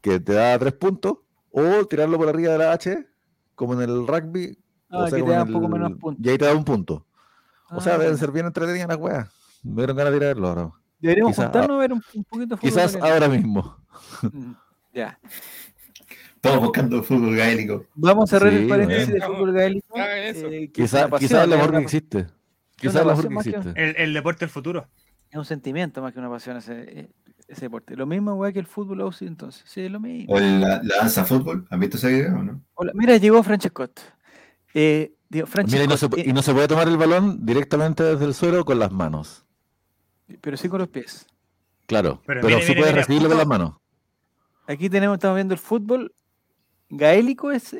que 0.00 0.20
te 0.20 0.32
da 0.34 0.58
tres 0.58 0.74
puntos 0.74 1.18
o 1.52 1.84
tirarlo 1.86 2.18
por 2.18 2.28
arriba 2.28 2.52
de 2.52 2.58
la 2.58 2.72
H, 2.72 3.06
como 3.54 3.74
en 3.74 3.82
el 3.82 4.06
rugby. 4.06 4.58
Ah, 4.90 5.06
que 5.08 5.22
te 5.22 5.30
da 5.30 5.44
un 5.44 5.52
poco 5.52 5.68
menos 5.68 5.92
puntos. 5.92 6.26
Y 6.26 6.28
ahí 6.28 6.38
te 6.38 6.44
da 6.44 6.54
un 6.54 6.64
punto. 6.64 7.06
O 7.70 7.80
sea, 7.80 7.94
ah, 7.94 7.98
deben 7.98 8.18
ser 8.18 8.30
bien 8.32 8.46
entretenidas 8.46 8.88
las 8.88 8.98
weas. 8.98 9.28
Me 9.62 9.76
dieron 9.76 9.96
ganas 9.96 10.12
de 10.12 10.18
tirarlo 10.18 10.48
ahora. 10.48 10.72
Deberíamos 10.98 11.36
juntarnos 11.36 11.76
a 11.76 11.80
ver 11.80 11.92
un, 11.92 12.02
un 12.14 12.24
poquito 12.24 12.54
de 12.54 12.56
fútbol. 12.56 12.70
Quizás 12.70 12.96
ahora 12.96 13.28
mismo. 13.28 13.76
Mm, 14.22 14.52
ya. 14.92 15.18
Estamos 16.36 16.60
buscando 16.60 17.02
fútbol 17.02 17.36
gaélico. 17.36 17.86
Vamos 17.94 18.32
a 18.32 18.38
cerrar 18.38 18.52
el 18.52 18.68
paréntesis 18.68 19.14
de 19.14 19.20
fútbol 19.20 19.52
gaélico. 19.52 19.86
Eh, 19.96 20.70
quizás 20.72 21.08
quizá 21.18 21.44
el 21.44 21.50
deporte 21.50 21.76
que 21.78 21.82
existe. 21.84 22.26
Quizás 22.76 22.96
el 23.02 23.08
deporte 23.08 23.28
que 23.28 23.34
existe. 23.34 23.82
El, 23.82 23.96
el 23.96 24.14
deporte 24.14 24.40
del 24.40 24.50
futuro. 24.50 24.88
Es 25.30 25.38
un 25.38 25.44
sentimiento 25.44 26.02
más 26.02 26.12
que 26.12 26.18
una 26.18 26.28
pasión 26.28 26.56
ese, 26.58 27.00
eh, 27.00 27.10
ese 27.52 27.66
deporte. 27.66 27.96
Lo 27.96 28.06
mismo, 28.06 28.34
güey, 28.34 28.52
que 28.52 28.58
el 28.58 28.66
fútbol 28.66 29.00
Aussie, 29.02 29.28
entonces. 29.28 29.62
Sí, 29.66 29.88
lo 29.88 30.00
mismo. 30.00 30.34
O 30.34 30.40
la, 30.40 30.80
danza 30.80 31.24
fútbol. 31.24 31.66
¿Han 31.70 31.80
visto 31.80 31.96
ese 31.96 32.08
video 32.08 32.38
o 32.38 32.42
no? 32.42 32.62
Hola. 32.74 32.92
Mira, 32.94 33.16
llegó 33.16 33.42
Francescott. 33.42 34.00
Eh, 34.74 35.14
Mira, 35.30 35.84
y 35.84 35.88
no, 35.88 35.96
se, 35.96 36.08
y 36.16 36.32
no 36.32 36.42
se 36.42 36.52
puede 36.52 36.68
tomar 36.68 36.88
el 36.88 36.98
balón 36.98 37.46
directamente 37.46 38.02
desde 38.02 38.26
el 38.26 38.34
suelo 38.34 38.66
con 38.66 38.78
las 38.78 38.92
manos. 38.92 39.46
Pero 40.42 40.58
sí 40.58 40.68
con 40.68 40.80
los 40.80 40.88
pies. 40.88 41.26
Claro, 41.86 42.22
pero, 42.26 42.60
se 42.60 42.74
puede 42.74 42.92
recibirlo 42.92 43.28
con 43.28 43.38
las 43.38 43.46
manos. 43.46 43.74
Aquí 44.66 44.90
tenemos, 44.90 45.16
estamos 45.16 45.36
viendo 45.36 45.54
el 45.54 45.60
fútbol. 45.60 46.14
Gaélico 46.90 47.50
es, 47.50 47.74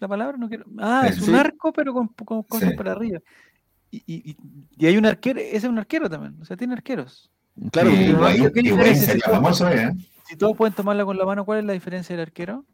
la 0.00 0.08
palabra, 0.08 0.38
no 0.38 0.48
quiero. 0.48 0.64
Ah, 0.78 1.06
es 1.06 1.20
un 1.20 1.34
arco, 1.34 1.72
pero 1.74 1.92
con, 1.92 2.08
cosas 2.08 2.72
para 2.74 2.92
arriba. 2.92 3.20
Y, 3.90 4.36
hay 4.80 4.96
un 4.96 5.04
arquero, 5.04 5.38
ese 5.38 5.58
es 5.58 5.64
un 5.64 5.78
arquero 5.78 6.08
también, 6.08 6.40
o 6.40 6.44
sea, 6.46 6.56
tiene 6.56 6.72
arqueros. 6.72 7.30
Claro, 7.70 7.90
si, 10.24 10.36
todos 10.36 10.56
pueden 10.56 10.74
tomarla 10.74 11.04
con 11.04 11.16
la 11.16 11.24
mano, 11.24 11.44
¿cuál 11.44 11.60
es 11.60 11.64
la 11.64 11.72
diferencia 11.72 12.16
del 12.16 12.26
arquero? 12.26 12.64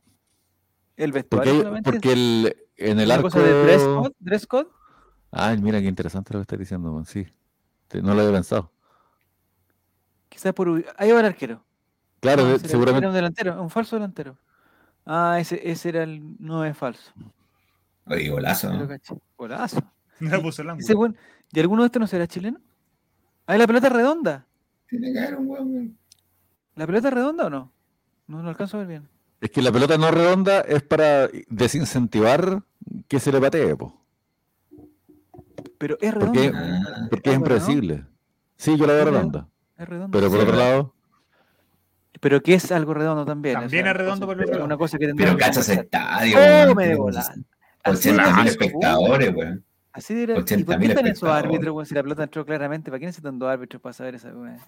El 0.96 1.12
vestuario. 1.12 1.64
Porque, 1.64 1.82
porque 1.82 2.12
el, 2.12 2.56
en 2.76 3.00
el 3.00 3.10
arco. 3.10 3.24
Cosa 3.24 3.40
de 3.40 3.62
dress 3.62 3.82
code, 3.82 4.14
dress 4.18 4.46
code. 4.46 4.68
Ay, 5.30 5.58
mira 5.58 5.80
qué 5.80 5.86
interesante 5.86 6.32
lo 6.32 6.40
que 6.40 6.42
estás 6.42 6.58
diciendo, 6.58 7.04
sí. 7.04 7.26
No 8.02 8.14
lo 8.14 8.20
había 8.20 8.32
pensado. 8.32 8.72
Quizás 10.28 10.54
por. 10.54 10.84
Ahí 10.96 11.10
va 11.10 11.20
el 11.20 11.26
arquero. 11.26 11.62
Claro, 12.20 12.44
ah, 12.46 12.58
seguramente. 12.58 13.06
un 13.06 13.14
delantero, 13.14 13.62
un 13.62 13.70
falso 13.70 13.96
delantero. 13.96 14.38
Ah, 15.04 15.38
ese, 15.40 15.60
ese 15.70 15.90
era 15.90 16.02
el. 16.04 16.36
No 16.38 16.64
es 16.64 16.76
falso. 16.76 17.12
Oye, 18.06 18.28
golazo. 18.28 18.70
Golazo. 19.36 19.82
No 20.20 20.36
el 20.36 21.16
¿Y 21.50 21.60
alguno 21.60 21.80
de 21.80 21.86
estos 21.86 21.98
no 21.98 22.06
será 22.06 22.26
chileno? 22.26 22.60
Ah, 23.46 23.56
la 23.56 23.66
pelota 23.66 23.88
redonda. 23.88 24.46
Tiene 24.90 25.12
que 25.12 25.18
haber 25.20 25.36
un 25.36 25.48
huevo. 25.48 25.70
¿La 26.74 26.86
pelota 26.86 27.08
es 27.08 27.14
redonda 27.14 27.46
o 27.46 27.50
no? 27.50 27.72
No 28.26 28.42
lo 28.42 28.48
alcanzo 28.48 28.76
a 28.76 28.80
ver 28.80 28.88
bien. 28.88 29.08
Es 29.40 29.50
que 29.50 29.62
la 29.62 29.72
pelota 29.72 29.96
no 29.96 30.10
redonda 30.10 30.60
es 30.60 30.82
para 30.82 31.28
desincentivar 31.48 32.62
que 33.08 33.20
se 33.20 33.32
le 33.32 33.40
patee, 33.40 33.76
po. 33.76 33.96
Pero 35.78 35.96
es 36.00 36.12
redonda. 36.12 37.08
Porque, 37.08 37.30
es 37.30 37.36
impredecible. 37.36 38.04
Sí, 38.56 38.76
yo 38.76 38.86
la 38.86 38.94
veo 38.94 39.04
redonda. 39.06 39.48
Es 39.78 39.88
redonda. 39.88 40.18
Pero 40.18 40.30
por 40.30 40.40
otro 40.40 40.56
lado. 40.56 40.94
Pero 42.20 42.42
que 42.42 42.54
es 42.54 42.70
algo 42.72 42.92
redondo 42.92 43.24
también. 43.24 43.54
También 43.54 43.86
es 43.86 43.94
redondo 43.94 44.26
por 44.26 44.42
el 44.42 44.60
Una 44.60 44.76
cosa 44.76 44.98
que 44.98 45.14
Pero 45.14 45.38
cachas 45.38 45.68
estadio. 45.68 46.36
¡Oh, 46.36 46.74
me 46.74 46.88
de 46.88 46.96
volar! 46.96 47.34
80 47.86 48.44
espectadores, 48.44 49.34
weón. 49.34 49.64
Así. 49.92 50.22
¿Y 50.22 50.26
por 50.26 50.78
qué 50.78 50.86
están 50.86 51.06
esos 51.06 51.28
árbitros, 51.28 51.74
weón? 51.74 51.86
Si 51.86 51.94
la 51.94 52.02
pelota 52.02 52.22
entró 52.22 52.44
claramente, 52.44 52.90
¿para 52.90 53.00
qué 53.00 53.06
necesitan 53.06 53.38
dos 53.38 53.48
árbitros 53.48 53.82
para 53.82 53.92
saber 53.92 54.14
esa 54.14 54.28
weón? 54.28 54.58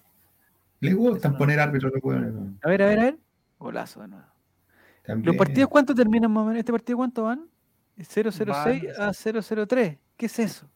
Le 0.79 0.93
gustan 0.93 1.37
poner 1.37 1.59
árbitros, 1.59 1.93
weón. 2.01 2.59
A 2.61 2.69
ver, 2.69 2.83
a 2.83 2.87
ver, 2.87 2.99
a 2.99 3.03
ver. 3.03 3.17
Golazo 3.59 4.01
de 4.01 4.09
nuevo. 4.09 4.25
¿Los 5.05 5.35
partidos 5.35 5.69
cuánto 5.69 5.95
terminan 5.95 6.31
más 6.31 6.41
o 6.41 6.45
menos? 6.45 6.59
¿Este 6.59 6.71
partido 6.71 6.97
cuánto 6.97 7.23
van? 7.23 7.45
006 7.97 8.83
a 8.97 9.11
003. 9.13 9.97
¿Qué 10.17 10.25
es 10.25 10.39
eso? 10.39 10.67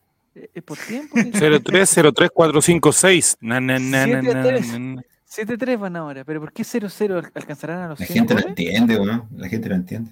¿Es 0.54 0.64
por 0.64 0.78
tiempo? 0.78 1.16
03, 1.16 1.96
03, 2.14 2.30
4, 2.34 2.62
5, 2.62 2.92
6. 2.92 3.38
7-3 3.42 5.80
van 5.80 5.96
ahora, 5.96 6.24
pero 6.24 6.40
¿por 6.40 6.54
qué 6.54 6.64
0-0 6.64 7.32
alcanzarán 7.34 7.82
a 7.82 7.88
los 7.90 8.00
La 8.00 8.06
gente 8.06 8.34
lo 8.34 8.48
entiende, 8.48 9.04
¿no? 9.04 9.28
La 9.36 9.50
gente 9.50 9.70
lo 9.70 9.76
entiende. 9.76 10.12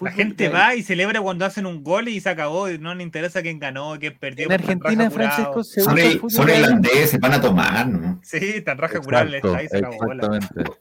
La 0.00 0.12
gente 0.12 0.48
va 0.48 0.74
y 0.74 0.82
celebra 0.82 1.20
cuando 1.20 1.44
hacen 1.44 1.66
un 1.66 1.82
gol 1.82 2.08
y 2.08 2.20
se 2.20 2.28
acabó. 2.28 2.68
Y 2.70 2.78
no 2.78 2.94
le 2.94 3.02
interesa 3.02 3.42
quién 3.42 3.58
ganó, 3.58 3.96
quién 3.98 4.18
perdió. 4.18 4.46
En 4.46 4.52
Argentina, 4.52 5.10
Francisco, 5.10 5.64
se 5.64 5.80
son, 5.80 5.98
el, 5.98 6.20
son 6.28 6.48
irlandeses, 6.48 7.20
van 7.20 7.34
a 7.34 7.40
tomar, 7.40 7.88
¿no? 7.88 8.20
Sí, 8.22 8.60
tan 8.62 8.78
raja 8.78 9.00
curable 9.00 9.38
está 9.38 9.56
ahí, 9.56 9.68
se 9.68 9.82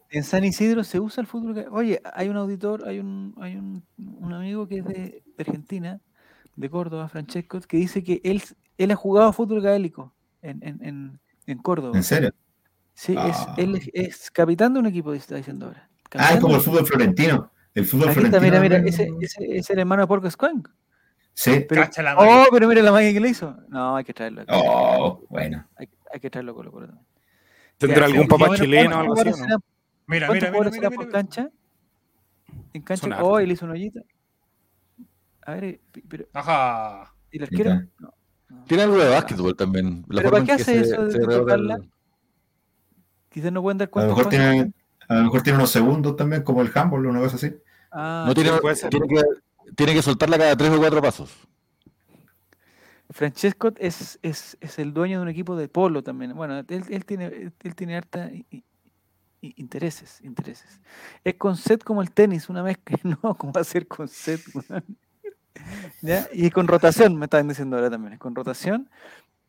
En 0.10 0.24
San 0.24 0.44
Isidro 0.44 0.84
se 0.84 1.00
usa 1.00 1.22
el 1.22 1.28
fútbol. 1.28 1.66
Oye, 1.72 2.02
hay 2.14 2.30
un 2.30 2.38
auditor, 2.38 2.88
hay 2.88 3.00
un, 3.00 3.36
hay 3.40 3.56
un, 3.56 3.84
un 3.98 4.34
amigo 4.34 4.68
que 4.68 4.80
es 4.80 4.86
de, 4.86 5.24
Argentina, 5.38 6.00
de 6.56 6.70
Córdoba, 6.70 7.08
Francesco, 7.10 7.60
que 7.62 7.78
dice 7.78 8.04
que 8.04 8.22
él, 8.24 8.42
él 8.78 8.92
ha 8.92 8.96
jugado 8.96 9.34
fútbol 9.34 9.62
gaélico 9.62 10.14
en, 10.42 10.60
en, 10.64 10.84
en, 10.84 11.20
en 11.46 11.58
Córdoba. 11.60 11.96
¿En 11.96 12.04
serio? 12.04 12.34
Sí, 12.94 13.12
es, 13.12 13.18
ah. 13.20 13.54
él 13.58 13.80
es, 13.94 14.32
capitán 14.32 14.74
de 14.74 14.80
un 14.80 14.88
equipo, 14.88 15.14
está 15.14 15.36
diciendo 15.36 15.68
ahora. 15.68 15.88
ah, 16.16 16.34
es 16.34 16.40
como 16.40 16.56
el 16.56 16.62
fútbol 16.62 16.86
florentino. 16.86 17.52
El 17.78 17.86
fútbol 17.86 18.12
florentino. 18.12 18.42
mira, 18.42 18.60
mira, 18.60 18.78
ese, 18.78 19.08
ese, 19.22 19.56
es 19.56 19.70
el 19.70 19.78
hermano 19.78 20.02
de 20.02 20.08
Porco 20.08 20.28
Squank. 20.32 20.68
Sí. 21.36 21.64
Pero, 21.70 21.88
oh, 22.18 22.48
pero 22.52 22.68
mira 22.68 22.82
la 22.82 22.92
magia 22.92 23.14
que 23.14 23.20
le 23.20 23.30
hizo. 23.30 23.56
No, 23.70 23.96
hay 23.96 24.04
que 24.04 24.16
traerlo. 24.16 24.44
Oh, 24.48 25.24
bueno. 25.30 25.64
Hay, 25.76 25.88
hay 26.12 26.20
que 26.20 26.32
traerlo 26.32 26.56
Colo 26.56 26.72
Colo. 26.72 26.94
¿Tendrá 27.78 28.08
algún 28.08 28.28
papá 28.28 28.56
chileno 28.56 28.98
o 28.98 29.00
algo 29.02 29.14
así? 29.14 29.30
¿no? 29.48 29.60
Mira, 30.08 30.32
mira, 30.32 30.50
mira, 30.50 30.72
mira, 30.72 30.90
por 30.90 31.08
cancha? 31.10 31.52
En 32.74 32.82
cancha, 32.82 33.24
oh, 33.24 33.40
y 33.40 33.46
le 33.46 33.54
hizo 33.54 33.66
una 33.66 33.76
ollita. 33.76 34.02
A 35.44 35.54
ver, 35.54 35.64
eh, 35.66 35.82
pero. 36.10 36.26
Ajá. 36.34 37.14
¿Y 37.30 37.38
el 37.38 37.44
arquero? 37.44 37.82
No. 38.00 38.12
Tiene 38.66 38.84
algo 38.84 38.98
de 38.98 39.10
básquetbol 39.10 39.56
también. 39.56 40.04
La 40.10 40.22
¿Pero 40.24 40.32
para 40.32 40.46
qué 40.46 40.52
hace 40.54 40.80
eso 40.80 41.06
de 41.06 41.20
tocarla? 41.20 41.80
Quizás 43.30 43.52
no 43.52 43.62
pueden 43.62 43.78
dar 43.78 43.92
cuenta. 43.92 44.08
A 44.08 44.10
lo 44.10 44.18
mejor, 44.18 44.30
tiene, 44.32 44.74
a 45.08 45.14
lo 45.14 45.24
mejor 45.26 45.44
tiene 45.44 45.60
unos 45.60 45.70
segundos 45.70 46.16
también, 46.16 46.42
como 46.42 46.64
el 46.64 46.72
handball, 46.74 47.06
una 47.06 47.20
cosa 47.20 47.36
así. 47.36 47.54
Ah, 48.00 48.26
no 48.28 48.36
tiene, 48.36 48.52
tiene, 48.92 49.08
que, 49.08 49.24
tiene 49.76 49.94
que 49.96 50.02
soltarla 50.04 50.38
cada 50.38 50.56
tres 50.56 50.72
o 50.72 50.78
cuatro 50.78 51.02
pasos. 51.02 51.34
Francesco 53.10 53.72
es, 53.78 54.20
es, 54.22 54.56
es, 54.62 54.78
el 54.78 54.94
dueño 54.94 55.18
de 55.18 55.24
un 55.24 55.30
equipo 55.30 55.56
de 55.56 55.68
polo 55.68 56.04
también. 56.04 56.36
Bueno, 56.36 56.60
él, 56.60 56.84
él 56.90 57.06
tiene, 57.06 57.52
él 57.64 57.76
tiene 57.76 57.98
harta 57.98 58.30
intereses, 59.42 60.20
intereses. 60.22 60.80
Es 61.24 61.36
con 61.36 61.56
set 61.56 61.84
como 61.84 62.04
el 62.04 62.12
tenis, 62.12 62.50
una 62.50 62.62
mezcla, 62.62 63.00
no, 63.04 63.36
¿cómo 63.36 63.52
va 63.52 63.62
a 63.62 63.64
ser 63.64 63.88
con 63.88 64.08
set? 64.08 64.42
¿Ya? 66.02 66.28
Y 66.34 66.52
con 66.52 66.68
rotación, 66.68 67.16
me 67.16 67.26
estaban 67.26 67.48
diciendo 67.48 67.78
ahora 67.78 67.90
también, 67.90 68.14
es 68.14 68.20
con 68.20 68.36
rotación. 68.36 68.90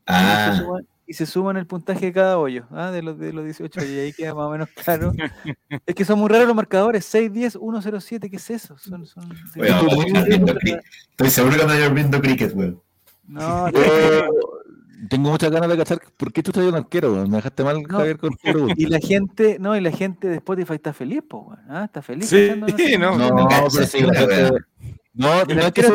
Ah 0.09 0.61
y 1.09 1.15
se 1.15 1.25
suman 1.25 1.57
el 1.57 1.67
puntaje 1.67 2.07
de 2.07 2.13
cada 2.13 2.39
hoyo, 2.39 2.67
¿ah? 2.71 2.91
de, 2.91 3.01
los, 3.01 3.19
de 3.19 3.33
los 3.33 3.43
18, 3.43 3.83
y 3.83 3.99
ahí 3.99 4.13
queda 4.13 4.35
más 4.35 4.47
o 4.47 4.51
menos 4.51 4.69
claro. 4.69 5.11
es 5.87 5.95
que 5.95 6.05
son 6.05 6.19
muy 6.19 6.29
raros 6.29 6.47
los 6.47 6.55
marcadores, 6.55 7.07
6, 7.07 7.33
10, 7.33 7.57
1, 7.57 7.83
0, 7.83 8.01
7, 8.01 8.31
¿qué 8.31 8.37
es 8.37 8.51
eso? 8.51 8.77
Son, 8.77 9.07
son, 9.07 9.25
Estoy 9.57 11.31
seguro 11.31 11.57
que 11.57 11.65
no 11.65 11.73
estoy 11.73 11.95
viendo 11.95 12.21
cricket, 12.21 12.55
weón. 12.55 12.83
No, 13.27 13.69
tengo 15.09 15.31
muchas 15.31 15.51
ganas 15.51 15.71
de 15.71 15.79
cachar. 15.79 15.99
¿Por 16.15 16.31
qué 16.31 16.43
tú 16.43 16.51
estás 16.51 16.65
un 16.65 16.75
arquero? 16.75 17.27
Me 17.27 17.37
dejaste 17.37 17.65
mal, 17.65 17.83
Javier, 17.87 18.19
con 18.19 18.37
Y 18.77 18.87
la 18.87 18.99
gente, 18.99 19.57
no, 19.59 19.75
y 19.77 19.81
la 19.81 19.91
gente 19.91 20.29
de 20.29 20.37
Spotify 20.37 20.75
está 20.75 20.93
feliz, 20.93 21.23
po, 21.27 21.57
¿ah? 21.71 21.85
Está 21.85 22.03
feliz. 22.03 22.29
Sí, 22.29 22.51
no, 23.01 23.17
no, 23.17 23.31
no, 23.31 23.49
pero 23.49 23.87
sí, 23.87 24.01
la 24.03 24.15
gente, 24.15 24.51
no, 25.15 25.43
no 25.43 25.61
es 25.63 25.73
que 25.73 25.83
se 25.83 25.91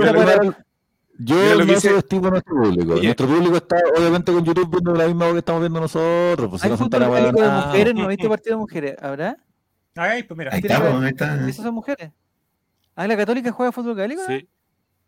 yo 1.24 1.65
no 1.65 1.80
subestimo 1.80 2.28
a 2.28 2.32
nuestro 2.32 2.55
público. 2.55 2.95
Nuestro 2.95 3.28
público 3.28 3.57
está 3.57 3.76
obviamente 3.97 4.32
con 4.32 4.43
YouTube 4.43 4.69
viendo 4.69 4.93
la 4.93 5.07
misma 5.07 5.32
que 5.32 5.38
estamos 5.39 5.61
viendo 5.61 5.80
nosotros. 5.80 6.49
Pues, 6.49 6.63
¿Hay 6.63 6.69
no 6.69 6.78
fútbol 6.78 6.99
de 7.34 7.49
mujeres? 7.49 7.93
¿No 7.95 8.07
viste 8.07 8.30
partido 8.30 8.55
de 8.55 8.59
mujeres? 8.59 8.95
¿Habrá? 9.02 9.38
Ay, 9.95 10.23
pues 10.23 10.38
mira. 10.38 10.52
Ahí 10.53 10.60
está, 10.60 10.99
ahí 10.99 11.10
está. 11.10 11.49
Esas 11.49 11.64
son 11.64 11.76
mujeres. 11.76 12.11
¿Ah, 12.95 13.07
la 13.07 13.18
Católica 13.18 13.52
juega 13.52 13.72
fútbol 13.72 13.95
gaélico? 13.95 14.22
Sí. 14.27 14.47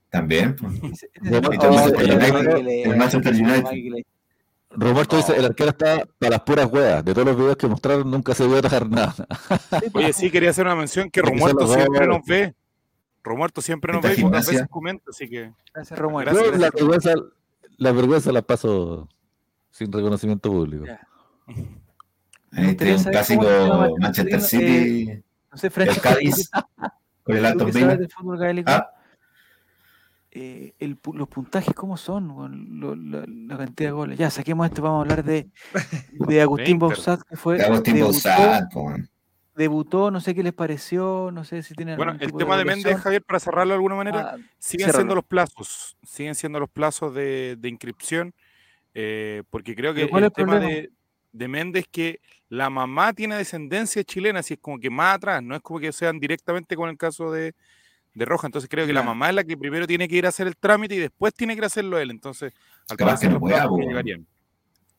También. 0.09 0.55
Pues. 0.55 1.07
El 1.23 2.95
Manchester 2.97 3.33
United. 3.33 4.03
Roberto 4.77 5.17
dice, 5.17 5.37
el 5.37 5.45
arquero 5.45 5.69
está 5.69 6.05
para 6.19 6.31
las 6.31 6.41
puras 6.41 6.65
huevas. 6.71 7.03
De 7.05 7.13
todos 7.13 7.27
los 7.27 7.37
videos 7.37 7.55
que 7.55 7.67
mostraron 7.67 8.09
nunca 8.09 8.33
se 8.33 8.45
vio 8.45 8.57
atajar 8.57 8.89
nada. 8.89 9.27
Oye, 9.93 10.13
sí, 10.13 10.29
quería 10.29 10.49
hacer 10.49 10.65
una 10.65 10.75
mención 10.75 11.09
que 11.09 11.21
Romuerto 11.21 11.67
siempre 11.67 12.07
nos 12.07 12.25
ve. 12.25 12.53
Romuerto 13.25 13.61
siempre 13.61 13.91
nos 13.91 14.03
ve 14.03 14.13
y 14.15 14.21
pocas 14.21 14.47
veces 14.47 14.67
comenta, 14.69 15.05
así 15.09 15.27
que. 15.27 15.51
Gracias, 15.73 15.97
Romuerto. 15.97 16.33
Gracias, 16.33 16.59
la, 16.59 16.69
vergüenza, 16.69 17.13
la 17.77 17.91
vergüenza 17.91 18.31
la 18.31 18.41
paso 18.43 19.09
sin 19.71 19.91
reconocimiento 19.91 20.49
público. 20.51 20.85
Este 22.51 22.93
es 22.93 23.05
un 23.05 23.11
clásico 23.11 23.95
Manchester 23.99 24.41
City. 24.41 25.09
Eh, 25.09 25.23
no 25.51 25.57
sé, 25.57 25.71
el 25.75 26.01
Cádiz 26.01 26.49
con 27.23 27.35
el 27.35 27.45
Alto 27.45 27.65
Villa. 27.65 27.97
Ah. 28.67 28.91
Eh, 30.31 30.75
el, 30.79 30.99
los 31.13 31.27
puntajes, 31.27 31.73
¿cómo 31.73 31.97
son? 31.97 32.27
Lo, 32.79 32.95
lo, 32.95 33.25
la 33.25 33.57
cantidad 33.57 33.89
de 33.89 33.93
goles. 33.93 34.17
Ya, 34.19 34.29
saquemos 34.29 34.67
esto, 34.67 34.81
vamos 34.81 34.99
a 34.99 35.01
hablar 35.01 35.23
de, 35.23 35.49
de 36.27 36.41
Agustín 36.41 36.77
Bausat, 36.77 37.21
que 37.21 37.35
fue. 37.35 37.57
De 37.57 37.63
Agustín 37.63 37.99
Bausat, 37.99 38.71
debutó, 39.55 40.11
no 40.11 40.19
sé 40.19 40.35
qué 40.35 40.43
les 40.43 40.53
pareció, 40.53 41.29
no 41.33 41.43
sé 41.43 41.63
si 41.63 41.73
tienen. 41.73 41.97
Bueno, 41.97 42.17
el 42.19 42.33
tema 42.33 42.57
de, 42.57 42.65
Méndez, 42.65 42.97
Javier, 42.97 43.23
para 43.23 43.39
cerrarlo 43.39 43.71
de 43.71 43.75
alguna 43.75 43.95
manera, 43.95 44.35
ah, 44.35 44.37
siguen 44.59 44.91
siendo 44.91 45.15
los 45.15 45.23
plazos, 45.23 45.97
siguen 46.03 46.35
siendo 46.35 46.59
los 46.59 46.69
plazos 46.69 47.13
de, 47.13 47.57
inscripción, 47.63 48.33
eh, 48.93 49.43
porque 49.49 49.75
creo 49.75 49.93
que 49.93 50.03
el, 50.03 50.31
tema 50.31 50.59
de, 50.59 50.91
de, 51.31 51.47
Méndez 51.47 51.83
es 51.83 51.87
que 51.89 52.19
la 52.49 52.69
mamá 52.69 53.13
tiene 53.13 53.35
descendencia 53.35 54.03
chilena, 54.03 54.39
así 54.39 54.55
es 54.55 54.59
como 54.59 54.79
que 54.79 54.89
más 54.89 55.15
atrás, 55.15 55.41
no 55.41 55.55
es 55.55 55.61
como 55.61 55.79
que 55.79 55.91
sean 55.91 56.19
directamente 56.19 56.75
con 56.75 56.89
el 56.89 56.97
caso 56.97 57.31
de, 57.31 57.53
Roja, 58.17 58.47
entonces 58.47 58.69
creo 58.69 58.87
que 58.87 58.93
la 58.93 59.03
mamá 59.03 59.27
es 59.27 59.35
la 59.35 59.43
que 59.43 59.57
primero 59.57 59.85
tiene 59.85 60.07
que 60.07 60.15
ir 60.15 60.25
a 60.25 60.29
hacer 60.29 60.47
el 60.47 60.55
trámite 60.55 60.95
y 60.95 60.99
después 60.99 61.33
tiene 61.33 61.53
que 61.53 61.65
hacerlo 61.65 61.99
él, 61.99 62.11
entonces 62.11 62.53
al 62.87 62.95
que 62.95 63.27
no 63.27 63.39
llegarían. 63.77 64.25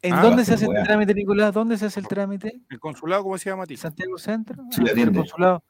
¿En 0.02 0.14
ah, 0.14 0.22
dónde 0.22 0.44
se 0.44 0.54
hace 0.54 0.66
el 0.66 0.84
trámite, 0.84 1.14
Nicolás? 1.14 1.52
¿Dónde 1.52 1.78
se 1.78 1.86
hace 1.86 2.00
el 2.00 2.06
trámite? 2.06 2.60
El 2.68 2.78
consulado, 2.78 3.22
¿cómo 3.22 3.38
se 3.38 3.50
llama? 3.50 3.64
Santiago 3.76 4.18
Centro. 4.18 4.62
Sí, 4.70 4.82
ah, 4.86 4.92
el 4.94 5.12
consulado. 5.12 5.64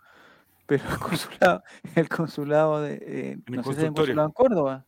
Pero 0.66 0.82
el 0.90 0.98
consulado, 0.98 1.62
el 1.94 2.08
consulado 2.08 2.82
de. 2.82 2.94
Eh, 2.94 3.38
en 3.46 3.54
el 3.54 3.62
consulado 3.62 4.26
en 4.26 4.32
Córdoba. 4.32 4.84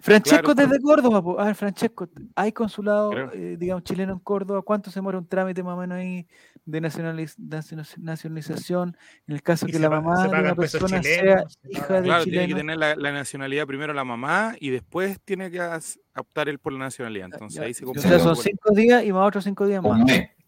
Francesco 0.00 0.54
desde 0.54 0.82
Córdoba, 0.82 1.42
a 1.42 1.46
ver, 1.46 1.54
Francesco, 1.54 2.06
¿hay 2.36 2.52
consulado, 2.52 3.10
eh, 3.32 3.56
digamos, 3.58 3.84
chileno 3.84 4.12
en 4.12 4.18
Córdoba? 4.18 4.60
¿Cuánto 4.60 4.90
se 4.90 5.00
muere 5.00 5.16
un 5.16 5.26
trámite 5.26 5.62
más 5.62 5.78
o 5.78 5.80
menos 5.80 5.96
ahí 5.96 6.26
de 6.64 6.80
nacionalización? 6.80 8.96
En 9.26 9.34
el 9.34 9.42
caso 9.42 9.66
que 9.66 9.78
la 9.78 9.90
mamá 9.90 10.26
de 10.26 10.28
una 10.28 10.54
persona 10.54 11.02
sea 11.02 11.44
hija 11.68 12.00
de 12.00 12.02
claro, 12.02 12.24
Tiene 12.24 12.48
que 12.48 12.54
tener 12.54 12.76
la, 12.76 12.96
nacionalidad 12.96 13.66
primero 13.66 13.92
la 13.92 14.04
mamá 14.04 14.54
y 14.58 14.70
después 14.70 15.20
tiene 15.24 15.50
que 15.50 15.60
optar 16.16 16.48
él 16.48 16.58
por 16.58 16.72
la 16.72 16.80
nacionalidad. 16.80 17.28
Entonces 17.32 17.60
ahí 17.60 17.74
se 17.74 17.84
O 17.84 17.94
sea, 17.94 18.18
son 18.18 18.36
cinco 18.36 18.74
días 18.74 19.04
y 19.04 19.12
más 19.12 19.26
otros 19.26 19.44
cinco 19.44 19.66
días 19.66 19.82
más. 19.82 20.00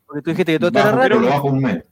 Porque 0.06 0.22
tú 0.22 0.30
dijiste 0.30 0.52
que 0.52 0.59
todo 0.59 0.70
era 0.70 0.93
raro. 0.93 1.02
Pero 1.02 1.20
lo 1.20 1.28
bajo 1.28 1.48
un 1.48 1.60
mes. 1.60 1.82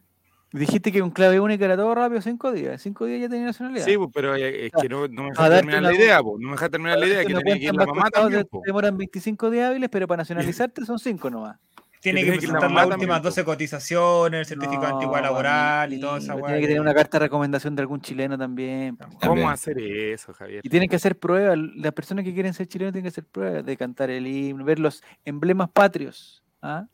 Dijiste 0.54 0.92
que 0.92 1.02
un 1.02 1.10
clave 1.10 1.40
único 1.40 1.64
era 1.64 1.76
todo 1.76 1.92
rápido, 1.96 2.22
cinco 2.22 2.52
días. 2.52 2.80
Cinco 2.80 3.06
días 3.06 3.22
ya 3.22 3.28
tenía 3.28 3.46
nacionalidad. 3.46 3.84
Sí, 3.84 3.98
pues, 3.98 4.10
pero 4.14 4.36
es 4.36 4.70
que 4.70 4.88
no, 4.88 5.08
me 5.08 5.30
deja 5.30 5.50
terminar 5.50 5.82
la 5.82 5.92
idea, 5.92 6.22
pues. 6.22 6.40
No 6.40 6.46
me 6.46 6.52
deja 6.52 6.68
terminar 6.68 6.98
la 7.00 7.06
idea 7.06 7.24
que 7.24 7.34
tenía 7.34 7.58
que 7.58 7.64
ir 7.64 7.74
la 7.74 7.86
mamá 7.86 8.08
también. 8.08 8.44
Te 8.44 8.58
demoran 8.64 8.96
25 8.96 9.50
días 9.50 9.70
hábiles, 9.70 9.90
pero 9.90 10.06
para 10.06 10.18
nacionalizarte 10.18 10.84
son 10.84 11.00
cinco 11.00 11.28
nomás. 11.28 11.58
Tiene 12.04 12.22
que, 12.22 12.32
presentar 12.32 12.70
las 12.70 12.86
últimas 12.86 13.22
12 13.22 13.44
cotizaciones, 13.46 14.40
el 14.40 14.46
certificado 14.46 14.90
no, 14.90 14.94
antigua 14.96 15.22
laboral 15.22 15.90
y 15.90 15.98
todo 15.98 16.18
eso. 16.18 16.34
Tiene 16.36 16.60
que 16.60 16.66
tener 16.66 16.80
una 16.82 16.92
carta 16.92 17.18
de 17.18 17.24
recomendación 17.24 17.74
de 17.74 17.80
algún 17.80 18.02
chileno 18.02 18.36
también. 18.36 18.98
¿Cómo 19.22 19.48
hacer 19.48 19.78
eso, 19.78 20.34
Javier? 20.34 20.60
Y 20.62 20.68
tienen 20.68 20.90
que 20.90 20.96
hacer 20.96 21.18
pruebas. 21.18 21.56
Las 21.76 21.94
personas 21.94 22.26
que 22.26 22.34
quieren 22.34 22.52
ser 22.52 22.66
chilenos 22.66 22.92
tienen 22.92 23.04
que 23.04 23.08
hacer 23.08 23.24
pruebas 23.24 23.64
de 23.64 23.76
cantar 23.78 24.10
el 24.10 24.26
himno, 24.26 24.66
ver 24.66 24.80
los 24.80 25.02
emblemas 25.24 25.70
patrios. 25.70 26.44
¿ah? 26.60 26.86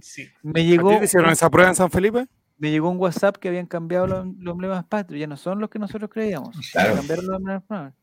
sí. 0.00 0.26
Me 0.42 0.64
llegó. 0.64 1.02
hicieron 1.02 1.28
esa 1.28 1.50
prueba 1.50 1.68
en 1.68 1.76
San 1.76 1.90
Felipe? 1.90 2.26
me 2.56 2.70
llegó 2.70 2.88
un 2.88 2.98
WhatsApp 2.98 3.36
que 3.36 3.48
habían 3.48 3.66
cambiado 3.66 4.06
los, 4.06 4.24
emblemas 4.24 4.84
patrios, 4.84 5.20
ya 5.20 5.26
no 5.26 5.36
son 5.36 5.58
los 5.58 5.68
que 5.68 5.80
nosotros 5.80 6.08
creíamos. 6.08 6.56
Cambiaron 6.72 7.26
los 7.26 7.36
emblemas 7.38 7.64
patrios. 7.64 8.01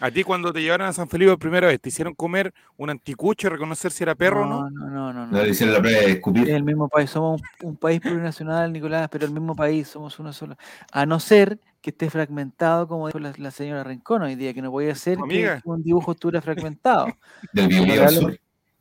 A 0.00 0.10
ti 0.10 0.24
cuando 0.24 0.52
te 0.52 0.60
llevaron 0.60 0.86
a 0.86 0.92
San 0.92 1.08
Felipe 1.08 1.30
por 1.30 1.38
primera 1.38 1.68
vez, 1.68 1.80
¿te 1.80 1.88
hicieron 1.88 2.14
comer 2.14 2.52
un 2.76 2.90
anticucho, 2.90 3.48
reconocer 3.48 3.92
si 3.92 4.02
era 4.02 4.14
perro 4.14 4.42
o 4.42 4.46
no? 4.46 4.70
No, 4.70 4.90
no, 4.90 5.12
no. 5.12 5.26
No, 5.26 5.46
hicieron 5.46 5.74
la 5.74 5.80
prueba 5.80 6.00
de 6.00 6.12
escupir. 6.12 6.50
el 6.50 6.64
mismo 6.64 6.88
país, 6.88 7.10
somos 7.10 7.40
un, 7.62 7.76
país 7.76 8.00
plurinacional, 8.00 8.72
Nicolás, 8.72 9.08
pero 9.10 9.24
el 9.24 9.32
mismo 9.32 9.54
país, 9.54 9.88
somos 9.88 10.18
uno 10.18 10.32
solo. 10.32 10.56
A 10.92 11.06
no 11.06 11.20
ser 11.20 11.58
que 11.80 11.90
esté 11.90 12.10
fragmentado, 12.10 12.88
como 12.88 13.06
dijo 13.06 13.18
la, 13.18 13.50
señora 13.50 13.84
Rincón 13.84 14.22
hoy 14.22 14.34
día, 14.34 14.52
que 14.52 14.62
no 14.62 14.70
podía 14.70 14.94
ser 14.94 15.18
que 15.28 15.60
un 15.64 15.82
dibujo 15.82 16.12
estuviera 16.12 16.40
fragmentado. 16.40 17.06
Del 17.52 17.68
violín 17.68 18.00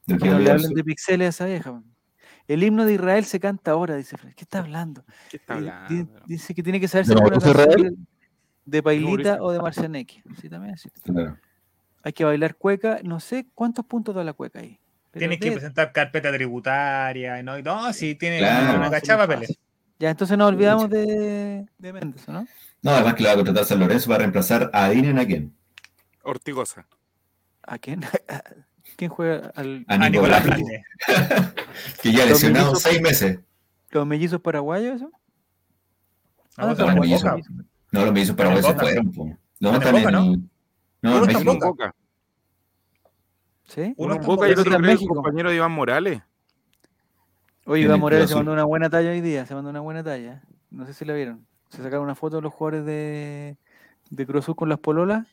no 0.08 0.40
le 0.40 0.52
hablen 0.52 0.74
de 0.74 0.84
pixeles 0.84 1.26
a 1.26 1.30
esa 1.30 1.46
vieja. 1.46 1.82
El 2.48 2.64
himno 2.64 2.86
de 2.86 2.94
Israel 2.94 3.24
se 3.24 3.40
canta 3.40 3.72
ahora, 3.72 3.96
dice 3.96 4.18
¿Qué 4.36 4.44
está 4.44 4.60
hablando? 4.60 5.06
¿Qué 5.30 5.38
está 5.38 5.54
eh, 5.54 5.58
hablando? 5.58 6.22
Dice 6.26 6.54
que 6.54 6.62
tiene 6.62 6.80
que 6.80 6.88
saberse 6.88 7.14
alguna 7.14 7.40
canción 7.40 8.08
de 8.66 8.84
Pailita 8.84 9.42
o 9.42 9.52
de 9.52 9.60
Marcianeque. 9.60 10.24
Sí, 10.42 10.50
también 10.50 10.76
es 10.76 10.88
Hay 12.04 12.14
que 12.14 12.26
bailar 12.26 12.56
cueca. 12.56 13.00
No 13.04 13.20
sé 13.20 13.48
cuántos 13.54 13.86
puntos 13.86 14.16
da 14.16 14.24
la 14.24 14.34
cueca 14.34 14.60
ahí. 14.60 14.80
Tienes 15.12 15.40
que 15.40 15.52
presentar 15.52 15.92
carpeta 15.92 16.32
tributaria. 16.32 17.44
No, 17.44 17.62
no 17.62 17.94
sí, 17.94 18.16
tiene 18.16 18.40
una 18.40 18.90
cachapa 18.90 19.28
papeles. 19.28 19.58
Ya, 20.00 20.10
entonces 20.10 20.38
nos 20.38 20.50
olvidamos 20.50 20.90
de, 20.90 21.66
de 21.78 21.94
Méndez, 21.94 22.28
¿no? 22.28 22.48
No, 22.82 22.92
además 22.92 23.14
que 23.14 23.24
la 23.24 23.30
va 23.30 23.34
a 23.34 23.38
contratar 23.38 23.66
San 23.66 23.80
Lorenzo 23.80 24.08
para 24.08 24.20
reemplazar 24.20 24.70
a 24.74 24.86
Adinen 24.86 25.20
a 25.20 25.26
quién? 25.26 25.56
Ortigosa. 26.24 26.88
¿A 27.62 27.78
quién? 27.78 28.02
¿Quién 28.98 29.10
juega 29.10 29.52
al 29.56 29.86
a, 29.88 30.10
Nicolás, 30.10 30.44
que 32.02 32.12
ya 32.12 32.26
lesionado 32.26 32.76
seis 32.76 33.02
meses. 33.02 33.40
¿Los 33.92 34.06
mellizos 34.06 34.42
paraguayos 34.42 34.98
eso? 34.98 35.12
Ah, 36.58 36.68
no, 36.68 36.74
los 36.74 36.96
mellizos, 36.96 37.32
no, 37.94 38.06
los 38.06 38.14
mellizos 38.14 38.36
paraguayos 38.36 38.66
se 38.66 38.74
fueron. 38.74 39.40
No, 39.60 39.80
también. 39.80 40.12
¿no? 40.12 40.36
No, 41.02 41.30
en 41.30 41.60
Boca. 41.60 41.96
¿Sí? 43.66 43.94
Uno 43.98 44.16
en 44.16 44.22
Boca 44.22 44.48
y 44.48 44.52
el 44.52 44.60
otro 44.60 44.78
es 44.78 45.08
compañero 45.08 45.50
de 45.50 45.56
Iván 45.56 45.72
Morales. 45.72 46.22
Oye, 47.66 47.84
Iván 47.84 48.00
Morales 48.00 48.30
se 48.30 48.36
mandó 48.36 48.52
una 48.52 48.66
buena 48.66 48.90
talla 48.90 49.12
hoy 49.12 49.22
día, 49.22 49.46
se 49.46 49.56
mandó 49.56 49.70
una 49.70 49.80
buena 49.80 50.04
talla. 50.04 50.44
No 50.70 50.86
sé 50.86 50.94
si 50.94 51.06
la 51.06 51.14
vieron. 51.14 51.46
Se 51.70 51.82
sacaron 51.82 52.04
una 52.04 52.16
foto 52.16 52.38
de 52.38 52.42
los 52.42 52.54
jugadores 52.54 52.86
de, 52.86 53.58
de 54.10 54.26
Cruz 54.26 54.46
con 54.56 54.70
las 54.70 54.80
pololas 54.80 55.28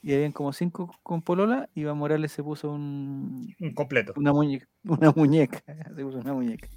y 0.00 0.14
habían 0.14 0.32
como 0.32 0.52
cinco 0.52 0.94
con 1.02 1.22
polola, 1.22 1.68
Iván 1.74 1.98
Morales 1.98 2.32
se 2.32 2.42
puso 2.42 2.70
un, 2.70 3.54
un 3.60 3.74
completo. 3.74 4.14
Una 4.16 4.32
muñeca, 4.32 4.66
una 4.84 5.12
muñeca. 5.12 5.62
Se 5.94 6.02
puso 6.02 6.18
una 6.18 6.32
muñeca. 6.32 6.68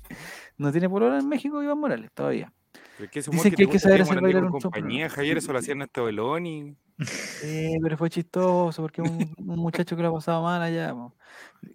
No 0.57 0.71
tiene 0.71 0.89
polola 0.89 1.19
en 1.19 1.29
México 1.29 1.63
Iván 1.63 1.79
Morales 1.79 2.11
todavía. 2.13 2.51
Dicen 2.99 3.53
que, 3.53 3.63
hay 3.63 3.69
que 3.69 3.79
saber 3.79 4.01
hacer 4.01 4.21
bailar 4.21 4.45
un 4.45 4.51
compañía, 4.51 5.09
Javier, 5.09 5.37
eso 5.37 5.51
lo 5.51 5.59
hacía 5.59 5.73
Ernesto 5.73 6.05
Beloni. 6.05 6.75
Sí, 6.99 7.77
pero 7.81 7.97
fue 7.97 8.09
chistoso 8.09 8.81
porque 8.81 9.01
un, 9.01 9.35
un 9.37 9.59
muchacho 9.59 9.95
que 9.95 10.01
lo 10.01 10.09
ha 10.09 10.13
pasado 10.13 10.41
mal 10.41 10.61
allá. 10.61 10.93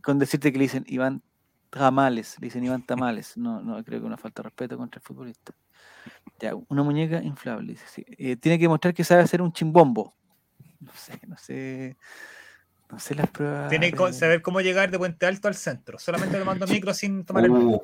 Con 0.03 0.19
decirte 0.19 0.51
que 0.51 0.59
le 0.59 0.65
dicen 0.65 0.85
Iván 0.89 1.23
Tamales, 1.69 2.37
le 2.41 2.47
dicen 2.47 2.65
Iván 2.65 2.87
Tamales. 2.87 3.37
No, 3.37 3.61
no 3.61 3.85
creo 3.85 4.01
que 4.01 4.07
una 4.07 4.17
falta 4.17 4.43
de 4.43 4.49
respeto 4.49 4.79
contra 4.79 4.99
el 4.99 5.03
futbolista. 5.03 5.53
Ya, 6.39 6.55
una 6.69 6.83
muñeca 6.83 7.23
inflable. 7.23 7.73
Dice, 7.73 8.05
eh, 8.17 8.37
tiene 8.37 8.59
que 8.59 8.69
mostrar 8.69 8.95
que 8.95 9.05
sabe 9.05 9.23
hacer 9.23 9.43
un 9.43 9.53
chimbombo 9.53 10.15
no 10.81 10.93
sé, 10.95 11.21
no 11.27 11.37
sé. 11.37 11.97
No 12.91 12.99
sé 12.99 13.15
las 13.15 13.31
pruebas. 13.31 13.69
Tiene 13.69 13.93
que 13.93 14.13
saber 14.13 14.43
cómo 14.43 14.61
llegar 14.61 14.91
de 14.91 14.99
Puente 14.99 15.27
Alto 15.27 15.47
al 15.47 15.55
centro. 15.55 15.99
Solamente 15.99 16.39
tomando 16.39 16.67
micro 16.67 16.93
sin 16.93 17.25
tomar 17.25 17.45
el 17.45 17.51
uh. 17.51 17.81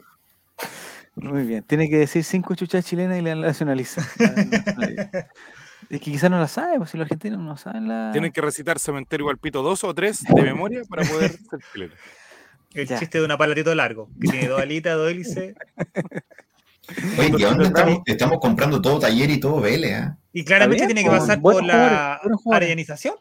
Muy 1.17 1.45
bien. 1.45 1.63
Tiene 1.63 1.89
que 1.89 1.97
decir 1.97 2.23
cinco 2.25 2.55
chuchas 2.55 2.85
chilenas 2.85 3.19
y 3.19 3.23
la 3.23 3.35
nacionaliza. 3.35 4.07
es 5.91 6.01
que 6.01 6.11
quizás 6.11 6.31
no 6.31 6.39
la 6.39 6.47
sabe, 6.47 6.77
pues 6.77 6.91
si 6.91 6.99
los 6.99 7.07
argentinos 7.07 7.41
no 7.41 7.57
saben 7.57 7.89
la. 7.89 8.11
Tienen 8.13 8.33
que 8.33 8.43
recitar 8.43 8.79
Cementerio 8.79 9.27
Pito 9.39 9.63
dos 9.63 9.83
o 9.83 9.95
tres 9.95 10.23
de 10.23 10.43
memoria 10.43 10.83
para 10.89 11.05
poder 11.05 11.31
ser 11.51 11.61
chileno. 11.73 11.95
El 12.75 12.87
chiste 12.87 13.19
de 13.19 13.25
un 13.25 13.31
aparatito 13.31 13.75
largo, 13.75 14.11
que 14.21 14.29
tiene 14.29 14.49
dos 14.49 14.61
alitas, 14.61 14.95
dos 14.97 15.11
hélices. 15.11 15.55
Oye, 17.19 17.33
¿qué 17.37 17.47
onda? 17.47 17.65
Estamos, 17.65 17.99
estamos, 18.05 18.39
comprando 18.39 18.81
todo 18.81 19.01
taller 19.01 19.31
y 19.31 19.41
todo 19.41 19.61
Vélez, 19.61 19.93
¿eh? 19.93 20.15
Y 20.33 20.45
claramente 20.45 20.87
tiene 20.87 21.03
que 21.03 21.11
pasar 21.11 21.41
por 21.41 21.65
la 21.65 22.21
arellanización. 22.53 23.17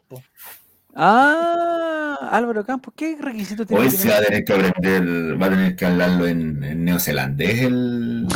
Ah, 0.98 2.30
Álvaro 2.32 2.64
Campos, 2.64 2.94
¿qué 2.96 3.18
requisito 3.20 3.66
tiene? 3.66 3.82
Hoy 3.82 3.90
se 3.90 4.08
va 4.08 4.16
a 4.16 4.22
tener 4.22 4.44
que 4.44 4.52
aprender, 4.54 5.40
va 5.40 5.46
a 5.46 5.50
tener 5.50 5.76
que 5.76 5.84
hablarlo 5.84 6.26
en, 6.26 6.64
en 6.64 6.84
neozelandés 6.86 7.62
el. 7.62 8.26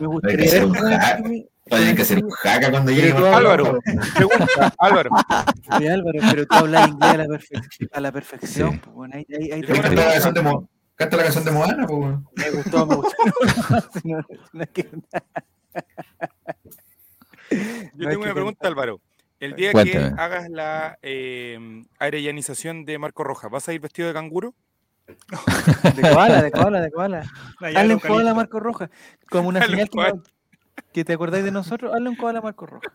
Me 0.00 0.06
gustaría 0.06 0.64
un. 0.64 0.72
Va 0.72 1.76
a 1.76 1.80
tener 1.80 1.96
que 1.96 2.02
hacer 2.02 2.24
un 2.24 2.30
jaca 2.30 2.70
cuando 2.70 2.92
llegue. 2.92 3.12
Álvaro, 3.12 3.78
pregunta, 4.14 4.72
Álvaro. 4.78 5.10
Sí, 5.78 5.86
Álvaro, 5.86 6.18
pero 6.30 6.46
tú 6.46 6.56
hablas 6.56 6.88
inglés 6.88 7.10
a 7.10 7.16
la, 7.16 7.26
perfección. 7.26 7.90
A 7.92 8.00
la 8.00 8.12
perfección 8.12 8.72
sí. 8.72 8.80
pues, 8.82 8.94
bueno, 8.94 9.14
ahí, 9.16 9.26
ahí, 9.30 9.52
ahí 9.52 9.60
te 9.60 9.94
la 9.94 10.12
canción 10.12 10.34
de 10.34 10.42
Mo, 10.42 10.70
Canta 10.94 11.16
la 11.18 11.22
canción 11.24 11.44
de 11.44 11.50
Moana, 11.50 11.86
pues. 11.86 12.16
Me 12.36 12.50
gustó, 12.52 12.86
me 12.86 12.94
gustó. 12.94 13.16
no, 14.04 14.24
no, 14.52 14.62
es 14.62 14.70
que... 14.70 14.88
Yo 17.94 18.08
tengo 18.08 18.22
una 18.22 18.32
pregunta, 18.32 18.66
Álvaro. 18.66 19.00
El 19.46 19.54
día 19.54 19.72
que 19.72 19.96
hagas 20.18 20.50
la 20.50 20.98
eh, 21.02 21.84
arellanización 22.00 22.84
de 22.84 22.98
Marco 22.98 23.22
Rojas, 23.22 23.48
¿vas 23.48 23.68
a 23.68 23.72
ir 23.72 23.80
vestido 23.80 24.08
de 24.08 24.14
canguro? 24.14 24.54
de 25.06 26.10
koala, 26.10 26.42
de 26.42 26.50
koala, 26.50 26.80
de 26.80 26.90
koala. 26.90 27.22
Hazle 27.60 27.94
un 27.94 28.00
koala 28.00 28.32
a 28.32 28.34
Marco 28.34 28.58
Rojas. 28.58 28.90
Como 29.30 29.48
una 29.48 29.64
señal 29.64 29.88
que, 29.88 30.12
que, 30.92 31.04
te 31.04 31.12
acordáis 31.12 31.44
de 31.44 31.52
nosotros, 31.52 31.94
hazle 31.94 32.08
un 32.08 32.16
koala 32.16 32.40
a 32.40 32.42
Marco 32.42 32.66
Rojas. 32.66 32.92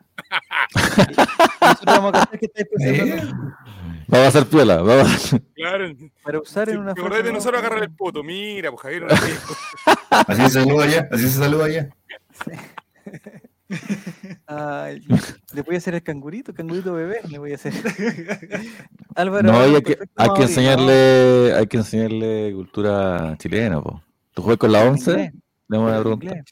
nosotros 1.61 1.85
vamos 1.85 2.13
a 2.15 2.37
que 2.37 2.47
estáis 2.47 2.67
pensando. 2.75 3.33
Vamos 4.09 4.25
a 4.25 4.27
hacer 4.27 4.45
piola, 4.47 4.81
vamos. 4.81 5.35
Claro. 5.55 5.87
Para 6.21 6.39
usar 6.39 6.67
en 6.67 6.79
una 6.79 6.93
foto. 6.93 7.15
Te 7.15 7.23
de 7.23 7.31
nosotros 7.31 7.61
agarrar 7.61 7.81
el 7.81 7.95
poto. 7.95 8.23
Mira, 8.23 8.71
pues 8.71 8.81
Javier. 8.81 9.07
así 10.09 10.41
se 10.41 10.49
saluda 10.49 10.83
allá, 10.83 11.07
así 11.13 11.23
se 11.29 11.39
saluda 11.39 11.65
allá. 11.65 11.89
Ay, 14.47 15.01
le 15.53 15.61
voy 15.61 15.75
a 15.75 15.77
hacer 15.77 15.95
el 15.95 16.03
cangurito, 16.03 16.53
cangurito 16.53 16.93
bebé, 16.93 17.21
le 17.29 17.37
voy 17.37 17.51
a 17.51 17.55
hacer. 17.55 17.73
Álvaro, 19.15 19.51
no, 19.51 19.59
hay 19.59 19.81
que, 19.81 19.97
hay 20.15 20.29
que 20.33 20.41
enseñarle, 20.43 21.53
hay 21.53 21.67
que 21.67 21.77
enseñarle 21.77 22.53
cultura 22.53 23.35
chilena, 23.37 23.81
po. 23.81 24.01
¿Tú 24.33 24.41
juegas 24.41 24.59
con 24.59 24.71
la 24.71 24.83
11? 24.83 25.33
Dame 25.67 25.83
una 25.83 25.99
pregunta. 25.99 26.43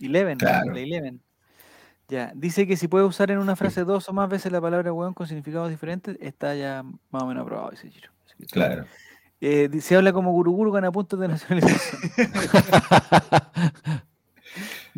Eleven, 0.00 0.38
claro. 0.38 0.72
la 0.72 0.80
Eleven. 0.80 1.20
Ya, 2.08 2.32
dice 2.34 2.66
que 2.66 2.76
si 2.76 2.88
puede 2.88 3.04
usar 3.04 3.30
en 3.30 3.38
una 3.38 3.54
frase 3.54 3.84
dos 3.84 4.08
o 4.08 4.12
más 4.12 4.28
veces 4.28 4.50
la 4.50 4.60
palabra 4.60 4.92
weón 4.92 5.12
con 5.12 5.26
significados 5.26 5.68
diferentes, 5.68 6.16
está 6.20 6.54
ya 6.54 6.82
más 7.10 7.22
o 7.22 7.26
menos 7.26 7.42
aprobado 7.42 7.72
ese 7.72 7.90
giro. 7.90 8.10
Claro. 8.50 8.86
Eh, 9.40 9.68
se 9.80 9.94
habla 9.94 10.12
como 10.12 10.32
guruguru 10.32 10.72
gana 10.72 10.90
puntos 10.90 11.20
de 11.20 11.28
nacionalización. 11.28 12.00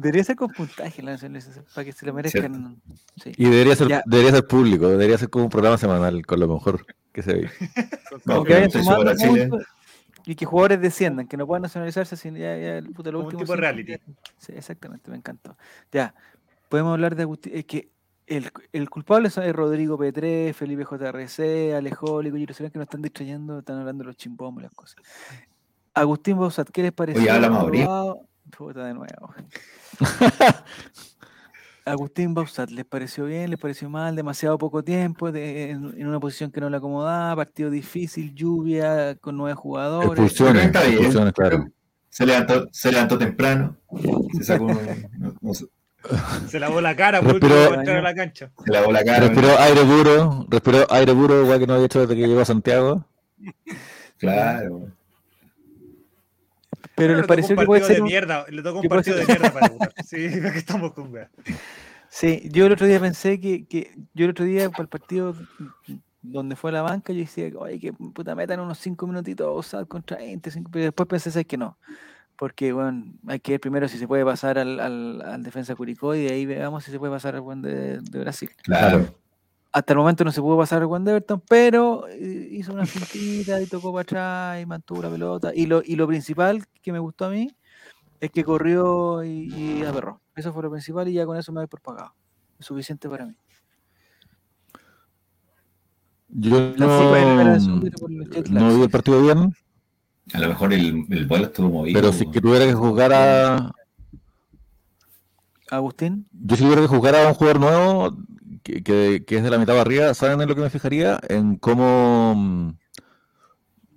Debería 0.00 0.24
ser 0.24 0.36
con 0.36 0.50
puntaje 0.50 1.02
la 1.02 1.12
nacionalización, 1.12 1.64
para 1.74 1.84
que 1.84 1.92
se 1.92 2.06
lo 2.06 2.14
merezcan. 2.14 2.80
Sí. 3.22 3.32
Y 3.36 3.44
debería 3.44 3.76
ser, 3.76 4.02
debería 4.06 4.32
ser 4.32 4.46
público, 4.46 4.88
debería 4.88 5.18
ser 5.18 5.30
como 5.30 5.44
un 5.44 5.50
programa 5.50 5.78
semanal, 5.78 6.24
con 6.24 6.40
lo 6.40 6.48
mejor 6.48 6.86
que 7.12 7.22
se 7.22 7.34
ve. 7.34 7.50
no, 8.24 8.44
que 8.44 8.54
vayan 8.54 8.70
sumando 8.70 9.14
puntos 9.14 9.66
y 10.26 10.34
que 10.34 10.46
jugadores 10.46 10.80
desciendan, 10.80 11.26
que 11.26 11.36
no 11.36 11.46
puedan 11.46 11.62
nacionalizarse 11.62 12.16
sin 12.16 12.34
ya, 12.34 12.56
ya 12.56 12.78
el 12.78 12.84
lo 12.84 13.20
último. 13.20 13.40
tipo 13.40 13.56
reality. 13.56 13.96
Sí, 14.38 14.52
exactamente, 14.54 15.10
me 15.10 15.16
encantó. 15.16 15.56
Ya, 15.92 16.14
podemos 16.68 16.92
hablar 16.92 17.16
de 17.16 17.22
Agustín. 17.22 17.52
Es 17.54 17.64
que 17.64 17.88
el, 18.26 18.50
el, 18.72 18.88
culpable 18.88 19.28
es 19.28 19.52
Rodrigo 19.52 19.98
Petré, 19.98 20.52
Felipe 20.52 20.84
JRC, 20.84 21.74
Alejólico, 21.74 22.36
y 22.36 22.46
que 22.46 22.54
nos 22.74 22.82
están 22.82 23.02
distrayendo, 23.02 23.58
están 23.58 23.78
hablando 23.78 24.04
de 24.04 24.08
los 24.08 24.16
chimbombos 24.16 24.62
y 24.62 24.64
las 24.64 24.72
cosas. 24.72 25.02
Agustín 25.94 26.36
Bosat, 26.36 26.68
¿qué 26.70 26.82
les 26.82 26.92
pareció? 26.92 27.22
Oye, 27.22 27.30
habla 27.30 28.14
Puta 28.56 28.84
de 28.84 28.94
nuevo. 28.94 29.34
Agustín 31.84 32.34
Bausat, 32.34 32.70
¿les 32.70 32.84
pareció 32.84 33.24
bien? 33.24 33.50
¿Les 33.50 33.58
pareció 33.58 33.88
mal? 33.88 34.14
Demasiado 34.14 34.58
poco 34.58 34.82
tiempo 34.84 35.28
en, 35.28 36.06
una 36.06 36.20
posición 36.20 36.50
que 36.50 36.60
no 36.60 36.70
le 36.70 36.76
acomodaba, 36.76 37.36
partido 37.36 37.70
difícil, 37.70 38.34
lluvia, 38.34 39.16
con 39.16 39.36
nueve 39.36 39.54
jugadores. 39.54 40.22
Expulsiones, 40.22 40.70
claro. 41.32 41.66
Se 42.08 42.26
levantó, 42.26 42.68
se 42.72 42.92
levantó 42.92 43.18
temprano. 43.18 43.76
Se 44.36 44.44
sacó 44.44 44.68
Se 46.48 46.58
lavó 46.58 46.80
la 46.80 46.96
cara 46.96 47.20
por 47.20 47.32
respiró, 47.32 47.74
entrar 47.74 47.96
a 47.98 48.02
la 48.02 48.14
cancha. 48.14 48.50
Se 48.64 48.72
lavó 48.72 48.92
la 48.92 49.04
cara. 49.04 49.20
Respiró 49.20 49.58
aire 49.58 49.82
puro, 49.82 50.46
respiró 50.48 50.86
aire 50.90 51.14
puro, 51.14 51.42
igual 51.42 51.58
que 51.60 51.66
no 51.66 51.74
había 51.74 51.86
hecho 51.86 52.00
desde 52.00 52.16
que 52.16 52.26
llegó 52.26 52.40
a 52.40 52.44
Santiago. 52.44 53.04
Claro. 54.18 54.88
Pero 57.00 57.16
les 57.16 57.26
pareció 57.26 57.56
que 57.56 57.64
puede 57.64 57.84
ser 57.84 57.96
de 57.96 58.02
mierda, 58.02 58.44
le 58.48 58.62
tocó 58.62 58.80
un 58.80 58.88
partido 58.88 59.16
de 59.16 59.26
mierda 59.26 59.52
para 59.52 59.68
jugar. 59.68 59.94
Sí, 60.04 60.16
que 60.52 60.58
estamos 60.58 60.92
con 60.92 61.12
Sí, 62.08 62.48
yo 62.52 62.66
el 62.66 62.72
otro 62.72 62.86
día 62.86 63.00
pensé 63.00 63.40
que, 63.40 63.66
que 63.66 63.94
yo 64.14 64.24
el 64.24 64.32
otro 64.32 64.44
día 64.44 64.68
para 64.68 64.82
el 64.82 64.88
partido 64.88 65.34
donde 66.22 66.56
fue 66.56 66.70
a 66.70 66.74
la 66.74 66.82
banca, 66.82 67.12
yo 67.12 67.20
decía, 67.20 67.50
oye, 67.56 67.78
que 67.78 67.92
puta 67.92 68.34
metan 68.34 68.60
unos 68.60 68.78
5 68.78 69.06
minutitos 69.06 69.74
contra 69.88 70.18
20, 70.18 70.50
pero 70.70 70.84
después 70.84 71.08
pensé 71.08 71.44
que 71.44 71.56
no. 71.56 71.78
Porque, 72.36 72.72
bueno, 72.72 73.04
hay 73.28 73.40
que 73.40 73.52
ver 73.52 73.60
primero 73.60 73.88
si 73.88 73.98
se 73.98 74.08
puede 74.08 74.24
pasar 74.24 74.58
al, 74.58 74.80
al, 74.80 75.22
al 75.22 75.42
defensa 75.42 75.74
Curicó 75.74 76.14
y 76.14 76.24
de 76.24 76.32
ahí 76.32 76.46
veamos 76.46 76.84
si 76.84 76.90
se 76.90 76.98
puede 76.98 77.12
pasar 77.12 77.34
al 77.34 77.42
buen 77.42 77.62
de, 77.62 78.00
de 78.00 78.18
Brasil. 78.18 78.50
Claro. 78.62 79.14
Hasta 79.72 79.92
el 79.92 79.98
momento 79.98 80.24
no 80.24 80.32
se 80.32 80.40
pudo 80.40 80.58
pasar 80.58 80.84
buen 80.86 81.04
de 81.04 81.12
Everton, 81.12 81.40
pero 81.48 82.08
eh, 82.08 82.48
hizo 82.50 82.72
una 82.72 82.86
fintita 82.86 83.60
y 83.62 83.66
tocó 83.66 83.92
para 83.92 84.02
atrás 84.02 84.62
y 84.62 84.66
mantuvo 84.66 85.02
la 85.02 85.10
pelota. 85.10 85.52
Y 85.54 85.66
lo, 85.66 85.80
y 85.84 85.94
lo 85.94 86.08
principal 86.08 86.64
que 86.82 86.92
me 86.92 86.98
gustó 86.98 87.26
a 87.26 87.30
mí 87.30 87.48
es 88.18 88.30
que 88.30 88.42
corrió 88.42 89.22
y, 89.22 89.52
y 89.54 89.84
aperró. 89.84 90.20
Eso 90.34 90.52
fue 90.52 90.64
lo 90.64 90.70
principal 90.70 91.06
y 91.08 91.12
ya 91.12 91.24
con 91.24 91.36
eso 91.36 91.52
me 91.52 91.60
voy 91.60 91.68
por 91.68 91.80
pagado. 91.80 92.12
Es 92.58 92.66
suficiente 92.66 93.08
para 93.08 93.26
mí. 93.26 93.34
Yo 96.32 96.74
no, 96.76 97.16
no 98.50 98.76
vi 98.76 98.82
el 98.82 98.90
partido 98.90 99.22
bien. 99.22 99.52
A 100.32 100.38
lo 100.38 100.48
mejor 100.48 100.72
el, 100.72 101.06
el 101.10 101.26
vuelo 101.26 101.46
estuvo 101.46 101.70
movido. 101.70 102.00
Pero 102.00 102.12
si 102.12 102.30
que 102.30 102.40
tuviera 102.40 102.66
que 102.66 102.74
jugar 102.74 103.12
a. 103.12 103.72
Agustín. 105.70 106.28
Yo 106.32 106.56
si 106.56 106.62
tuviera 106.62 106.82
que 106.82 106.88
jugar 106.88 107.16
a 107.16 107.28
un 107.28 107.34
jugador 107.34 107.60
nuevo 107.60 108.16
que, 108.84 109.24
que, 109.26 109.36
es 109.36 109.42
de 109.42 109.50
la 109.50 109.58
mitad 109.58 109.74
barriga, 109.74 110.14
¿saben 110.14 110.40
en 110.40 110.48
lo 110.48 110.54
que 110.54 110.62
me 110.62 110.70
fijaría? 110.70 111.18
En 111.28 111.56
cómo, 111.56 112.76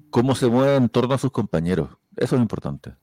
cómo 0.10 0.36
se 0.36 0.48
mueve 0.48 0.76
en 0.76 0.90
torno 0.90 1.16
a 1.16 1.18
sus 1.18 1.32
compañeros. 1.32 1.90
Eso 2.16 2.36
es 2.36 2.42
importante. 2.42 2.96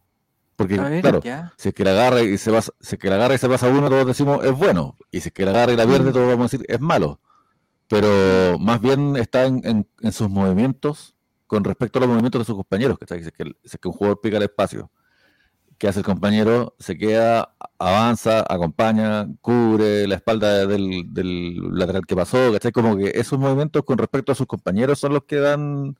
Porque, 0.56 0.76
claro, 1.00 1.22
si 1.56 1.70
es 1.70 1.74
que 1.74 1.84
la 1.84 1.92
agarra 1.92 2.20
y 2.20 2.36
se 2.36 2.52
pasa, 2.52 2.70
si 2.80 2.96
es 2.96 3.00
que 3.00 3.08
la 3.08 3.14
agarra 3.14 3.34
y 3.34 3.38
se 3.38 3.48
pasa 3.48 3.68
uno, 3.68 3.88
todos 3.88 4.06
decimos 4.06 4.44
es 4.44 4.52
bueno. 4.52 4.96
Y 5.10 5.20
si 5.20 5.28
es 5.28 5.32
que 5.32 5.44
la 5.46 5.52
agarra 5.52 5.72
y 5.72 5.76
la 5.76 5.86
pierde, 5.86 6.10
mm. 6.10 6.12
todos 6.12 6.28
vamos 6.28 6.52
a 6.52 6.56
decir 6.56 6.66
es 6.68 6.80
malo. 6.80 7.18
Pero 7.88 8.58
más 8.58 8.78
bien 8.80 9.16
está 9.16 9.46
en, 9.46 9.86
en, 10.00 10.12
sus 10.12 10.28
movimientos 10.28 11.16
con 11.46 11.64
respecto 11.64 11.98
a 11.98 12.00
los 12.00 12.08
movimientos 12.10 12.40
de 12.40 12.44
sus 12.44 12.56
compañeros. 12.56 12.98
Que, 12.98 13.06
si, 13.06 13.26
es 13.26 13.32
que, 13.32 13.44
si 13.44 13.52
es 13.64 13.78
que 13.80 13.88
un 13.88 13.94
jugador 13.94 14.20
pica 14.20 14.36
el 14.36 14.42
espacio, 14.42 14.90
¿qué 15.80 15.88
hace 15.88 16.00
el 16.00 16.04
compañero? 16.04 16.76
Se 16.78 16.98
queda, 16.98 17.56
avanza, 17.78 18.44
acompaña, 18.46 19.26
cubre 19.40 20.06
la 20.06 20.16
espalda 20.16 20.66
del, 20.66 21.12
del 21.14 21.56
lateral 21.72 22.06
que 22.06 22.14
pasó. 22.14 22.52
¿cachai? 22.52 22.70
Como 22.70 22.98
que 22.98 23.12
esos 23.14 23.38
movimientos 23.38 23.82
con 23.84 23.96
respecto 23.96 24.30
a 24.30 24.34
sus 24.34 24.46
compañeros 24.46 25.00
son 25.00 25.14
los 25.14 25.24
que 25.24 25.36
dan 25.36 25.96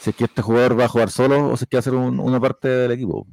si 0.00 0.10
es 0.10 0.16
que 0.16 0.24
este 0.24 0.42
jugador 0.42 0.78
va 0.78 0.86
a 0.86 0.88
jugar 0.88 1.10
solo 1.10 1.48
o 1.48 1.56
si 1.56 1.64
es 1.64 1.68
que 1.68 1.76
va 1.76 1.78
a 1.78 1.82
ser 1.82 1.94
una 1.94 2.40
parte 2.40 2.68
del 2.68 2.90
equipo. 2.90 3.24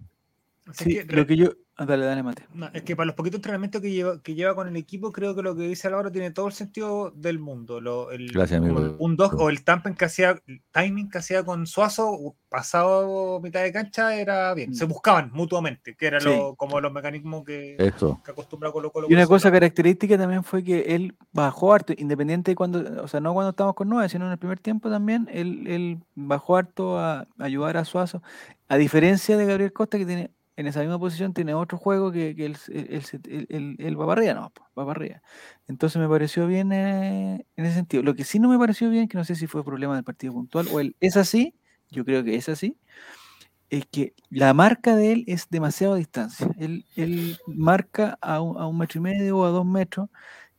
Sí, 0.72 1.02
lo 1.08 1.26
que 1.26 1.36
yo. 1.36 1.50
Ah, 1.78 1.86
dale, 1.86 2.06
dale, 2.06 2.24
mate. 2.24 2.44
es 2.72 2.84
que 2.84 2.96
para 2.96 3.08
los 3.08 3.16
poquitos 3.16 3.40
entrenamientos 3.40 3.82
que 3.82 3.92
lleva, 3.92 4.22
que 4.22 4.34
lleva 4.34 4.56
con 4.56 4.70
el 4.70 4.78
equipo, 4.78 5.12
creo 5.12 5.36
que 5.36 5.42
lo 5.42 5.58
que 5.58 5.64
dice 5.64 5.90
Álvaro 5.90 6.10
tiene 6.10 6.32
todo 6.32 6.48
el 6.48 6.54
sentido 6.54 7.12
del 7.12 7.38
mundo. 7.38 7.82
Lo, 7.82 8.12
el, 8.12 8.32
Gracias, 8.32 8.62
amigo. 8.62 8.96
Un 8.98 9.18
dos 9.18 9.34
o 9.34 9.50
el 9.50 9.66
timing 9.66 9.94
que 9.96 10.06
hacía, 10.06 10.42
timing 10.72 11.10
que 11.10 11.18
hacía 11.18 11.44
con 11.44 11.68
Suazo, 11.68 12.38
pasado 12.48 13.42
mitad 13.42 13.62
de 13.62 13.74
cancha, 13.74 14.16
era 14.16 14.54
bien. 14.54 14.74
Se 14.74 14.86
mm. 14.86 14.88
buscaban 14.88 15.32
mutuamente, 15.34 15.96
que 15.98 16.08
era 16.08 16.22
lo, 16.22 16.56
como 16.56 16.80
los 16.80 16.94
mecanismos 16.94 17.44
que, 17.44 17.76
que 17.78 18.32
acostumbra 18.32 18.72
Colo 18.72 18.94
Colo. 18.94 19.08
Y 19.10 19.14
una 19.14 19.28
cosa 19.28 19.52
característica 19.52 20.18
también 20.18 20.46
fue 20.46 20.64
que 20.64 20.96
él 20.96 21.18
bajó 21.34 21.74
harto, 21.74 21.92
independiente 21.98 22.52
de 22.52 22.56
cuando, 22.56 23.04
o 23.04 23.10
sea, 23.10 23.20
no 23.20 23.34
cuando 23.34 23.50
estábamos 23.50 23.76
con 23.76 23.90
nueve, 23.90 24.08
sino 24.08 24.26
en 24.28 24.32
el 24.32 24.38
primer 24.38 24.60
tiempo 24.60 24.90
también, 24.90 25.28
él, 25.30 25.68
él 25.68 26.00
bajó 26.16 26.56
harto 26.56 26.98
a 26.98 27.28
ayudar 27.38 27.76
a 27.76 27.84
Suazo. 27.84 28.22
A 28.70 28.78
diferencia 28.78 29.36
de 29.36 29.46
Gabriel 29.46 29.74
Costa, 29.74 29.98
que 29.98 30.06
tiene 30.06 30.32
en 30.57 30.68
esa 30.68 30.80
misma 30.80 30.99
posición 30.99 31.34
tiene 31.34 31.53
otro 31.53 31.77
juego 31.77 32.11
que, 32.11 32.36
que 32.36 32.45
él, 32.45 33.77
él, 33.77 33.99
va 33.99 34.07
para 34.07 34.22
arriba, 34.22 34.34
no, 34.34 34.53
va 34.77 34.86
para 34.86 34.91
arriba. 34.91 35.22
Entonces 35.68 36.02
me 36.02 36.07
pareció 36.07 36.48
bien 36.48 36.72
eh, 36.72 37.45
en 37.56 37.65
ese 37.65 37.76
sentido. 37.76 38.03
Lo 38.03 38.15
que 38.15 38.23
sí 38.23 38.40
no 38.40 38.49
me 38.49 38.57
pareció 38.57 38.90
bien, 38.90 39.07
que 39.07 39.18
no 39.18 39.26
sé 39.26 39.36
si 39.36 39.48
fue 39.48 39.64
problema 39.64 39.95
del 39.95 40.03
partido 40.03 40.34
puntual 40.34 40.68
o 40.72 40.80
él 40.80 40.95
es 40.99 41.18
así, 41.18 41.56
yo 41.90 42.06
creo 42.06 42.23
que 42.23 42.36
es 42.36 42.48
así, 42.49 42.77
es 43.69 43.86
que 43.88 44.14
la 44.30 44.53
marca 44.53 44.95
de 44.95 45.11
él 45.11 45.23
es 45.27 45.49
demasiado 45.49 45.95
distancia. 45.95 46.48
Él, 46.57 46.86
él 46.95 47.38
marca 47.48 48.18
a 48.22 48.41
un, 48.41 48.57
a 48.57 48.68
un 48.68 48.77
metro 48.77 48.99
y 48.99 49.03
medio 49.03 49.40
o 49.40 49.45
a 49.45 49.49
dos 49.49 49.65
metros 49.65 50.10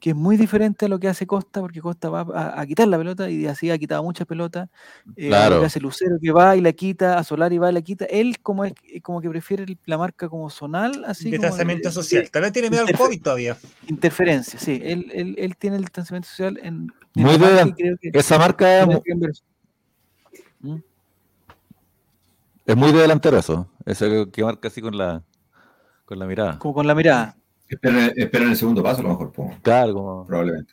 que 0.07 0.11
es 0.11 0.17
muy 0.17 0.37
diferente 0.37 0.87
a 0.87 0.89
lo 0.89 1.01
que 1.01 1.09
hace 1.09 1.27
Costa, 1.27 1.61
porque 1.61 1.81
Costa 1.81 2.09
va 2.09 2.61
a, 2.61 2.65
quitar 2.65 2.87
la 2.87 2.97
pelota 2.97 3.29
y 3.29 3.45
así 3.47 3.73
ha 3.73 3.77
quitado 3.77 4.05
muchas 4.05 4.25
pelotas. 4.25 4.69
Eh, 5.17 5.27
claro. 5.27 5.65
hace 5.65 5.81
Lucero 5.81 6.17
que 6.23 6.31
va 6.31 6.55
y 6.55 6.61
la 6.61 6.73
quita, 6.75 7.19
a 7.19 7.25
Solari 7.25 7.59
va 7.59 7.73
y 7.73 7.75
la 7.75 7.83
quita. 7.83 8.05
Él 8.05 8.39
como 8.41 8.65
es 8.65 8.73
como 9.03 9.21
que 9.21 9.29
prefiere 9.29 9.67
la 9.85 9.99
marca 9.99 10.29
como 10.29 10.49
zonal, 10.49 11.05
así. 11.09 11.29
Distanciamiento 11.33 11.91
social. 11.91 12.31
Tal 12.31 12.43
vez 12.43 12.53
tiene 12.53 12.71
miedo 12.71 12.85
al 12.87 12.97
COVID 12.97 13.21
todavía. 13.21 13.57
Interferencia, 13.89 14.61
sí. 14.61 14.81
Él, 14.81 15.11
él, 15.13 15.35
él 15.39 15.57
tiene 15.57 15.75
el 15.75 15.83
distanciamiento 15.83 16.29
social 16.29 16.61
en. 16.63 16.87
muy 17.17 17.37
bien. 17.37 17.75
Esa 18.13 18.39
marca. 18.39 18.87
¿Mm? 20.61 20.77
Es 22.65 22.77
muy 22.77 22.93
de 22.93 22.99
delantero 22.99 23.39
eso. 23.39 23.69
Ese 23.85 24.29
que 24.33 24.45
marca 24.45 24.69
así 24.69 24.81
con 24.81 24.97
la, 24.97 25.25
con 26.05 26.21
la 26.21 26.27
mirada. 26.27 26.61
Como 26.61 26.75
con 26.75 26.87
la 26.87 26.95
mirada. 26.95 27.37
Espera, 27.69 28.45
en 28.45 28.51
el 28.51 28.57
segundo 28.57 28.83
paso, 28.83 29.01
a 29.01 29.03
lo 29.05 29.09
mejor. 29.11 29.33
Claro, 29.63 30.25
probablemente. 30.27 30.73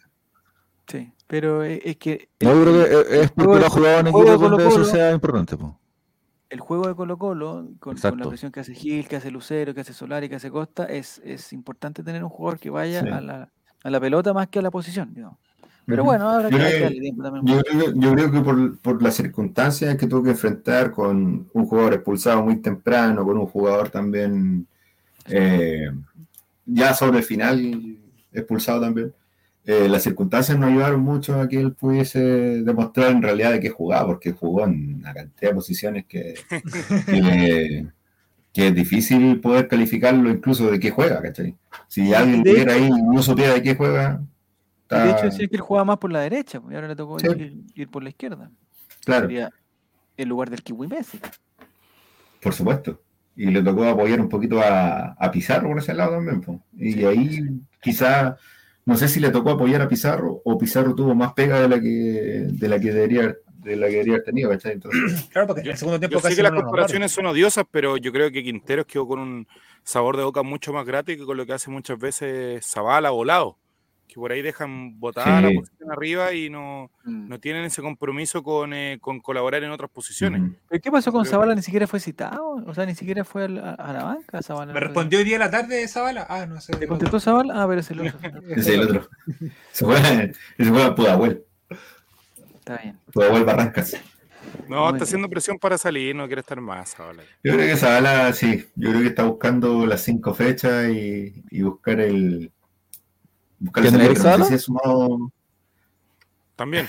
Sí, 0.87 1.11
pero 1.27 1.63
es 1.63 1.97
que. 1.97 2.29
No, 2.41 2.53
yo 2.53 2.61
creo 2.63 3.05
que 3.05 3.21
es 3.21 3.31
porque 3.31 3.59
lo 3.59 3.65
ha 3.65 3.69
jugado 3.69 3.99
en 3.99 4.07
equipos 4.07 4.39
donde 4.39 4.67
eso 4.67 4.85
sea 4.85 5.11
importante. 5.11 5.57
El 6.49 6.59
juego 6.59 6.87
de 6.87 6.93
Colo-Colo, 6.93 7.69
con, 7.79 7.95
la 7.99 8.29
presión 8.29 8.51
que 8.51 8.59
hace 8.59 8.75
Gil, 8.75 9.07
que 9.07 9.15
hace 9.15 9.31
Lucero, 9.31 9.73
que 9.73 9.81
hace 9.81 9.93
Solari, 9.93 10.29
que 10.29 10.35
hace 10.35 10.51
Costa, 10.51 10.85
es, 10.85 11.19
es 11.25 11.51
importante 11.51 12.03
tener 12.03 12.23
un 12.23 12.29
jugador 12.29 12.59
que 12.59 12.69
vaya 12.69 12.99
a, 12.99 13.21
la, 13.21 13.49
a, 13.83 13.89
la, 13.89 13.99
pelota 13.99 14.33
más 14.33 14.49
que 14.49 14.59
a 14.59 14.61
la 14.61 14.69
posición. 14.69 15.15
Pero 15.85 16.03
bueno, 16.03 16.29
ahora 16.29 16.49
yo, 16.49 16.57
que 16.57 16.63
creo, 16.63 16.89
tiempo 16.89 17.23
también. 17.23 17.45
Yo 17.45 17.63
creo, 17.63 17.93
yo 17.95 18.13
creo 18.13 18.31
que 18.31 18.39
por, 18.41 18.77
por, 18.77 19.01
las 19.01 19.15
circunstancias 19.15 19.97
que 19.97 20.05
tuvo 20.07 20.23
que 20.23 20.29
enfrentar 20.29 20.91
con 20.91 21.49
un 21.51 21.65
jugador 21.65 21.93
expulsado 21.95 22.43
muy 22.43 22.57
temprano, 22.57 23.25
con 23.25 23.37
un 23.37 23.47
jugador 23.47 23.89
también. 23.89 24.67
Eh, 25.25 25.89
ya 26.65 26.93
sobre 26.93 27.19
el 27.19 27.23
final 27.23 27.97
expulsado 28.31 28.81
también, 28.81 29.13
eh, 29.65 29.87
las 29.87 30.03
circunstancias 30.03 30.57
no 30.57 30.67
ayudaron 30.67 31.01
mucho 31.01 31.39
a 31.39 31.47
que 31.47 31.59
él 31.59 31.73
pudiese 31.73 32.19
demostrar 32.19 33.11
en 33.11 33.21
realidad 33.21 33.51
de 33.51 33.61
qué 33.61 33.69
jugaba, 33.69 34.07
porque 34.07 34.33
jugó 34.33 34.65
en 34.65 34.95
una 34.95 35.13
cantidad 35.13 35.51
de 35.51 35.55
posiciones 35.55 36.05
que, 36.05 36.33
que, 38.53 38.67
es 38.67 38.75
difícil 38.75 39.39
poder 39.39 39.69
calificarlo 39.69 40.29
incluso 40.29 40.69
de 40.69 40.79
qué 40.79 40.91
juega, 40.91 41.21
¿cachai? 41.21 41.55
Si 41.87 42.13
alguien 42.13 42.43
tuviera 42.43 42.73
ahí 42.73 42.89
no 42.89 43.23
supiera 43.23 43.53
de 43.53 43.61
qué 43.61 43.75
juega. 43.75 44.21
De 44.89 45.11
hecho, 45.11 45.25
decía 45.25 45.47
que 45.47 45.55
él 45.55 45.61
jugaba 45.61 45.85
más 45.85 45.97
por 45.97 46.11
la 46.11 46.19
derecha, 46.19 46.59
pues, 46.59 46.73
y 46.73 46.75
ahora 46.75 46.89
le 46.89 46.95
tocó 46.95 47.17
ir, 47.73 47.89
por 47.89 48.03
la 48.03 48.09
izquierda. 48.09 48.51
Claro. 49.05 49.29
en 50.17 50.29
lugar 50.29 50.49
del 50.49 50.61
Kiwi 50.61 50.87
Messi. 50.87 51.19
Por 52.41 52.53
supuesto 52.53 52.99
y 53.35 53.47
le 53.47 53.63
tocó 53.63 53.85
apoyar 53.85 54.21
un 54.21 54.29
poquito 54.29 54.61
a, 54.61 55.15
Pizarro 55.31 55.69
por 55.69 55.79
ese 55.79 55.93
lado 55.93 56.13
también. 56.13 56.61
Y 56.77 57.03
ahí 57.05 57.41
quizá, 57.81 58.37
no 58.85 58.95
sé 58.95 59.07
si 59.07 59.19
le 59.19 59.31
tocó 59.31 59.51
apoyar 59.51 59.81
a 59.81 59.87
Pizarro 59.87 60.41
o 60.43 60.57
Pizarro 60.57 60.95
tuvo 60.95 61.15
más 61.15 61.33
pega 61.33 61.61
de 61.61 61.69
la 61.69 61.79
que, 61.79 62.47
de 62.51 62.67
la 62.67 62.79
que 62.79 62.91
debería 62.91 63.35
de 63.63 63.77
la 63.77 63.87
que 63.87 63.93
debería 63.93 64.15
haber 64.15 64.25
tenido, 64.25 64.51
claro, 65.31 65.47
porque 65.47 65.61
en 65.61 65.67
el 65.67 65.77
segundo 65.77 65.97
tiempo 65.97 66.19
yo 66.19 66.29
sé 66.29 66.35
que 66.35 66.43
las 66.43 66.51
corporaciones 66.51 67.13
son 67.13 67.27
odiosas, 67.27 67.63
pero 67.71 67.95
yo 67.95 68.11
creo 68.11 68.29
que 68.29 68.43
Quinteros 68.43 68.85
quedó 68.85 69.07
con 69.07 69.19
un 69.19 69.47
sabor 69.83 70.17
de 70.17 70.23
boca 70.23 70.43
mucho 70.43 70.73
más 70.73 70.85
gratis 70.85 71.17
que 71.17 71.25
con 71.25 71.37
lo 71.37 71.45
que 71.45 71.53
hace 71.53 71.71
muchas 71.71 71.97
veces 71.97 72.65
Zavala 72.65 73.11
volado 73.11 73.57
que 74.13 74.19
por 74.19 74.31
ahí 74.31 74.43
dejan 74.43 74.99
botada 74.99 75.41
la 75.41 75.51
posición 75.51 75.91
arriba 75.91 76.33
y 76.33 76.49
no, 76.49 76.91
mm. 77.03 77.29
no 77.29 77.39
tienen 77.39 77.65
ese 77.65 77.81
compromiso 77.81 78.43
con, 78.43 78.71
eh, 78.73 78.99
con 79.01 79.19
colaborar 79.19 79.63
en 79.63 79.71
otras 79.71 79.89
posiciones. 79.89 80.51
qué 80.81 80.91
pasó 80.91 81.11
con 81.11 81.25
Zavala? 81.25 81.55
¿Ni 81.55 81.63
siquiera 81.63 81.87
fue 81.87 81.99
citado? 81.99 82.63
O 82.67 82.73
sea, 82.75 82.85
ni 82.85 82.93
siquiera 82.93 83.23
fue 83.23 83.45
a 83.45 83.47
la, 83.47 84.03
banca 84.03 84.41
Zavala. 84.43 84.71
¿Me 84.71 84.79
respondió 84.79 85.17
hoy 85.17 85.25
día 85.25 85.37
a 85.37 85.39
la 85.39 85.49
tarde 85.49 85.87
Zavala? 85.87 86.27
Ah, 86.29 86.45
no 86.45 86.61
sé. 86.61 86.73
¿Te 86.73 86.87
contestó 86.87 87.19
Zavala? 87.19 87.63
Ah, 87.63 87.67
pero 87.67 87.81
es 87.81 87.89
el 87.89 88.01
otro. 88.01 88.19
es 88.55 88.67
el 88.67 88.81
otro. 88.81 89.09
Se 89.71 89.85
fue, 89.85 90.33
se 90.57 90.65
fue 90.65 90.83
a 90.83 90.93
Pudahuel. 90.93 91.43
Está 92.59 92.77
bien. 92.77 92.99
Pudahuel 93.11 93.43
Barrancas. 93.43 93.97
No, 94.67 94.89
está 94.91 95.05
haciendo 95.05 95.27
presión 95.27 95.57
para 95.57 95.79
salir, 95.79 96.15
no 96.15 96.27
quiere 96.27 96.41
estar 96.41 96.61
más, 96.61 96.93
Zavala. 96.95 97.23
Yo 97.43 97.53
creo 97.53 97.67
que 97.67 97.77
Zavala, 97.77 98.31
sí, 98.33 98.63
yo 98.75 98.89
creo 98.89 99.01
que 99.01 99.07
está 99.07 99.23
buscando 99.23 99.87
las 99.87 100.01
cinco 100.01 100.35
fechas 100.35 100.89
y, 100.89 101.43
y 101.49 101.61
buscar 101.63 101.99
el, 101.99 102.51
también. 106.55 106.87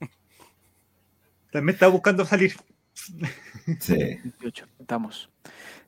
También 1.52 1.74
está 1.74 1.88
buscando 1.88 2.24
salir. 2.24 2.54
Sí. 3.78 4.18
estamos. 4.80 5.30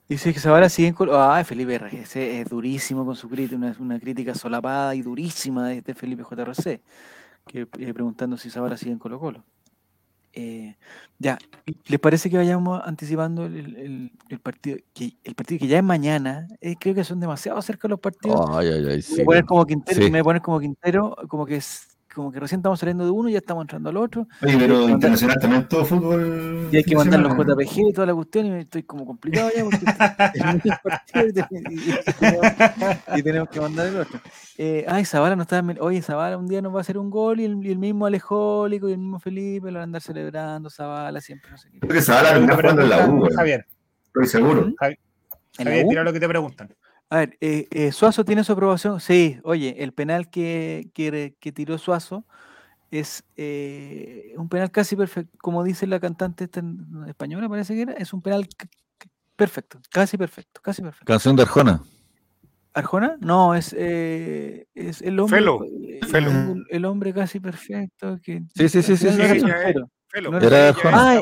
Dice 0.07 0.33
que 0.33 0.39
Zavala 0.39 0.69
sigue 0.69 0.87
en 0.87 0.95
Ah, 1.11 1.43
Felipe 1.43 1.77
RGC 1.77 2.15
es 2.15 2.49
durísimo 2.49 3.05
con 3.05 3.15
su 3.15 3.27
crítica, 3.27 3.57
una, 3.57 3.75
una 3.79 3.99
crítica 3.99 4.33
solapada 4.33 4.95
y 4.95 5.01
durísima 5.01 5.67
de, 5.67 5.79
este 5.79 5.93
Felipe 5.93 6.23
JRC, 6.23 6.81
que 7.47 7.61
eh, 7.61 7.93
preguntando 7.93 8.37
si 8.37 8.49
Zavala 8.49 8.77
sigue 8.77 8.91
en 8.91 8.99
Colo 8.99 9.19
Colo. 9.19 9.43
Eh, 10.37 10.75
ya, 11.17 11.37
¿les 11.87 11.99
parece 11.99 12.29
que 12.29 12.35
vayamos 12.35 12.81
anticipando 12.83 13.45
el, 13.45 14.11
partido? 14.43 14.77
Que, 14.93 15.13
el 15.23 15.33
partido 15.33 15.59
que 15.59 15.67
ya 15.67 15.77
es 15.77 15.83
mañana, 15.83 16.47
eh, 16.59 16.75
creo 16.77 16.93
que 16.93 17.05
son 17.05 17.21
demasiado 17.21 17.61
cerca 17.61 17.87
los 17.87 18.01
partidos. 18.01 18.45
Ay, 18.51 18.67
ay, 18.67 18.85
ay, 18.85 19.03
me 19.17 19.23
pones 19.23 19.43
como 19.45 19.65
Quintero, 19.65 20.09
me 20.09 20.23
pones 20.23 20.41
como 20.41 20.59
Quintero, 20.59 21.15
como 21.29 21.45
que 21.45 21.55
es 21.55 21.94
como 22.15 22.31
que 22.31 22.39
recién 22.39 22.59
estamos 22.59 22.79
saliendo 22.79 23.03
de 23.03 23.11
uno 23.11 23.29
y 23.29 23.33
ya 23.33 23.39
estamos 23.39 23.63
entrando 23.63 23.89
al 23.89 23.97
otro. 23.97 24.27
Oye, 24.41 24.55
pero 24.57 24.87
internacional 24.87 25.37
también 25.39 25.67
todo 25.67 25.85
fútbol. 25.85 26.69
Y 26.71 26.77
hay 26.77 26.83
que 26.83 26.95
mandar 26.95 27.19
los 27.19 27.33
JPG 27.33 27.89
y 27.89 27.93
toda 27.93 28.07
la 28.07 28.15
cuestión, 28.15 28.45
y 28.45 28.61
estoy 28.61 28.83
como 28.83 29.05
complicado 29.05 29.49
ya 29.55 29.63
porque 29.63 29.85
y, 33.15 33.23
tenemos, 33.23 33.49
que 33.49 33.59
mandar 33.59 33.87
el 33.87 33.97
otro. 33.97 34.19
Eh, 34.57 34.85
ay, 34.87 35.03
Zavala 35.05 35.35
no 35.35 35.43
está. 35.43 35.63
Oye, 35.81 36.01
Zavala 36.01 36.37
un 36.37 36.47
día 36.47 36.61
nos 36.61 36.73
va 36.73 36.77
a 36.77 36.81
hacer 36.81 36.97
un 36.97 37.09
gol 37.09 37.41
y 37.41 37.45
el, 37.45 37.57
mismo 37.57 38.05
Alejólico 38.05 38.87
y 38.89 38.93
el 38.93 38.97
mismo 38.97 39.19
Felipe 39.19 39.67
lo 39.67 39.73
van 39.73 39.81
a 39.81 39.83
andar 39.83 40.01
celebrando. 40.01 40.69
Zavala 40.69 41.19
siempre 41.19 41.51
no 41.51 41.57
sé 41.57 41.69
qué. 41.69 41.79
Creo 41.79 41.93
que 41.93 42.01
Zavala 42.01 42.39
está 42.39 42.55
jugando 42.55 42.81
en 42.81 42.89
la 42.89 43.07
U, 43.07 43.27
Javier. 43.35 43.65
Estoy 44.05 44.27
seguro. 44.27 44.73
Javier, 44.79 44.99
Javier 45.57 45.85
mira 45.85 46.03
lo 46.03 46.13
que 46.13 46.21
te 46.21 46.27
preguntan. 46.27 46.69
A 47.09 47.17
ver, 47.17 47.37
eh, 47.39 47.67
eh, 47.71 47.91
Suazo 47.91 48.25
tiene 48.25 48.43
su 48.43 48.51
aprobación. 48.51 48.99
Sí, 48.99 49.39
oye, 49.43 49.83
el 49.83 49.93
penal 49.93 50.29
que, 50.29 50.89
que, 50.93 51.51
tiró 51.51 51.77
Suazo 51.77 52.25
es 52.89 53.23
eh, 53.35 54.33
un 54.37 54.49
penal 54.49 54.71
casi 54.71 54.95
perfecto, 54.95 55.37
como 55.39 55.63
dice 55.63 55.85
la 55.85 55.99
cantante 55.99 56.49
española, 57.07 57.49
parece 57.49 57.75
que 57.75 57.81
era, 57.83 57.93
es 57.93 58.13
un 58.13 58.21
penal 58.21 58.47
perfecto, 59.35 59.79
casi 59.91 60.17
perfecto, 60.17 60.61
casi 60.63 60.81
perfecto. 60.81 61.05
Canción 61.05 61.35
de 61.35 61.43
Arjona. 61.43 61.83
¿Arjona? 62.73 63.17
No, 63.19 63.55
es, 63.55 63.71
es 63.73 65.01
el 65.01 65.19
hombre. 65.19 65.39
Felo. 65.39 65.59
El, 66.69 66.85
hombre 66.85 67.13
casi 67.13 67.39
perfecto. 67.39 68.17
Que, 68.21 68.43
sí, 68.55 68.67
sí, 68.67 68.81
sí, 68.81 68.97
sí. 68.97 69.07
era 69.07 70.69
Arjona. 70.69 71.13
Ah, 71.13 71.19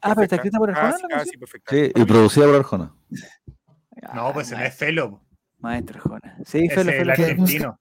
ah, 0.00 0.14
pero 0.14 0.22
está 0.22 0.36
escrita 0.36 0.58
por 0.58 0.70
Arjona. 0.70 1.08
Casi, 1.08 1.30
sí, 1.68 1.92
y 1.94 2.04
producida 2.04 2.46
por 2.46 2.54
Arjona. 2.56 2.94
No, 4.14 4.32
pues 4.32 4.48
se 4.48 4.56
no 4.56 4.62
es 4.62 4.74
Felo. 4.74 5.25
Maestro 5.66 6.00
Jona. 6.00 6.36
Sí, 6.44 6.68
fue 6.68 6.82
el 6.82 7.10
argentino. 7.10 7.78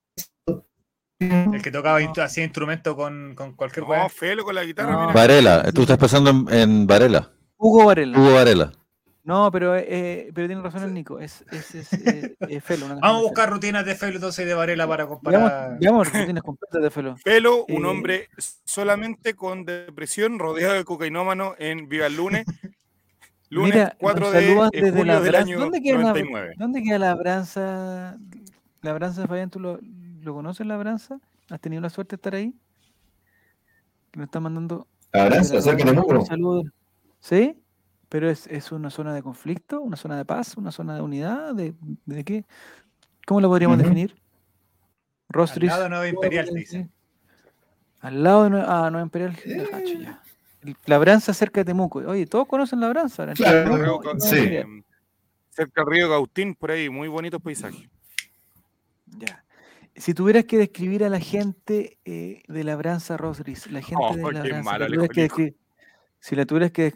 El 1.19 1.61
que 1.61 1.71
tocaba, 1.71 1.99
hacía 1.99 2.43
instrumento 2.43 2.95
con, 2.95 3.35
con 3.35 3.53
cualquier 3.53 3.87
No, 3.87 4.09
Felo 4.09 4.43
con 4.43 4.55
la 4.55 4.63
guitarra. 4.63 5.13
Varela, 5.13 5.71
tú 5.71 5.81
estás 5.81 5.97
pensando 5.97 6.51
en, 6.51 6.85
Varela. 6.85 7.31
Hugo 7.57 7.85
Varela. 7.85 8.19
Hugo 8.19 8.33
Varela. 8.33 8.71
No, 9.23 9.49
pero, 9.51 9.75
eh, 9.75 10.29
pero 10.35 10.45
tiene 10.45 10.61
razón 10.61 10.83
el 10.83 10.93
Nico, 10.93 11.19
es, 11.19 11.43
es, 11.51 11.73
es, 11.73 11.93
eh, 11.93 12.61
Felo. 12.61 12.87
Vamos 13.01 13.21
a 13.21 13.23
buscar 13.23 13.49
rutinas 13.49 13.83
de 13.83 13.95
Felo 13.95 14.15
entonces 14.15 14.45
y 14.45 14.47
de 14.47 14.53
Varela 14.53 14.87
para 14.87 15.07
comparar. 15.07 15.79
Veamos, 15.79 16.13
rutinas 16.13 16.43
completas 16.43 16.81
de 16.81 16.91
Felo. 16.91 17.15
Felo, 17.23 17.65
un 17.67 17.85
eh, 17.85 17.87
hombre 17.87 18.29
solamente 18.65 19.33
con 19.33 19.65
depresión, 19.65 20.37
rodeado 20.37 20.75
de 20.75 20.83
cocainómano 20.83 21.55
en 21.57 21.89
Viva 21.89 22.05
el 22.05 22.17
Lunes, 22.17 22.45
Lunes 23.49 23.73
Mira, 23.73 23.95
4 23.99 24.31
de 24.31 24.91
julio 24.91 25.21
del 25.21 25.35
año 25.35 25.59
¿Dónde 25.59 25.81
queda 25.81 25.99
99. 25.99 26.47
La, 26.47 26.53
¿Dónde 26.57 26.83
queda 26.83 26.99
la 26.99 27.07
Labranza? 27.07 28.17
¿Labranza, 28.81 29.27
Fabián, 29.27 29.49
tú 29.49 29.59
lo, 29.59 29.79
lo 30.21 30.33
conoces, 30.33 30.65
Labranza? 30.65 31.19
¿Has 31.49 31.59
tenido 31.61 31.81
la 31.81 31.89
suerte 31.89 32.15
de 32.15 32.17
estar 32.17 32.35
ahí? 32.35 32.53
Que 34.11 34.19
me 34.19 34.25
está 34.25 34.39
mandando... 34.39 34.87
Labranza, 35.13 35.61
cerca 35.61 35.85
de 35.85 35.93
Mucro. 35.93 36.23
¿Sí? 37.19 37.61
Pero 38.09 38.29
es, 38.29 38.47
es, 38.47 38.71
una 38.71 38.89
zona 38.89 39.13
de 39.13 39.23
conflicto, 39.23 39.81
una 39.81 39.97
zona 39.97 40.17
de 40.17 40.25
paz, 40.25 40.57
una 40.57 40.71
zona 40.71 40.95
de 40.95 41.01
unidad, 41.01 41.53
¿de, 41.53 41.73
de 42.05 42.23
qué? 42.23 42.45
¿Cómo 43.25 43.41
lo 43.41 43.49
podríamos 43.49 43.77
definir? 43.77 44.15
Rostris. 45.29 45.71
Al 45.71 45.79
lado 45.79 45.83
de 45.83 45.89
Nueva 45.89 46.07
Imperial, 46.07 46.49
dice. 46.53 46.89
Al 47.99 48.23
lado 48.23 48.43
de 48.43 48.49
Nueva, 48.51 48.85
ah, 48.85 48.89
Nueva 48.91 49.03
Imperial. 49.03 49.35
Ya. 49.45 50.21
Labranza 50.85 51.33
cerca 51.33 51.61
de 51.61 51.65
Temuco. 51.65 51.99
Oye, 51.99 52.25
todos 52.25 52.47
conocen 52.47 52.79
Labranza. 52.79 53.33
Claro, 53.33 54.01
sí. 54.19 54.59
Cerca 55.49 55.83
del 55.83 55.93
río 55.93 56.09
Gautín, 56.09 56.55
por 56.55 56.71
ahí, 56.71 56.89
muy 56.89 57.07
bonitos 57.07 57.41
paisajes. 57.41 57.89
Ya. 59.05 59.43
Si 59.95 60.13
tuvieras 60.13 60.43
que 60.43 60.57
describir 60.57 61.05
a 61.05 61.09
la 61.09 61.19
gente 61.19 61.97
eh, 62.03 62.43
de 62.47 62.63
Labranza 62.65 63.15
Rosris, 63.15 63.71
la 63.71 63.81
gente 63.81 64.17
de 64.17 64.33
Labranza, 64.33 64.77
si 66.19 66.35
la 66.35 66.45
tuvieras 66.45 66.71
que 66.71 66.93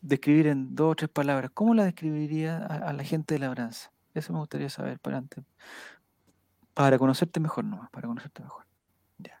describir 0.00 0.46
en 0.46 0.76
dos 0.76 0.92
o 0.92 0.94
tres 0.94 1.10
palabras, 1.10 1.50
¿cómo 1.52 1.74
la 1.74 1.84
describiría 1.84 2.58
a, 2.58 2.92
la 2.92 3.02
gente 3.02 3.34
de 3.34 3.40
Labranza? 3.40 3.90
Eso 4.14 4.32
me 4.32 4.38
gustaría 4.38 4.68
saber 4.68 5.00
para 5.00 5.18
antes. 5.18 5.42
Para 6.74 6.98
conocerte 6.98 7.40
mejor, 7.40 7.64
no, 7.64 7.88
para 7.90 8.06
conocerte 8.06 8.42
mejor. 8.42 8.64
Ya. 9.18 9.40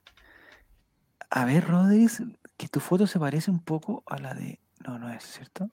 A 1.30 1.44
ver, 1.44 1.68
Rodríguez, 1.68 2.22
que 2.60 2.68
tu 2.68 2.78
foto 2.78 3.06
se 3.06 3.18
parece 3.18 3.50
un 3.50 3.60
poco 3.60 4.02
a 4.06 4.18
la 4.18 4.34
de. 4.34 4.60
No, 4.86 4.98
no 4.98 5.10
es, 5.10 5.24
¿cierto? 5.24 5.64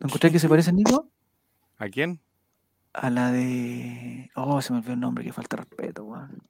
¿No 0.00 0.08
encontré 0.08 0.32
que 0.32 0.40
se 0.40 0.48
parece, 0.48 0.72
Nico? 0.72 1.08
¿A 1.78 1.88
quién? 1.88 2.20
A 2.92 3.08
la 3.08 3.30
de. 3.30 4.28
Oh, 4.34 4.60
se 4.60 4.72
me 4.72 4.80
olvidó 4.80 4.94
el 4.94 5.00
nombre, 5.00 5.24
que 5.24 5.32
falta 5.32 5.58
respeto, 5.58 6.02
weón. 6.02 6.42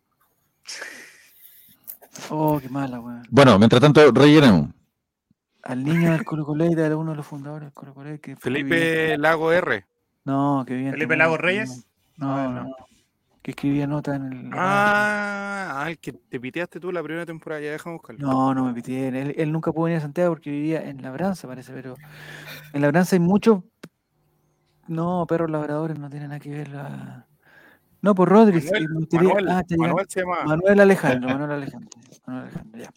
Oh, 2.31 2.59
qué 2.61 2.71
mala, 2.71 2.99
weón. 2.99 3.25
Bueno, 3.29 3.59
mientras 3.59 3.83
tanto, 3.83 4.11
rellenemos. 4.11 4.71
Al 5.65 5.85
niño 5.85 6.13
del 6.13 6.25
Colo 6.25 6.47
era 6.65 6.97
uno 6.97 7.11
de 7.11 7.19
los 7.19 7.27
fundadores 7.27 7.67
del 7.67 7.75
Colo 7.75 7.93
Colo. 7.93 8.19
Que 8.23 8.37
Felipe 8.37 9.19
Lago 9.19 9.53
R. 9.53 9.85
No, 10.25 10.65
que 10.67 10.75
bien. 10.75 10.93
¿Felipe 10.93 11.15
Lago 11.15 11.37
Reyes? 11.37 11.87
No, 12.17 12.51
no. 12.51 12.65
no 12.65 12.77
que 13.43 13.51
escribía 13.51 13.87
nota 13.87 14.15
en 14.15 14.33
el. 14.33 14.51
Ah, 14.55 15.87
el 15.89 15.99
que 15.99 16.13
te 16.13 16.39
piteaste 16.39 16.79
tú 16.79 16.93
la 16.93 17.03
primera 17.03 17.27
temporada, 17.27 17.61
ya 17.61 17.73
dejamos 17.73 17.99
buscarlo. 17.99 18.27
No, 18.27 18.55
no 18.55 18.65
me 18.65 18.73
piteé. 18.73 19.09
Él, 19.09 19.35
él, 19.37 19.53
nunca 19.53 19.73
pudo 19.73 19.85
venir 19.85 19.99
a 19.99 20.03
Santiago 20.03 20.33
porque 20.33 20.51
vivía 20.51 20.83
en 20.89 21.03
Labranza, 21.03 21.49
parece, 21.49 21.73
pero 21.73 21.97
en 22.73 22.81
Labranza 22.81 23.17
hay 23.17 23.21
muchos. 23.21 23.63
No, 24.87 25.27
perros 25.29 25.51
labradores 25.51 25.99
no 25.99 26.09
tienen 26.09 26.29
nada 26.29 26.41
que 26.41 26.51
ver. 26.51 26.69
La... 26.69 27.27
No, 28.01 28.15
por 28.15 28.29
Rodríguez. 28.29 28.71
Manuel, 29.13 29.49
ah, 29.49 29.65
Manuel, 29.77 30.07
se 30.09 30.21
llama. 30.21 30.45
Manuel 30.45 30.81
Alejandro, 30.81 31.29
Manuel 31.29 31.51
Alejandro. 31.53 32.01
Manuel 32.27 32.45
Alejandro, 32.45 32.81
ya. 32.81 32.91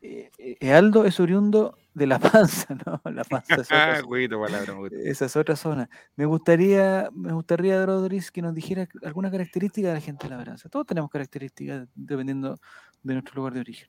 Eh, 0.00 0.30
Ealdo 0.60 1.04
es 1.04 1.18
oriundo 1.18 1.76
de 1.98 2.06
La 2.06 2.18
Panza, 2.18 2.74
¿no? 2.86 3.00
La 3.10 3.24
Panza 3.24 3.56
es 3.56 3.66
otra, 3.66 4.02
palabra, 4.40 4.74
esa 5.04 5.26
es 5.26 5.36
otra 5.36 5.56
zona. 5.56 5.90
Me 6.16 6.24
gustaría, 6.24 7.08
me 7.12 7.32
gustaría, 7.32 7.84
Rodríguez, 7.84 8.30
que 8.30 8.40
nos 8.40 8.54
dijera 8.54 8.88
alguna 9.02 9.30
característica 9.30 9.88
de 9.88 9.94
la 9.94 10.00
gente 10.00 10.28
de 10.28 10.36
La 10.36 10.44
Panza. 10.44 10.68
Todos 10.68 10.86
tenemos 10.86 11.10
características 11.10 11.88
dependiendo 11.94 12.58
de 13.02 13.12
nuestro 13.14 13.34
lugar 13.36 13.54
de 13.54 13.60
origen. 13.60 13.88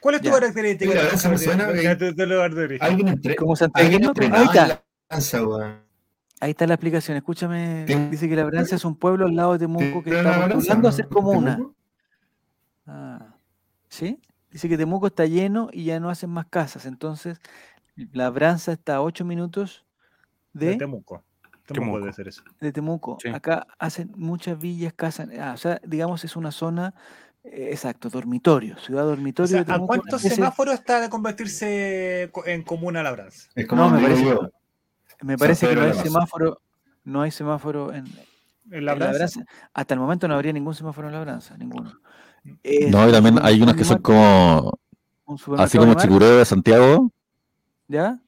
¿Cuál 0.00 0.14
es 0.16 0.22
tu 0.22 0.30
característica 0.30 0.92
de, 0.92 2.14
tu 2.14 2.26
lugar 2.26 2.54
de 2.54 2.64
origen? 2.64 2.86
Alguien 2.86 3.08
entre, 3.08 3.34
Como 3.34 3.56
Santiago. 3.56 4.12
Ahí 4.32 4.44
está. 4.44 4.84
Ahí 6.40 6.50
está 6.50 6.66
la 6.66 6.74
explicación. 6.74 7.16
Escúchame. 7.16 7.84
Dice 8.10 8.28
que 8.28 8.36
La 8.36 8.44
Branza 8.44 8.76
es 8.76 8.84
un 8.84 8.96
pueblo 8.96 9.26
al 9.26 9.34
lado 9.34 9.54
de 9.54 9.58
Temuco 9.60 10.02
que 10.04 10.16
está 10.16 10.48
postulando 10.48 10.88
a 10.88 10.92
ser 10.92 11.08
comuna. 11.08 11.58
Ah, 12.86 13.34
¿Sí? 13.88 14.20
Dice 14.50 14.68
que 14.68 14.78
Temuco 14.78 15.06
está 15.06 15.26
lleno 15.26 15.68
y 15.72 15.84
ya 15.84 16.00
no 16.00 16.10
hacen 16.10 16.30
más 16.30 16.46
casas. 16.46 16.86
Entonces, 16.86 17.40
la 18.12 18.30
Branza 18.30 18.72
está 18.72 18.96
a 18.96 19.02
8 19.02 19.24
minutos 19.24 19.84
de, 20.52 20.76
Temuco. 20.76 21.22
Temuco, 21.66 22.00
debe 22.00 22.12
ser 22.12 22.28
eso. 22.28 22.42
De 22.60 22.72
Temuco. 22.72 23.18
Acá 23.32 23.66
hacen 23.78 24.12
muchas 24.16 24.58
villas, 24.58 24.92
casas. 24.94 25.28
Ah, 25.38 25.52
o 25.54 25.58
sea, 25.58 25.80
digamos, 25.84 26.24
es 26.24 26.34
una 26.34 26.50
zona, 26.50 26.94
eh, 27.44 27.68
exacto, 27.72 28.08
dormitorio, 28.08 28.78
ciudad 28.78 29.04
dormitorio. 29.04 29.64
¿A 29.68 29.78
cuántos 29.78 30.22
semáforos 30.22 30.74
está 30.74 31.00
de 31.00 31.10
convertirse 31.10 32.30
en 32.46 32.62
comuna 32.62 33.02
la 33.02 33.12
Branza? 33.12 33.50
no, 33.54 33.90
me 33.90 34.00
parece, 34.00 34.38
me 35.20 35.36
parece 35.36 35.68
que 35.68 35.74
no 35.74 35.82
hay 35.82 35.94
semáforo, 35.94 36.60
no 37.04 37.20
hay 37.20 37.30
semáforo 37.30 37.92
en, 37.92 38.06
¿En 38.70 38.84
la, 38.84 38.92
Hasta 39.72 39.94
el 39.94 40.00
momento 40.00 40.28
no 40.28 40.34
habría 40.34 40.52
ningún 40.52 40.74
semáforo 40.74 41.08
en 41.08 41.14
la 41.14 41.20
Branza, 41.20 41.56
ninguno. 42.44 42.90
no, 42.90 43.08
y 43.08 43.12
también 43.12 43.38
hay 43.42 43.60
unas 43.60 43.76
que 43.76 43.84
son 43.84 44.02
como. 44.02 44.78
Así 45.56 45.78
como 45.78 45.94
Chicureo 45.94 46.38
de 46.38 46.44
Santiago. 46.44 47.12
¿Ya? 47.88 48.18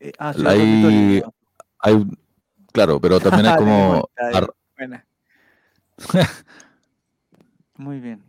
Eh, 0.00 0.12
ah, 0.18 0.32
hay, 0.46 1.22
hay, 1.78 2.06
claro, 2.72 3.00
pero 3.00 3.20
también 3.20 3.46
hay 3.46 3.56
como. 3.56 4.08
Muy 7.76 8.00
bien. 8.00 8.22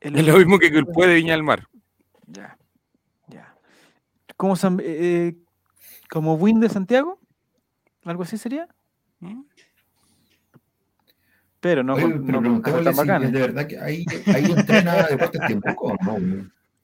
es 0.00 0.26
lo 0.26 0.38
mismo 0.38 0.58
que 0.58 0.68
el 0.68 0.86
puede 0.86 1.14
Viña 1.16 1.32
del 1.32 1.42
Mar. 1.42 1.68
Ya, 2.26 2.56
ya. 3.28 3.54
¿Cómo 4.36 4.54
eh, 4.54 4.58
eh, 4.80 5.36
¿Como 6.08 6.34
Win 6.34 6.60
de 6.60 6.68
Santiago? 6.68 7.18
¿Algo 8.04 8.22
así 8.22 8.38
sería? 8.38 8.68
¿Mm? 9.20 9.42
Pero 11.66 11.82
no, 11.82 11.94
Oye, 11.94 12.20
pero 12.24 12.40
no, 12.40 12.60
no 12.60 12.92
si 12.92 13.24
es 13.24 13.32
de 13.32 13.40
verdad 13.40 13.66
que 13.66 13.76
ahí, 13.76 14.04
ahí 14.26 14.44
entrena 14.44 15.02
Deportes 15.08 15.40
Temuco 15.48 15.96
no. 16.04 16.16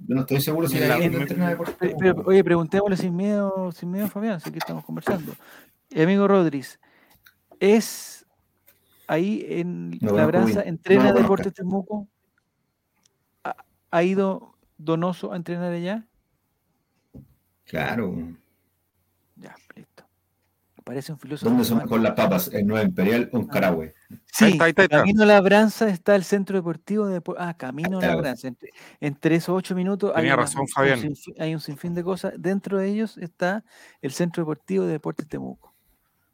Yo 0.04 0.14
no 0.16 0.22
estoy 0.22 0.40
seguro 0.40 0.66
si 0.66 0.78
hay 0.78 1.04
entrena 1.04 1.50
Deportes 1.50 1.76
Temuco. 1.76 2.28
Oye, 2.28 2.42
preguntémosle 2.42 2.96
sin 2.96 3.14
miedo, 3.14 3.70
sin 3.70 3.92
miedo, 3.92 4.08
Fabián, 4.08 4.34
así 4.34 4.50
que 4.50 4.58
estamos 4.58 4.84
conversando. 4.84 5.36
amigo 5.96 6.26
Rodríguez, 6.26 6.80
¿es 7.60 8.26
ahí 9.06 9.46
en 9.48 9.96
la 10.00 10.26
brasa, 10.26 10.62
entrena 10.62 11.12
Deportes 11.12 11.54
Temuco? 11.54 12.08
¿Ha 13.92 14.02
ido 14.02 14.58
Donoso 14.78 15.32
a 15.32 15.36
entrenar 15.36 15.72
allá? 15.72 16.08
Claro. 17.66 18.34
Parece 20.92 21.10
un 21.10 21.18
filósofo. 21.18 21.48
¿Dónde 21.48 21.64
son 21.64 21.80
con 21.88 22.02
las 22.02 22.12
papas? 22.12 22.52
¿En 22.52 22.66
Nueva 22.66 22.84
Imperial 22.84 23.30
o 23.32 23.38
en 23.38 23.46
ah. 23.48 23.50
Carahue? 23.50 23.94
Sí, 24.30 24.58
Camino 24.58 25.22
a 25.22 25.26
la 25.26 25.34
Labranza 25.36 25.88
está 25.88 26.14
el 26.14 26.22
centro 26.22 26.58
deportivo 26.58 27.06
de. 27.06 27.22
Ah, 27.38 27.54
Camino 27.56 27.98
Labranza. 27.98 28.52
Entre, 29.00 29.36
esos 29.36 29.56
ocho 29.56 29.74
minutos. 29.74 30.12
Tenía 30.14 30.32
hay 30.32 30.36
razón, 30.36 30.68
Fabián. 30.68 31.00
hay 31.38 31.54
un 31.54 31.60
sinfín 31.62 31.94
de 31.94 32.04
cosas. 32.04 32.34
Dentro 32.36 32.76
de 32.76 32.90
ellos 32.90 33.16
está 33.16 33.64
el 34.02 34.12
centro 34.12 34.42
deportivo 34.42 34.84
de 34.84 34.92
Deportes 34.92 35.26
Temuco. 35.26 35.72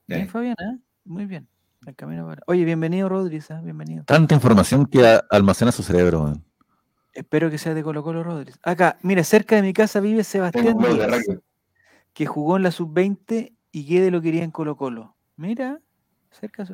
Bien, 0.08 0.28
Fabián, 0.28 0.56
¿eh? 0.58 0.78
Muy 1.04 1.26
bien. 1.26 1.46
El 1.86 1.94
camino 1.94 2.28
Oye, 2.48 2.64
bienvenido, 2.64 3.08
Rodríguez. 3.08 3.48
¿eh? 3.52 3.60
Bienvenido. 3.62 4.02
Tanta 4.06 4.34
información 4.34 4.86
que 4.86 5.20
almacena 5.30 5.70
su 5.70 5.84
cerebro. 5.84 6.24
Man. 6.24 6.44
Espero 7.12 7.48
que 7.48 7.58
sea 7.58 7.74
de 7.74 7.84
Colo 7.84 8.02
Colo 8.02 8.24
Rodríguez. 8.24 8.58
Acá, 8.64 8.98
mira, 9.02 9.22
cerca 9.22 9.54
de 9.54 9.62
mi 9.62 9.72
casa 9.72 10.00
vive 10.00 10.24
Sebastián 10.24 10.76
Díaz, 10.78 11.24
que 12.12 12.26
jugó 12.26 12.56
en 12.56 12.64
la 12.64 12.72
sub-20 12.72 13.52
y 13.70 13.84
Guede 13.84 14.10
lo 14.10 14.20
quería 14.20 14.44
en 14.44 14.50
Colo 14.50 14.76
Colo. 14.76 15.16
Mira, 15.36 15.80
cerca. 16.30 16.66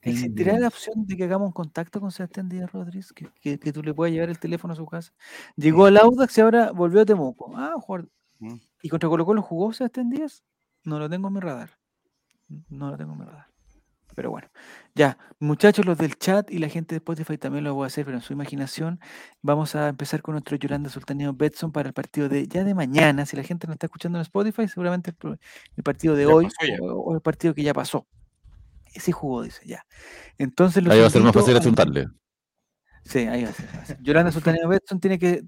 ¿Existirá 0.00 0.58
la 0.58 0.68
opción 0.68 1.06
de 1.06 1.16
que 1.16 1.24
hagamos 1.24 1.46
un 1.46 1.52
contacto 1.52 2.00
con 2.00 2.10
Sebastián 2.10 2.48
Díaz 2.48 2.70
Rodríguez? 2.72 3.12
Que, 3.12 3.56
tú 3.56 3.82
le 3.82 3.94
puedas 3.94 4.12
llevar 4.12 4.30
el 4.30 4.38
teléfono 4.38 4.72
a 4.72 4.76
su 4.76 4.86
casa. 4.86 5.12
Llegó 5.56 5.86
al 5.86 5.96
Audax 5.96 6.36
y 6.38 6.40
ahora 6.40 6.72
volvió 6.72 7.00
a 7.00 7.04
Temuco. 7.04 7.52
Ah, 7.56 7.74
jugar. 7.80 8.06
Mm. 8.40 8.56
¿Y 8.82 8.88
contra 8.88 9.08
Colo 9.08 9.24
Colo 9.24 9.42
jugó 9.42 9.72
Sebastián 9.72 10.10
Díaz? 10.10 10.42
No 10.84 10.98
lo 10.98 11.08
tengo 11.08 11.28
en 11.28 11.34
mi 11.34 11.40
radar. 11.40 11.78
No 12.68 12.90
lo 12.90 12.96
tengo 12.96 13.12
en 13.12 13.18
mi 13.20 13.24
radar. 13.24 13.51
Pero 14.14 14.30
bueno, 14.30 14.48
ya, 14.94 15.16
muchachos, 15.38 15.86
los 15.86 15.96
del 15.96 16.16
chat 16.16 16.50
y 16.50 16.58
la 16.58 16.68
gente 16.68 16.94
de 16.94 16.98
Spotify 16.98 17.38
también 17.38 17.64
lo 17.64 17.74
voy 17.74 17.84
a 17.84 17.86
hacer, 17.86 18.04
pero 18.04 18.16
en 18.16 18.22
su 18.22 18.32
imaginación 18.32 19.00
vamos 19.40 19.74
a 19.74 19.88
empezar 19.88 20.22
con 20.22 20.32
nuestro 20.32 20.56
Yolanda 20.56 20.90
Sultaneo 20.90 21.32
Betson 21.32 21.72
para 21.72 21.88
el 21.88 21.94
partido 21.94 22.28
de 22.28 22.46
ya 22.46 22.64
de 22.64 22.74
mañana. 22.74 23.24
Si 23.24 23.36
la 23.36 23.42
gente 23.42 23.66
no 23.66 23.72
está 23.72 23.86
escuchando 23.86 24.18
en 24.18 24.22
Spotify, 24.22 24.68
seguramente 24.68 25.14
el, 25.76 25.82
partido 25.82 26.14
de 26.14 26.26
hoy 26.26 26.48
o, 26.80 27.14
el 27.14 27.20
partido 27.20 27.54
que 27.54 27.62
ya 27.62 27.72
pasó. 27.72 28.06
Ese 28.94 29.12
jugó, 29.12 29.42
dice 29.42 29.62
ya. 29.66 29.86
Entonces, 30.36 30.86
ahí 30.86 31.00
va 31.00 31.06
a 31.06 31.10
ser 31.10 31.22
más 31.22 31.32
fácil 31.32 31.56
apuntarle. 31.56 32.08
Sí, 33.04 33.20
ahí 33.20 33.44
va 33.44 33.50
a 33.50 33.52
ser. 33.54 33.98
Yolanda 34.02 34.30
Sultaneo 34.30 34.68
Betson 34.68 35.00
tiene 35.00 35.18
que, 35.18 35.42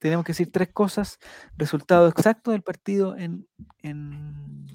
tenemos 0.00 0.24
que 0.24 0.32
decir 0.32 0.50
tres 0.50 0.70
cosas. 0.72 1.20
Resultado 1.56 2.08
exacto 2.08 2.50
del 2.50 2.62
partido 2.62 3.16
en, 3.16 3.46
en 3.82 4.66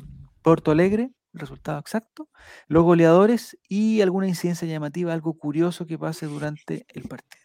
Porto 0.42 0.72
Alegre 0.72 1.12
resultado 1.34 1.80
exacto, 1.80 2.30
los 2.68 2.84
goleadores 2.84 3.58
y 3.68 4.02
alguna 4.02 4.28
incidencia 4.28 4.68
llamativa, 4.68 5.14
algo 5.14 5.34
curioso 5.38 5.86
que 5.86 5.98
pase 5.98 6.26
durante 6.28 6.86
el 6.90 7.04
partido. 7.04 7.44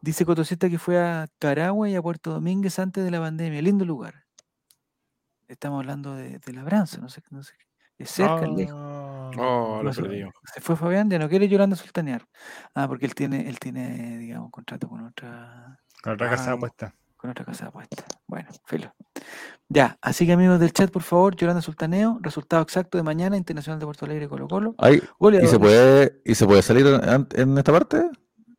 Dice 0.00 0.26
Cotosita 0.26 0.68
que 0.68 0.78
fue 0.78 0.98
a 0.98 1.28
Caragua 1.38 1.88
y 1.88 1.94
a 1.94 2.02
Puerto 2.02 2.30
Domínguez 2.30 2.78
antes 2.78 3.04
de 3.04 3.10
la 3.10 3.20
pandemia. 3.20 3.62
Lindo 3.62 3.84
lugar. 3.84 4.24
Estamos 5.48 5.80
hablando 5.80 6.14
de, 6.14 6.38
de 6.38 6.52
Labranza, 6.52 7.00
no 7.00 7.08
sé, 7.08 7.22
no 7.30 7.42
sé. 7.42 7.54
Es 7.96 8.10
cerca, 8.10 8.46
lejos. 8.46 8.74
Oh, 8.76 9.80
lo 9.82 9.92
perdió. 9.92 10.32
Se 10.52 10.60
fue 10.60 10.76
Fabián, 10.76 11.08
ya 11.08 11.18
no 11.18 11.28
quiere 11.28 11.48
Yolanda 11.48 11.76
Sultanear. 11.76 12.26
Ah, 12.74 12.88
porque 12.88 13.06
él 13.06 13.14
tiene, 13.14 13.48
él 13.48 13.58
tiene, 13.58 14.18
digamos, 14.18 14.46
un 14.46 14.50
contrato 14.50 14.88
con 14.88 15.04
otra. 15.04 15.78
Con 16.02 16.14
otra 16.14 16.28
casa 16.28 16.44
de 16.44 16.50
ah, 16.50 16.54
apuesta. 16.54 16.94
Con 17.24 17.30
otra 17.30 17.46
casa 17.46 17.64
de 17.64 17.68
apuesta. 17.70 18.04
Bueno, 18.26 18.50
filo. 18.66 18.94
Ya, 19.70 19.96
así 20.02 20.26
que 20.26 20.34
amigos 20.34 20.60
del 20.60 20.74
chat, 20.74 20.90
por 20.90 21.00
favor, 21.00 21.34
Yolanda 21.34 21.62
Sultaneo, 21.62 22.18
resultado 22.20 22.62
exacto 22.62 22.98
de 22.98 23.02
mañana, 23.02 23.34
Internacional 23.34 23.80
de 23.80 23.86
Puerto 23.86 24.04
Alegre, 24.04 24.28
Colo 24.28 24.46
Colo. 24.46 24.74
¿y, 25.42 25.46
se 25.46 25.58
puede, 25.58 26.20
¿Y 26.26 26.34
se 26.34 26.44
puede 26.44 26.60
salir 26.60 26.84
en, 26.86 27.56
esta 27.56 27.72
parte? 27.72 28.10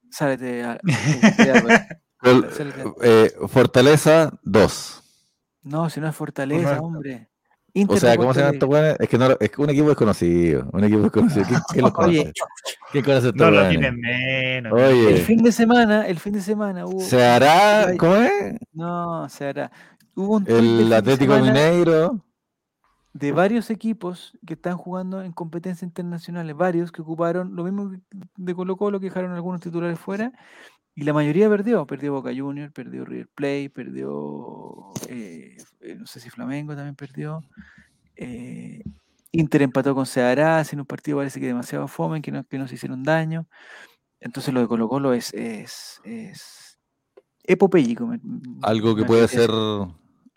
Sálete. 0.09 0.63
A, 0.63 0.79
eh, 3.03 3.35
Fortaleza 3.49 4.31
2. 4.41 5.03
No, 5.61 5.87
si 5.91 5.99
no 5.99 6.07
es 6.07 6.15
Fortaleza, 6.15 6.79
hombre. 6.79 7.29
O 7.87 7.97
sea, 7.97 8.17
¿cómo 8.17 8.33
se 8.33 8.39
llama 8.39 8.53
esto? 8.53 8.77
Es 8.99 9.09
que, 9.09 9.17
no, 9.17 9.31
es 9.39 9.51
que 9.51 9.61
un 9.61 9.69
equipo 9.69 9.89
desconocido. 9.89 10.69
Un 10.71 10.83
equipo 10.83 11.01
desconocido. 11.01 11.45
¿Quién, 11.71 11.85
lo 11.85 11.93
conoce? 11.93 12.33
¿Quién 12.91 13.03
conoce 13.03 13.31
No 13.33 13.51
lo 13.51 13.67
tienen 13.69 13.99
menos. 13.99 14.73
Oye. 14.73 15.15
El 15.15 15.17
fin 15.19 15.43
de 15.43 15.51
semana, 15.51 16.07
el 16.07 16.19
fin 16.19 16.33
de 16.33 16.41
semana 16.41 16.85
hubo. 16.85 17.01
¿Se 17.01 17.23
hará? 17.23 17.95
¿Cómo 17.97 18.15
es? 18.15 18.55
No, 18.73 19.27
se 19.29 19.45
hará 19.47 19.71
un 20.15 20.45
el 20.47 20.91
Atlético 20.93 21.37
Mineiro. 21.37 22.21
De 23.13 23.31
varios 23.31 23.69
equipos 23.69 24.37
que 24.45 24.55
están 24.55 24.75
jugando 24.75 25.21
en 25.21 25.31
competencias 25.31 25.83
internacionales, 25.83 26.53
varios 26.55 26.91
que 26.91 27.01
ocuparon 27.01 27.55
lo 27.55 27.63
mismo 27.63 27.91
de 28.35 28.55
Colo 28.55 28.75
Colo, 28.75 28.99
que 28.99 29.05
dejaron 29.05 29.31
algunos 29.31 29.61
titulares 29.61 29.97
fuera, 29.97 30.33
y 30.95 31.03
la 31.03 31.13
mayoría 31.13 31.49
perdió. 31.49 31.85
Perdió 31.85 32.13
Boca 32.13 32.31
Junior, 32.35 32.71
perdió 32.71 33.05
River 33.05 33.29
Plate, 33.35 33.69
perdió, 33.69 34.91
eh, 35.09 35.57
eh, 35.81 35.95
no 35.95 36.05
sé 36.07 36.19
si 36.19 36.29
Flamengo 36.29 36.75
también 36.75 36.95
perdió. 36.95 37.41
Eh, 38.15 38.81
Inter 39.31 39.63
empató 39.63 39.93
con 39.93 40.05
Ceará, 40.05 40.63
en 40.71 40.79
un 40.79 40.85
partido 40.85 41.17
parece 41.17 41.39
que 41.39 41.47
demasiado 41.47 41.87
fome, 41.87 42.21
que, 42.21 42.31
no, 42.31 42.45
que 42.45 42.57
nos 42.57 42.71
hicieron 42.71 43.03
daño. 43.03 43.47
Entonces 44.21 44.53
lo 44.53 44.61
de 44.61 44.67
Colo 44.67 44.87
Colo 44.87 45.13
es, 45.13 45.33
es, 45.33 45.99
es 46.05 46.79
epopélico. 47.43 48.09
Algo 48.61 48.95
que 48.95 49.03
puede 49.03 49.27
ser 49.27 49.51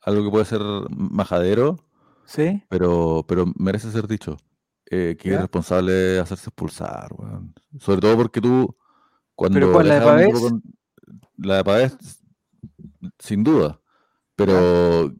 algo 0.09 0.25
que 0.25 0.31
puede 0.31 0.45
ser 0.45 0.63
majadero, 0.91 1.79
¿Sí? 2.25 2.63
pero, 2.69 3.25
pero 3.29 3.47
merece 3.57 3.91
ser 3.91 4.09
dicho. 4.09 4.37
Eh, 4.91 5.17
que 5.21 5.35
es 5.35 5.39
responsable 5.39 6.19
hacerse 6.19 6.47
expulsar, 6.47 7.11
Sobre 7.79 8.01
todo 8.01 8.17
porque 8.17 8.41
tú, 8.41 8.75
cuando... 9.39 9.60
¿Pero 9.60 9.73
cuál, 9.73 9.86
la 9.86 9.94
de 9.94 10.01
Pavés? 10.01 10.52
la 11.36 11.56
de 11.59 11.65
Pavés, 11.65 11.97
sin 13.20 13.44
duda. 13.44 13.81
Pero 14.35 15.15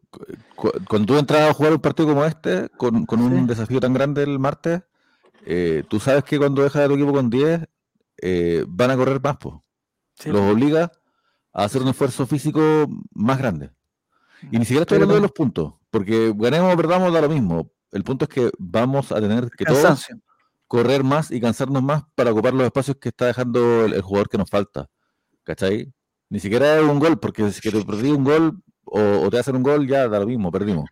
cuando 0.89 1.07
tú 1.07 1.17
entras 1.17 1.49
a 1.49 1.55
jugar 1.55 1.73
un 1.75 1.79
partido 1.79 2.09
como 2.09 2.25
este, 2.25 2.69
con, 2.71 3.07
un 3.09 3.47
desafío 3.47 3.79
tan 3.79 3.95
grande 3.95 4.25
el 4.25 4.41
martes, 4.41 4.83
eh, 5.47 5.85
tú 5.89 6.01
sabes 6.01 6.25
que 6.25 6.37
cuando 6.37 6.65
dejas 6.65 6.83
a 6.83 6.89
tu 6.89 6.95
equipo 6.95 7.13
con 7.13 7.31
10, 7.31 7.61
eh, 8.21 8.65
van 8.67 8.91
a 8.91 8.97
correr 8.97 9.21
más, 9.23 9.37
pues. 9.37 9.55
Los 10.25 10.41
obliga 10.41 10.91
a 11.53 11.63
hacer 11.63 11.81
un 11.81 11.89
esfuerzo 11.89 12.27
físico 12.27 12.89
más 13.13 13.39
grande. 13.39 13.71
Y 14.51 14.59
ni 14.59 14.65
siquiera 14.65 14.83
estoy 14.83 14.97
hablando 14.97 15.15
de 15.15 15.21
los 15.21 15.33
puntos, 15.33 15.75
porque 15.91 16.35
ganemos 16.37 16.75
o 16.75 16.77
perdamos 16.77 17.13
da 17.13 17.21
lo 17.21 17.29
mismo. 17.29 17.71
El 17.93 18.03
punto 18.03 18.25
es 18.25 18.29
que 18.31 18.51
vamos 18.59 19.13
a 19.13 19.21
tener 19.21 19.49
que 19.51 19.65
todos 19.65 20.09
correr 20.69 21.03
más 21.03 21.31
y 21.31 21.41
cansarnos 21.41 21.83
más 21.83 22.05
para 22.15 22.31
ocupar 22.31 22.55
los 22.55 22.65
espacios 22.65 22.99
que 22.99 23.09
está 23.09 23.27
dejando 23.27 23.87
el, 23.87 24.01
jugador 24.03 24.29
que 24.29 24.39
nos 24.39 24.51
falta. 24.51 24.87
¿Cachai? 25.43 25.93
Ni 26.29 26.39
siquiera 26.39 26.79
es 26.79 26.85
un 26.85 27.01
gol, 27.01 27.19
porque 27.19 27.51
si 27.51 27.61
te 27.61 27.85
perdí 27.85 28.11
un 28.11 28.23
gol 28.23 28.63
o, 28.85 29.29
te 29.31 29.39
hacen 29.39 29.57
un 29.57 29.63
gol, 29.63 29.89
ya 29.89 30.07
da 30.09 30.21
lo 30.21 30.27
mismo, 30.27 30.53
perdimos. 30.53 30.89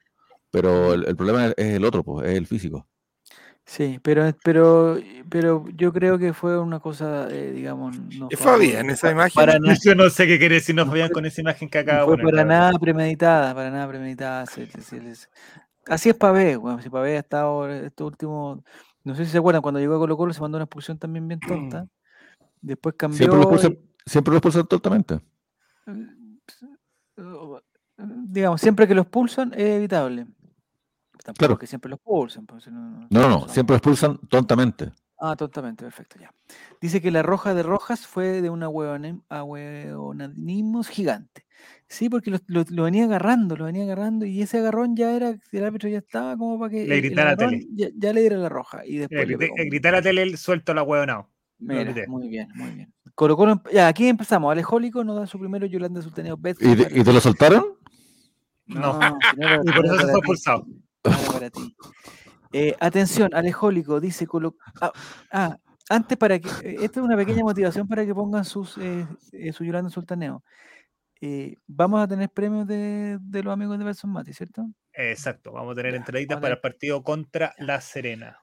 Pero 0.51 0.95
el, 0.95 1.15
problema 1.15 1.49
es, 1.49 1.55
el 1.59 1.85
otro, 1.85 2.03
pues, 2.03 2.27
es 2.29 2.37
el 2.37 2.47
físico. 2.47 2.89
Sí, 3.67 3.99
pero, 4.01 4.33
pero, 4.45 4.97
pero 5.29 5.65
yo 5.75 5.93
creo 5.93 6.19
que 6.19 6.33
fue 6.33 6.59
una 6.59 6.79
cosa, 6.79 7.29
eh, 7.31 7.51
digamos. 7.51 7.99
No 8.17 8.29
fue 8.31 8.61
bien 8.61 8.89
esa 8.91 9.11
imagen. 9.11 9.35
Para 9.35 9.59
Yo 9.85 9.95
no 9.95 10.09
sé 10.09 10.27
qué 10.27 10.39
quiere 10.39 10.55
decir 10.55 10.75
no 10.75 10.87
Fabián 10.87 11.11
con 11.11 11.27
esa 11.27 11.41
imagen 11.41 11.69
que 11.69 11.79
acaba 11.79 12.01
de 12.01 12.07
Fue 12.07 12.19
para 12.19 12.45
nada 12.45 12.73
premeditada, 12.79 13.55
para 13.55 13.71
nada 13.71 13.89
premeditada. 13.89 14.45
así 15.87 16.09
es 16.09 16.15
Pavé, 16.15 16.57
bueno, 16.57 16.81
si 16.81 16.89
Pavé 16.89 17.17
ha 17.17 17.21
estado 17.21 17.69
estos 17.69 18.07
últimos. 18.07 18.61
No 19.07 19.15
sé 19.15 19.25
si 19.25 19.31
se 19.31 19.39
acuerdan, 19.39 19.63
cuando 19.63 19.79
llegó 19.79 19.95
a 19.95 19.99
Colo 19.99 20.17
Colo 20.17 20.33
se 20.33 20.41
mandó 20.41 20.59
una 20.59 20.65
expulsión 20.65 20.99
también 20.99 21.29
bien 21.29 21.39
tonta. 21.39 21.87
Después 22.61 22.97
cambió. 22.99 23.17
Siempre 23.17 23.39
lo 23.39 23.43
expulsan, 23.45 23.79
siempre 24.05 24.33
lo 24.33 24.39
expulsan 24.39 24.67
tontamente. 24.67 25.21
Digamos, 27.97 28.61
siempre 28.61 28.89
que 28.89 28.97
lo 28.97 29.03
expulsan 29.03 29.53
es 29.55 29.77
evitable. 29.77 30.27
Tampoco 31.23 31.39
claro. 31.39 31.57
que 31.57 31.69
siempre 31.69 31.89
los 31.89 32.01
expulsan. 32.01 32.47
Pues, 32.47 32.67
no, 32.67 33.07
no, 33.09 33.29
no, 33.29 33.47
siempre 33.47 33.75
lo 33.75 33.77
expulsan 33.77 34.19
tontamente. 34.29 34.93
Ah, 35.19 35.37
totalmente, 35.37 35.85
perfecto, 35.85 36.19
ya. 36.21 36.31
Dice 36.81 37.01
que 37.01 37.11
la 37.11 37.23
roja 37.23 37.55
de 37.55 37.63
rojas 37.63 38.07
fue 38.07 38.43
de 38.43 38.51
un 38.51 38.63
ahueonanismo 38.63 40.83
gigante. 40.83 41.47
Sí, 41.89 42.09
porque 42.09 42.31
lo, 42.31 42.39
lo, 42.49 42.83
venía 42.83 43.05
agarrando, 43.05 43.57
lo 43.57 43.67
venía 43.67 43.85
agarrando 43.85 44.27
y 44.27 44.43
ese 44.43 44.59
agarrón 44.59 44.97
ya 44.97 45.15
era, 45.15 45.37
el 45.53 45.65
árbitro 45.65 45.89
ya 45.89 45.99
estaba 45.99 46.37
como 46.37 46.59
para 46.59 46.71
que 46.71 46.87
le 46.87 47.01
gritara 47.01 47.31
a 47.31 47.37
tele. 47.37 47.67
Ya, 47.73 48.13
le 48.13 48.21
diera 48.21 48.37
la 48.37 48.49
roja. 48.49 48.85
Y 48.85 48.99
después 48.99 49.27
le, 49.27 49.37
gritar 49.37 49.95
a 49.95 50.03
tele 50.03 50.37
suelto 50.37 50.75
la 50.75 50.83
hueonao. 50.83 51.31
Mira, 51.59 51.95
muy 52.09 52.29
bien, 52.29 52.49
muy 52.55 52.71
bien. 52.73 52.93
Colo, 53.15 53.63
ya, 53.73 53.89
aquí 53.89 54.09
empezamos. 54.09 54.53
Alejólico 54.53 55.03
nos 55.03 55.17
da 55.17 55.27
su 55.27 55.39
primero 55.39 55.67
Yolanda 55.67 56.03
Sultaneo 56.03 56.39
¿Y, 56.61 57.01
¿Y 57.01 57.05
te 57.05 57.13
lo 57.13 57.21
soltaron? 57.21 57.65
No, 58.67 58.99
y 59.65 59.73
por 59.73 59.87
eso 59.87 59.97
se 59.97 60.03
fue 60.03 60.19
expulsado. 60.19 60.67
Para 61.03 61.51
ti. 61.51 61.75
Eh, 62.59 62.75
atención, 62.81 63.35
Alejólico 63.35 64.01
dice, 64.01 64.27
ah, 64.81 64.93
ah, 65.31 65.59
antes 65.91 66.17
para 66.17 66.39
que, 66.39 66.49
eh, 66.63 66.77
esta 66.81 67.01
es 67.01 67.05
una 67.05 67.15
pequeña 67.15 67.43
motivación 67.43 67.87
para 67.87 68.07
que 68.07 68.15
pongan 68.15 68.47
sus, 68.47 68.79
eh, 68.79 69.07
su 69.53 69.63
Yolanda 69.63 69.91
Sultaneo. 69.91 70.43
vamos 71.67 72.03
a 72.03 72.09
tener 72.09 72.31
premios 72.31 72.67
de, 72.67 73.19
los 73.31 73.53
amigos 73.53 73.79
de 73.79 73.85
Belson 73.85 74.11
Mati, 74.11 74.33
¿cierto? 74.33 74.71
Exacto, 74.95 75.53
vamos 75.53 75.73
a 75.73 75.75
tener 75.75 75.95
entraditas 75.97 76.41
para 76.41 76.55
el 76.55 76.61
partido 76.63 77.03
contra 77.03 77.53
La 77.59 77.83
Serena. 77.83 78.39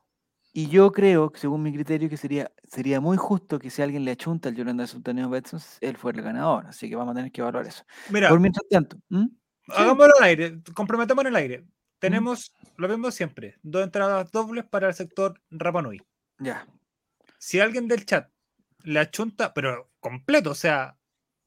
Y 0.53 0.69
yo 0.69 0.91
creo, 0.91 1.31
según 1.34 1.64
mi 1.64 1.73
criterio, 1.73 2.07
que 2.07 2.18
sería, 2.18 2.52
sería 2.65 3.02
muy 3.02 3.18
justo 3.18 3.57
que 3.57 3.72
si 3.72 3.81
alguien 3.81 4.06
le 4.06 4.11
achunta 4.11 4.49
al 4.49 4.56
Yolanda 4.56 4.85
Sultaneo 4.85 5.27
Betson, 5.27 5.60
él 5.81 5.98
fuera 5.98 6.19
el 6.19 6.23
ganador. 6.23 6.68
Así 6.68 6.88
que 6.88 6.95
vamos 6.95 7.14
a 7.14 7.15
tener 7.15 7.31
que 7.31 7.41
evaluar 7.41 7.65
eso. 7.65 7.84
Mira, 8.11 8.30
por 8.30 8.40
mientras 8.40 8.64
tanto, 8.69 8.95
hagámoslo 9.69 10.14
al 10.19 10.23
aire, 10.23 10.61
comprometamos 10.76 11.23
en 11.23 11.27
el 11.30 11.35
aire. 11.35 11.65
Tenemos, 12.04 12.54
lo 12.76 12.90
vemos 12.90 13.16
siempre, 13.16 13.56
dos 13.64 13.82
entradas 13.82 14.30
dobles 14.30 14.66
para 14.66 14.90
el 14.90 14.94
sector 14.94 15.42
Rapanui. 15.50 16.02
Ya. 16.38 16.68
Si 17.38 17.62
alguien 17.62 17.88
del 17.88 18.06
chat 18.06 18.30
le 18.80 19.00
achunta, 19.00 19.54
pero 19.54 19.90
completo, 20.02 20.52
o 20.52 20.56
sea, 20.56 20.98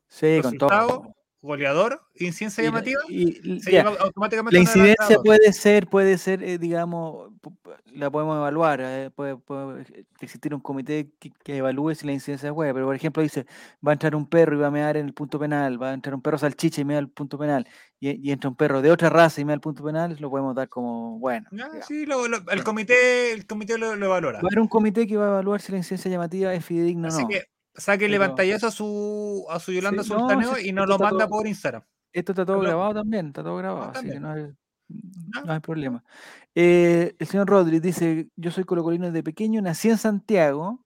sí, 0.08 0.40
con 0.40 0.56
todo 0.56 1.14
goleador, 1.42 2.02
incidencia 2.16 2.64
llamativa, 2.64 3.00
y, 3.08 3.60
se 3.60 3.70
lleva 3.70 3.90
automáticamente 4.00 4.56
La 4.56 4.62
incidencia 4.62 5.18
puede 5.22 5.52
ser, 5.52 5.86
puede 5.86 6.18
ser, 6.18 6.42
eh, 6.42 6.58
digamos, 6.58 7.30
la 7.92 8.10
podemos 8.10 8.36
evaluar, 8.36 8.80
eh, 8.82 9.10
puede, 9.14 9.36
existir 10.20 10.54
un 10.54 10.60
comité 10.60 11.10
que, 11.18 11.56
evalúe 11.56 11.94
si 11.94 12.06
la 12.06 12.12
incidencia 12.12 12.48
es 12.48 12.54
buena, 12.54 12.74
pero 12.74 12.86
por 12.86 12.94
ejemplo 12.94 13.22
dice, 13.22 13.46
va 13.86 13.92
a 13.92 13.94
entrar 13.94 14.14
un 14.14 14.26
perro 14.26 14.56
y 14.56 14.58
va 14.58 14.68
a 14.68 14.70
mear 14.70 14.96
en 14.96 15.06
el 15.06 15.14
punto 15.14 15.38
penal, 15.38 15.80
va 15.80 15.90
a 15.90 15.94
entrar 15.94 16.14
un 16.14 16.22
perro 16.22 16.38
salchicha 16.38 16.80
y 16.80 16.84
mea 16.84 16.98
el 16.98 17.08
punto 17.08 17.38
penal, 17.38 17.66
y, 18.00 18.30
entra 18.30 18.50
un 18.50 18.56
perro 18.56 18.82
de 18.82 18.90
otra 18.90 19.08
raza 19.08 19.40
y 19.40 19.44
mea 19.44 19.54
el 19.54 19.60
punto 19.60 19.84
penal, 19.84 20.16
lo 20.18 20.30
podemos 20.30 20.54
dar 20.54 20.68
como 20.68 21.18
bueno. 21.18 21.48
sí, 21.86 22.06
el 22.50 22.64
comité, 22.64 23.32
el 23.32 23.46
comité 23.46 23.78
lo, 23.78 24.08
valora. 24.08 24.38
Va 24.38 24.44
a 24.44 24.48
haber 24.48 24.60
un 24.60 24.68
comité 24.68 25.06
que 25.06 25.16
va 25.16 25.26
a 25.26 25.28
evaluar 25.28 25.60
si 25.60 25.72
la 25.72 25.78
incidencia 25.78 26.10
llamativa 26.10 26.52
es 26.54 26.64
fidedigna 26.64 27.08
o 27.08 27.20
no. 27.20 27.28
Que 27.28 27.44
Saque 27.76 28.18
pantallazo 28.18 28.66
a 28.68 28.70
su, 28.70 29.46
a 29.50 29.58
su 29.58 29.72
Yolanda 29.72 30.02
Sultaneo 30.02 30.58
y 30.58 30.72
nos 30.72 30.88
lo 30.88 30.98
manda 30.98 31.28
por 31.28 31.46
Instagram. 31.46 31.82
Esto 32.12 32.32
está 32.32 32.46
todo 32.46 32.60
grabado 32.60 32.94
también, 32.94 33.26
está 33.26 33.42
todo 33.42 33.56
grabado, 33.56 33.92
así 33.94 34.08
que 34.08 34.18
no 34.18 34.30
hay, 34.30 34.46
no 35.44 35.52
hay 35.52 35.60
problema. 35.60 36.02
Eh, 36.54 37.14
el 37.18 37.26
señor 37.26 37.48
Rodríguez 37.48 37.82
dice, 37.82 38.28
yo 38.36 38.50
soy 38.50 38.64
colocolino 38.64 39.06
desde 39.06 39.22
pequeño, 39.22 39.60
nací 39.60 39.90
en 39.90 39.98
Santiago, 39.98 40.82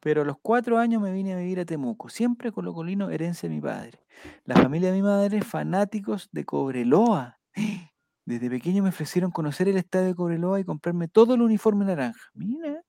pero 0.00 0.22
a 0.22 0.24
los 0.24 0.36
cuatro 0.42 0.78
años 0.78 1.00
me 1.00 1.12
vine 1.12 1.34
a 1.34 1.36
vivir 1.36 1.60
a 1.60 1.64
Temuco. 1.64 2.08
Siempre 2.08 2.52
colocolino, 2.52 3.10
herencia 3.10 3.48
de 3.48 3.54
mi 3.54 3.60
padre. 3.60 4.00
La 4.44 4.56
familia 4.56 4.90
de 4.90 4.96
mi 4.96 5.02
madre, 5.02 5.42
fanáticos 5.42 6.28
de 6.32 6.44
Cobreloa. 6.44 7.38
Desde 8.24 8.50
pequeño 8.50 8.82
me 8.82 8.88
ofrecieron 8.88 9.30
conocer 9.30 9.68
el 9.68 9.76
estadio 9.76 10.06
de 10.06 10.14
Cobreloa 10.16 10.58
y 10.58 10.64
comprarme 10.64 11.06
todo 11.06 11.34
el 11.34 11.42
uniforme 11.42 11.84
naranja. 11.84 12.20
Mira, 12.34 12.82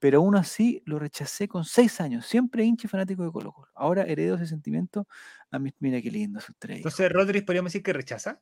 pero 0.00 0.18
aún 0.18 0.34
así 0.34 0.82
lo 0.86 0.98
rechacé 0.98 1.46
con 1.46 1.64
seis 1.64 2.00
años, 2.00 2.26
siempre 2.26 2.64
hincha 2.64 2.88
fanático 2.88 3.22
de 3.22 3.30
Colo 3.30 3.52
Colo. 3.52 3.68
Ahora 3.74 4.02
heredo 4.02 4.36
ese 4.36 4.46
sentimiento 4.46 5.06
a 5.50 5.58
mis, 5.58 5.74
mira 5.78 6.00
qué 6.00 6.10
lindo 6.10 6.40
su 6.40 6.52
estrella. 6.52 6.78
Entonces, 6.78 7.12
Rodríguez, 7.12 7.44
podríamos 7.44 7.70
decir 7.70 7.82
que 7.82 7.92
rechaza. 7.92 8.40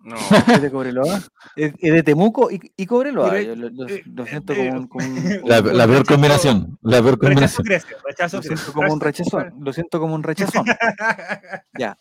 No. 0.00 0.16
¿Es 0.16 0.60
de 0.60 0.70
Cobreloa? 0.70 1.22
¿Es, 1.56 1.72
de 1.78 2.02
Temuco 2.02 2.50
y, 2.50 2.60
y 2.76 2.84
Cobreloa? 2.84 3.40
lo, 3.40 3.86
eh, 3.88 4.02
siento 4.28 4.52
eh, 4.52 4.70
como, 4.88 5.06
un, 5.06 5.40
la, 5.44 5.86
peor 5.86 6.04
combinación. 6.04 6.78
La 6.82 7.00
peor 7.00 7.18
combinación. 7.18 7.66
Rechazo, 7.66 7.96
rechazo, 8.04 8.36
lo 8.36 8.42
siento 8.42 8.72
como 8.74 8.92
un 8.92 9.00
rechazón. 9.00 9.54
Lo 9.60 9.72
siento 9.72 10.00
como 10.00 10.14
un 10.14 10.22
rechazón. 10.22 10.66
ya. 11.78 11.96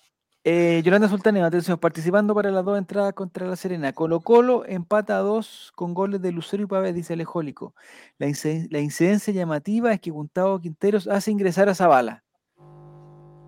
Eh, 0.46 0.82
Yolanda 0.84 1.08
Sultaneo, 1.08 1.46
atención, 1.46 1.78
participando 1.78 2.36
para 2.36 2.52
las 2.52 2.66
dos 2.66 2.78
entradas 2.78 3.14
contra 3.14 3.48
la 3.48 3.56
Serena. 3.56 3.94
Colo 3.94 4.20
Colo 4.20 4.66
empata 4.66 5.18
a 5.18 5.22
dos 5.22 5.72
con 5.74 5.94
goles 5.94 6.22
de 6.22 6.34
Lucero 6.34 6.64
y 6.64 6.66
Pávez, 6.66 6.94
dice 6.94 7.14
Alejólico. 7.14 7.74
La, 8.18 8.28
la 8.70 8.80
incidencia 8.80 9.34
llamativa 9.34 9.94
es 9.94 10.02
que 10.02 10.12
Gustavo 10.12 10.60
Quinteros 10.60 11.08
hace 11.08 11.32
ingresar 11.32 11.70
a 11.70 11.76
Zavala. 11.76 12.26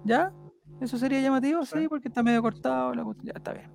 ¿Ya? 0.05 0.31
¿Eso 0.79 0.97
sería 0.97 1.19
llamativo? 1.19 1.65
Sí, 1.65 1.89
porque 1.89 2.07
está 2.07 2.23
medio 2.23 2.41
cortado. 2.41 2.93
Ya 3.23 3.33
está 3.35 3.51
bien. 3.51 3.69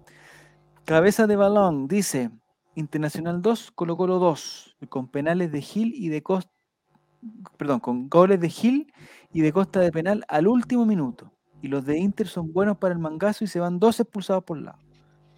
Cabeza 0.86 1.26
de 1.26 1.36
balón, 1.36 1.88
dice 1.88 2.30
Internacional 2.74 3.42
2, 3.42 3.72
Colo 3.72 3.98
Colo 3.98 4.18
2, 4.18 4.78
con 4.88 5.08
penales 5.08 5.52
de 5.52 5.60
Gil 5.60 5.92
y 5.94 6.08
de 6.08 6.22
Costa. 6.22 6.50
Perdón, 7.58 7.80
con 7.80 8.08
goles 8.08 8.40
de 8.40 8.48
Gil 8.48 8.90
y 9.30 9.42
de 9.42 9.52
Costa 9.52 9.80
de 9.80 9.92
penal 9.92 10.24
al 10.26 10.48
último 10.48 10.86
minuto 10.86 11.30
y 11.62 11.68
los 11.68 11.84
de 11.84 11.98
Inter 11.98 12.26
son 12.26 12.52
buenos 12.52 12.78
para 12.78 12.94
el 12.94 13.00
mangazo 13.00 13.44
y 13.44 13.46
se 13.46 13.60
van 13.60 13.78
dos 13.78 14.00
expulsados 14.00 14.44
por 14.44 14.58
lado. 14.58 14.78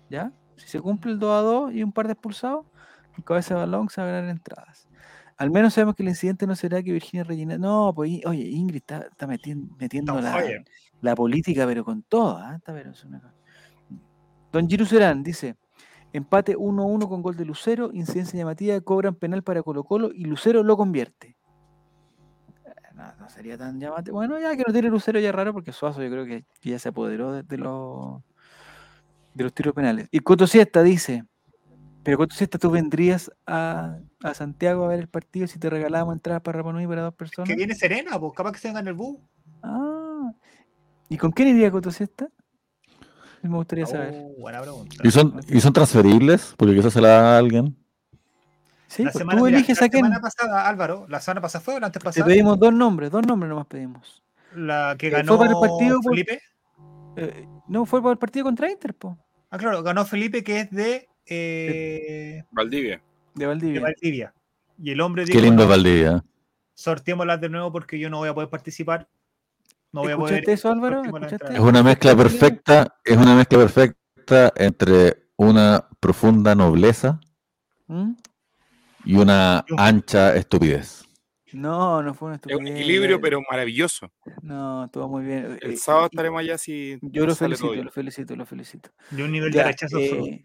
¿Ya? 0.08 0.32
Si 0.56 0.68
se 0.68 0.80
cumple 0.80 1.12
el 1.12 1.18
2 1.18 1.30
a 1.30 1.42
2 1.42 1.74
y 1.74 1.82
un 1.82 1.92
par 1.92 2.06
de 2.06 2.12
expulsados, 2.12 2.66
en 3.16 3.22
cabeza 3.22 3.54
de 3.54 3.60
balón 3.60 3.88
se 3.88 4.00
van 4.00 4.10
a 4.10 4.12
ganar 4.12 4.30
entradas. 4.30 4.88
Al 5.36 5.50
menos 5.50 5.74
sabemos 5.74 5.96
que 5.96 6.02
el 6.02 6.10
incidente 6.10 6.46
no 6.46 6.54
será 6.54 6.82
que 6.82 6.92
Virginia 6.92 7.24
rellena. 7.24 7.58
No, 7.58 7.92
pues 7.94 8.20
oye, 8.26 8.42
Ingrid 8.42 8.82
está, 8.86 9.26
metiendo, 9.26 10.20
la, 11.00 11.16
política, 11.16 11.66
pero 11.66 11.84
con 11.84 12.02
todo. 12.02 12.36
¿ah? 12.36 12.60
Don 14.52 14.68
Giru 14.68 14.84
Serán 14.84 15.22
dice: 15.22 15.56
empate 16.12 16.56
1-1 16.56 17.08
con 17.08 17.22
gol 17.22 17.36
de 17.36 17.44
Lucero, 17.44 17.90
incidencia 17.92 18.38
llamativa, 18.38 18.80
cobran 18.82 19.14
penal 19.14 19.42
para 19.42 19.62
Colo 19.62 19.82
Colo 19.82 20.10
y 20.14 20.26
Lucero 20.26 20.62
lo 20.62 20.76
convierte 20.76 21.36
no, 23.22 23.30
sería 23.30 23.56
tan 23.56 23.80
llamativo. 23.80 24.16
Bueno, 24.16 24.38
ya 24.40 24.56
que 24.56 24.64
no 24.66 24.72
tiene 24.72 24.88
Lucero 24.88 25.20
ya 25.20 25.32
raro 25.32 25.52
porque 25.52 25.72
Suazo 25.72 26.02
yo 26.02 26.10
creo 26.10 26.26
que 26.26 26.44
ya 26.62 26.78
se 26.78 26.88
apoderó 26.88 27.32
de, 27.32 27.56
los 27.56 28.22
de 29.34 29.44
los 29.44 29.52
tiros 29.52 29.74
penales. 29.74 30.08
Y 30.10 30.20
Coto 30.20 30.46
Siesta 30.46 30.82
dice, 30.82 31.24
pero 32.02 32.18
Coto 32.18 32.34
Siesta, 32.34 32.58
¿tú 32.58 32.70
vendrías 32.70 33.30
a, 33.46 33.98
Santiago 34.34 34.84
a 34.84 34.88
ver 34.88 35.00
el 35.00 35.08
partido 35.08 35.46
si 35.46 35.58
te 35.58 35.70
regalábamos 35.70 36.14
entradas 36.14 36.42
para 36.42 36.58
Rapanui 36.58 36.86
para 36.86 37.02
dos 37.02 37.14
personas? 37.14 37.48
Que 37.48 37.56
viene 37.56 37.74
Serena, 37.74 38.18
pues 38.18 38.32
capaz 38.34 38.52
que 38.52 38.58
se 38.58 38.68
venga 38.68 38.80
en 38.80 38.88
el 38.88 38.94
bus. 38.94 39.18
Ah, 39.62 40.32
¿y 41.08 41.16
con 41.16 41.30
quién 41.30 41.48
iría 41.48 41.70
Coto 41.70 41.90
Siesta? 41.90 42.28
Me 43.42 43.56
gustaría 43.56 43.86
saber. 43.86 44.14
Oh, 44.14 44.40
buena 44.40 44.60
pregunta. 44.62 44.96
¿Y 45.02 45.10
son, 45.10 45.40
¿Y 45.48 45.60
son 45.60 45.72
transferibles? 45.72 46.54
Porque 46.56 46.74
quizás 46.74 46.92
se 46.92 47.00
la 47.00 47.08
da 47.08 47.34
a 47.34 47.38
alguien. 47.38 47.76
Sí, 48.92 49.04
la 49.04 49.10
pues, 49.10 49.20
semana, 49.20 49.38
tú 49.38 49.46
eliges 49.46 49.80
la 49.80 49.88
semana 49.88 50.20
pasada, 50.20 50.68
Álvaro, 50.68 51.06
la 51.08 51.18
semana 51.18 51.40
pasada 51.40 51.64
fue 51.64 51.76
o 51.76 51.80
la 51.80 51.86
antes 51.86 52.02
pasada. 52.02 52.26
Te 52.26 52.30
pedimos 52.30 52.58
dos 52.58 52.74
nombres, 52.74 53.10
dos 53.10 53.26
nombres 53.26 53.48
nomás 53.48 53.64
pedimos. 53.64 54.22
La 54.54 54.96
que 54.98 55.08
ganó 55.08 55.38
fue 55.38 55.46
para 55.46 55.58
el 55.58 55.68
partido 55.70 56.02
Felipe. 56.02 56.42
Eh, 57.16 57.48
no, 57.68 57.86
fue 57.86 58.02
para 58.02 58.12
el 58.12 58.18
partido 58.18 58.44
contra 58.44 58.70
Inter, 58.70 58.92
po. 58.92 59.16
Ah, 59.48 59.56
claro, 59.56 59.82
ganó 59.82 60.04
Felipe, 60.04 60.44
que 60.44 60.60
es 60.60 60.70
de 60.70 61.08
eh, 61.24 62.44
Valdivia. 62.50 63.00
De 63.34 63.46
Valdivia. 63.46 63.74
De 63.74 63.80
Valdivia. 63.80 64.34
Y 64.76 64.90
el 64.90 65.00
hombre 65.00 65.24
dijo, 65.24 65.38
Qué 65.38 65.42
lindo 65.42 65.66
Valdivia. 65.66 66.22
Sorteémoslas 66.74 67.40
de 67.40 67.48
nuevo 67.48 67.72
porque 67.72 67.98
yo 67.98 68.10
no 68.10 68.18
voy 68.18 68.28
a 68.28 68.34
poder 68.34 68.50
participar. 68.50 69.08
No 69.90 70.02
voy 70.02 70.12
a 70.12 70.18
poder. 70.18 70.50
eso, 70.50 70.70
Álvaro? 70.70 71.02
Es 71.50 71.60
una 71.60 71.82
mezcla 71.82 72.14
perfecta, 72.14 72.94
es 73.02 73.16
una 73.16 73.34
mezcla 73.36 73.58
perfecta 73.58 74.52
entre 74.56 75.28
una 75.36 75.88
profunda 75.98 76.54
nobleza. 76.54 77.18
¿Mm? 77.86 78.12
Y 79.04 79.14
una 79.14 79.64
ancha 79.76 80.34
estupidez. 80.36 81.04
No, 81.52 82.02
no 82.02 82.14
fue 82.14 82.28
una 82.28 82.36
estupidez. 82.36 82.60
un 82.60 82.66
equilibrio, 82.68 83.20
pero 83.20 83.40
maravilloso. 83.50 84.10
No, 84.42 84.88
todo 84.90 85.08
muy 85.08 85.24
bien. 85.24 85.58
El 85.60 85.72
eh, 85.72 85.76
sábado 85.76 86.06
estaremos 86.06 86.40
allá 86.40 86.56
si. 86.56 86.98
Yo 87.02 87.26
lo 87.26 87.34
felicito, 87.34 87.74
lo 87.74 87.90
felicito, 87.90 88.36
lo 88.36 88.46
felicito. 88.46 88.90
De 89.10 89.22
un 89.22 89.32
nivel 89.32 89.52
de 89.52 89.62
rechazo 89.62 89.98
eh, 89.98 90.42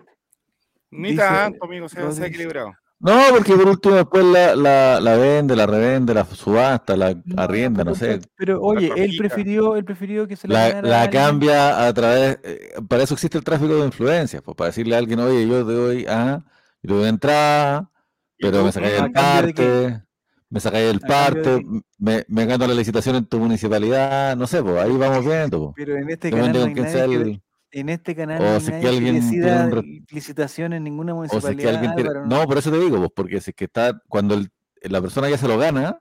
Ni 0.92 1.16
tanto, 1.16 1.64
amigo, 1.64 1.88
se, 1.88 2.00
ha 2.02 2.28
equilibrado. 2.28 2.74
No, 3.00 3.22
porque 3.30 3.54
por 3.54 3.68
último 3.68 3.96
después 3.96 4.26
la, 4.26 4.56
la, 4.56 5.00
la 5.00 5.18
vende, 5.18 5.56
la 5.56 5.68
revende, 5.68 6.16
la 6.16 6.26
subasta, 6.26 6.98
la 6.98 7.16
arrienda, 7.38 7.84
no 7.84 7.94
sé. 7.94 8.20
Pero 8.36 8.60
oye, 8.60 8.92
él 8.96 9.16
prefirió, 9.20 9.76
él 9.76 9.86
prefirió 9.86 10.28
que 10.28 10.36
se 10.36 10.48
la, 10.48 10.82
la 10.82 11.08
cambia 11.08 11.86
a 11.86 11.94
través, 11.94 12.40
eh, 12.44 12.74
para 12.90 13.04
eso 13.04 13.14
existe 13.14 13.38
el 13.38 13.44
tráfico 13.44 13.76
de 13.76 13.86
influencias, 13.86 14.42
pues 14.42 14.58
para 14.58 14.70
decirle 14.70 14.96
a 14.96 14.98
alguien, 14.98 15.20
oye, 15.20 15.48
yo 15.48 15.64
te 15.64 15.74
doy, 15.74 16.06
ah, 16.10 16.44
yo 16.82 16.88
te 16.90 16.94
doy 16.96 17.08
entrada, 17.08 17.92
pero 18.40 18.64
me 18.64 18.72
sacáis 18.72 19.00
el 19.00 19.12
parte, 19.12 20.04
me 20.50 20.60
sacáis 20.60 20.92
el 20.92 21.00
parte, 21.00 21.66
me, 21.98 22.24
me 22.28 22.46
gano 22.46 22.68
la 22.68 22.74
licitación 22.74 23.16
en 23.16 23.26
tu 23.26 23.40
municipalidad, 23.40 24.36
no 24.36 24.48
sé, 24.48 24.62
pues 24.64 24.78
ahí 24.78 24.96
vamos 24.96 25.26
viendo. 25.26 25.74
Pero 25.76 25.98
en 25.98 26.10
este 26.10 26.32
canal 26.32 26.54
no 26.54 26.64
hay 26.66 26.74
nadie 26.74 27.42
en 27.72 27.90
este 27.90 28.16
canal 28.16 28.42
o 28.42 28.60
si 28.60 28.72
que 28.72 28.88
alguien 28.88 29.16
decida 29.16 29.70
licitación 30.10 30.74
en 30.74 30.84
ninguna 30.84 31.14
municipalidad. 31.14 32.26
no, 32.26 32.46
por 32.48 32.58
eso 32.58 32.72
te 32.72 32.80
digo, 32.80 32.98
pues, 32.98 33.12
porque 33.16 33.42
si 33.42 33.52
es 33.52 33.56
que 33.56 33.66
está, 33.66 34.02
cuando 34.08 34.36
el, 34.36 34.50
la 34.82 35.02
persona 35.02 35.28
que 35.28 35.38
se 35.38 35.48
lo 35.48 35.58
gana, 35.58 36.00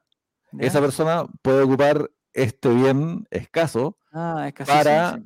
esa 0.58 0.80
persona 0.80 1.26
puede 1.42 1.62
ocupar 1.62 2.10
este 2.32 2.68
bien 2.68 3.26
escaso 3.30 3.98
ah, 4.12 4.50
para 4.66 5.20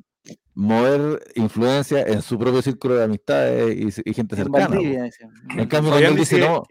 mover 0.53 1.21
influencia 1.35 2.01
en 2.01 2.21
su 2.21 2.37
propio 2.37 2.61
círculo 2.61 2.95
de 2.95 3.03
amistades 3.03 4.01
y, 4.03 4.13
gente 4.13 4.35
cercana. 4.35 4.77
en 4.77 5.67
cambio, 5.67 5.91
cuando, 5.91 6.11
dice, 6.15 6.39
no, 6.39 6.63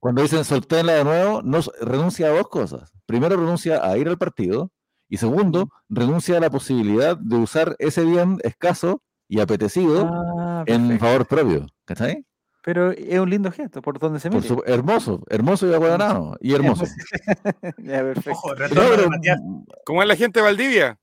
cuando 0.00 0.22
dicen 0.22 0.44
solténla 0.44 0.94
de 0.94 1.04
nuevo, 1.04 1.42
no, 1.42 1.60
renuncia 1.80 2.26
a 2.26 2.30
dos 2.30 2.48
cosas. 2.48 2.90
Primero, 3.06 3.36
renuncia 3.36 3.84
a 3.84 3.96
ir 3.98 4.08
al 4.08 4.18
partido. 4.18 4.72
Y 5.08 5.18
segundo, 5.18 5.68
renuncia 5.88 6.36
a 6.36 6.40
la 6.40 6.50
posibilidad 6.50 7.16
de 7.16 7.36
usar 7.36 7.76
ese 7.78 8.04
bien 8.04 8.38
escaso 8.42 9.02
y 9.28 9.40
apetecido 9.40 10.08
ah, 10.10 10.64
en 10.66 10.98
favor 10.98 11.26
propio. 11.26 11.66
¿Cachai? 11.84 12.24
Pero 12.62 12.92
es 12.92 13.18
un 13.18 13.30
lindo 13.30 13.50
gesto, 13.50 13.80
por 13.80 13.98
donde 13.98 14.20
se 14.20 14.28
mete. 14.28 14.54
hermoso, 14.66 15.22
hermoso 15.28 15.68
y 15.68 15.74
aguadonado. 15.74 16.36
Y 16.40 16.52
hermoso. 16.54 16.84
ya, 17.78 18.04
¿Cómo 19.84 20.02
es 20.02 20.08
la 20.08 20.16
gente 20.16 20.40
de 20.40 20.44
Valdivia? 20.44 20.99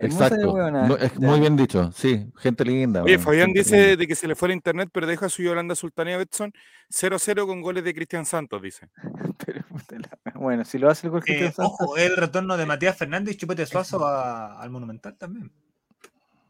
Exacto. 0.00 0.96
es 0.96 1.18
muy 1.18 1.40
bien 1.40 1.56
dicho, 1.56 1.90
sí, 1.92 2.26
gente 2.36 2.64
linda. 2.64 3.02
Oye, 3.02 3.18
Fabián 3.18 3.52
dice 3.52 3.96
de 3.96 4.06
que 4.06 4.14
se 4.14 4.26
le 4.26 4.34
fue 4.34 4.48
el 4.48 4.54
internet, 4.54 4.90
pero 4.92 5.06
deja 5.06 5.26
a 5.26 5.28
su 5.28 5.42
Yolanda 5.42 5.74
Sultanía 5.74 6.18
Betson 6.18 6.52
0-0 6.90 7.46
con 7.46 7.62
goles 7.62 7.84
de 7.84 7.94
Cristian 7.94 8.26
Santos, 8.26 8.60
dice. 8.60 8.88
bueno, 10.34 10.64
si 10.64 10.78
lo 10.78 10.90
hace 10.90 11.06
el 11.06 11.12
Cristian 11.14 11.50
eh, 11.50 11.52
Santos. 11.52 11.76
Ojo, 11.80 11.96
el 11.96 12.16
retorno 12.16 12.56
de 12.56 12.66
Matías 12.66 12.96
Fernández 12.96 13.34
y 13.34 13.38
Chupete 13.38 13.66
Suazo 13.66 14.06
al 14.06 14.70
Monumental 14.70 15.16
también. 15.16 15.50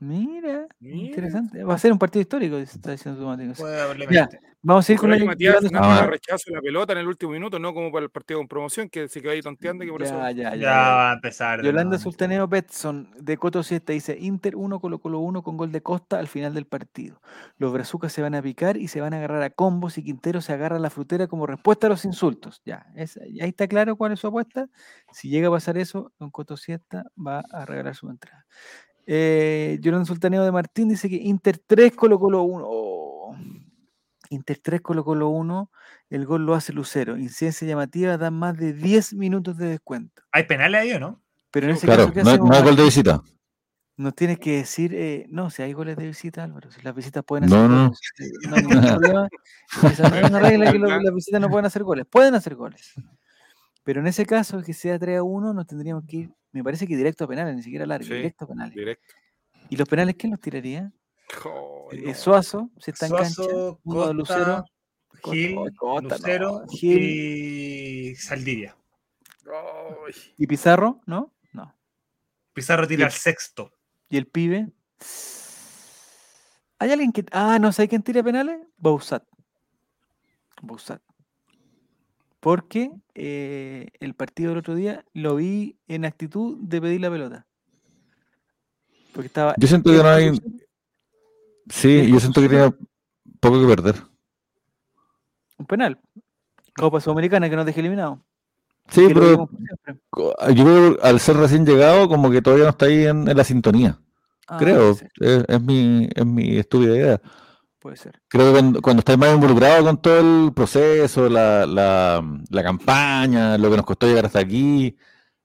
Mira, 0.01 0.67
interesante. 0.81 1.63
Va 1.63 1.75
a 1.75 1.79
ser 1.79 1.93
un 1.93 1.99
partido 1.99 2.23
histórico, 2.23 2.57
está 2.57 2.93
diciendo 2.93 3.21
su 3.21 3.65
Vamos 4.63 4.89
a 4.89 4.93
ir 4.93 4.99
con 4.99 5.11
la 5.11 5.25
Matías 5.25 5.73
no, 5.73 6.07
rechazo 6.07 6.51
la 6.51 6.61
pelota 6.61 6.93
en 6.93 6.99
el 6.99 7.07
último 7.07 7.33
minuto, 7.33 7.59
no 7.59 7.73
como 7.73 7.91
para 7.91 8.05
el 8.05 8.11
partido 8.11 8.41
con 8.41 8.49
promoción, 8.49 8.91
que 8.91 9.09
se 9.09 9.23
quedó 9.23 9.33
ahí 9.33 9.41
tonteando. 9.41 9.85
Que 9.85 9.91
por 9.91 10.03
eso... 10.03 10.15
ya, 10.33 10.55
ya, 10.55 10.71
va 10.71 11.11
a 11.11 11.15
empezar. 11.15 11.63
Yolanda 11.63 11.99
Sultaneo 11.99 12.47
Betson 12.47 13.11
de 13.19 13.39
Coto 13.39 13.63
7 13.63 13.93
dice: 13.93 14.19
Inter 14.19 14.57
1, 14.57 14.81
Colo 14.81 14.99
Colo 14.99 15.21
1 15.21 15.43
con 15.43 15.57
gol 15.57 15.73
de 15.73 15.83
Costa 15.83 16.19
al 16.19 16.29
final 16.29 16.53
del 16.53 16.67
partido. 16.67 17.21
Los 17.57 17.73
brazucas 17.73 18.13
se 18.13 18.21
van 18.21 18.35
a 18.35 18.43
picar 18.43 18.77
y 18.77 18.89
se 18.89 19.01
van 19.01 19.15
a 19.15 19.19
agarrar 19.19 19.43
a 19.43 19.51
combos 19.51 19.97
y 19.97 20.03
Quintero 20.03 20.43
se 20.43 20.53
agarra 20.53 20.77
a 20.77 20.81
la 20.81 20.91
frutera 20.91 21.27
como 21.27 21.47
respuesta 21.47 21.87
a 21.87 21.91
los 21.91 22.05
insultos. 22.05 22.61
Ya, 22.65 22.87
ahí 22.97 23.49
está 23.49 23.67
claro 23.67 23.97
cuál 23.97 24.13
es 24.13 24.21
su 24.21 24.27
apuesta. 24.27 24.69
Si 25.13 25.31
llega 25.31 25.49
a 25.49 25.53
pasar 25.53 25.79
eso, 25.79 26.13
Don 26.19 26.31
Coto 26.31 26.59
7 26.59 27.03
va 27.17 27.43
a 27.51 27.65
regalar 27.65 27.95
su 27.95 28.11
entrada. 28.11 28.47
Eh, 29.13 29.81
Sultaneo 30.07 30.45
de 30.45 30.53
Martín 30.53 30.89
dice 30.89 31.09
que 31.09 31.17
Inter 31.17 31.61
3, 31.67 31.97
Colo 31.97 32.21
Colo 32.21 32.43
1. 32.43 33.37
Inter 34.31 34.61
3, 34.63 34.81
Colo 34.81 35.05
Colo 35.05 35.31
1. 35.31 35.71
El 36.11 36.27
gol 36.27 36.47
lo 36.47 36.55
hace 36.55 36.73
Lucero. 36.73 37.19
Incidencia 37.19 37.67
llamativa 37.67 38.17
da 38.17 38.31
más 38.31 38.57
de 38.57 38.73
10 38.73 39.15
minutos 39.15 39.57
de 39.57 39.67
descuento. 39.67 40.23
¿Hay 40.31 40.45
penales 40.45 40.83
ahí 40.83 40.93
o 40.93 41.01
no? 41.01 41.21
Pero 41.51 41.67
en 41.67 41.73
ese 41.73 41.89
caso, 41.89 42.13
no, 42.15 42.37
no 42.37 42.55
hay 42.55 42.63
gol 42.63 42.77
de 42.77 42.85
visita. 42.85 43.21
Nos 43.97 44.15
tienes 44.15 44.39
que 44.39 44.59
decir, 44.59 44.95
eh, 44.95 45.27
no, 45.29 45.51
si 45.51 45.63
hay 45.63 45.73
goles 45.73 45.97
de 45.97 46.07
visita, 46.07 46.45
Álvaro, 46.45 46.71
si 46.71 46.81
las 46.83 46.95
visitas 46.95 47.25
pueden 47.25 47.47
hacer 47.47 47.59
no, 47.59 47.87
goles. 47.87 48.01
No, 48.45 48.51
no 48.51 48.57
hay 48.57 48.63
ningún 48.63 48.87
problema. 48.87 49.29
Esa 49.93 50.09
no 50.09 50.17
es 50.17 50.31
una 50.31 50.39
regla 50.39 50.71
que 50.71 50.79
las 50.79 51.15
visitas 51.15 51.41
no 51.41 51.51
pueden 51.51 51.67
hacer 51.67 51.83
goles. 51.83 52.07
Pueden 52.09 52.37
hacer 52.37 52.55
goles. 52.55 52.95
Pero 53.91 54.03
en 54.03 54.07
ese 54.07 54.25
caso, 54.25 54.63
que 54.63 54.73
sea 54.73 55.01
3 55.01 55.19
a 55.19 55.23
1, 55.25 55.53
nos 55.53 55.67
tendríamos 55.67 56.05
que 56.07 56.17
ir 56.17 56.31
me 56.53 56.63
parece 56.63 56.87
que 56.87 56.97
directo 56.97 57.25
a 57.25 57.27
penales, 57.27 57.57
ni 57.57 57.63
siquiera 57.65 57.85
largo, 57.85 58.07
directo 58.07 58.45
a 58.45 58.47
penales. 58.47 58.73
Directo. 58.73 59.15
¿Y 59.69 59.75
los 59.75 59.89
penales 59.89 60.15
quién 60.17 60.31
los 60.31 60.41
tiraría? 60.41 60.93
Eh, 61.91 62.15
Suazo, 62.15 62.71
se 62.79 62.93
está 62.93 63.07
en 63.07 63.13
cancha, 63.15 63.43
de 63.43 64.15
Lucero, 64.15 64.65
Gil, 65.25 65.57
Lucero 66.03 66.67
y 66.71 68.15
Saldivia. 68.15 68.77
¿Y 70.37 70.47
Pizarro? 70.47 71.01
¿No? 71.07 71.35
No. 71.53 71.77
Pizarro 72.53 72.87
tira 72.87 73.07
al 73.07 73.13
sexto. 73.13 73.73
¿Y 74.09 74.19
el 74.19 74.29
pibe? 74.29 74.71
¿Hay 76.79 76.93
alguien 76.93 77.11
que. 77.11 77.25
Ah, 77.33 77.59
no 77.59 77.73
sé 77.73 77.89
quién 77.89 78.05
tira 78.05 78.23
penales? 78.23 78.61
Bousat. 78.77 79.25
Bousat 80.63 81.03
porque 82.41 82.91
eh, 83.15 83.89
el 84.01 84.15
partido 84.15 84.51
del 84.51 84.59
otro 84.59 84.75
día 84.75 85.05
lo 85.13 85.37
vi 85.37 85.77
en 85.87 86.05
actitud 86.05 86.57
de 86.61 86.81
pedir 86.81 87.01
la 87.01 87.11
pelota. 87.11 87.47
Porque 89.13 89.27
estaba. 89.27 89.55
Yo 89.59 89.69
siento 89.69 89.91
que 89.91 89.99
no 89.99 90.09
hay. 90.09 90.41
Sí, 91.69 92.11
yo 92.11 92.19
siento 92.19 92.41
que 92.41 92.49
tenía 92.49 92.75
poco 93.41 93.61
que 93.61 93.67
perder. 93.67 93.97
Un 95.59 95.67
penal. 95.67 96.01
Copa 96.75 97.01
Sudamericana 97.01 97.51
que 97.51 97.57
nos 97.57 97.67
deje 97.67 97.81
eliminado. 97.81 98.25
Sí, 98.89 99.07
pero 99.13 99.49
yo 100.17 100.65
creo 100.65 100.97
que 100.97 101.07
al 101.07 101.21
ser 101.21 101.37
recién 101.37 101.65
llegado, 101.65 102.09
como 102.09 102.31
que 102.31 102.43
todavía 102.43 102.65
no 102.65 102.71
está 102.71 102.87
ahí 102.87 103.07
en, 103.07 103.25
la 103.25 103.45
sintonía. 103.45 103.99
Ah, 104.49 104.57
creo, 104.59 104.97
es, 105.21 105.61
mi, 105.61 106.09
es 106.13 106.27
mi 106.27 106.59
estúpida 106.59 106.97
idea. 106.97 107.21
Puede 107.81 107.97
ser. 107.97 108.21
Creo 108.29 108.53
que 108.53 108.81
cuando, 108.83 109.01
estáis 109.01 109.19
más 109.19 109.35
involucrado 109.35 109.85
con 109.87 109.97
todo 109.97 110.21
el 110.21 110.53
proceso, 110.53 111.31
la, 111.31 111.65
la, 111.65 112.63
campaña, 112.63 113.57
lo 113.57 113.71
que 113.71 113.77
nos 113.79 113.87
costó 113.87 114.07
llegar 114.07 114.27
hasta 114.27 114.39
aquí, 114.39 114.95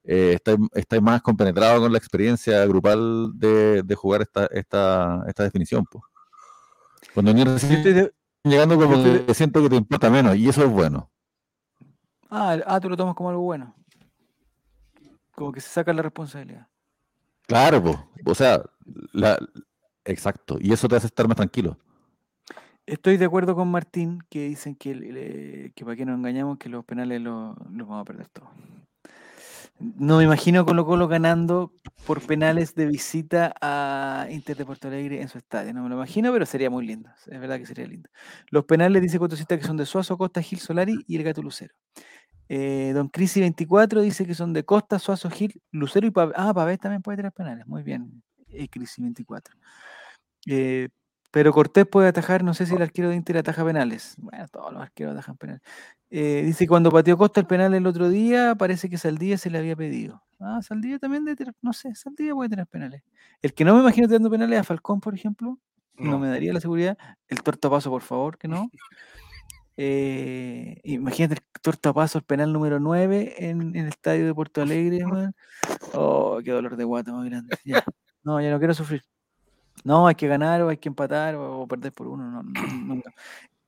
eh, 0.04 0.38
estáis, 0.74 1.02
más 1.02 1.22
compenetrado 1.22 1.80
con 1.80 1.94
la 1.94 1.98
experiencia 1.98 2.66
grupal 2.66 3.32
de, 3.36 3.84
de 3.84 3.96
jugar 3.96 4.22
esta, 4.22 4.48
esta, 4.48 5.24
esta 5.28 5.44
definición. 5.44 5.86
Pues. 5.86 6.04
Cuando 7.14 7.32
estoy 7.32 8.12
llegando, 8.44 8.78
como 8.78 9.02
que 9.02 9.34
siento 9.34 9.62
que 9.64 9.70
te 9.70 9.78
importa 9.78 10.10
menos, 10.10 10.36
y 10.36 10.50
eso 10.50 10.62
es 10.62 10.70
bueno. 10.70 11.10
Ah, 12.30 12.58
ah, 12.68 12.82
tú 12.82 12.90
lo 12.90 12.98
tomas 12.98 13.16
como 13.16 13.30
algo 13.30 13.44
bueno. 13.44 13.74
Como 15.34 15.54
que 15.54 15.62
se 15.62 15.70
saca 15.70 15.94
la 15.94 16.02
responsabilidad. 16.02 16.68
Claro, 17.48 17.82
pues. 17.82 17.98
O 18.26 18.36
sea, 18.36 18.62
la, 19.14 19.40
exacto. 20.04 20.58
Y 20.60 20.74
eso 20.74 20.90
te 20.90 20.98
hace 20.98 21.08
estar 21.08 21.30
más 21.30 21.38
tranquilo. 21.38 21.78
Estoy 22.86 23.18
de 23.18 23.26
acuerdo 23.26 23.56
con 23.56 23.70
Martín 23.70 24.20
que 24.30 24.48
dicen 24.48 24.76
que, 24.76 25.72
que 25.76 25.86
para 25.86 25.96
que 25.96 26.06
nos 26.06 26.20
engañamos 26.20 26.60
que 26.60 26.70
los 26.70 26.86
penales 26.86 27.20
los, 27.20 27.56
vamos 27.58 28.02
a 28.02 28.06
perder 28.06 28.28
todos. 28.28 28.50
No 29.80 30.20
me 30.20 30.24
imagino 30.24 30.66
Colo 30.66 30.86
Colo 30.86 31.08
ganando 31.08 31.74
por 32.06 32.22
penales 32.22 32.76
de 32.76 32.86
visita 32.86 33.54
a 33.60 34.28
Inter 34.30 34.56
de 34.56 34.66
Porto 34.66 34.88
Alegre 34.88 35.20
en 35.20 35.28
su 35.28 35.40
estadio. 35.40 35.74
No 35.74 35.84
me 35.84 35.90
lo 35.90 35.96
imagino, 35.96 36.32
pero 36.32 36.46
sería 36.46 36.70
muy 36.70 36.86
lindo. 36.86 37.10
Es 37.26 37.40
verdad 37.40 37.58
que 37.58 37.66
sería 37.66 37.88
lindo. 37.88 38.10
Los 38.52 38.66
penales, 38.66 39.02
dice 39.02 39.20
Cotosita, 39.20 39.58
que 39.58 39.66
son 39.66 39.78
de 39.78 39.86
Suazo, 39.86 40.18
Costa, 40.18 40.42
Gil, 40.42 40.60
Solari 40.60 41.04
y 41.08 41.18
el 41.18 41.24
Gato 41.24 41.42
Lucero. 41.42 41.74
Eh, 42.48 42.92
Don 42.94 43.10
Crisi 43.10 43.40
24 43.42 44.02
dice 44.02 44.26
que 44.26 44.36
son 44.36 44.54
de 44.54 44.64
Costa, 44.64 45.00
Suazo, 45.00 45.30
Gil, 45.32 45.60
Lucero 45.72 46.06
y 46.08 46.12
Pavés. 46.12 46.36
Ah, 46.38 46.54
Pavés 46.54 46.80
también 46.80 47.02
puede 47.02 47.18
tener 47.18 47.32
penales. 47.32 47.66
Muy 47.68 47.84
bien, 47.84 48.24
eh, 48.48 48.70
Crisi 48.70 49.02
24. 49.02 49.56
Eh, 50.46 50.90
pero 51.36 51.52
Cortés 51.52 51.86
puede 51.86 52.08
atajar, 52.08 52.46
no 52.46 52.54
sé 52.54 52.66
si 52.66 52.76
el 52.76 52.82
arquero 52.82 53.10
de 53.10 53.18
Inter 53.18 53.40
ataja 53.40 53.66
penales. 53.66 54.16
Bueno, 54.20 54.48
todos 54.48 54.72
los 54.72 54.82
arqueros 54.82 55.12
atajan 55.16 55.36
penales. 55.36 55.62
Eh, 56.10 56.44
dice 56.46 56.66
cuando 56.66 56.90
pateó 56.90 57.18
Costa 57.18 57.42
el 57.42 57.46
penal 57.46 57.74
el 57.74 57.86
otro 57.88 58.08
día, 58.08 58.56
parece 58.56 58.90
que 58.90 58.98
Saldía 58.98 59.38
se 59.38 59.50
le 59.50 59.58
había 59.58 59.76
pedido. 59.76 60.24
Ah, 60.40 60.62
Saldía 60.62 60.98
también 60.98 61.26
de 61.26 61.36
no 61.62 61.74
sé, 61.74 61.94
Saldía 61.94 62.34
puede 62.34 62.52
tener 62.52 62.68
penales. 62.68 63.04
El 63.42 63.54
que 63.54 63.66
no 63.66 63.74
me 63.74 63.82
imagino 63.82 64.08
teniendo 64.08 64.30
penales 64.30 64.60
a 64.62 64.64
Falcón, 64.64 65.02
por 65.02 65.14
ejemplo, 65.14 65.60
no, 65.98 66.20
me 66.20 66.30
daría 66.30 66.54
la 66.54 66.62
seguridad. 66.62 66.98
El 67.28 67.44
tortapaso, 67.44 67.90
por 67.90 68.02
favor, 68.02 68.38
que 68.38 68.48
no. 68.48 68.72
Eh, 69.78 70.80
imagínate 70.86 71.34
el 71.34 71.62
tortapaso, 71.62 72.18
el 72.18 72.24
penal 72.24 72.54
número 72.54 72.80
9 72.80 73.50
en, 73.50 73.76
el 73.76 73.90
estadio 73.90 74.26
de 74.26 74.34
Puerto 74.34 74.62
Alegre, 74.62 75.04
Oh, 75.94 76.40
qué 76.42 76.52
dolor 76.52 76.78
de 76.78 76.86
guata 76.86 77.12
más 77.12 77.26
grande. 77.26 77.58
Ya. 77.66 77.84
No, 78.24 78.40
ya 78.40 78.52
no 78.52 78.58
quiero 78.58 78.74
sufrir. 78.74 79.04
No, 79.86 80.08
hay 80.08 80.16
que 80.16 80.28
ganar 80.28 80.64
o 80.64 80.70
hay 80.70 80.78
que 80.78 80.90
empatar 80.90 81.36
o 81.36 81.68
perder 81.68 81.94
por 81.94 82.08
uno. 82.08 82.42
No, 82.42 83.02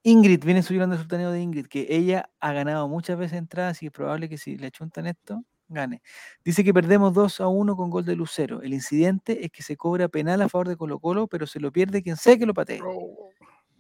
Ingrid, 0.02 0.44
viene 0.44 0.64
subiendo 0.64 0.96
el 0.96 1.00
sultaneo 1.02 1.32
de 1.32 1.40
Ingrid, 1.40 1.68
que 1.68 1.86
ella 1.90 2.32
ha 2.40 2.54
ganado 2.54 2.88
muchas 2.88 3.20
veces 3.20 3.38
entradas 3.38 3.84
y 3.84 3.86
es 3.86 3.92
probable 3.92 4.28
que 4.28 4.40
si 4.40 4.58
le 4.58 4.68
achuntan 4.68 5.06
esto, 5.06 5.44
gane. 5.68 6.02
Dice 6.44 6.64
que 6.64 6.74
perdemos 6.74 7.14
2 7.14 7.40
a 7.42 7.48
1 7.48 7.76
con 7.76 7.92
gol 7.92 8.04
de 8.04 8.16
Lucero. 8.16 8.64
El 8.64 8.74
incidente 8.74 9.46
es 9.46 9.52
que 9.52 9.62
se 9.62 9.78
cobra 9.78 10.08
penal 10.08 10.42
a 10.42 10.50
favor 10.50 10.68
de 10.70 10.76
Colo 10.76 10.98
Colo, 10.98 11.28
pero 11.28 11.46
se 11.46 11.60
lo 11.60 11.72
pierde 11.72 12.02
quien 12.02 12.18
sea 12.18 12.36
que 12.36 12.48
lo 12.48 12.56
patee. 12.56 12.82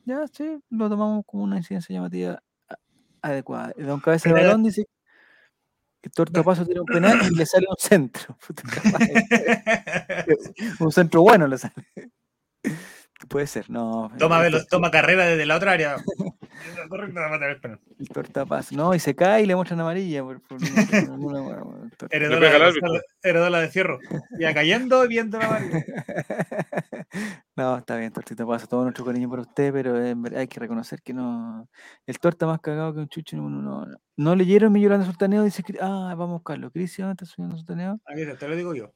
Ya, 0.06 0.28
sí, 0.28 0.60
lo 0.70 0.90
tomamos 0.90 1.26
como 1.26 1.44
una 1.44 1.58
incidencia 1.58 1.92
llamativa 1.96 2.40
adecuada. 3.24 3.74
Don 3.78 4.00
Cabeza 4.00 4.30
de 4.30 4.36
Balón 4.44 4.62
dice 4.62 4.86
que 6.04 6.12
Tortapaso 6.12 6.66
tiene 6.66 6.82
un 6.82 6.86
penal 6.86 7.20
y 7.32 7.36
le 7.36 7.48
sale 7.48 7.66
un 7.68 7.78
centro. 7.80 8.38
un 10.80 10.92
centro 10.92 11.24
bueno 11.24 11.48
le 11.48 11.58
sale. 11.58 11.74
Puede 13.30 13.48
ser, 13.48 13.70
no. 13.70 14.12
Toma, 14.20 14.44
toma 14.70 14.92
carrera 14.92 15.26
desde 15.26 15.46
la 15.46 15.56
otra 15.56 15.72
área. 15.72 15.98
el 18.00 18.10
tortapaso. 18.10 18.76
No, 18.76 18.94
y 18.94 19.00
se 19.00 19.16
cae 19.16 19.44
y 19.44 19.46
le 19.46 19.56
muestran 19.56 19.80
amarilla. 19.80 20.24
Por, 20.24 20.42
por 20.42 20.58
heredó, 22.12 22.40
la, 22.40 22.72
heredó, 23.24 23.50
la, 23.50 23.62
de 23.62 23.70
fierro. 23.70 24.00
Ya 24.40 24.54
cayendo 24.54 25.04
y 25.06 25.08
viendo 25.08 25.40
la 25.40 25.48
amarilla. 25.48 25.84
No, 27.56 27.76
está 27.76 27.98
bien, 27.98 28.12
Tortita, 28.12 28.46
pasa 28.46 28.68
todo 28.68 28.84
nuestro 28.84 29.04
cariño 29.04 29.28
por 29.28 29.40
usted, 29.40 29.74
pero 29.74 29.96
hay 30.38 30.48
que 30.48 30.60
reconocer 30.60 31.02
que 31.02 31.12
no. 31.12 31.68
El 32.06 32.20
torta 32.20 32.46
más 32.46 32.60
cagado 32.60 32.94
que 32.94 33.00
un 33.00 33.08
chucho. 33.08 33.36
No, 33.36 33.50
no, 33.50 33.88
no. 34.16 34.36
leyeron 34.36 34.72
mi 34.72 34.80
Yolanda 34.80 35.08
Sultaneo, 35.08 35.44
dice 35.44 35.64
ah, 35.82 36.14
vamos 36.16 36.30
a 36.30 36.34
buscarlo. 36.34 36.70
Cristian, 36.70 37.08
¿dónde 37.08 37.24
está 37.24 37.26
subiendo 37.26 37.58
Sultaneo? 37.58 38.00
Ahí 38.06 38.22
está, 38.22 38.38
te 38.38 38.48
lo 38.48 38.56
digo 38.56 38.76
yo. 38.76 38.94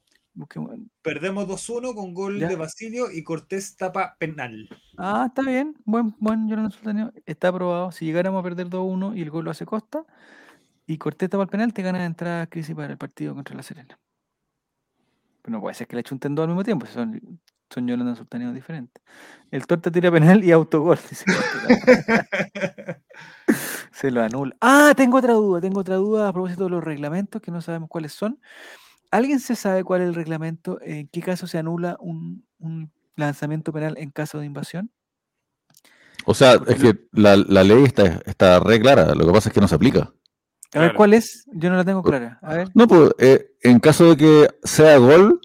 Perdemos 1.02 1.46
2-1 1.46 1.94
con 1.94 2.14
gol 2.14 2.38
de 2.38 2.56
Basilio 2.56 3.10
y 3.10 3.22
Cortés 3.22 3.76
tapa 3.76 4.16
penal. 4.18 4.68
Ah, 4.96 5.26
está 5.28 5.42
bien. 5.42 5.76
Buen, 5.84 6.14
buen 6.18 6.48
Yolanda 6.48 6.70
Sultaneo. 6.70 7.12
Está 7.26 7.48
aprobado. 7.48 7.92
Si 7.92 8.04
llegáramos 8.04 8.40
a 8.40 8.42
perder 8.42 8.68
2-1 8.68 9.16
y 9.16 9.22
el 9.22 9.30
gol 9.30 9.44
lo 9.44 9.50
hace 9.50 9.66
Costa 9.66 10.04
y 10.86 10.98
Cortés 10.98 11.30
tapa 11.30 11.44
el 11.44 11.48
penal, 11.48 11.72
te 11.72 11.82
gana 11.82 12.00
de 12.00 12.06
entrada 12.06 12.46
crisis 12.46 12.74
para 12.74 12.92
el 12.92 12.98
partido 12.98 13.34
contra 13.34 13.54
la 13.54 13.62
Serena. 13.62 13.98
Pero 15.42 15.56
no 15.56 15.60
puede 15.60 15.74
ser 15.74 15.86
que 15.86 15.96
le 15.96 16.02
chunten 16.02 16.34
dos 16.34 16.44
al 16.44 16.48
mismo 16.48 16.64
tiempo. 16.64 16.86
Son 16.86 17.40
son 17.72 17.88
Yolanda 17.88 18.14
Sultaneo 18.14 18.52
diferentes. 18.52 19.02
El 19.50 19.66
torta 19.66 19.90
tira 19.90 20.10
penal 20.10 20.44
y 20.44 20.52
autogol. 20.52 20.98
se 23.92 24.10
lo 24.10 24.22
anula. 24.22 24.54
Ah, 24.60 24.92
tengo 24.96 25.18
otra 25.18 25.32
duda, 25.32 25.60
tengo 25.60 25.80
otra 25.80 25.96
duda 25.96 26.28
a 26.28 26.32
propósito 26.32 26.64
de 26.64 26.70
los 26.70 26.84
reglamentos 26.84 27.40
que 27.40 27.50
no 27.50 27.62
sabemos 27.62 27.88
cuáles 27.88 28.12
son. 28.12 28.40
¿Alguien 29.12 29.40
se 29.40 29.54
sabe 29.56 29.84
cuál 29.84 30.00
es 30.00 30.08
el 30.08 30.14
reglamento? 30.14 30.80
¿En 30.80 31.06
qué 31.06 31.20
caso 31.20 31.46
se 31.46 31.58
anula 31.58 31.96
un, 32.00 32.44
lanzamiento 33.14 33.72
penal 33.72 33.94
en 33.98 34.10
caso 34.10 34.40
de 34.40 34.46
invasión? 34.46 34.90
O 36.24 36.32
sea, 36.32 36.54
es 36.66 36.80
que 36.80 37.08
la, 37.12 37.36
ley 37.36 37.84
está, 37.84 38.22
está 38.24 38.58
re 38.58 38.80
clara, 38.80 39.14
lo 39.14 39.26
que 39.26 39.32
pasa 39.32 39.50
es 39.50 39.54
que 39.54 39.60
no 39.60 39.68
se 39.68 39.74
aplica. 39.74 40.12
A 40.72 40.80
ver, 40.80 40.94
¿cuál 40.94 41.12
es? 41.12 41.44
Yo 41.52 41.68
no 41.68 41.76
la 41.76 41.84
tengo 41.84 42.02
clara. 42.02 42.38
A 42.40 42.54
ver. 42.54 42.68
No, 42.74 42.88
pues 42.88 43.10
eh, 43.18 43.54
en 43.60 43.80
caso 43.80 44.08
de 44.08 44.16
que 44.16 44.48
sea 44.64 44.96
gol, 44.96 45.40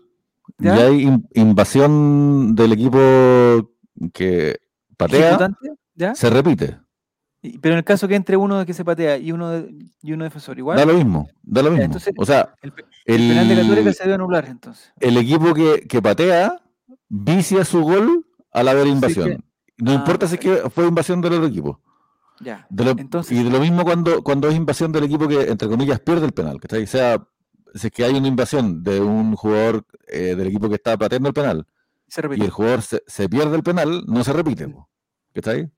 ¿Ya? 0.60 0.76
Y 0.76 0.80
hay 0.82 1.24
invasión 1.34 2.56
del 2.56 2.72
equipo 2.72 2.98
que 4.14 4.60
patea, 4.96 5.50
se 6.16 6.30
repite. 6.30 6.80
Pero 7.62 7.74
en 7.74 7.80
el 7.80 7.84
caso 7.84 8.08
que 8.08 8.16
entre 8.16 8.38
uno 8.38 8.60
de 8.60 8.66
que 8.66 8.74
se 8.74 8.86
patea 8.86 9.18
y 9.18 9.32
uno 9.32 9.50
de, 9.50 9.74
y 10.02 10.14
uno 10.14 10.24
defensor, 10.24 10.58
igual. 10.58 10.78
Da 10.78 10.86
lo 10.86 10.94
mismo, 10.94 11.28
da 11.44 11.62
lo 11.62 11.72
mismo. 11.72 11.96
o 12.18 12.26
sea, 12.26 12.54
el, 12.62 12.72
penal 12.72 13.48
de 13.48 13.56
Católica 13.56 13.94
se 13.94 14.04
debe 14.04 14.16
anular 14.16 14.46
entonces. 14.46 14.92
El 15.00 15.18
equipo 15.18 15.54
que, 15.54 15.88
que 15.88 16.02
patea 16.02 16.62
vicia 17.10 17.64
su 17.66 17.82
gol 17.82 18.26
a 18.52 18.64
la 18.64 18.74
de 18.74 18.90
invasión. 18.90 19.44
no 19.78 19.92
ah, 19.92 19.96
importa 19.96 20.28
si 20.28 20.36
es 20.36 20.40
que 20.42 20.70
fue 20.70 20.88
invasión 20.88 21.22
del 21.22 21.34
otro 21.34 21.48
equipo. 21.48 21.82
Ya. 22.40 22.68
entonces, 22.70 23.36
y 23.36 23.44
de 23.44 23.50
lo 23.50 23.60
mismo 23.60 23.84
cuando, 23.84 24.22
cuando 24.22 24.48
es 24.48 24.56
invasión 24.56 24.92
del 24.92 25.06
equipo 25.06 25.28
que, 25.28 25.50
entre 25.50 25.68
comillas, 25.68 26.00
pierde 26.00 26.28
el 26.28 26.34
penal, 26.34 26.60
que 26.60 26.86
sea 26.86 27.28
si 27.74 27.88
es 27.88 27.94
que 27.94 28.04
hay 28.04 28.16
una 28.16 28.28
invasión 28.28 28.84
de 28.84 29.00
un 29.00 29.36
jugador 29.36 29.86
eh, 30.08 30.36
del 30.36 30.48
equipo 30.48 30.70
que 30.70 30.76
está 30.76 30.98
pateando 30.98 31.30
el 31.30 31.34
penal 31.34 31.68
y 32.36 32.44
el 32.44 32.50
jugador 32.50 32.82
se, 32.82 33.30
pierde 33.30 33.56
el 33.56 33.64
penal, 33.64 34.04
no 34.08 34.24
se 34.24 34.34
repite. 34.34 34.74
¿Está 35.34 35.52
ahí? 35.52 35.70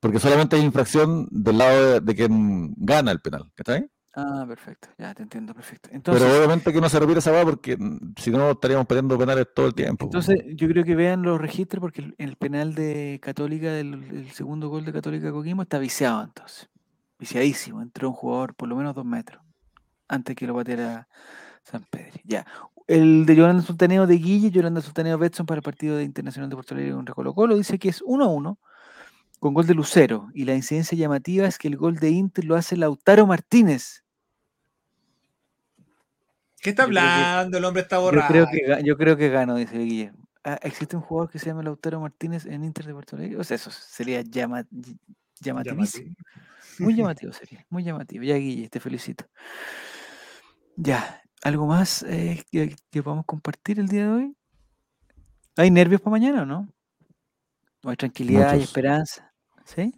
Porque 0.00 0.20
solamente 0.20 0.56
hay 0.56 0.62
infracción 0.62 1.26
del 1.30 1.58
lado 1.58 2.00
de, 2.00 2.14
quien 2.14 2.74
gana 2.76 3.10
el 3.10 3.20
penal. 3.20 3.50
¿Está 3.56 3.74
ahí? 3.74 3.86
Ah, 4.14 4.44
perfecto, 4.48 4.88
ya 4.98 5.14
te 5.14 5.22
entiendo, 5.22 5.54
perfecto. 5.54 5.90
Pero 5.92 6.38
obviamente 6.38 6.72
que 6.72 6.80
no 6.80 6.88
se 6.88 6.98
repite 6.98 7.20
esa 7.20 7.30
va 7.30 7.44
porque 7.44 7.76
mm, 7.76 8.14
si 8.16 8.30
no 8.30 8.50
estaríamos 8.50 8.86
perdiendo 8.86 9.16
penales 9.16 9.46
todo 9.54 9.66
el 9.66 9.74
tiempo. 9.74 10.06
Entonces, 10.06 10.44
yo 10.56 10.68
creo 10.68 10.82
que 10.82 10.96
vean 10.96 11.22
los 11.22 11.40
registros 11.40 11.80
porque 11.80 12.14
el, 12.16 12.36
penal 12.36 12.74
de 12.74 13.20
Católica, 13.22 13.78
el, 13.78 14.28
segundo 14.32 14.68
gol 14.68 14.84
de 14.84 14.92
Católica 14.92 15.30
Coquimbo, 15.30 15.62
está 15.62 15.78
viciado 15.78 16.24
entonces. 16.24 16.68
Viciadísimo. 17.18 17.80
Entró 17.80 18.08
un 18.08 18.14
jugador 18.14 18.54
por 18.54 18.68
lo 18.68 18.76
menos 18.76 18.94
dos 18.94 19.04
metros 19.04 19.42
antes 20.08 20.34
que 20.34 20.46
lo 20.46 20.54
pateara 20.54 21.06
San 21.62 21.84
Pedro. 21.88 22.18
Ya. 22.24 22.46
El 22.86 23.26
de 23.26 23.36
Yolanda 23.36 23.62
Sultaneo 23.62 24.06
de 24.06 24.16
Guille, 24.16 24.50
Yolanda 24.50 24.80
Sultaneo 24.80 25.18
Betson 25.18 25.46
para 25.46 25.58
el 25.58 25.62
partido 25.62 25.96
de 25.96 26.04
Internacional 26.04 26.48
de 26.48 26.56
Puerto 26.56 26.74
Alegre 26.74 26.94
contra 26.94 27.14
Colo 27.14 27.34
Colo, 27.34 27.56
dice 27.56 27.78
que 27.78 27.90
es 27.90 28.02
1 28.04 28.24
a 28.24 28.28
1 28.28 28.58
con 29.38 29.54
gol 29.54 29.66
de 29.66 29.74
Lucero. 29.74 30.28
Y 30.34 30.44
la 30.44 30.54
incidencia 30.54 30.96
llamativa 30.96 31.46
es 31.46 31.58
que 31.58 31.68
el 31.68 31.76
gol 31.76 31.96
de 31.96 32.10
Inter 32.10 32.44
lo 32.44 32.56
hace 32.56 32.76
Lautaro 32.76 33.26
Martínez. 33.26 34.04
¿Qué 36.60 36.70
está 36.70 36.84
hablando? 36.84 37.58
el 37.58 37.64
hombre 37.64 37.82
está 37.82 37.98
borrado. 37.98 38.34
Yo 38.34 38.46
creo 38.46 38.76
que, 38.76 38.84
yo 38.84 38.96
creo 38.96 39.16
que 39.16 39.28
gano, 39.28 39.54
dice 39.56 39.78
Guille. 39.78 40.12
Ah, 40.44 40.58
¿Existe 40.62 40.96
un 40.96 41.02
jugador 41.02 41.30
que 41.30 41.38
se 41.38 41.46
llama 41.46 41.62
Lautaro 41.62 42.00
Martínez 42.00 42.46
en 42.46 42.64
Inter 42.64 42.86
de 42.86 42.92
Puerto 42.92 43.16
Alegre? 43.16 43.38
O 43.38 43.44
sea, 43.44 43.56
eso 43.56 43.70
sería 43.70 44.22
llama, 44.22 44.66
llamativísimo. 45.40 46.14
Muy 46.78 46.94
llamativo 46.96 47.32
sería, 47.32 47.64
muy 47.70 47.84
llamativo. 47.84 48.24
Ya, 48.24 48.36
Guille, 48.36 48.68
te 48.68 48.80
felicito. 48.80 49.24
Ya, 50.76 51.22
¿algo 51.42 51.66
más 51.66 52.02
eh, 52.04 52.44
que, 52.50 52.74
que, 52.90 53.02
podamos 53.02 53.26
compartir 53.26 53.78
el 53.78 53.88
día 53.88 54.04
de 54.04 54.08
hoy? 54.08 54.36
¿Hay 55.56 55.70
nervios 55.70 56.00
para 56.00 56.12
mañana 56.12 56.42
o 56.42 56.46
no? 56.46 56.72
¿O 57.84 57.90
hay 57.90 57.96
tranquilidad 57.96 58.56
y 58.56 58.62
esperanza? 58.62 59.27
¿Sí? 59.74 59.92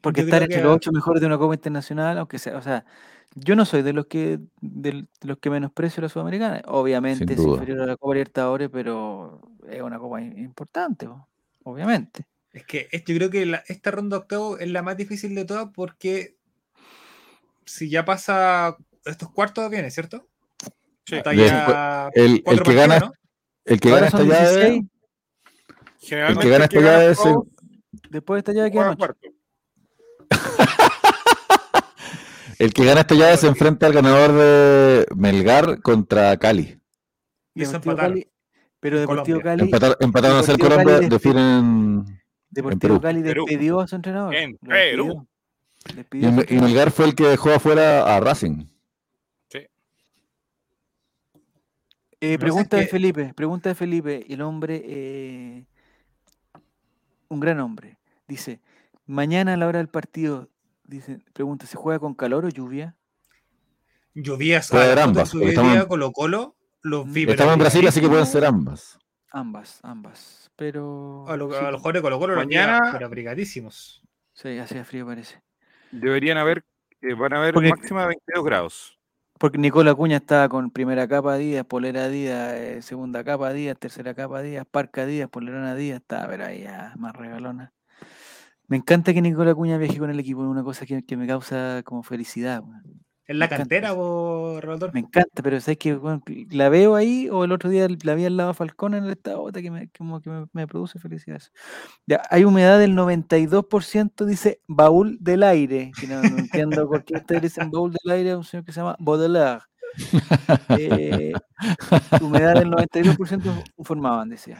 Porque 0.00 0.20
estar 0.20 0.42
entre 0.42 0.62
los 0.62 0.76
ocho 0.76 0.92
mejores 0.92 1.20
de 1.20 1.26
una 1.26 1.38
Copa 1.38 1.54
Internacional, 1.54 2.16
aunque 2.18 2.38
sea, 2.38 2.56
o 2.56 2.62
sea, 2.62 2.84
yo 3.34 3.56
no 3.56 3.64
soy 3.64 3.82
de 3.82 3.92
los 3.92 4.06
que 4.06 4.38
de 4.60 5.06
los 5.22 5.38
que 5.38 5.50
menosprecio 5.50 6.02
la 6.02 6.08
Sudamericana. 6.08 6.62
Obviamente 6.66 7.34
es 7.34 7.40
inferior 7.40 7.80
a 7.80 7.86
la 7.86 7.96
Copa 7.96 8.14
Libertadores, 8.14 8.70
pero 8.72 9.40
es 9.68 9.82
una 9.82 9.98
copa 9.98 10.20
importante, 10.20 11.08
obviamente. 11.64 12.24
Es 12.52 12.64
que 12.64 12.88
yo 12.92 13.14
creo 13.16 13.30
que 13.30 13.60
esta 13.66 13.90
ronda 13.90 14.18
octavo 14.18 14.58
es 14.58 14.70
la 14.70 14.82
más 14.82 14.96
difícil 14.96 15.34
de 15.34 15.44
todas 15.44 15.68
porque 15.74 16.36
si 17.64 17.90
ya 17.90 18.04
pasa 18.04 18.76
estos 19.04 19.30
cuartos 19.30 19.68
viene, 19.70 19.90
¿cierto? 19.90 20.26
Sí. 21.04 21.16
el, 21.16 22.62
que 22.62 22.74
gana, 22.74 23.10
el 23.64 23.80
que 23.80 23.90
gana 23.90 24.06
esta 24.06 24.22
llave. 24.22 24.86
El 26.10 26.38
que 26.38 26.48
gana 26.48 26.64
esta 26.64 26.80
llave 26.80 27.10
es. 27.10 27.18
Después 28.10 28.36
de 28.36 28.38
esta 28.38 28.52
llave 28.52 28.70
queda 28.70 28.96
cuarto. 28.96 29.28
el 32.58 32.72
que 32.72 32.84
gana 32.84 33.00
esta 33.00 33.14
llave 33.14 33.36
se 33.36 33.46
enfrenta 33.46 33.86
al 33.86 33.92
ganador 33.92 34.32
de 34.32 35.06
Melgar 35.14 35.80
contra 35.82 36.36
Cali. 36.36 36.80
Y 37.54 37.62
eso 37.62 37.80
Cali, 37.80 38.28
pero 38.80 39.00
Deportivo 39.00 39.40
Cali. 39.40 39.70
empataron 40.00 40.38
a 40.38 40.42
ser 40.42 40.58
Colombia, 40.58 41.00
definen. 41.00 42.04
Deportivo 42.50 43.00
Cali 43.00 43.22
despidió 43.22 43.80
a 43.80 43.86
su 43.86 43.96
entrenador. 43.96 44.34
En 44.34 44.56
Perú. 44.58 45.26
y, 46.12 46.56
Melgar 46.56 46.90
fue 46.90 47.06
el 47.06 47.14
que 47.14 47.26
dejó 47.26 47.50
afuera 47.50 48.16
a 48.16 48.20
Racing. 48.20 48.64
Eh, 52.20 52.38
pregunta 52.38 52.76
de 52.76 52.86
Felipe, 52.86 53.32
pregunta 53.34 53.68
de 53.68 53.74
Felipe, 53.76 54.26
el 54.28 54.42
hombre, 54.42 54.82
eh, 54.84 55.64
un 57.28 57.38
gran 57.38 57.60
hombre, 57.60 57.96
dice, 58.28 58.60
mañana 59.06 59.54
a 59.54 59.56
la 59.56 59.66
hora 59.66 59.78
del 59.78 59.88
partido, 59.88 60.48
dice, 60.84 61.18
pregunta, 61.32 61.66
¿se 61.66 61.76
juega 61.76 61.98
con 61.98 62.14
calor 62.14 62.44
o 62.44 62.48
lluvia? 62.48 62.96
Lluvias 64.14 64.72
a 64.72 65.02
ambas. 65.02 65.34
Estamos, 65.34 65.86
Colo 65.86 66.12
Colo, 66.12 66.56
los 66.82 67.06
Estamos 67.16 67.54
en 67.54 67.58
Brasil, 67.58 67.88
así 67.88 68.00
que 68.00 68.08
pueden 68.08 68.26
ser 68.26 68.44
ambas. 68.44 68.98
Ambas, 69.30 69.80
ambas, 69.82 70.50
pero... 70.56 71.24
A, 71.28 71.36
los 71.36 71.54
jóvenes 71.80 71.82
de 71.94 72.02
Colo 72.02 72.18
Colo 72.18 72.36
mañana, 72.36 72.90
pero 72.92 73.06
abrigadísimos. 73.06 74.02
Sí, 74.32 74.58
hacía 74.58 74.84
frío 74.84 75.06
parece. 75.06 75.42
Deberían 75.90 76.38
haber, 76.38 76.64
eh, 77.00 77.14
van 77.14 77.32
a 77.32 77.38
haber 77.38 77.54
máxima 77.54 78.02
de 78.02 78.08
22 78.08 78.44
grados. 78.44 78.98
Porque 79.38 79.56
Nicola 79.56 79.94
Cuña 79.94 80.16
estaba 80.16 80.48
con 80.48 80.70
primera 80.70 81.06
capa 81.06 81.36
Díaz, 81.36 81.64
polera 81.64 82.08
Díaz, 82.08 82.54
eh, 82.54 82.82
segunda 82.82 83.22
capa 83.22 83.52
Díaz, 83.52 83.78
tercera 83.78 84.12
capa 84.14 84.42
Díaz, 84.42 84.66
parca 84.68 85.06
Díaz, 85.06 85.28
polerona 85.30 85.76
Díaz, 85.76 86.00
estaba 86.00 86.26
pero 86.28 86.46
ahí 86.46 86.62
ya 86.62 86.92
más 86.98 87.14
regalona. 87.14 87.72
Me 88.68 88.76
encanta 88.76 89.14
que 89.14 89.22
Nicola 89.22 89.54
Cuña 89.54 89.78
viaje 89.78 89.98
con 89.98 90.10
el 90.10 90.20
equipo, 90.20 90.42
es 90.42 90.48
una 90.48 90.62
cosa 90.62 90.84
que, 90.84 91.16
me 91.16 91.26
causa 91.26 91.82
como 91.84 92.02
felicidad. 92.02 92.62
¿En 93.26 93.38
la 93.38 93.48
cantera, 93.48 93.92
vos, 93.92 94.62
Me 94.92 95.00
encanta, 95.00 95.42
pero 95.42 95.60
sabes 95.60 95.78
que 95.78 95.98
la 96.50 96.68
veo 96.68 96.94
ahí 96.94 97.28
o 97.30 97.44
el 97.44 97.52
otro 97.52 97.70
día 97.70 97.86
la 98.02 98.14
vi 98.14 98.26
al 98.26 98.36
lado 98.36 98.50
de 98.50 98.54
Falcón 98.54 98.94
en 98.94 99.04
el 99.04 99.10
estado 99.10 99.50
que 99.52 99.70
me, 99.70 99.88
como 99.96 100.20
que 100.20 100.30
me, 100.52 100.66
produce 100.66 100.98
felicidad. 100.98 101.42
Ya, 102.06 102.22
hay 102.30 102.44
humedad 102.44 102.78
del 102.78 102.94
92%, 102.94 104.26
dice 104.26 104.60
baúl 104.66 105.16
del 105.20 105.42
aire. 105.42 105.90
Que 105.98 106.06
no, 106.06 106.22
entiendo 106.22 106.88
por 106.88 107.04
qué 107.04 107.16
ustedes 107.16 107.42
dicen 107.42 107.70
baúl 107.70 107.92
del 107.92 108.12
aire 108.12 108.30
a 108.32 108.38
un 108.38 108.44
señor 108.44 108.64
que 108.64 108.72
se 108.72 108.80
llama 108.80 108.96
Baudelaire. 108.98 109.62
Eh, 110.78 111.32
humedad 112.20 112.54
del 112.54 112.70
92% 112.70 113.64
informaban, 113.78 114.28
decía. 114.28 114.58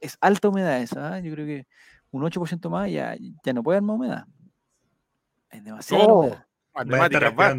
Es 0.00 0.16
alta 0.20 0.48
humedad 0.48 0.80
esa, 0.80 1.14
¿ah? 1.14 1.20
yo 1.20 1.32
creo 1.32 1.46
que 1.46 1.66
un 2.10 2.22
8% 2.22 2.70
más 2.70 2.90
ya, 2.90 3.16
ya 3.44 3.52
no 3.52 3.62
puede 3.62 3.78
haber 3.78 3.86
más 3.86 3.96
humedad. 3.96 4.26
Es 5.50 5.64
demasiado 5.64 6.06
oh. 6.06 6.24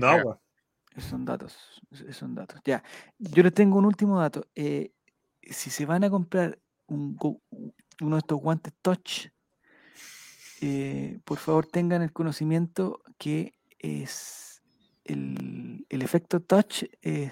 agua. 0.05 0.39
Esos 0.95 1.11
son 1.11 1.25
datos, 1.25 1.81
esos 1.91 2.17
son 2.17 2.35
datos. 2.35 2.59
Ya, 2.65 2.83
yo 3.17 3.43
les 3.43 3.53
tengo 3.53 3.77
un 3.77 3.85
último 3.85 4.19
dato. 4.19 4.45
Eh, 4.55 4.91
si 5.41 5.69
se 5.69 5.85
van 5.85 6.03
a 6.03 6.09
comprar 6.09 6.59
un, 6.87 7.17
uno 8.01 8.15
de 8.15 8.19
estos 8.19 8.39
guantes 8.39 8.73
touch, 8.81 9.27
eh, 10.61 11.19
por 11.23 11.37
favor 11.37 11.65
tengan 11.67 12.01
el 12.01 12.11
conocimiento 12.11 13.01
que 13.17 13.53
es 13.77 14.61
el, 15.05 15.85
efecto 15.89 16.41
touch 16.41 16.83
eh, 17.01 17.31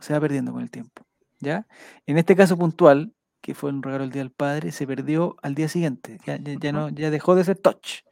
se 0.00 0.12
va 0.12 0.20
perdiendo 0.20 0.52
con 0.52 0.62
el 0.62 0.70
tiempo. 0.70 1.04
¿ya? 1.40 1.66
En 2.06 2.18
este 2.18 2.36
caso 2.36 2.56
puntual, 2.56 3.12
que 3.40 3.54
fue 3.54 3.70
un 3.70 3.82
regalo 3.82 4.04
el 4.04 4.10
Día 4.10 4.22
del 4.22 4.30
Padre, 4.30 4.72
se 4.72 4.86
perdió 4.86 5.36
al 5.42 5.54
día 5.54 5.68
siguiente. 5.68 6.18
Ya, 6.26 6.38
ya, 6.38 6.72
no, 6.72 6.88
ya 6.90 7.10
dejó 7.10 7.34
de 7.34 7.44
ser 7.44 7.58
touch. 7.58 8.02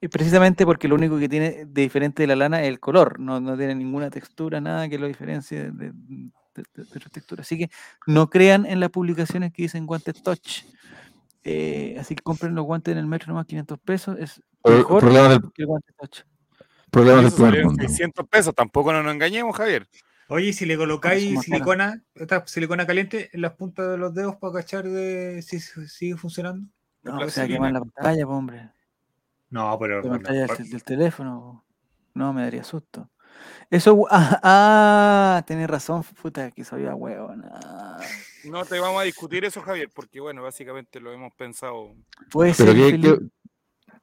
Y 0.00 0.08
precisamente 0.08 0.66
porque 0.66 0.88
lo 0.88 0.96
único 0.96 1.18
que 1.18 1.28
tiene 1.28 1.64
de 1.64 1.82
diferente 1.82 2.24
de 2.24 2.26
la 2.26 2.36
lana 2.36 2.62
es 2.62 2.68
el 2.68 2.80
color, 2.80 3.20
no, 3.20 3.40
no 3.40 3.56
tiene 3.56 3.74
ninguna 3.74 4.10
textura, 4.10 4.60
nada 4.60 4.88
que 4.88 4.98
lo 4.98 5.06
diferencie 5.06 5.70
de, 5.70 5.92
de, 5.92 6.64
textura. 7.12 7.42
Así 7.42 7.56
que 7.56 7.70
no 8.06 8.28
crean 8.28 8.66
en 8.66 8.80
las 8.80 8.90
publicaciones 8.90 9.52
que 9.52 9.62
dicen 9.62 9.86
guantes 9.86 10.20
touch. 10.22 10.64
Eh, 11.44 11.96
así 11.98 12.14
que 12.14 12.22
compren 12.22 12.54
los 12.54 12.64
guantes 12.64 12.92
en 12.92 12.98
el 12.98 13.06
metro 13.06 13.28
nomás 13.28 13.46
500 13.46 13.78
pesos. 13.78 14.16
Es 14.18 14.42
mejor 14.64 15.02
que 15.52 15.62
el 15.62 15.66
guante 15.66 15.92
touch. 15.96 16.22
Problema 16.90 17.22
del 17.22 17.32
primer 17.32 17.64
600 17.88 18.28
pesos, 18.28 18.54
tampoco 18.54 18.92
nos 18.92 19.10
engañemos, 19.10 19.56
Javier. 19.56 19.88
Oye, 20.32 20.54
si 20.54 20.64
le 20.64 20.78
colocáis 20.78 21.40
silicona, 21.42 22.02
esta 22.14 22.46
silicona 22.46 22.86
caliente 22.86 23.28
en 23.34 23.42
las 23.42 23.52
puntas 23.52 23.90
de 23.90 23.98
los 23.98 24.14
dedos 24.14 24.36
para 24.36 24.54
cachar 24.54 24.88
de 24.88 25.42
si 25.42 25.60
sigue 25.60 26.16
funcionando. 26.16 26.66
No, 27.02 27.18
o 27.18 27.28
sea, 27.28 27.46
quemar 27.46 27.70
la 27.70 27.80
pantalla, 27.80 28.26
hombre. 28.26 28.70
No, 29.50 29.78
pero. 29.78 30.00
La 30.00 30.08
pantalla 30.08 30.46
del, 30.46 30.82
teléfono. 30.82 31.66
No, 32.14 32.32
me 32.32 32.44
daría 32.44 32.64
susto. 32.64 33.10
Eso. 33.68 34.06
Ah, 34.10 34.40
ah 34.42 35.44
tenés 35.46 35.68
razón, 35.68 36.02
puta, 36.02 36.50
que 36.50 36.64
sabía 36.64 36.94
huevo. 36.94 37.34
No 38.44 38.64
te 38.64 38.80
vamos 38.80 39.02
a 39.02 39.04
discutir 39.04 39.44
eso, 39.44 39.60
Javier, 39.60 39.90
porque 39.94 40.18
bueno, 40.18 40.42
básicamente 40.42 40.98
lo 40.98 41.12
hemos 41.12 41.34
pensado. 41.34 41.94
Puede 42.30 42.54
ser. 42.54 42.74
Qué, 42.74 43.18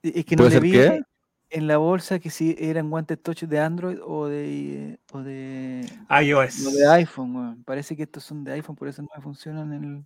Es 0.04 0.26
que 0.26 0.36
no 0.36 0.48
le 0.48 0.60
vi 0.60 0.78
en 1.50 1.68
la 1.68 1.78
bolsa 1.78 2.20
que 2.20 2.30
si 2.30 2.56
eran 2.60 2.90
guantes 2.90 3.22
touch 3.22 3.44
de 3.44 3.60
Android 3.60 3.98
o 4.04 4.28
de, 4.28 5.00
o 5.12 5.22
de 5.22 5.86
iOS. 6.22 6.66
O 6.68 6.72
de 6.72 6.88
iPhone, 6.88 7.64
Parece 7.66 7.96
que 7.96 8.04
estos 8.04 8.24
son 8.24 8.44
de 8.44 8.54
iPhone, 8.54 8.76
por 8.76 8.88
eso 8.88 9.02
no 9.02 9.10
me 9.16 9.22
funcionan 9.22 9.74
en 9.74 9.84
el. 9.84 10.06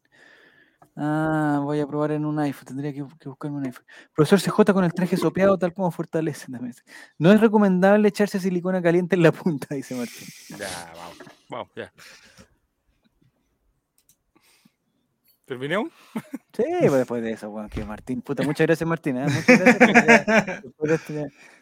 Ah, 0.96 1.60
voy 1.64 1.80
a 1.80 1.88
probar 1.88 2.12
en 2.12 2.24
un 2.24 2.38
iPhone, 2.40 2.66
tendría 2.66 2.94
que, 2.94 3.02
buscarme 3.02 3.58
un 3.58 3.66
iPhone. 3.66 3.86
Profesor 4.14 4.40
CJ 4.40 4.74
con 4.74 4.84
el 4.84 4.94
traje 4.94 5.18
sopeado, 5.18 5.58
tal 5.58 5.74
como 5.74 5.90
fortalece 5.90 6.52
también. 6.52 6.76
No 7.18 7.32
es 7.32 7.42
recomendable 7.42 8.08
echarse 8.08 8.40
silicona 8.40 8.82
caliente 8.82 9.16
en 9.16 9.24
la 9.24 9.32
punta, 9.32 9.68
dice 9.76 9.96
Martín. 9.96 10.28
Ya, 10.50 10.94
vamos, 10.96 11.18
vamos, 11.50 11.68
ya. 11.76 11.92
¿Terminó? 15.46 15.90
Sí, 16.54 16.64
pues 16.80 16.94
después 16.94 17.22
de 17.22 17.32
eso, 17.32 17.50
bueno, 17.50 17.68
que 17.68 17.84
Martín, 17.84 18.22
puta, 18.22 18.44
muchas 18.44 18.68
gracias 18.68 18.88
Martín, 18.88 19.18
¿eh? 19.18 19.26
muchas 19.26 19.60
gracias. 19.60 20.64
después 20.64 20.90
de 20.90 20.96
esto 20.96 21.14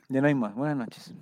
ya 0.10 0.22
no 0.22 0.28
hay 0.28 0.36
más. 0.36 0.54
Buenas 0.54 0.78
noches. 0.78 1.14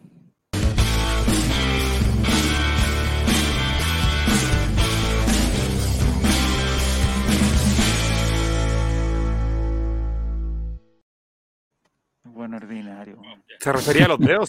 Bueno, 12.24 12.56
ordinario. 12.56 13.22
Se 13.60 13.72
refería 13.74 14.06
a 14.06 14.08
los 14.08 14.20
dedos, 14.20 14.48